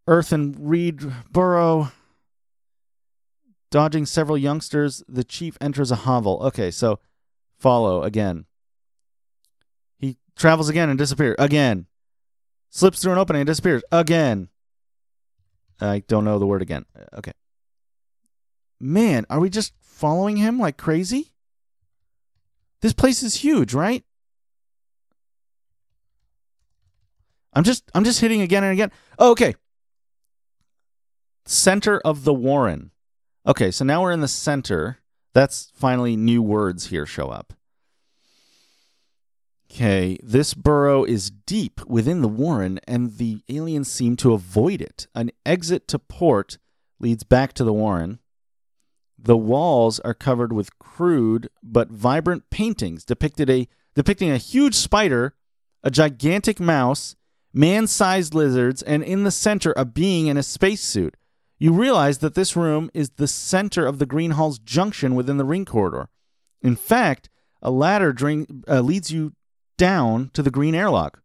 Earth 0.06 0.30
and 0.30 0.54
Reed 0.56 1.00
Burrow. 1.32 1.90
Dodging 3.72 4.06
several 4.06 4.38
youngsters, 4.38 5.02
the 5.08 5.24
chief 5.24 5.58
enters 5.60 5.90
a 5.90 5.96
hovel. 5.96 6.40
Okay, 6.44 6.70
so 6.70 7.00
follow 7.58 8.04
again. 8.04 8.44
He 9.98 10.18
travels 10.36 10.68
again 10.68 10.90
and 10.90 10.96
disappears 10.96 11.34
again 11.40 11.86
slips 12.70 13.02
through 13.02 13.14
an 13.14 13.18
opening 13.18 13.40
and 13.40 13.48
disappears 13.48 13.82
again. 13.90 14.48
I 15.80 16.04
don't 16.06 16.24
know 16.24 16.38
the 16.38 16.46
word 16.46 16.62
again. 16.62 16.86
Uh, 16.96 17.18
okay. 17.18 17.32
Man, 18.78 19.26
are 19.28 19.40
we 19.40 19.50
just 19.50 19.72
following 19.80 20.36
him 20.36 20.60
like 20.60 20.76
crazy? 20.76 21.31
This 22.82 22.92
place 22.92 23.22
is 23.22 23.36
huge, 23.36 23.72
right? 23.72 24.04
I'm 27.54 27.64
just 27.64 27.90
I'm 27.94 28.04
just 28.04 28.20
hitting 28.20 28.42
again 28.42 28.64
and 28.64 28.72
again. 28.72 28.90
Oh, 29.18 29.30
okay. 29.30 29.54
Center 31.46 32.00
of 32.04 32.24
the 32.24 32.34
Warren. 32.34 32.90
Okay, 33.46 33.70
so 33.70 33.84
now 33.84 34.02
we're 34.02 34.12
in 34.12 34.20
the 34.20 34.28
center. 34.28 34.98
That's 35.32 35.72
finally 35.74 36.16
new 36.16 36.42
words 36.42 36.88
here 36.88 37.06
show 37.06 37.28
up. 37.28 37.54
Okay, 39.70 40.18
this 40.22 40.52
burrow 40.52 41.04
is 41.04 41.30
deep 41.30 41.84
within 41.86 42.20
the 42.20 42.28
warren, 42.28 42.78
and 42.86 43.16
the 43.16 43.42
aliens 43.48 43.90
seem 43.90 44.16
to 44.16 44.34
avoid 44.34 44.82
it. 44.82 45.06
An 45.14 45.30
exit 45.46 45.88
to 45.88 45.98
port 45.98 46.58
leads 47.00 47.24
back 47.24 47.54
to 47.54 47.64
the 47.64 47.72
warren. 47.72 48.18
The 49.24 49.36
walls 49.36 50.00
are 50.00 50.14
covered 50.14 50.52
with 50.52 50.78
crude 50.80 51.48
but 51.62 51.90
vibrant 51.90 52.50
paintings 52.50 53.04
depicted 53.04 53.48
a, 53.48 53.68
depicting 53.94 54.30
a 54.30 54.36
huge 54.36 54.74
spider, 54.74 55.34
a 55.84 55.90
gigantic 55.92 56.58
mouse, 56.58 57.14
man 57.52 57.86
sized 57.86 58.34
lizards, 58.34 58.82
and 58.82 59.04
in 59.04 59.22
the 59.22 59.30
center, 59.30 59.72
a 59.76 59.84
being 59.84 60.26
in 60.26 60.36
a 60.36 60.42
spacesuit. 60.42 61.16
You 61.58 61.72
realize 61.72 62.18
that 62.18 62.34
this 62.34 62.56
room 62.56 62.90
is 62.92 63.10
the 63.10 63.28
center 63.28 63.86
of 63.86 64.00
the 64.00 64.06
Green 64.06 64.32
Hall's 64.32 64.58
junction 64.58 65.14
within 65.14 65.36
the 65.36 65.44
ring 65.44 65.64
corridor. 65.64 66.08
In 66.60 66.74
fact, 66.74 67.28
a 67.62 67.70
ladder 67.70 68.12
drain, 68.12 68.64
uh, 68.66 68.80
leads 68.80 69.12
you 69.12 69.34
down 69.78 70.30
to 70.34 70.42
the 70.42 70.50
green 70.50 70.74
airlock. 70.74 71.22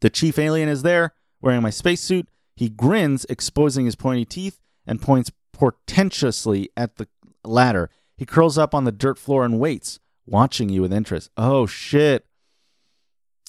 The 0.00 0.08
chief 0.08 0.38
alien 0.38 0.70
is 0.70 0.82
there, 0.82 1.12
wearing 1.42 1.60
my 1.60 1.70
spacesuit. 1.70 2.26
He 2.54 2.70
grins, 2.70 3.26
exposing 3.28 3.84
his 3.84 3.96
pointy 3.96 4.24
teeth, 4.24 4.60
and 4.86 5.02
points 5.02 5.30
portentously 5.56 6.68
at 6.76 6.96
the 6.96 7.08
ladder. 7.42 7.88
He 8.16 8.26
curls 8.26 8.58
up 8.58 8.74
on 8.74 8.84
the 8.84 8.92
dirt 8.92 9.18
floor 9.18 9.44
and 9.44 9.58
waits, 9.58 9.98
watching 10.26 10.68
you 10.68 10.82
with 10.82 10.92
interest. 10.92 11.30
Oh, 11.36 11.64
shit. 11.66 12.26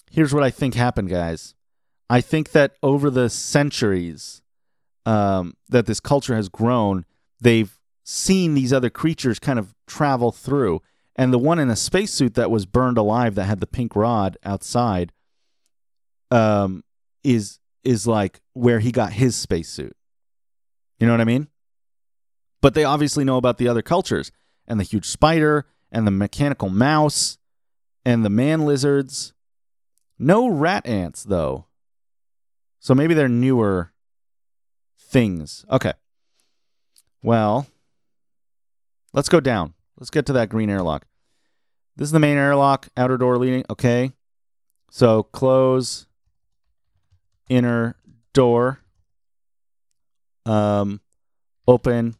Here's 0.09 0.34
what 0.34 0.43
I 0.43 0.49
think 0.49 0.73
happened, 0.73 1.09
guys. 1.09 1.53
I 2.09 2.21
think 2.21 2.51
that 2.51 2.75
over 2.81 3.09
the 3.09 3.29
centuries 3.29 4.41
um, 5.05 5.55
that 5.67 5.85
this 5.85 5.99
culture 5.99 6.35
has 6.35 6.47
grown, 6.47 7.05
they've 7.41 7.77
seen 8.05 8.53
these 8.53 8.71
other 8.71 8.89
creatures 8.89 9.39
kind 9.39 9.59
of 9.59 9.75
travel 9.85 10.31
through. 10.31 10.81
And 11.17 11.34
the 11.34 11.39
one 11.39 11.59
in 11.59 11.69
a 11.69 11.75
spacesuit 11.75 12.35
that 12.35 12.51
was 12.51 12.65
burned 12.65 12.97
alive 12.97 13.35
that 13.35 13.45
had 13.45 13.59
the 13.59 13.67
pink 13.67 13.95
rod 13.95 14.38
outside 14.45 15.11
um, 16.31 16.84
is 17.23 17.59
is 17.84 18.05
like 18.05 18.41
where 18.53 18.79
he 18.79 18.91
got 18.91 19.13
his 19.13 19.35
spacesuit. 19.35 19.95
You 20.99 21.07
know 21.07 21.13
what 21.13 21.21
I 21.21 21.25
mean? 21.25 21.47
But 22.68 22.73
they 22.73 22.84
obviously 22.84 23.23
know 23.23 23.38
about 23.38 23.60
the 23.60 23.69
other 23.69 23.81
cultures 23.81 24.30
and 24.68 24.77
the 24.77 24.84
huge 24.84 25.06
spider 25.06 25.65
and 25.89 26.06
the 26.06 26.11
mechanical 26.11 26.68
mouse 26.68 27.38
and 28.03 28.26
the 28.26 28.30
man 28.30 28.65
lizards. 28.65 29.31
No 30.19 30.49
rat 30.49 30.85
ants, 30.85 31.23
though. 31.23 31.68
So 32.81 32.94
maybe 32.94 33.14
they're 33.14 33.30
newer 33.30 33.94
things. 34.99 35.64
Okay. 35.72 35.94
Well, 37.23 37.68
let's 39.14 39.30
go 39.30 39.39
down. 39.39 39.73
Let's 39.98 40.10
get 40.10 40.26
to 40.26 40.34
that 40.34 40.49
green 40.49 40.69
airlock. 40.69 41.07
This 41.95 42.10
is 42.10 42.11
the 42.11 42.19
main 42.19 42.35
airlock, 42.35 42.89
outer 42.98 43.15
door 43.18 43.38
leading. 43.38 43.64
Okay. 43.69 44.11
So 44.91 45.23
close 45.23 46.06
inner 47.48 47.95
door. 48.34 48.81
Um, 50.45 50.99
open 51.65 52.18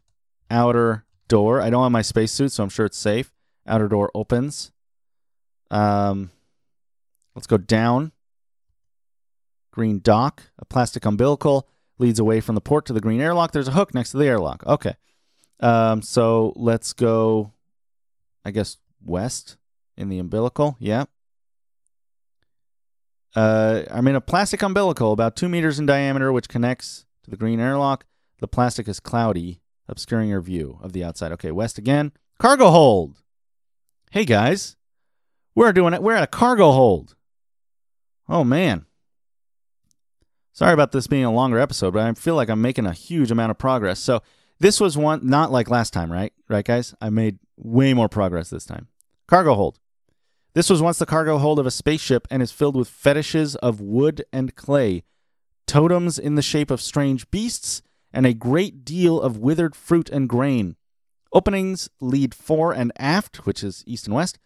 outer 0.50 1.04
door. 1.28 1.60
I 1.60 1.70
don't 1.70 1.82
have 1.82 1.92
my 1.92 2.02
spacesuit, 2.02 2.52
so 2.52 2.62
I'm 2.62 2.68
sure 2.68 2.86
it's 2.86 2.98
safe. 2.98 3.32
Outer 3.66 3.88
door 3.88 4.10
opens. 4.14 4.72
Um, 5.70 6.30
let's 7.34 7.46
go 7.46 7.58
down. 7.58 8.12
Green 9.70 10.00
dock, 10.00 10.44
a 10.58 10.64
plastic 10.64 11.04
umbilical 11.04 11.68
leads 11.98 12.18
away 12.18 12.40
from 12.40 12.54
the 12.54 12.60
port 12.60 12.86
to 12.86 12.92
the 12.92 13.00
green 13.00 13.20
airlock. 13.20 13.52
There's 13.52 13.68
a 13.68 13.72
hook 13.72 13.94
next 13.94 14.12
to 14.12 14.16
the 14.16 14.26
airlock. 14.26 14.64
Okay. 14.66 14.94
Um, 15.60 16.02
so 16.02 16.52
let's 16.56 16.92
go, 16.92 17.52
I 18.44 18.50
guess, 18.50 18.78
west 19.04 19.56
in 19.96 20.08
the 20.08 20.18
umbilical. 20.18 20.76
Yeah. 20.78 21.04
Uh, 23.36 23.82
I'm 23.90 24.08
in 24.08 24.16
a 24.16 24.20
plastic 24.20 24.62
umbilical 24.62 25.12
about 25.12 25.36
two 25.36 25.48
meters 25.48 25.78
in 25.78 25.86
diameter, 25.86 26.32
which 26.32 26.48
connects 26.48 27.04
to 27.24 27.30
the 27.30 27.36
green 27.36 27.60
airlock. 27.60 28.04
The 28.40 28.48
plastic 28.48 28.88
is 28.88 29.00
cloudy, 29.00 29.60
obscuring 29.88 30.28
your 30.28 30.40
view 30.40 30.78
of 30.82 30.92
the 30.92 31.04
outside. 31.04 31.32
Okay, 31.32 31.50
west 31.50 31.78
again. 31.78 32.12
Cargo 32.38 32.70
hold. 32.70 33.22
Hey 34.10 34.24
guys, 34.24 34.76
we're 35.54 35.72
doing 35.72 35.92
it. 35.92 36.02
We're 36.02 36.14
at 36.14 36.22
a 36.22 36.28
cargo 36.28 36.72
hold. 36.72 37.16
Oh 38.28 38.44
man. 38.44 38.86
Sorry 40.52 40.72
about 40.72 40.92
this 40.92 41.06
being 41.06 41.24
a 41.24 41.32
longer 41.32 41.58
episode, 41.58 41.94
but 41.94 42.02
I 42.02 42.12
feel 42.14 42.34
like 42.34 42.48
I'm 42.48 42.60
making 42.60 42.86
a 42.86 42.92
huge 42.92 43.30
amount 43.30 43.50
of 43.50 43.58
progress. 43.58 44.00
So 44.00 44.22
this 44.58 44.80
was 44.80 44.98
one 44.98 45.20
not 45.24 45.52
like 45.52 45.70
last 45.70 45.92
time, 45.92 46.10
right? 46.10 46.32
Right, 46.48 46.64
guys? 46.64 46.94
I 47.00 47.10
made 47.10 47.38
way 47.56 47.94
more 47.94 48.08
progress 48.08 48.50
this 48.50 48.66
time. 48.66 48.88
Cargo 49.28 49.54
hold. 49.54 49.78
This 50.54 50.68
was 50.68 50.82
once 50.82 50.98
the 50.98 51.06
cargo 51.06 51.38
hold 51.38 51.60
of 51.60 51.66
a 51.66 51.70
spaceship 51.70 52.26
and 52.30 52.42
is 52.42 52.50
filled 52.50 52.74
with 52.74 52.88
fetishes 52.88 53.54
of 53.56 53.80
wood 53.80 54.24
and 54.32 54.56
clay, 54.56 55.04
totems 55.66 56.18
in 56.18 56.34
the 56.34 56.42
shape 56.42 56.70
of 56.70 56.80
strange 56.80 57.30
beasts, 57.30 57.82
and 58.12 58.26
a 58.26 58.34
great 58.34 58.84
deal 58.84 59.20
of 59.20 59.38
withered 59.38 59.76
fruit 59.76 60.08
and 60.10 60.28
grain. 60.28 60.76
Openings 61.32 61.88
lead 62.00 62.34
fore 62.34 62.72
and 62.72 62.92
aft, 62.98 63.46
which 63.46 63.62
is 63.62 63.84
east 63.86 64.06
and 64.06 64.14
west. 64.14 64.38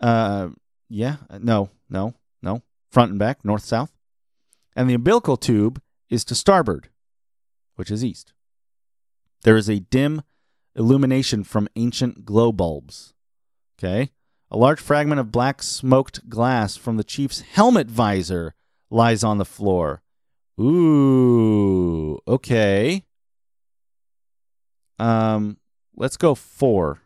Uh, 0.00 0.50
yeah, 0.88 1.16
no, 1.38 1.70
no, 1.88 2.14
no. 2.42 2.62
Front 2.90 3.10
and 3.10 3.18
back, 3.18 3.44
north, 3.44 3.64
south. 3.64 3.92
And 4.76 4.88
the 4.88 4.94
umbilical 4.94 5.36
tube 5.36 5.80
is 6.08 6.24
to 6.26 6.34
starboard, 6.34 6.88
which 7.76 7.90
is 7.90 8.04
east. 8.04 8.32
There 9.42 9.56
is 9.56 9.68
a 9.68 9.80
dim 9.80 10.22
illumination 10.76 11.44
from 11.44 11.68
ancient 11.76 12.24
glow 12.24 12.52
bulbs. 12.52 13.14
Okay. 13.78 14.10
A 14.50 14.56
large 14.56 14.80
fragment 14.80 15.20
of 15.20 15.32
black 15.32 15.62
smoked 15.62 16.28
glass 16.28 16.76
from 16.76 16.96
the 16.96 17.04
chief's 17.04 17.40
helmet 17.40 17.88
visor 17.88 18.54
lies 18.90 19.22
on 19.22 19.38
the 19.38 19.44
floor. 19.44 20.02
Ooh, 20.60 22.18
okay. 22.28 23.04
Um, 24.98 25.56
let's 25.96 26.16
go 26.16 26.34
fore. 26.34 27.00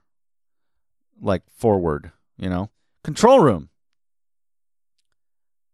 Like 1.21 1.43
forward, 1.57 2.11
you 2.37 2.51
know. 2.51 2.71
Control 3.05 3.41
room. 3.41 3.69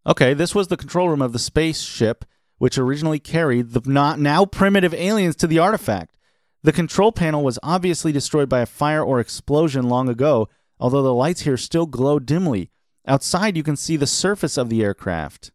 Okay, 0.07 0.35
this 0.35 0.55
was 0.55 0.69
the 0.69 0.77
control 0.77 1.09
room 1.09 1.23
of 1.23 1.33
the 1.33 1.39
spaceship 1.39 2.25
which 2.61 2.77
originally 2.77 3.19
carried 3.19 3.71
the 3.71 3.81
not 3.87 4.19
now 4.21 4.45
primitive 4.45 4.93
aliens 4.93 5.35
to 5.35 5.47
the 5.47 5.59
artifact. 5.59 6.19
The 6.63 6.73
control 6.73 7.11
panel 7.11 7.43
was 7.43 7.59
obviously 7.63 8.13
destroyed 8.13 8.51
by 8.51 8.61
a 8.61 8.67
fire 8.67 9.03
or 9.03 9.19
explosion 9.19 9.89
long 9.89 10.11
ago, 10.11 10.47
although 10.79 11.03
the 11.03 11.15
lights 11.15 11.41
here 11.41 11.57
still 11.57 11.87
glow 11.87 12.19
dimly. 12.19 12.71
Outside, 13.07 13.57
you 13.57 13.63
can 13.63 13.77
see 13.77 13.97
the 13.97 14.07
surface 14.07 14.59
of 14.59 14.69
the 14.69 14.83
aircraft. 14.83 15.53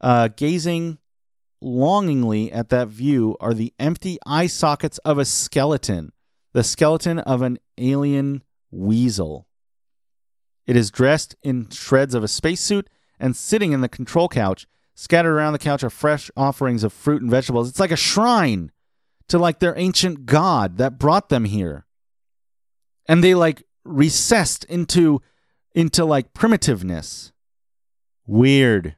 Uh, 0.00 0.28
gazing 0.28 0.98
longingly 1.60 2.52
at 2.52 2.68
that 2.70 2.88
view 2.88 3.36
are 3.40 3.54
the 3.54 3.72
empty 3.78 4.18
eye 4.26 4.46
sockets 4.46 4.98
of 4.98 5.18
a 5.18 5.24
skeleton, 5.24 6.12
the 6.52 6.64
skeleton 6.64 7.18
of 7.20 7.42
an 7.42 7.58
alien 7.78 8.42
weasel. 8.70 9.46
It 10.66 10.76
is 10.76 10.90
dressed 10.90 11.36
in 11.42 11.70
shreds 11.70 12.14
of 12.14 12.24
a 12.24 12.28
spacesuit 12.28 12.88
and 13.18 13.36
sitting 13.36 13.72
in 13.72 13.80
the 13.80 13.88
control 13.88 14.28
couch. 14.28 14.66
Scattered 14.94 15.34
around 15.34 15.52
the 15.52 15.58
couch 15.58 15.84
are 15.84 15.90
fresh 15.90 16.30
offerings 16.36 16.82
of 16.82 16.92
fruit 16.92 17.22
and 17.22 17.30
vegetables. 17.30 17.68
It's 17.68 17.80
like 17.80 17.90
a 17.90 17.96
shrine 17.96 18.72
to 19.28 19.38
like 19.38 19.58
their 19.58 19.76
ancient 19.78 20.26
god 20.26 20.78
that 20.78 20.98
brought 20.98 21.28
them 21.28 21.44
here. 21.44 21.86
And 23.08 23.22
they 23.22 23.34
like 23.34 23.62
recessed 23.84 24.64
into 24.64 25.20
into 25.74 26.04
like 26.04 26.32
primitiveness. 26.32 27.32
Weird. 28.26 28.96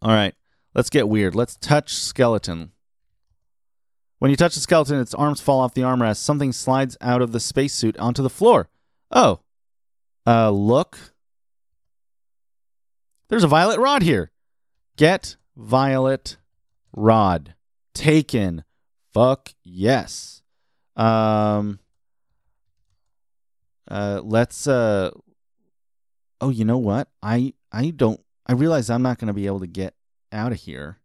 All 0.00 0.12
right, 0.12 0.34
let's 0.74 0.90
get 0.90 1.08
weird. 1.08 1.34
Let's 1.34 1.56
touch 1.56 1.94
skeleton. 1.94 2.72
When 4.18 4.30
you 4.30 4.36
touch 4.36 4.54
the 4.54 4.60
skeleton, 4.60 5.00
its 5.00 5.14
arms 5.14 5.40
fall 5.40 5.60
off 5.60 5.74
the 5.74 5.82
armrest. 5.82 6.18
Something 6.18 6.52
slides 6.52 6.96
out 7.00 7.22
of 7.22 7.32
the 7.32 7.40
spacesuit 7.40 7.98
onto 7.98 8.22
the 8.22 8.30
floor. 8.30 8.68
Oh. 9.10 9.40
Uh 10.24 10.50
look. 10.50 10.96
There's 13.28 13.42
a 13.42 13.48
violet 13.48 13.80
rod 13.80 14.02
here. 14.02 14.30
Get 14.96 15.36
violet 15.56 16.36
rod. 16.92 17.54
Taken. 17.94 18.62
Fuck 19.12 19.54
yes. 19.64 20.42
Um 20.94 21.80
uh 23.90 24.20
let's 24.22 24.68
uh 24.68 25.10
Oh, 26.40 26.50
you 26.50 26.64
know 26.64 26.78
what? 26.78 27.08
I 27.22 27.54
I 27.72 27.90
don't 27.90 28.20
I 28.46 28.52
realize 28.52 28.90
I'm 28.90 29.02
not 29.02 29.18
going 29.18 29.28
to 29.28 29.32
be 29.32 29.46
able 29.46 29.60
to 29.60 29.66
get 29.66 29.94
out 30.32 30.52
of 30.52 30.60
here 30.60 30.98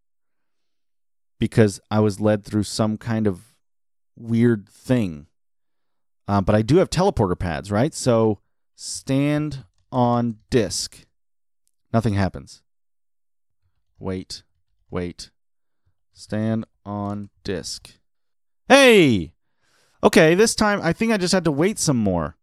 because 1.40 1.80
I 1.92 2.00
was 2.00 2.20
led 2.20 2.44
through 2.44 2.64
some 2.64 2.98
kind 2.98 3.28
of 3.28 3.54
weird 4.16 4.68
thing. 4.68 5.28
Uh, 6.28 6.42
but 6.42 6.56
I 6.56 6.62
do 6.62 6.78
have 6.78 6.90
teleporter 6.90 7.38
pads, 7.38 7.72
right? 7.72 7.94
So 7.94 8.40
stand 8.76 9.66
on 9.92 10.38
disk. 10.50 11.06
Nothing 11.94 12.16
happens. 12.16 12.62
Wait, 14.00 14.44
wait. 14.90 15.30
Stand 16.14 16.66
on 16.86 17.30
disk. 17.44 17.92
Hey! 18.68 19.34
Okay, 20.04 20.36
this 20.36 20.56
time 20.56 20.80
I 20.82 20.94
think 20.94 21.12
I 21.12 21.18
just 21.18 21.34
had 21.34 21.46
to 21.46 21.52
wait 21.52 21.80
some 21.80 21.98
more. 21.98 22.36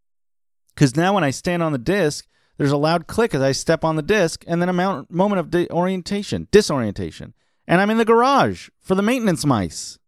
Because 0.75 0.97
now 0.97 1.15
when 1.15 1.25
I 1.25 1.31
stand 1.31 1.63
on 1.63 1.73
the 1.73 1.79
disk, 1.79 2.27
there's 2.57 2.73
a 2.73 2.77
loud 2.77 3.07
click 3.07 3.35
as 3.35 3.43
I 3.43 3.53
step 3.53 3.85
on 3.85 3.97
the 3.97 4.03
disk, 4.03 4.45
and 4.47 4.61
then 4.61 4.69
a 4.69 4.73
mount- 4.73 5.11
moment 5.11 5.55
of 5.55 5.71
orientation, 5.71 6.49
disorientation. 6.51 7.35
And 7.67 7.81
I'm 7.81 7.91
in 7.91 7.99
the 7.99 8.05
garage 8.05 8.69
for 8.81 8.95
the 8.95 9.03
maintenance 9.03 9.45
mice. 9.45 9.99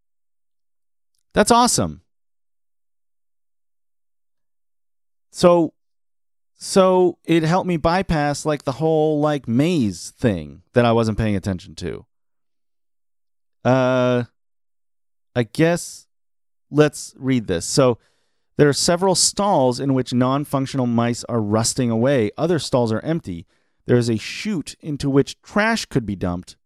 That's 1.32 1.50
awesome. 1.50 2.02
So 5.30 5.74
so 6.58 7.18
it 7.24 7.42
helped 7.42 7.66
me 7.66 7.76
bypass 7.76 8.46
like 8.46 8.64
the 8.64 8.72
whole 8.72 9.20
like 9.20 9.46
maze 9.46 10.14
thing 10.18 10.62
that 10.72 10.86
I 10.86 10.92
wasn't 10.92 11.18
paying 11.18 11.36
attention 11.36 11.74
to. 11.76 12.06
Uh 13.64 14.24
I 15.34 15.42
guess 15.42 16.06
let's 16.70 17.14
read 17.18 17.46
this. 17.46 17.66
So 17.66 17.98
there 18.56 18.68
are 18.68 18.74
several 18.74 19.14
stalls 19.14 19.78
in 19.80 19.94
which 19.94 20.14
non-functional 20.14 20.86
mice 20.86 21.24
are 21.24 21.40
rusting 21.40 21.90
away. 21.90 22.30
Other 22.38 22.58
stalls 22.58 22.92
are 22.92 23.00
empty. 23.00 23.46
There 23.86 23.96
is 23.96 24.08
a 24.08 24.16
chute 24.16 24.74
into 24.80 25.10
which 25.10 25.40
trash 25.42 25.84
could 25.86 26.06
be 26.06 26.16
dumped 26.16 26.56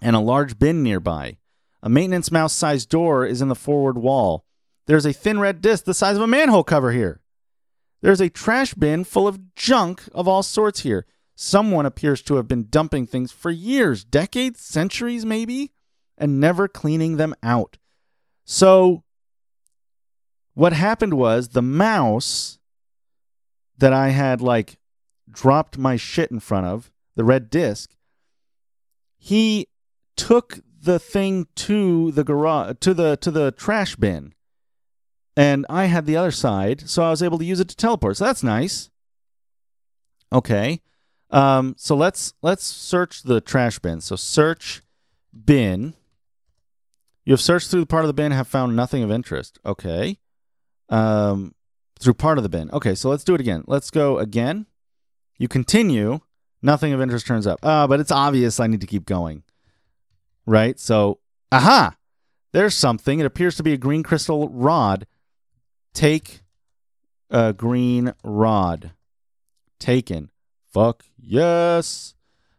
and 0.00 0.16
a 0.16 0.20
large 0.20 0.58
bin 0.58 0.82
nearby. 0.82 1.38
A 1.82 1.88
maintenance 1.88 2.30
mouse 2.30 2.52
sized 2.52 2.88
door 2.88 3.24
is 3.24 3.40
in 3.40 3.48
the 3.48 3.54
forward 3.54 3.98
wall. 3.98 4.44
There's 4.86 5.06
a 5.06 5.12
thin 5.12 5.40
red 5.40 5.60
disc 5.60 5.84
the 5.84 5.94
size 5.94 6.16
of 6.16 6.22
a 6.22 6.26
manhole 6.26 6.64
cover 6.64 6.92
here. 6.92 7.20
There's 8.02 8.20
a 8.20 8.28
trash 8.28 8.74
bin 8.74 9.04
full 9.04 9.26
of 9.26 9.54
junk 9.54 10.02
of 10.12 10.28
all 10.28 10.42
sorts 10.42 10.80
here. 10.80 11.06
Someone 11.34 11.86
appears 11.86 12.22
to 12.22 12.36
have 12.36 12.48
been 12.48 12.68
dumping 12.70 13.06
things 13.06 13.32
for 13.32 13.50
years, 13.50 14.04
decades, 14.04 14.60
centuries 14.60 15.24
maybe, 15.24 15.72
and 16.16 16.40
never 16.40 16.68
cleaning 16.68 17.16
them 17.16 17.34
out. 17.42 17.78
So, 18.44 19.02
what 20.56 20.72
happened 20.72 21.12
was 21.12 21.48
the 21.48 21.60
mouse 21.60 22.58
that 23.76 23.92
I 23.92 24.08
had 24.08 24.40
like 24.40 24.78
dropped 25.30 25.76
my 25.76 25.96
shit 25.96 26.30
in 26.30 26.40
front 26.40 26.66
of, 26.66 26.90
the 27.14 27.24
red 27.24 27.50
disc, 27.50 27.94
he 29.18 29.68
took 30.16 30.60
the 30.80 30.98
thing 30.98 31.46
to 31.56 32.10
the 32.12 32.24
garage 32.24 32.76
to 32.80 32.94
the 32.94 33.18
to 33.18 33.30
the 33.30 33.52
trash 33.52 33.96
bin. 33.96 34.32
And 35.36 35.66
I 35.68 35.84
had 35.86 36.06
the 36.06 36.16
other 36.16 36.30
side, 36.30 36.88
so 36.88 37.02
I 37.02 37.10
was 37.10 37.22
able 37.22 37.36
to 37.36 37.44
use 37.44 37.60
it 37.60 37.68
to 37.68 37.76
teleport. 37.76 38.16
So 38.16 38.24
that's 38.24 38.42
nice. 38.42 38.88
Okay. 40.32 40.80
Um, 41.30 41.74
so 41.76 41.94
let's 41.94 42.32
let's 42.40 42.64
search 42.64 43.24
the 43.24 43.42
trash 43.42 43.78
bin. 43.78 44.00
So 44.00 44.16
search 44.16 44.80
bin. 45.44 45.92
You 47.26 47.34
have 47.34 47.42
searched 47.42 47.70
through 47.70 47.80
the 47.80 47.86
part 47.86 48.04
of 48.04 48.08
the 48.08 48.14
bin, 48.14 48.32
have 48.32 48.48
found 48.48 48.74
nothing 48.74 49.02
of 49.02 49.10
interest. 49.10 49.58
Okay. 49.66 50.18
Um, 50.88 51.54
through 51.98 52.14
part 52.14 52.38
of 52.38 52.42
the 52.42 52.48
bin. 52.48 52.70
Okay, 52.70 52.94
so 52.94 53.08
let's 53.08 53.24
do 53.24 53.34
it 53.34 53.40
again. 53.40 53.64
Let's 53.66 53.90
go 53.90 54.18
again. 54.18 54.66
You 55.38 55.48
continue. 55.48 56.20
Nothing 56.62 56.92
of 56.92 57.00
interest 57.00 57.26
turns 57.26 57.46
up. 57.46 57.60
Ah, 57.62 57.86
but 57.86 58.00
it's 58.00 58.10
obvious 58.10 58.60
I 58.60 58.66
need 58.66 58.80
to 58.80 58.86
keep 58.86 59.06
going. 59.06 59.42
Right? 60.46 60.78
So, 60.78 61.18
aha! 61.50 61.96
There's 62.52 62.74
something. 62.74 63.20
It 63.20 63.26
appears 63.26 63.56
to 63.56 63.62
be 63.62 63.72
a 63.72 63.78
green 63.78 64.02
crystal 64.02 64.48
rod. 64.48 65.06
Take 65.92 66.42
a 67.30 67.52
green 67.52 68.14
rod. 68.22 68.92
Taken. 69.78 70.30
Fuck 70.72 71.04
yes. 71.18 72.14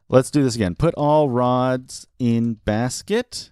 Let's 0.10 0.32
do 0.32 0.44
this 0.44 0.56
again. 0.56 0.76
Put 0.76 0.94
all 0.96 1.30
rods 1.30 2.08
in 2.20 2.56
basket. 2.66 3.52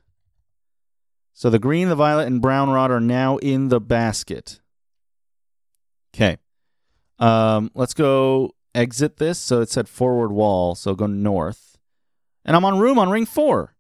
So 1.34 1.49
the 1.49 1.60
green, 1.60 1.89
the 1.89 1.95
violet, 1.95 2.27
and 2.27 2.41
brown 2.41 2.69
rod 2.69 2.91
are 2.91 3.02
now 3.02 3.38
in 3.38 3.68
the 3.68 3.81
basket. 3.81 4.61
Okay. 6.16 6.38
Um, 7.20 7.72
let's 7.74 7.94
go 7.94 8.56
exit 8.74 9.18
this. 9.18 9.38
So 9.38 9.62
it 9.62 9.70
said 9.70 9.90
forward 9.90 10.32
wall. 10.32 10.76
So 10.76 10.96
go 10.96 11.08
north. 11.08 11.78
And 12.46 12.56
I'm 12.56 12.66
on 12.66 12.80
room 12.80 12.98
on 12.98 13.10
ring 13.10 13.26
four. 13.26 13.76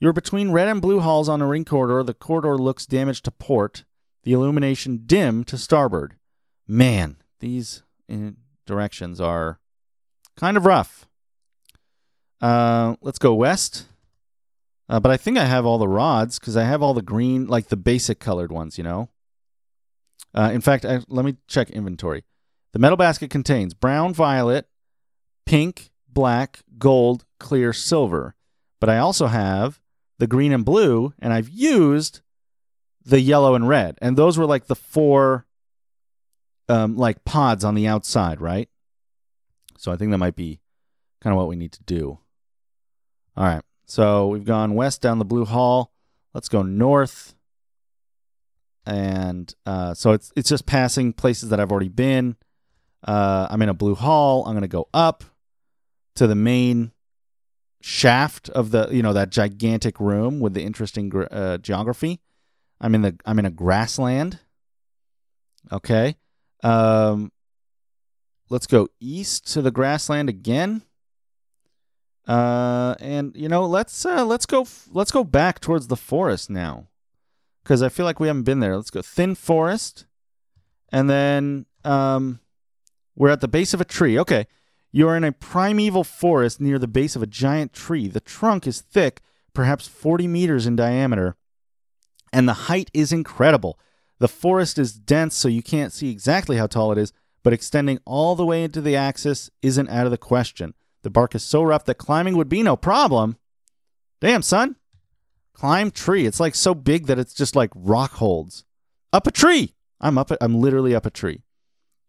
You're 0.00 0.12
between 0.12 0.50
red 0.50 0.68
and 0.68 0.82
blue 0.82 1.00
halls 1.00 1.28
on 1.28 1.40
a 1.40 1.46
ring 1.46 1.64
corridor. 1.64 2.02
The 2.02 2.12
corridor 2.14 2.58
looks 2.58 2.84
damaged 2.84 3.24
to 3.24 3.30
port. 3.30 3.84
The 4.24 4.32
illumination 4.32 5.02
dim 5.06 5.44
to 5.44 5.56
starboard. 5.56 6.16
Man, 6.66 7.16
these 7.40 7.82
directions 8.66 9.20
are 9.20 9.60
kind 10.36 10.56
of 10.56 10.66
rough. 10.66 11.06
Uh, 12.40 12.96
let's 13.00 13.18
go 13.18 13.32
west. 13.34 13.86
Uh, 14.88 15.00
but 15.00 15.10
I 15.10 15.16
think 15.16 15.38
I 15.38 15.44
have 15.46 15.64
all 15.64 15.78
the 15.78 15.88
rods 15.88 16.38
because 16.38 16.56
I 16.56 16.64
have 16.64 16.82
all 16.82 16.92
the 16.92 17.02
green, 17.02 17.46
like 17.46 17.68
the 17.68 17.76
basic 17.76 18.18
colored 18.18 18.52
ones, 18.52 18.76
you 18.76 18.84
know? 18.84 19.08
Uh, 20.34 20.50
in 20.52 20.60
fact, 20.60 20.84
I, 20.84 21.00
let 21.08 21.24
me 21.24 21.36
check 21.46 21.70
inventory. 21.70 22.24
The 22.72 22.78
metal 22.78 22.96
basket 22.96 23.30
contains 23.30 23.72
brown, 23.72 24.14
violet, 24.14 24.68
pink, 25.46 25.92
black, 26.08 26.60
gold, 26.78 27.24
clear, 27.38 27.72
silver. 27.72 28.34
But 28.80 28.90
I 28.90 28.98
also 28.98 29.28
have 29.28 29.80
the 30.18 30.26
green 30.26 30.52
and 30.52 30.64
blue, 30.64 31.14
and 31.18 31.32
I've 31.32 31.48
used 31.48 32.20
the 33.04 33.20
yellow 33.20 33.54
and 33.54 33.68
red. 33.68 33.98
And 34.02 34.16
those 34.16 34.36
were 34.36 34.46
like 34.46 34.66
the 34.66 34.74
four 34.74 35.46
um, 36.68 36.96
like 36.96 37.24
pods 37.24 37.64
on 37.64 37.74
the 37.74 37.86
outside, 37.86 38.40
right? 38.40 38.68
So 39.78 39.92
I 39.92 39.96
think 39.96 40.10
that 40.10 40.18
might 40.18 40.36
be 40.36 40.60
kind 41.20 41.32
of 41.32 41.38
what 41.38 41.48
we 41.48 41.56
need 41.56 41.72
to 41.72 41.82
do. 41.84 42.18
All 43.36 43.44
right. 43.44 43.62
So 43.86 44.28
we've 44.28 44.44
gone 44.44 44.74
west 44.74 45.02
down 45.02 45.18
the 45.18 45.24
blue 45.24 45.44
hall. 45.44 45.92
Let's 46.32 46.48
go 46.48 46.62
north. 46.62 47.34
And 48.86 49.52
uh, 49.64 49.94
so 49.94 50.12
it's 50.12 50.32
it's 50.36 50.48
just 50.48 50.66
passing 50.66 51.12
places 51.12 51.48
that 51.48 51.60
I've 51.60 51.70
already 51.70 51.88
been. 51.88 52.36
Uh, 53.02 53.46
I'm 53.50 53.62
in 53.62 53.68
a 53.68 53.74
blue 53.74 53.94
hall. 53.94 54.44
I'm 54.46 54.52
going 54.52 54.62
to 54.62 54.68
go 54.68 54.88
up 54.92 55.24
to 56.16 56.26
the 56.26 56.34
main 56.34 56.92
shaft 57.80 58.48
of 58.50 58.70
the 58.70 58.88
you 58.90 59.02
know 59.02 59.12
that 59.12 59.30
gigantic 59.30 60.00
room 60.00 60.40
with 60.40 60.54
the 60.54 60.62
interesting 60.62 61.12
uh, 61.30 61.58
geography. 61.58 62.20
I'm 62.80 62.94
in 62.94 63.02
the 63.02 63.16
I'm 63.24 63.38
in 63.38 63.46
a 63.46 63.50
grassland. 63.50 64.40
Okay. 65.72 66.16
Um, 66.62 67.32
let's 68.48 68.66
go 68.66 68.88
east 69.00 69.52
to 69.52 69.62
the 69.62 69.70
grassland 69.70 70.28
again. 70.28 70.82
Uh, 72.26 72.94
and 73.00 73.36
you 73.36 73.48
know, 73.48 73.66
let's 73.66 74.06
uh, 74.06 74.24
let's 74.24 74.46
go 74.46 74.66
let's 74.92 75.10
go 75.10 75.24
back 75.24 75.60
towards 75.60 75.88
the 75.88 75.96
forest 75.96 76.48
now, 76.48 76.88
because 77.64 77.82
I 77.82 77.88
feel 77.88 78.06
like 78.06 78.20
we 78.20 78.28
haven't 78.28 78.44
been 78.44 78.60
there. 78.60 78.76
Let's 78.76 78.90
go 78.90 79.02
thin 79.02 79.34
forest, 79.34 80.06
and 80.92 81.10
then 81.10 81.66
um, 81.84 82.38
we're 83.16 83.30
at 83.30 83.40
the 83.40 83.48
base 83.48 83.74
of 83.74 83.80
a 83.80 83.84
tree. 83.84 84.18
Okay, 84.18 84.46
you 84.92 85.08
are 85.08 85.16
in 85.16 85.24
a 85.24 85.32
primeval 85.32 86.04
forest 86.04 86.60
near 86.60 86.78
the 86.78 86.86
base 86.86 87.16
of 87.16 87.22
a 87.22 87.26
giant 87.26 87.72
tree. 87.72 88.06
The 88.06 88.20
trunk 88.20 88.66
is 88.66 88.80
thick, 88.80 89.20
perhaps 89.54 89.88
forty 89.88 90.28
meters 90.28 90.66
in 90.66 90.76
diameter, 90.76 91.36
and 92.32 92.48
the 92.48 92.68
height 92.68 92.90
is 92.94 93.10
incredible. 93.10 93.78
The 94.20 94.28
forest 94.28 94.78
is 94.78 94.92
dense, 94.92 95.34
so 95.34 95.48
you 95.48 95.62
can't 95.62 95.92
see 95.92 96.10
exactly 96.10 96.56
how 96.56 96.68
tall 96.68 96.92
it 96.92 96.98
is, 96.98 97.12
but 97.42 97.52
extending 97.52 97.98
all 98.04 98.36
the 98.36 98.46
way 98.46 98.62
into 98.62 98.80
the 98.80 98.94
axis 98.94 99.50
isn't 99.60 99.88
out 99.88 100.06
of 100.06 100.12
the 100.12 100.18
question. 100.18 100.74
The 101.02 101.10
bark 101.10 101.34
is 101.34 101.42
so 101.42 101.62
rough 101.62 101.84
that 101.86 101.96
climbing 101.96 102.36
would 102.36 102.48
be 102.48 102.62
no 102.62 102.76
problem. 102.76 103.36
Damn, 104.20 104.42
son. 104.42 104.76
Climb 105.54 105.90
tree. 105.90 106.26
It's 106.26 106.40
like 106.40 106.54
so 106.54 106.74
big 106.74 107.06
that 107.06 107.18
it's 107.18 107.32
just 107.32 107.56
like 107.56 107.70
rock 107.74 108.12
holds. 108.12 108.64
Up 109.12 109.26
a 109.26 109.30
tree. 109.30 109.74
I'm 110.00 110.18
up. 110.18 110.30
A, 110.30 110.44
I'm 110.44 110.60
literally 110.60 110.94
up 110.94 111.06
a 111.06 111.10
tree. 111.10 111.44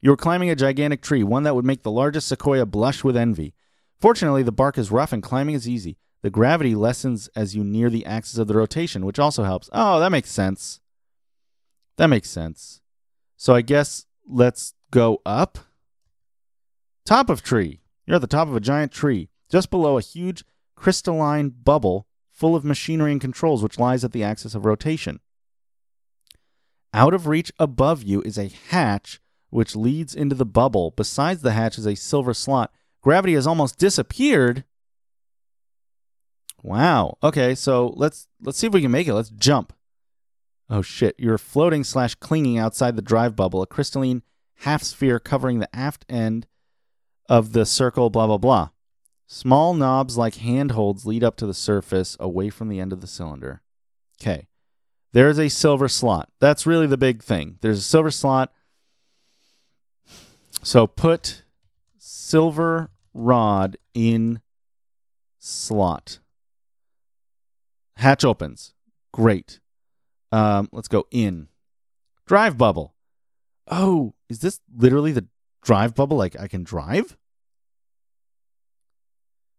You're 0.02 0.18
climbing 0.18 0.50
a 0.50 0.56
gigantic 0.56 1.02
tree, 1.02 1.24
one 1.24 1.44
that 1.44 1.56
would 1.56 1.66
make 1.66 1.84
the 1.84 1.92
largest 1.92 2.28
sequoia 2.28 2.66
blush 2.66 3.04
with 3.04 3.16
envy. 3.16 3.54
Fortunately, 4.00 4.44
the 4.44 4.52
bark 4.52 4.78
is 4.78 4.92
rough 4.92 5.14
and 5.14 5.24
climbing 5.24 5.56
is 5.56 5.70
easy. 5.70 5.98
The 6.22 6.30
gravity 6.30 6.76
lessens 6.76 7.30
as 7.36 7.56
you 7.56 7.64
near 7.64 7.90
the 7.90 8.06
axis 8.06 8.38
of 8.40 8.48
the 8.48 8.56
rotation, 8.56 9.06
which 9.06 9.20
also 9.20 9.44
helps. 9.44 9.70
Oh, 9.72 10.00
that 10.00 10.12
makes 10.12 10.32
sense. 10.32 10.80
That 11.98 12.08
makes 12.08 12.30
sense. 12.30 12.82
So 13.38 13.54
I 13.54 13.62
guess 13.62 14.06
let's 14.28 14.74
go 14.92 15.22
up. 15.26 15.60
Top 17.06 17.30
of 17.30 17.44
tree. 17.44 17.82
You're 18.06 18.16
at 18.16 18.22
the 18.22 18.28
top 18.28 18.48
of 18.48 18.56
a 18.56 18.60
giant 18.60 18.92
tree, 18.92 19.30
just 19.50 19.70
below 19.70 19.98
a 19.98 20.02
huge 20.02 20.44
crystalline 20.76 21.50
bubble 21.50 22.08
full 22.36 22.56
of 22.56 22.66
machinery 22.66 23.12
and 23.12 23.22
controls 23.22 23.64
which 23.64 23.80
lies 23.80 24.04
at 24.04 24.12
the 24.12 24.24
axis 24.24 24.54
of 24.54 24.66
rotation. 24.66 25.20
Out 26.94 27.14
of 27.14 27.28
reach 27.28 27.52
above 27.58 28.04
you 28.04 28.22
is 28.22 28.38
a 28.38 28.52
hatch 28.70 29.20
which 29.50 29.76
leads 29.76 30.14
into 30.14 30.36
the 30.36 30.46
bubble. 30.46 30.92
Besides 30.96 31.42
the 31.42 31.54
hatch 31.54 31.78
is 31.78 31.86
a 31.86 31.96
silver 31.96 32.34
slot. 32.34 32.72
Gravity 33.02 33.34
has 33.34 33.48
almost 33.48 33.78
disappeared. 33.78 34.66
Wow. 36.62 37.18
Okay, 37.24 37.56
so 37.56 37.94
let's 37.96 38.28
let's 38.42 38.58
see 38.58 38.68
if 38.68 38.74
we 38.74 38.82
can 38.82 38.92
make 38.92 39.08
it. 39.08 39.14
Let's 39.14 39.30
jump. 39.30 39.74
Oh 40.70 40.82
shit, 40.82 41.16
you're 41.18 41.38
floating 41.38 41.84
slash 41.84 42.16
clinging 42.16 42.58
outside 42.58 42.96
the 42.96 43.02
drive 43.02 43.36
bubble, 43.36 43.62
a 43.62 43.68
crystalline 43.68 44.24
half 44.60 44.82
sphere 44.82 45.20
covering 45.20 45.60
the 45.60 45.74
aft 45.76 46.06
end 46.10 46.48
of 47.30 47.54
the 47.54 47.66
circle, 47.66 48.10
blah, 48.10 48.28
blah, 48.28 48.38
blah. 48.38 48.70
Small 49.28 49.74
knobs 49.74 50.18
like 50.18 50.36
handholds 50.36 51.06
lead 51.06 51.24
up 51.24 51.36
to 51.38 51.48
the 51.48 51.54
surface 51.54 52.16
away 52.20 52.50
from 52.50 52.70
the 52.70 52.80
end 52.80 52.94
of 52.94 53.02
the 53.02 53.08
cylinder. 53.08 53.62
Okay. 54.22 54.48
There's 55.14 55.40
a 55.40 55.50
silver 55.50 55.88
slot. 55.88 56.30
That's 56.40 56.68
really 56.68 56.88
the 56.88 56.98
big 56.98 57.24
thing. 57.24 57.58
There's 57.62 57.80
a 57.80 57.84
silver 57.84 58.12
slot. 58.12 58.52
So 60.62 60.88
put 60.88 61.44
silver 61.98 62.92
rod 63.14 63.78
in 63.94 64.42
slot. 65.40 66.20
Hatch 67.98 68.26
opens. 68.26 68.74
Great. 69.14 69.60
Um, 70.32 70.70
let's 70.72 70.90
go 70.90 71.08
in. 71.12 71.48
Drive 72.28 72.58
bubble. 72.58 72.94
Oh, 73.70 74.14
is 74.30 74.40
this 74.40 74.60
literally 74.76 75.12
the 75.12 75.28
drive 75.64 75.96
bubble 75.96 76.18
like 76.18 76.40
I 76.40 76.48
can 76.48 76.64
drive? 76.64 77.16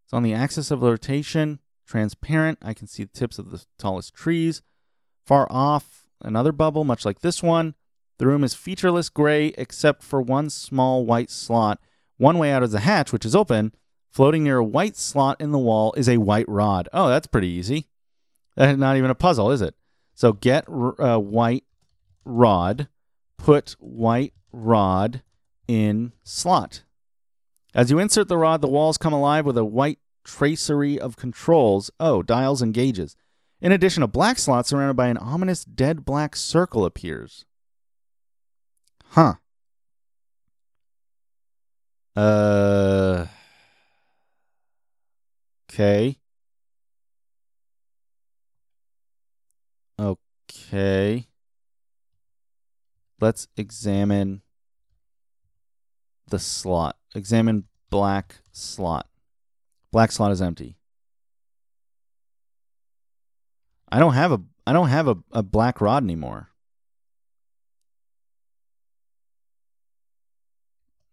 It's 0.07 0.13
on 0.13 0.23
the 0.23 0.33
axis 0.33 0.71
of 0.71 0.83
rotation, 0.83 1.59
transparent. 1.85 2.59
I 2.61 2.73
can 2.73 2.87
see 2.87 3.03
the 3.03 3.09
tips 3.09 3.37
of 3.39 3.51
the 3.51 3.65
tallest 3.77 4.13
trees. 4.13 4.61
Far 5.25 5.47
off, 5.49 6.07
another 6.21 6.53
bubble, 6.53 6.85
much 6.85 7.03
like 7.03 7.19
this 7.19 7.43
one. 7.43 7.75
The 8.17 8.25
room 8.25 8.41
is 8.45 8.53
featureless 8.53 9.09
gray 9.09 9.47
except 9.57 10.01
for 10.03 10.21
one 10.21 10.49
small 10.49 11.05
white 11.05 11.29
slot. 11.29 11.81
One 12.15 12.37
way 12.37 12.53
out 12.53 12.63
is 12.63 12.73
a 12.73 12.79
hatch, 12.79 13.11
which 13.11 13.25
is 13.25 13.35
open. 13.35 13.73
Floating 14.09 14.45
near 14.45 14.59
a 14.59 14.63
white 14.63 14.95
slot 14.95 15.41
in 15.41 15.51
the 15.51 15.59
wall 15.59 15.93
is 15.97 16.07
a 16.07 16.19
white 16.19 16.47
rod. 16.47 16.87
Oh, 16.93 17.09
that's 17.09 17.27
pretty 17.27 17.49
easy. 17.49 17.89
That's 18.55 18.77
not 18.77 18.95
even 18.95 19.11
a 19.11 19.15
puzzle, 19.15 19.51
is 19.51 19.61
it? 19.61 19.75
So 20.15 20.31
get 20.31 20.63
r- 20.69 21.01
uh, 21.01 21.17
white 21.19 21.65
rod, 22.23 22.87
put 23.37 23.75
white 23.79 24.33
rod 24.53 25.21
in 25.67 26.13
slot. 26.23 26.83
As 27.77 27.91
you 27.91 27.99
insert 27.99 28.27
the 28.27 28.39
rod, 28.39 28.61
the 28.61 28.67
walls 28.67 28.97
come 28.97 29.13
alive 29.13 29.45
with 29.45 29.55
a 29.55 29.63
white 29.63 29.99
tracery 30.25 30.99
of 30.99 31.15
controls. 31.15 31.91
Oh, 31.99 32.23
dials 32.23 32.59
and 32.59 32.73
gauges. 32.73 33.15
In 33.61 33.71
addition, 33.71 34.01
a 34.01 34.07
black 34.07 34.39
slot 34.39 34.65
surrounded 34.65 34.95
by 34.95 35.09
an 35.09 35.17
ominous 35.17 35.63
dead 35.63 36.03
black 36.03 36.35
circle 36.35 36.85
appears. 36.85 37.45
Huh. 39.09 39.35
Uh. 42.15 43.27
Okay. 45.69 46.17
Okay. 49.99 51.27
Let's 53.21 53.47
examine 53.55 54.41
the 56.29 56.39
slot. 56.39 56.97
Examine 57.15 57.65
black 57.89 58.35
slot. 58.51 59.07
Black 59.91 60.11
slot 60.11 60.31
is 60.31 60.41
empty. 60.41 60.77
I 63.89 63.99
don't 63.99 64.13
have 64.13 64.31
a 64.31 64.41
I 64.65 64.73
don't 64.73 64.89
have 64.89 65.07
a, 65.07 65.17
a 65.31 65.41
black 65.41 65.79
rod 65.79 66.03
anymore. 66.03 66.49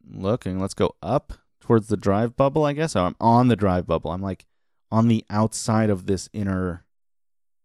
Looking, 0.06 0.60
let's 0.60 0.74
go 0.74 0.96
up 1.02 1.34
towards 1.60 1.86
the 1.86 1.96
drive 1.96 2.36
bubble, 2.36 2.64
I 2.64 2.72
guess. 2.72 2.94
Oh, 2.96 3.04
I'm 3.04 3.16
on 3.20 3.48
the 3.48 3.56
drive 3.56 3.86
bubble. 3.86 4.10
I'm 4.10 4.20
like 4.22 4.44
on 4.90 5.08
the 5.08 5.24
outside 5.30 5.88
of 5.88 6.06
this 6.06 6.28
inner 6.32 6.84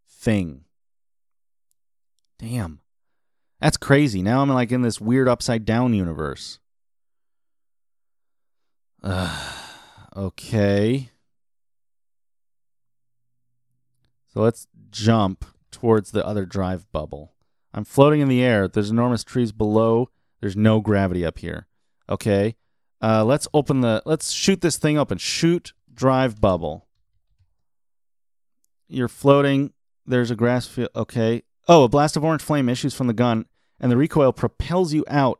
thing. 0.07 0.65
Damn. 2.37 2.79
That's 3.59 3.77
crazy. 3.77 4.21
Now 4.21 4.41
I'm 4.41 4.49
like 4.49 4.71
in 4.71 4.83
this 4.83 5.01
weird 5.01 5.27
upside 5.27 5.65
down 5.65 5.93
universe. 5.93 6.59
Okay. 10.15 11.11
So 14.33 14.41
let's 14.41 14.67
jump 14.89 15.45
towards 15.71 16.11
the 16.11 16.25
other 16.25 16.45
drive 16.45 16.91
bubble. 16.91 17.33
I'm 17.73 17.85
floating 17.85 18.21
in 18.21 18.27
the 18.27 18.43
air. 18.43 18.67
There's 18.67 18.89
enormous 18.89 19.23
trees 19.23 19.51
below. 19.51 20.09
There's 20.41 20.57
no 20.57 20.81
gravity 20.81 21.25
up 21.25 21.37
here. 21.37 21.67
Okay. 22.09 22.55
Uh, 23.01 23.23
let's 23.23 23.47
open 23.53 23.81
the. 23.81 24.01
Let's 24.05 24.31
shoot 24.31 24.61
this 24.61 24.77
thing 24.77 24.97
open. 24.97 25.17
Shoot 25.19 25.73
drive 25.93 26.41
bubble. 26.41 26.87
You're 28.87 29.07
floating. 29.07 29.73
There's 30.05 30.31
a 30.31 30.35
grass 30.35 30.65
field. 30.67 30.89
Okay. 30.95 31.43
Oh, 31.67 31.83
a 31.83 31.89
blast 31.89 32.17
of 32.17 32.23
orange 32.23 32.41
flame 32.41 32.67
issues 32.67 32.93
from 32.93 33.07
the 33.07 33.13
gun, 33.13 33.45
and 33.79 33.91
the 33.91 33.97
recoil 33.97 34.33
propels 34.33 34.91
you 34.91 35.05
out 35.07 35.39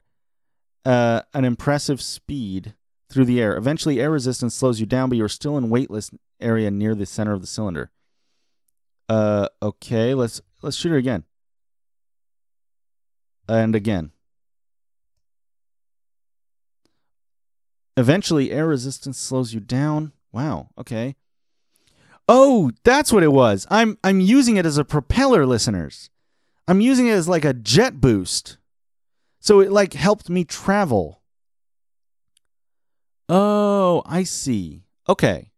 uh, 0.86 1.23
an 1.34 1.44
impressive 1.44 2.02
speed 2.02 2.76
through 3.10 3.26
the 3.26 3.41
air. 3.41 3.56
Eventually, 3.56 3.99
air 3.99 4.11
resistance 4.11 4.56
slows 4.56 4.80
you 4.80 4.86
down, 4.86 5.10
but 5.10 5.18
you're 5.18 5.27
still 5.27 5.57
in 5.57 5.69
weightless 5.69 6.11
area 6.40 6.72
near 6.72 6.95
the 6.95 7.06
center 7.06 7.34
of 7.34 7.41
the 7.41 7.48
cylinder. 7.48 7.91
Uh, 9.07 9.48
okay, 9.61 10.14
let's 10.14 10.41
let's 10.61 10.77
shoot 10.77 10.90
her 10.90 10.98
again, 10.98 11.23
and 13.48 13.76
again. 13.76 14.11
Eventually, 17.98 18.52
air 18.52 18.68
resistance 18.68 19.18
slows 19.18 19.53
you 19.53 19.60
down. 19.60 20.14
Wow. 20.31 20.69
Okay. 20.77 21.15
Oh, 22.27 22.72
that's 22.84 23.11
what 23.11 23.23
it 23.23 23.34
was. 23.34 23.65
I'm 23.72 23.98
I'm 24.03 24.19
using 24.19 24.57
it 24.57 24.65
as 24.65 24.77
a 24.77 24.86
propeller, 24.86 25.45
listeners. 25.45 26.11
I'm 26.68 26.80
using 26.80 27.07
it 27.07 27.14
as 27.14 27.27
like 27.27 27.44
a 27.44 27.53
jet 27.53 27.99
boost. 27.99 28.57
So 29.40 29.60
it 29.60 29.72
like 29.72 29.94
helped 29.94 30.30
me 30.30 30.44
travel. 30.44 31.19
Oh, 33.30 34.02
I 34.06 34.24
see. 34.24 34.84
Okay. 35.08 35.52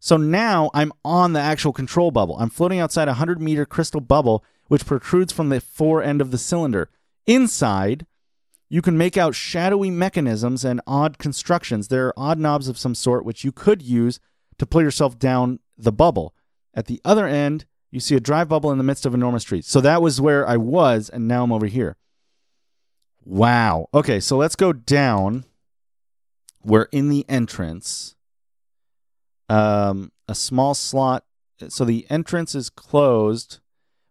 So 0.00 0.16
now 0.16 0.70
I'm 0.74 0.92
on 1.04 1.32
the 1.32 1.40
actual 1.40 1.72
control 1.72 2.10
bubble. 2.10 2.36
I'm 2.38 2.50
floating 2.50 2.80
outside 2.80 3.06
a 3.06 3.12
100 3.12 3.40
meter 3.40 3.64
crystal 3.64 4.00
bubble, 4.00 4.44
which 4.66 4.86
protrudes 4.86 5.32
from 5.32 5.50
the 5.50 5.60
fore 5.60 6.02
end 6.02 6.20
of 6.20 6.30
the 6.30 6.38
cylinder. 6.38 6.90
Inside, 7.26 8.06
you 8.68 8.82
can 8.82 8.98
make 8.98 9.16
out 9.16 9.34
shadowy 9.34 9.90
mechanisms 9.90 10.64
and 10.64 10.80
odd 10.86 11.18
constructions. 11.18 11.88
There 11.88 12.08
are 12.08 12.14
odd 12.16 12.38
knobs 12.38 12.66
of 12.66 12.78
some 12.78 12.94
sort 12.94 13.24
which 13.24 13.44
you 13.44 13.52
could 13.52 13.82
use 13.82 14.18
to 14.58 14.66
pull 14.66 14.82
yourself 14.82 15.18
down 15.18 15.60
the 15.76 15.92
bubble. 15.92 16.34
At 16.74 16.86
the 16.86 17.00
other 17.04 17.26
end, 17.26 17.66
you 17.90 18.00
see 18.00 18.16
a 18.16 18.20
drive 18.20 18.48
bubble 18.48 18.72
in 18.72 18.78
the 18.78 18.84
midst 18.84 19.04
of 19.04 19.12
enormous 19.12 19.44
trees. 19.44 19.66
So 19.66 19.80
that 19.82 20.00
was 20.00 20.20
where 20.20 20.48
I 20.48 20.56
was, 20.56 21.10
and 21.10 21.28
now 21.28 21.44
I'm 21.44 21.52
over 21.52 21.66
here. 21.66 21.96
Wow. 23.24 23.88
Okay, 23.92 24.18
so 24.18 24.38
let's 24.38 24.56
go 24.56 24.72
down. 24.72 25.44
We're 26.64 26.88
in 26.92 27.08
the 27.08 27.24
entrance. 27.28 28.14
Um, 29.48 30.12
a 30.28 30.34
small 30.34 30.74
slot. 30.74 31.24
So 31.68 31.84
the 31.84 32.06
entrance 32.10 32.54
is 32.54 32.70
closed, 32.70 33.58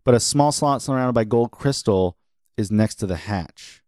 but 0.06 0.14
a 0.14 0.20
small 0.20 0.52
slot 0.52 0.82
surrounded 0.82 1.14
by 1.14 1.26
gold 1.26 1.52
crystal 1.52 2.18
is 2.58 2.72
next 2.72 2.96
to 2.96 3.08
the 3.08 3.18
hatch. 3.18 3.82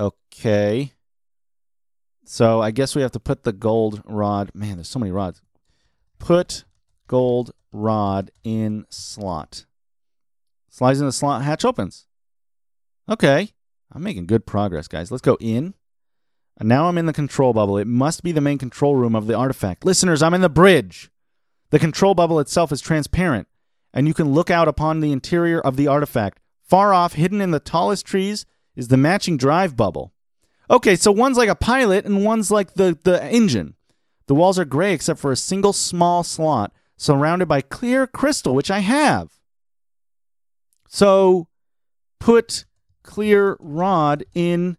Okay. 0.00 0.92
So 2.24 2.60
I 2.60 2.70
guess 2.70 2.96
we 2.96 3.02
have 3.02 3.12
to 3.12 3.20
put 3.20 3.42
the 3.42 3.52
gold 3.52 4.02
rod. 4.04 4.50
Man, 4.54 4.76
there's 4.76 4.88
so 4.88 4.98
many 4.98 5.12
rods. 5.12 5.42
Put 6.18 6.64
gold 7.06 7.52
rod 7.72 8.30
in 8.42 8.86
slot. 8.88 9.66
Slides 10.70 11.00
in 11.00 11.06
the 11.06 11.12
slot, 11.12 11.42
hatch 11.42 11.64
opens. 11.64 12.06
Okay. 13.08 13.50
I'm 13.94 14.02
making 14.02 14.26
good 14.26 14.46
progress, 14.46 14.88
guys. 14.88 15.10
Let's 15.10 15.22
go 15.22 15.36
in. 15.40 15.74
And 16.58 16.68
now 16.68 16.88
I'm 16.88 16.98
in 16.98 17.06
the 17.06 17.12
control 17.12 17.52
bubble. 17.52 17.78
It 17.78 17.86
must 17.86 18.22
be 18.22 18.32
the 18.32 18.40
main 18.40 18.58
control 18.58 18.96
room 18.96 19.14
of 19.14 19.26
the 19.26 19.34
artifact. 19.34 19.84
Listeners, 19.84 20.22
I'm 20.22 20.34
in 20.34 20.40
the 20.40 20.48
bridge. 20.48 21.10
The 21.70 21.78
control 21.78 22.14
bubble 22.14 22.38
itself 22.38 22.70
is 22.70 22.80
transparent, 22.80 23.48
and 23.94 24.06
you 24.06 24.14
can 24.14 24.32
look 24.32 24.50
out 24.50 24.68
upon 24.68 25.00
the 25.00 25.12
interior 25.12 25.60
of 25.60 25.76
the 25.76 25.88
artifact. 25.88 26.40
Far 26.62 26.92
off, 26.92 27.14
hidden 27.14 27.40
in 27.40 27.50
the 27.50 27.60
tallest 27.60 28.04
trees, 28.06 28.44
is 28.76 28.88
the 28.88 28.96
matching 28.96 29.36
drive 29.36 29.76
bubble. 29.76 30.12
Okay, 30.70 30.96
so 30.96 31.10
one's 31.10 31.36
like 31.36 31.48
a 31.48 31.54
pilot 31.54 32.04
and 32.04 32.24
one's 32.24 32.50
like 32.50 32.74
the, 32.74 32.98
the 33.04 33.22
engine. 33.24 33.74
The 34.26 34.34
walls 34.34 34.58
are 34.58 34.64
gray 34.64 34.94
except 34.94 35.20
for 35.20 35.32
a 35.32 35.36
single 35.36 35.72
small 35.72 36.22
slot 36.22 36.72
surrounded 36.96 37.46
by 37.46 37.60
clear 37.60 38.06
crystal, 38.06 38.54
which 38.54 38.70
I 38.70 38.78
have. 38.78 39.32
So 40.88 41.48
put 42.20 42.64
clear 43.02 43.56
rod 43.60 44.24
in 44.34 44.76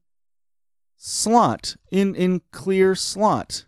slot, 0.97 1.75
in, 1.91 2.15
in 2.15 2.41
clear 2.51 2.95
slot. 2.95 3.65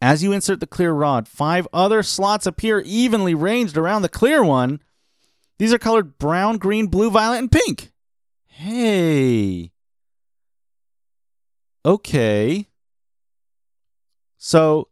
As 0.00 0.22
you 0.22 0.32
insert 0.32 0.60
the 0.60 0.66
clear 0.66 0.92
rod, 0.92 1.26
five 1.28 1.66
other 1.72 2.02
slots 2.02 2.46
appear 2.46 2.80
evenly 2.80 3.34
ranged 3.34 3.76
around 3.76 4.02
the 4.02 4.08
clear 4.08 4.44
one. 4.44 4.80
These 5.58 5.72
are 5.72 5.78
colored 5.78 6.18
brown, 6.18 6.58
green, 6.58 6.88
blue, 6.88 7.10
violet, 7.10 7.38
and 7.38 7.50
pink. 7.50 7.92
Hey. 8.46 9.72
Okay. 11.86 12.68
So 14.36 14.88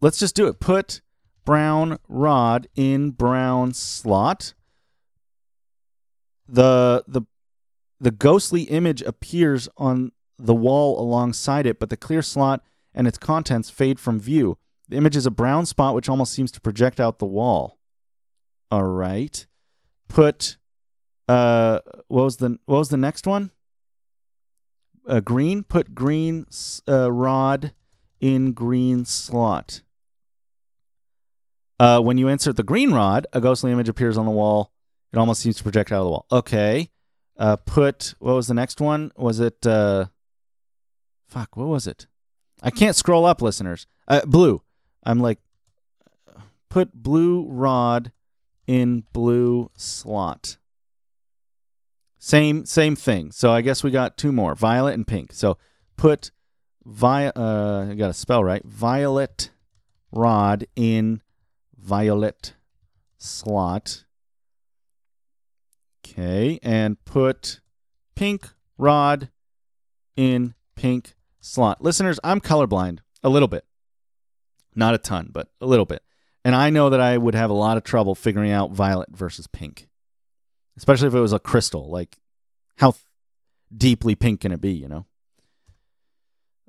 let's 0.00 0.18
just 0.18 0.34
do 0.34 0.46
it. 0.46 0.60
Put 0.60 1.00
brown 1.44 1.98
rod 2.08 2.68
in 2.76 3.12
brown 3.12 3.72
slot. 3.72 4.52
The 6.52 7.04
the 7.06 7.22
the 8.00 8.10
ghostly 8.10 8.62
image 8.62 9.02
appears 9.02 9.68
on 9.76 10.10
the 10.36 10.54
wall 10.54 11.00
alongside 11.00 11.66
it, 11.66 11.78
but 11.78 11.90
the 11.90 11.96
clear 11.96 12.22
slot 12.22 12.64
and 12.92 13.06
its 13.06 13.18
contents 13.18 13.70
fade 13.70 14.00
from 14.00 14.18
view. 14.18 14.58
The 14.88 14.96
image 14.96 15.14
is 15.14 15.26
a 15.26 15.30
brown 15.30 15.66
spot 15.66 15.94
which 15.94 16.08
almost 16.08 16.32
seems 16.32 16.50
to 16.52 16.60
project 16.60 16.98
out 16.98 17.20
the 17.20 17.26
wall. 17.26 17.78
All 18.70 18.84
right. 18.84 19.46
Put 20.08 20.56
uh 21.28 21.80
what 22.08 22.24
was 22.24 22.36
the 22.38 22.58
what 22.66 22.78
was 22.78 22.88
the 22.88 22.96
next 22.96 23.26
one? 23.26 23.52
Uh, 25.06 25.20
green. 25.20 25.62
Put 25.62 25.94
green 25.94 26.46
uh, 26.88 27.12
rod 27.12 27.72
in 28.20 28.52
green 28.52 29.04
slot. 29.04 29.82
Uh, 31.78 32.00
when 32.00 32.18
you 32.18 32.28
insert 32.28 32.56
the 32.56 32.62
green 32.62 32.92
rod, 32.92 33.26
a 33.32 33.40
ghostly 33.40 33.72
image 33.72 33.88
appears 33.88 34.18
on 34.18 34.26
the 34.26 34.32
wall. 34.32 34.72
It 35.12 35.18
almost 35.18 35.40
seems 35.40 35.56
to 35.56 35.62
project 35.62 35.92
out 35.92 36.00
of 36.00 36.04
the 36.04 36.10
wall. 36.10 36.26
Okay. 36.30 36.90
Uh, 37.36 37.56
put 37.56 38.14
what 38.18 38.34
was 38.34 38.48
the 38.48 38.54
next 38.54 38.80
one? 38.80 39.12
Was 39.16 39.40
it 39.40 39.66
uh, 39.66 40.06
fuck? 41.26 41.56
What 41.56 41.68
was 41.68 41.86
it? 41.86 42.06
I 42.62 42.70
can't 42.70 42.94
scroll 42.94 43.24
up, 43.24 43.40
listeners. 43.40 43.86
Uh, 44.06 44.20
blue. 44.26 44.62
I'm 45.02 45.20
like, 45.20 45.38
put 46.68 46.92
blue 46.92 47.46
rod 47.48 48.12
in 48.66 49.04
blue 49.12 49.70
slot. 49.76 50.58
Same 52.18 52.66
same 52.66 52.94
thing. 52.94 53.32
So 53.32 53.50
I 53.50 53.62
guess 53.62 53.82
we 53.82 53.90
got 53.90 54.18
two 54.18 54.32
more, 54.32 54.54
violet 54.54 54.94
and 54.94 55.06
pink. 55.06 55.32
So 55.32 55.56
put 55.96 56.30
vi 56.84 57.26
uh 57.28 57.86
I 57.90 57.94
got 57.94 58.08
to 58.08 58.12
spell 58.14 58.44
right. 58.44 58.64
Violet 58.64 59.50
rod 60.12 60.66
in 60.76 61.22
violet 61.76 62.54
slot. 63.16 64.04
Okay, 66.10 66.58
and 66.62 67.02
put 67.04 67.60
pink 68.16 68.48
rod 68.76 69.30
in 70.16 70.54
pink 70.74 71.14
slot. 71.40 71.82
Listeners, 71.82 72.18
I'm 72.24 72.40
colorblind 72.40 72.98
a 73.22 73.28
little 73.28 73.48
bit. 73.48 73.64
Not 74.74 74.94
a 74.94 74.98
ton, 74.98 75.30
but 75.32 75.48
a 75.60 75.66
little 75.66 75.84
bit. 75.84 76.02
And 76.44 76.54
I 76.54 76.70
know 76.70 76.90
that 76.90 77.00
I 77.00 77.16
would 77.16 77.34
have 77.34 77.50
a 77.50 77.54
lot 77.54 77.76
of 77.76 77.84
trouble 77.84 78.14
figuring 78.14 78.50
out 78.50 78.72
violet 78.72 79.10
versus 79.10 79.46
pink, 79.46 79.88
especially 80.76 81.08
if 81.08 81.14
it 81.14 81.20
was 81.20 81.32
a 81.32 81.38
crystal. 81.38 81.90
Like, 81.90 82.18
how 82.78 82.92
th- 82.92 83.04
deeply 83.76 84.14
pink 84.14 84.40
can 84.40 84.52
it 84.52 84.60
be, 84.60 84.72
you 84.72 84.88
know? 84.88 85.06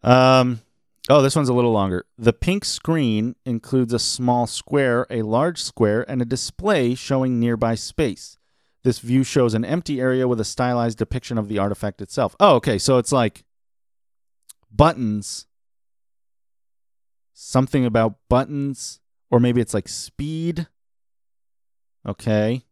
Um, 0.03 0.61
oh, 1.09 1.21
this 1.21 1.35
one's 1.35 1.49
a 1.49 1.53
little 1.53 1.71
longer. 1.71 2.05
The 2.17 2.33
pink 2.33 2.65
screen 2.65 3.35
includes 3.45 3.93
a 3.93 3.99
small 3.99 4.45
square, 4.45 5.07
a 5.09 5.21
large 5.21 5.61
square, 5.61 6.09
and 6.09 6.21
a 6.21 6.25
display 6.25 6.95
showing 6.95 7.39
nearby 7.39 7.75
space. 7.75 8.37
This 8.83 8.99
view 8.99 9.23
shows 9.23 9.53
an 9.53 9.63
empty 9.63 10.01
area 10.01 10.27
with 10.27 10.39
a 10.39 10.45
stylized 10.45 10.97
depiction 10.97 11.37
of 11.37 11.47
the 11.47 11.59
artifact 11.59 12.01
itself. 12.01 12.35
Oh, 12.39 12.55
okay. 12.55 12.77
So 12.77 12.97
it's 12.97 13.11
like 13.11 13.43
buttons. 14.71 15.45
Something 17.33 17.85
about 17.85 18.15
buttons. 18.27 18.99
Or 19.29 19.39
maybe 19.39 19.61
it's 19.61 19.73
like 19.73 19.87
speed. 19.87 20.67
Okay. 22.07 22.63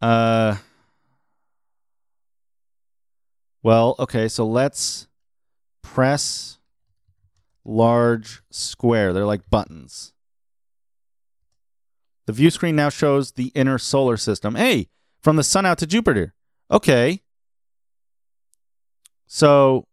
Uh. 0.00 0.56
Well, 3.62 3.94
okay. 3.98 4.28
So 4.28 4.46
let's 4.46 5.08
press 5.82 6.58
large 7.64 8.42
square. 8.50 9.12
They're 9.12 9.26
like 9.26 9.48
buttons. 9.50 10.11
The 12.26 12.32
view 12.32 12.50
screen 12.50 12.76
now 12.76 12.88
shows 12.88 13.32
the 13.32 13.48
inner 13.54 13.78
solar 13.78 14.16
system. 14.16 14.54
Hey, 14.54 14.88
from 15.20 15.36
the 15.36 15.42
sun 15.42 15.66
out 15.66 15.78
to 15.78 15.86
Jupiter. 15.86 16.34
Okay. 16.70 17.22
So 19.26 19.86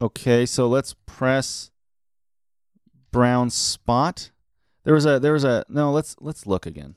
Okay, 0.00 0.44
so 0.44 0.68
let's 0.68 0.94
press 1.06 1.70
brown 3.10 3.48
spot. 3.48 4.30
There 4.82 4.92
was 4.92 5.06
a 5.06 5.18
there 5.18 5.32
was 5.32 5.44
a 5.44 5.64
no, 5.68 5.92
let's 5.92 6.16
let's 6.20 6.46
look 6.46 6.66
again. 6.66 6.96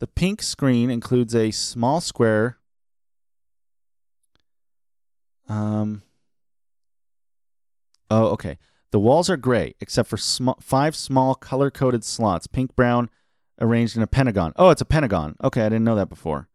The 0.00 0.06
pink 0.06 0.42
screen 0.42 0.90
includes 0.90 1.34
a 1.34 1.50
small 1.50 2.00
square 2.00 2.58
um 5.48 6.02
Oh, 8.10 8.28
okay. 8.28 8.58
The 8.90 9.00
walls 9.00 9.28
are 9.28 9.36
gray, 9.36 9.74
except 9.80 10.08
for 10.08 10.16
sm- 10.16 10.50
five 10.60 10.96
small 10.96 11.34
color 11.34 11.70
coded 11.70 12.04
slots, 12.04 12.46
pink 12.46 12.74
brown, 12.74 13.10
arranged 13.60 13.96
in 13.96 14.02
a 14.02 14.06
pentagon. 14.06 14.52
Oh, 14.56 14.70
it's 14.70 14.80
a 14.80 14.86
pentagon. 14.86 15.36
Okay, 15.42 15.62
I 15.62 15.68
didn't 15.68 15.84
know 15.84 15.96
that 15.96 16.08
before. 16.08 16.48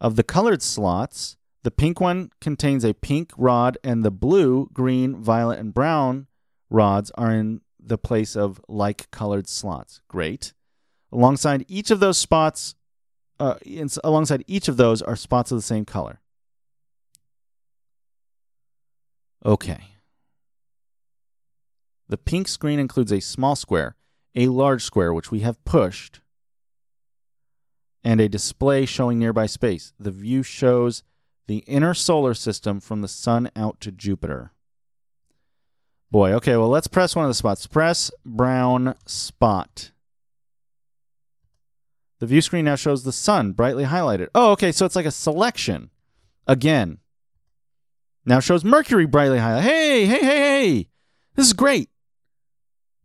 Of 0.00 0.16
the 0.16 0.22
colored 0.22 0.62
slots, 0.62 1.36
the 1.62 1.70
pink 1.70 2.00
one 2.00 2.30
contains 2.40 2.84
a 2.84 2.94
pink 2.94 3.32
rod, 3.36 3.78
and 3.82 4.04
the 4.04 4.10
blue, 4.10 4.68
green, 4.72 5.16
violet, 5.16 5.58
and 5.58 5.74
brown 5.74 6.26
rods 6.70 7.10
are 7.16 7.32
in 7.32 7.60
the 7.78 7.98
place 7.98 8.36
of 8.36 8.60
like 8.68 9.10
colored 9.10 9.48
slots. 9.48 10.00
Great. 10.08 10.52
Alongside 11.12 11.64
each 11.68 11.90
of 11.90 12.00
those 12.00 12.16
spots, 12.16 12.74
uh, 13.40 13.56
alongside 14.04 14.44
each 14.46 14.68
of 14.68 14.76
those 14.76 15.02
are 15.02 15.16
spots 15.16 15.50
of 15.50 15.58
the 15.58 15.62
same 15.62 15.84
color. 15.84 16.20
Okay. 19.44 19.91
The 22.08 22.18
pink 22.18 22.48
screen 22.48 22.78
includes 22.78 23.12
a 23.12 23.20
small 23.20 23.56
square, 23.56 23.96
a 24.34 24.48
large 24.48 24.84
square, 24.84 25.12
which 25.14 25.30
we 25.30 25.40
have 25.40 25.64
pushed, 25.64 26.20
and 28.04 28.20
a 28.20 28.28
display 28.28 28.84
showing 28.86 29.18
nearby 29.18 29.46
space. 29.46 29.92
The 29.98 30.10
view 30.10 30.42
shows 30.42 31.02
the 31.46 31.58
inner 31.58 31.94
solar 31.94 32.34
system 32.34 32.80
from 32.80 33.00
the 33.02 33.08
sun 33.08 33.50
out 33.56 33.80
to 33.80 33.92
Jupiter. 33.92 34.52
Boy, 36.10 36.32
okay, 36.34 36.56
well, 36.56 36.68
let's 36.68 36.88
press 36.88 37.16
one 37.16 37.24
of 37.24 37.30
the 37.30 37.34
spots. 37.34 37.66
Press 37.66 38.10
brown 38.24 38.94
spot. 39.06 39.92
The 42.18 42.26
view 42.26 42.42
screen 42.42 42.66
now 42.66 42.76
shows 42.76 43.02
the 43.02 43.12
sun 43.12 43.52
brightly 43.52 43.84
highlighted. 43.84 44.28
Oh, 44.34 44.52
okay, 44.52 44.72
so 44.72 44.84
it's 44.84 44.94
like 44.94 45.06
a 45.06 45.10
selection. 45.10 45.90
Again. 46.46 46.98
Now 48.24 48.40
shows 48.40 48.64
Mercury 48.64 49.06
brightly 49.06 49.38
highlighted. 49.38 49.62
Hey, 49.62 50.06
hey, 50.06 50.20
hey, 50.20 50.36
hey. 50.36 50.88
This 51.34 51.46
is 51.46 51.52
great. 51.52 51.88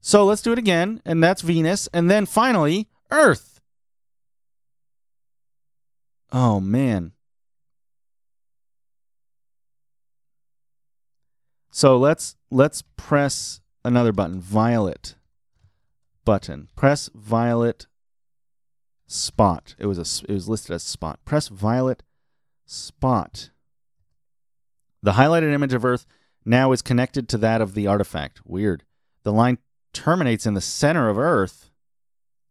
So 0.01 0.25
let's 0.25 0.41
do 0.41 0.51
it 0.51 0.59
again, 0.59 1.01
and 1.05 1.23
that's 1.23 1.41
Venus, 1.41 1.87
and 1.93 2.09
then 2.09 2.25
finally 2.25 2.87
Earth. 3.11 3.59
Oh 6.31 6.59
man. 6.59 7.13
So 11.71 11.97
let's 11.97 12.35
let's 12.49 12.81
press 12.95 13.61
another 13.85 14.11
button, 14.11 14.41
violet 14.41 15.15
button. 16.25 16.69
Press 16.75 17.09
violet 17.13 17.87
spot. 19.05 19.75
It 19.77 19.85
was 19.85 19.97
a 19.97 20.25
it 20.29 20.33
was 20.33 20.49
listed 20.49 20.73
as 20.73 20.83
spot. 20.83 21.19
Press 21.23 21.47
violet 21.47 22.03
spot. 22.65 23.51
The 25.01 25.13
highlighted 25.13 25.53
image 25.53 25.73
of 25.73 25.85
Earth 25.85 26.05
now 26.43 26.71
is 26.71 26.81
connected 26.81 27.29
to 27.29 27.37
that 27.37 27.61
of 27.61 27.75
the 27.75 27.87
artifact. 27.87 28.41
Weird. 28.45 28.83
The 29.23 29.31
line 29.31 29.59
terminates 29.97 30.45
in 30.45 30.53
the 30.53 30.61
center 30.61 31.09
of 31.09 31.17
Earth. 31.17 31.71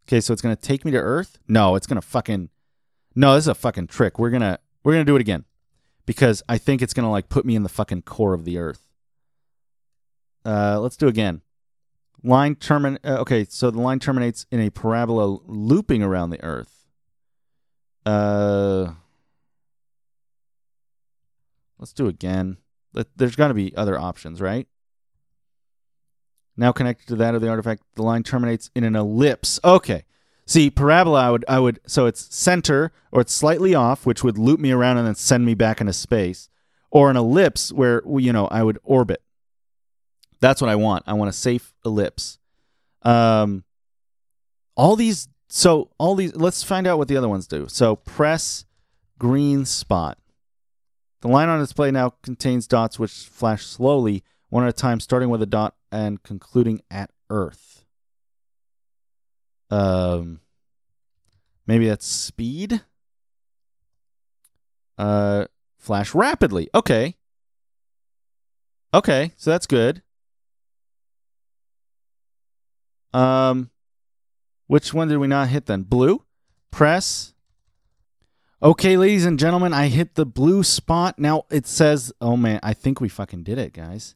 Okay, 0.06 0.20
so 0.20 0.32
it's 0.32 0.42
gonna 0.42 0.56
take 0.56 0.84
me 0.84 0.90
to 0.90 0.98
Earth? 0.98 1.38
No, 1.48 1.76
it's 1.76 1.86
gonna 1.86 2.02
fucking 2.02 2.50
No, 3.14 3.34
this 3.34 3.44
is 3.44 3.48
a 3.48 3.54
fucking 3.54 3.86
trick. 3.86 4.18
We're 4.18 4.30
gonna 4.30 4.58
we're 4.82 4.92
gonna 4.92 5.04
do 5.04 5.16
it 5.16 5.20
again. 5.20 5.44
Because 6.04 6.42
I 6.48 6.58
think 6.58 6.82
it's 6.82 6.94
gonna 6.94 7.10
like 7.10 7.28
put 7.28 7.44
me 7.44 7.56
in 7.56 7.62
the 7.62 7.68
fucking 7.68 8.02
core 8.02 8.34
of 8.34 8.44
the 8.44 8.58
Earth. 8.58 8.82
Uh, 10.44 10.78
let's 10.80 10.96
do 10.96 11.08
again. 11.08 11.42
Line 12.22 12.54
termin. 12.56 12.98
Uh, 13.04 13.18
okay, 13.20 13.44
so 13.48 13.70
the 13.70 13.80
line 13.80 13.98
terminates 13.98 14.46
in 14.50 14.60
a 14.60 14.70
parabola 14.70 15.38
looping 15.46 16.02
around 16.02 16.30
the 16.30 16.42
Earth. 16.42 16.86
Uh, 18.04 18.92
let's 21.78 21.92
do 21.92 22.06
again. 22.06 22.58
There's 23.16 23.36
got 23.36 23.48
to 23.48 23.54
be 23.54 23.76
other 23.76 23.98
options, 23.98 24.40
right? 24.40 24.68
Now 26.56 26.72
connected 26.72 27.06
to 27.08 27.16
that 27.16 27.34
of 27.34 27.40
the 27.40 27.48
artifact, 27.48 27.82
the 27.94 28.02
line 28.02 28.22
terminates 28.22 28.70
in 28.74 28.84
an 28.84 28.96
ellipse. 28.96 29.60
Okay. 29.62 30.04
See, 30.46 30.70
parabola, 30.70 31.20
I 31.20 31.30
would, 31.30 31.44
I 31.48 31.58
would, 31.58 31.80
so 31.86 32.06
it's 32.06 32.34
center 32.34 32.92
or 33.10 33.20
it's 33.20 33.34
slightly 33.34 33.74
off, 33.74 34.06
which 34.06 34.22
would 34.22 34.38
loop 34.38 34.60
me 34.60 34.70
around 34.70 34.98
and 34.98 35.06
then 35.06 35.14
send 35.14 35.44
me 35.44 35.54
back 35.54 35.80
into 35.80 35.92
space, 35.92 36.48
or 36.90 37.10
an 37.10 37.16
ellipse 37.16 37.72
where 37.72 38.02
you 38.06 38.32
know 38.32 38.46
I 38.46 38.62
would 38.62 38.78
orbit. 38.84 39.22
That's 40.40 40.60
what 40.60 40.70
I 40.70 40.76
want. 40.76 41.04
I 41.06 41.14
want 41.14 41.30
a 41.30 41.32
safe 41.32 41.74
ellipse. 41.84 42.38
Um, 43.02 43.64
all 44.76 44.96
these. 44.96 45.28
So 45.48 45.90
all 45.98 46.14
these. 46.14 46.36
Let's 46.36 46.62
find 46.62 46.86
out 46.86 46.98
what 46.98 47.08
the 47.08 47.16
other 47.16 47.28
ones 47.28 47.46
do. 47.46 47.66
So 47.68 47.96
press 47.96 48.64
green 49.18 49.64
spot. 49.64 50.18
The 51.22 51.28
line 51.28 51.48
on 51.48 51.58
display 51.58 51.90
now 51.90 52.10
contains 52.22 52.66
dots 52.66 52.98
which 52.98 53.12
flash 53.12 53.64
slowly, 53.64 54.22
one 54.48 54.64
at 54.64 54.68
a 54.68 54.72
time, 54.72 55.00
starting 55.00 55.30
with 55.30 55.42
a 55.42 55.46
dot 55.46 55.74
and 55.90 56.22
concluding 56.22 56.80
at 56.90 57.10
Earth. 57.30 57.84
Um, 59.70 60.40
maybe 61.66 61.88
that's 61.88 62.06
speed. 62.06 62.82
Uh, 64.98 65.46
flash 65.78 66.14
rapidly. 66.14 66.68
Okay. 66.74 67.16
Okay, 68.94 69.32
so 69.36 69.50
that's 69.50 69.66
good. 69.66 70.02
Um, 73.12 73.70
which 74.66 74.92
one 74.92 75.08
did 75.08 75.18
we 75.18 75.26
not 75.26 75.48
hit 75.48 75.66
then? 75.66 75.82
Blue? 75.82 76.24
Press. 76.70 77.32
Okay, 78.62 78.96
ladies 78.96 79.24
and 79.24 79.38
gentlemen, 79.38 79.72
I 79.72 79.86
hit 79.86 80.16
the 80.16 80.26
blue 80.26 80.62
spot. 80.62 81.18
Now 81.18 81.44
it 81.50 81.66
says, 81.66 82.12
oh 82.20 82.36
man, 82.36 82.60
I 82.62 82.74
think 82.74 83.00
we 83.00 83.08
fucking 83.08 83.42
did 83.42 83.58
it, 83.58 83.72
guys. 83.72 84.15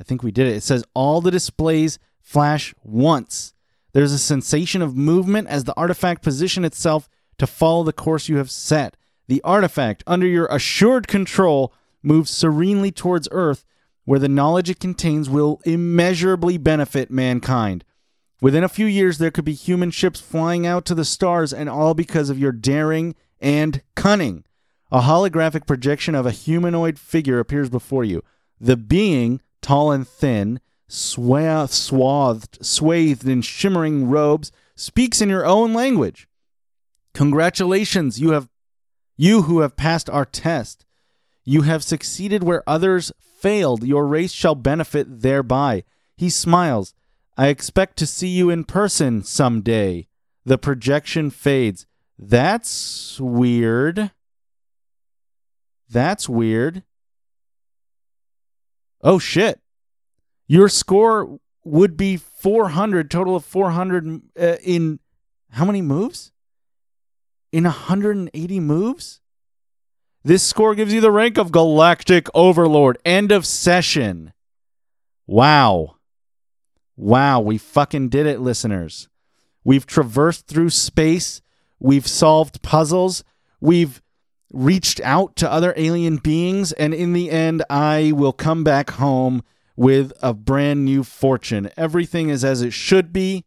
I 0.00 0.04
think 0.04 0.22
we 0.22 0.30
did 0.30 0.46
it. 0.46 0.56
It 0.56 0.62
says 0.62 0.84
all 0.94 1.20
the 1.20 1.30
displays 1.30 1.98
flash 2.20 2.74
once. 2.82 3.54
There's 3.92 4.12
a 4.12 4.18
sensation 4.18 4.82
of 4.82 4.96
movement 4.96 5.48
as 5.48 5.64
the 5.64 5.74
artifact 5.76 6.22
position 6.22 6.64
itself 6.64 7.08
to 7.38 7.46
follow 7.46 7.82
the 7.82 7.92
course 7.92 8.28
you 8.28 8.36
have 8.36 8.50
set. 8.50 8.96
The 9.28 9.42
artifact, 9.42 10.04
under 10.06 10.26
your 10.26 10.46
assured 10.46 11.08
control, 11.08 11.72
moves 12.02 12.30
serenely 12.30 12.92
towards 12.92 13.28
Earth, 13.30 13.64
where 14.04 14.20
the 14.20 14.28
knowledge 14.28 14.70
it 14.70 14.80
contains 14.80 15.28
will 15.28 15.60
immeasurably 15.64 16.58
benefit 16.58 17.10
mankind. 17.10 17.84
Within 18.40 18.62
a 18.62 18.68
few 18.68 18.86
years, 18.86 19.18
there 19.18 19.30
could 19.30 19.44
be 19.44 19.54
human 19.54 19.90
ships 19.90 20.20
flying 20.20 20.66
out 20.66 20.84
to 20.84 20.94
the 20.94 21.04
stars, 21.04 21.52
and 21.52 21.68
all 21.68 21.94
because 21.94 22.30
of 22.30 22.38
your 22.38 22.52
daring 22.52 23.14
and 23.40 23.82
cunning. 23.94 24.44
A 24.92 25.00
holographic 25.00 25.66
projection 25.66 26.14
of 26.14 26.26
a 26.26 26.30
humanoid 26.30 26.98
figure 26.98 27.40
appears 27.40 27.70
before 27.70 28.04
you. 28.04 28.22
The 28.60 28.76
being, 28.76 29.40
tall 29.66 29.90
and 29.90 30.06
thin, 30.06 30.60
swa- 30.88 31.68
swathed, 31.68 32.64
swathed 32.64 33.26
in 33.26 33.42
shimmering 33.42 34.08
robes, 34.08 34.52
speaks 34.76 35.20
in 35.20 35.28
your 35.28 35.44
own 35.44 35.74
language. 35.74 36.28
Congratulations, 37.14 38.20
you 38.20 38.30
have 38.30 38.48
you 39.16 39.42
who 39.42 39.60
have 39.60 39.76
passed 39.76 40.08
our 40.08 40.24
test. 40.24 40.84
You 41.44 41.62
have 41.62 41.82
succeeded 41.82 42.44
where 42.44 42.62
others 42.68 43.10
failed. 43.18 43.82
Your 43.82 44.06
race 44.06 44.30
shall 44.30 44.54
benefit 44.54 45.22
thereby. 45.22 45.82
He 46.16 46.30
smiles. 46.30 46.94
I 47.36 47.48
expect 47.48 47.96
to 47.98 48.06
see 48.06 48.28
you 48.28 48.50
in 48.50 48.64
person 48.64 49.24
someday. 49.24 50.06
The 50.44 50.58
projection 50.58 51.30
fades. 51.30 51.86
That's 52.16 53.18
weird. 53.20 54.12
That's 55.88 56.28
weird. 56.28 56.84
Oh 59.02 59.18
shit. 59.18 59.60
Your 60.46 60.68
score 60.68 61.38
would 61.64 61.96
be 61.96 62.16
400, 62.16 63.10
total 63.10 63.36
of 63.36 63.44
400 63.44 64.22
uh, 64.38 64.56
in 64.62 65.00
how 65.50 65.64
many 65.64 65.82
moves? 65.82 66.32
In 67.52 67.64
180 67.64 68.60
moves? 68.60 69.20
This 70.22 70.42
score 70.42 70.74
gives 70.74 70.92
you 70.92 71.00
the 71.00 71.12
rank 71.12 71.38
of 71.38 71.52
Galactic 71.52 72.28
Overlord. 72.34 72.98
End 73.04 73.30
of 73.32 73.46
session. 73.46 74.32
Wow. 75.26 75.96
Wow, 76.96 77.40
we 77.40 77.58
fucking 77.58 78.08
did 78.08 78.26
it, 78.26 78.40
listeners. 78.40 79.08
We've 79.64 79.86
traversed 79.86 80.46
through 80.46 80.70
space. 80.70 81.42
We've 81.78 82.06
solved 82.06 82.62
puzzles. 82.62 83.22
We've 83.60 84.00
reached 84.52 85.00
out 85.00 85.36
to 85.36 85.50
other 85.50 85.74
alien 85.76 86.16
beings. 86.16 86.72
And 86.72 86.94
in 86.94 87.12
the 87.12 87.30
end, 87.30 87.64
I 87.68 88.12
will 88.12 88.32
come 88.32 88.64
back 88.64 88.90
home 88.90 89.42
with 89.76 90.12
a 90.22 90.32
brand 90.32 90.84
new 90.84 91.02
fortune. 91.02 91.70
Everything 91.76 92.28
is 92.28 92.44
as 92.44 92.62
it 92.62 92.72
should 92.72 93.12
be. 93.12 93.44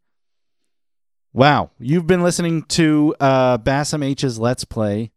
Wow. 1.33 1.71
You've 1.79 2.07
been 2.07 2.23
listening 2.23 2.63
to 2.63 3.15
uh, 3.19 3.57
Bassam 3.57 4.03
H's 4.03 4.39
Let's 4.39 4.65
Play, 4.65 5.11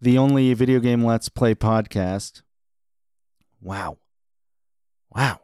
the 0.00 0.18
only 0.18 0.52
video 0.54 0.80
game 0.80 1.04
Let's 1.04 1.28
Play 1.28 1.54
podcast. 1.54 2.42
Wow. 3.60 3.98
Wow. 5.14 5.40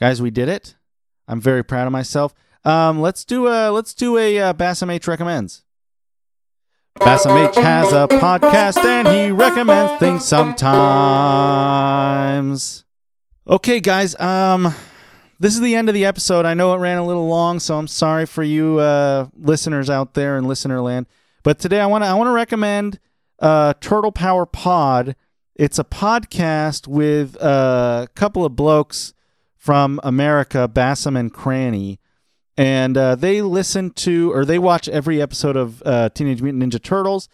Guys, 0.00 0.20
we 0.20 0.30
did 0.30 0.48
it. 0.48 0.76
I'm 1.28 1.40
very 1.40 1.62
proud 1.62 1.86
of 1.86 1.92
myself. 1.92 2.34
Um, 2.64 3.00
let's 3.00 3.24
do 3.24 3.48
a 3.48 3.70
let's 3.70 3.94
do 3.94 4.18
a 4.18 4.38
uh, 4.38 4.52
Bassam 4.52 4.90
H 4.90 5.06
recommends. 5.06 5.64
Bassam 6.96 7.36
H 7.36 7.54
has 7.56 7.92
a 7.92 8.06
podcast 8.06 8.84
and 8.84 9.08
he 9.08 9.30
recommends 9.30 9.98
things 9.98 10.24
sometimes. 10.24 10.72
Okay, 13.48 13.80
guys. 13.80 14.18
Um, 14.20 14.72
this 15.40 15.54
is 15.54 15.60
the 15.60 15.74
end 15.74 15.88
of 15.88 15.94
the 15.94 16.04
episode. 16.04 16.46
I 16.46 16.54
know 16.54 16.74
it 16.74 16.78
ran 16.78 16.98
a 16.98 17.06
little 17.06 17.26
long, 17.26 17.58
so 17.60 17.76
I'm 17.76 17.88
sorry 17.88 18.26
for 18.26 18.44
you 18.44 18.78
uh, 18.78 19.26
listeners 19.36 19.90
out 19.90 20.14
there 20.14 20.36
in 20.36 20.44
listener 20.44 20.80
land. 20.80 21.06
But 21.42 21.58
today 21.58 21.80
I 21.80 21.86
want 21.86 22.04
to 22.04 22.08
I 22.08 22.14
want 22.14 22.28
to 22.28 22.32
recommend 22.32 23.00
uh, 23.40 23.74
Turtle 23.80 24.12
Power 24.12 24.46
Pod. 24.46 25.16
It's 25.56 25.78
a 25.78 25.84
podcast 25.84 26.86
with 26.86 27.34
a 27.36 28.08
couple 28.14 28.44
of 28.44 28.54
blokes 28.54 29.12
from 29.56 29.98
America, 30.04 30.68
Bassam 30.68 31.16
and 31.16 31.32
Cranny, 31.32 31.98
and 32.56 32.96
uh, 32.96 33.14
they 33.14 33.42
listen 33.42 33.90
to 33.90 34.32
or 34.32 34.44
they 34.44 34.58
watch 34.58 34.88
every 34.88 35.20
episode 35.22 35.56
of 35.56 35.82
uh, 35.84 36.08
Teenage 36.10 36.42
Mutant 36.42 36.62
Ninja 36.62 36.82
Turtles, 36.82 37.28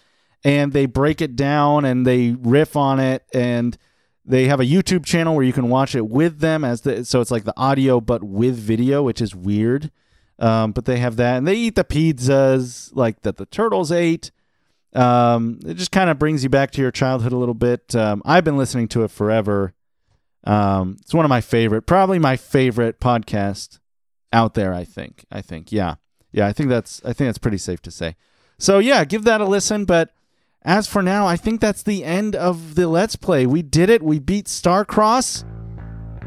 and 0.45 0.73
they 0.73 0.87
break 0.87 1.21
it 1.21 1.37
down 1.37 1.85
and 1.85 2.07
they 2.07 2.31
riff 2.31 2.77
on 2.77 3.01
it 3.01 3.25
and 3.35 3.77
they 4.25 4.47
have 4.47 4.61
a 4.61 4.65
YouTube 4.65 5.07
channel 5.07 5.35
where 5.35 5.45
you 5.45 5.55
can 5.55 5.71
watch 5.71 5.95
it 5.95 6.07
with 6.07 6.41
them 6.41 6.63
as 6.63 6.83
the 6.83 7.05
so 7.05 7.21
it's 7.21 7.31
like 7.31 7.45
the 7.45 7.59
audio 7.59 8.01
but 8.01 8.23
with 8.23 8.57
video, 8.57 9.03
which 9.03 9.21
is 9.21 9.35
weird. 9.35 9.91
Um, 10.39 10.71
but 10.71 10.85
they 10.85 10.99
have 10.99 11.17
that, 11.17 11.39
and 11.39 11.49
they 11.49 11.57
eat 11.57 11.75
the 11.75 11.83
pizzas 11.83 12.91
like 12.95 13.23
that 13.23 13.39
the 13.39 13.47
turtles 13.47 13.91
ate. 13.91 14.31
Um, 14.95 15.59
it 15.67 15.75
just 15.75 15.91
kind 15.91 16.11
of 16.11 16.19
brings 16.19 16.45
you 16.45 16.49
back 16.49 16.71
to 16.73 16.81
your 16.81 16.93
childhood 16.93 17.33
a 17.33 17.37
little 17.37 17.55
bit. 17.55 17.97
Um, 17.97 18.23
I've 18.25 18.45
been 18.45 18.57
listening 18.57 18.87
to 18.89 19.03
it 19.03 19.11
forever. 19.11 19.75
Um, 20.45 20.97
it's 21.01 21.13
one 21.13 21.25
of 21.25 21.29
my 21.29 21.41
favorite, 21.41 21.83
probably 21.83 22.21
my 22.21 22.37
favorite 22.37 23.01
podcast 23.01 23.78
out 24.33 24.55
there. 24.55 24.73
I 24.75 24.85
think. 24.85 25.25
I 25.31 25.41
think. 25.41 25.73
Yeah, 25.73 25.97
yeah. 26.33 26.47
I 26.47 26.53
think 26.53 26.69
that's. 26.69 27.01
I 27.05 27.13
think 27.13 27.29
that's 27.29 27.39
pretty 27.39 27.59
safe 27.59 27.83
to 27.83 27.91
say. 27.91 28.17
So 28.59 28.79
yeah, 28.79 29.05
give 29.05 29.25
that 29.25 29.41
a 29.41 29.45
listen. 29.45 29.85
But 29.85 30.11
as 30.63 30.87
for 30.87 31.03
now, 31.03 31.27
I 31.27 31.37
think 31.37 31.61
that's 31.61 31.83
the 31.83 32.05
end 32.05 32.35
of 32.37 32.75
the 32.75 32.89
Let's 32.89 33.17
Play. 33.17 33.47
We 33.47 33.63
did 33.63 33.91
it. 33.91 34.03
We 34.03 34.19
beat 34.19 34.47
Starcross. 34.47 35.45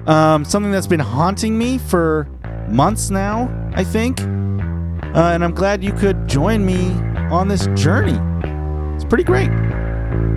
Um, 0.07 0.45
something 0.45 0.71
that's 0.71 0.87
been 0.87 0.99
haunting 0.99 1.57
me 1.57 1.77
for 1.77 2.27
months 2.67 3.09
now, 3.09 3.71
I 3.75 3.83
think. 3.83 4.19
Uh, 4.21 5.31
and 5.33 5.43
I'm 5.43 5.53
glad 5.53 5.83
you 5.83 5.91
could 5.91 6.27
join 6.27 6.65
me 6.65 6.91
on 7.29 7.49
this 7.49 7.67
journey. 7.75 8.19
It's 8.95 9.05
pretty 9.05 9.23
great. 9.23 9.49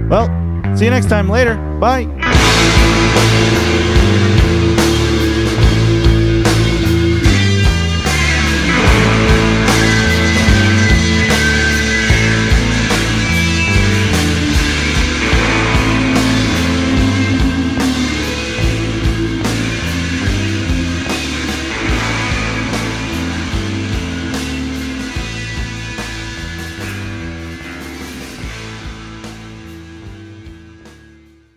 Well, 0.09 0.27
see 0.77 0.85
you 0.85 0.91
next 0.91 1.09
time 1.09 1.29
later. 1.29 1.57
Bye. 1.81 2.05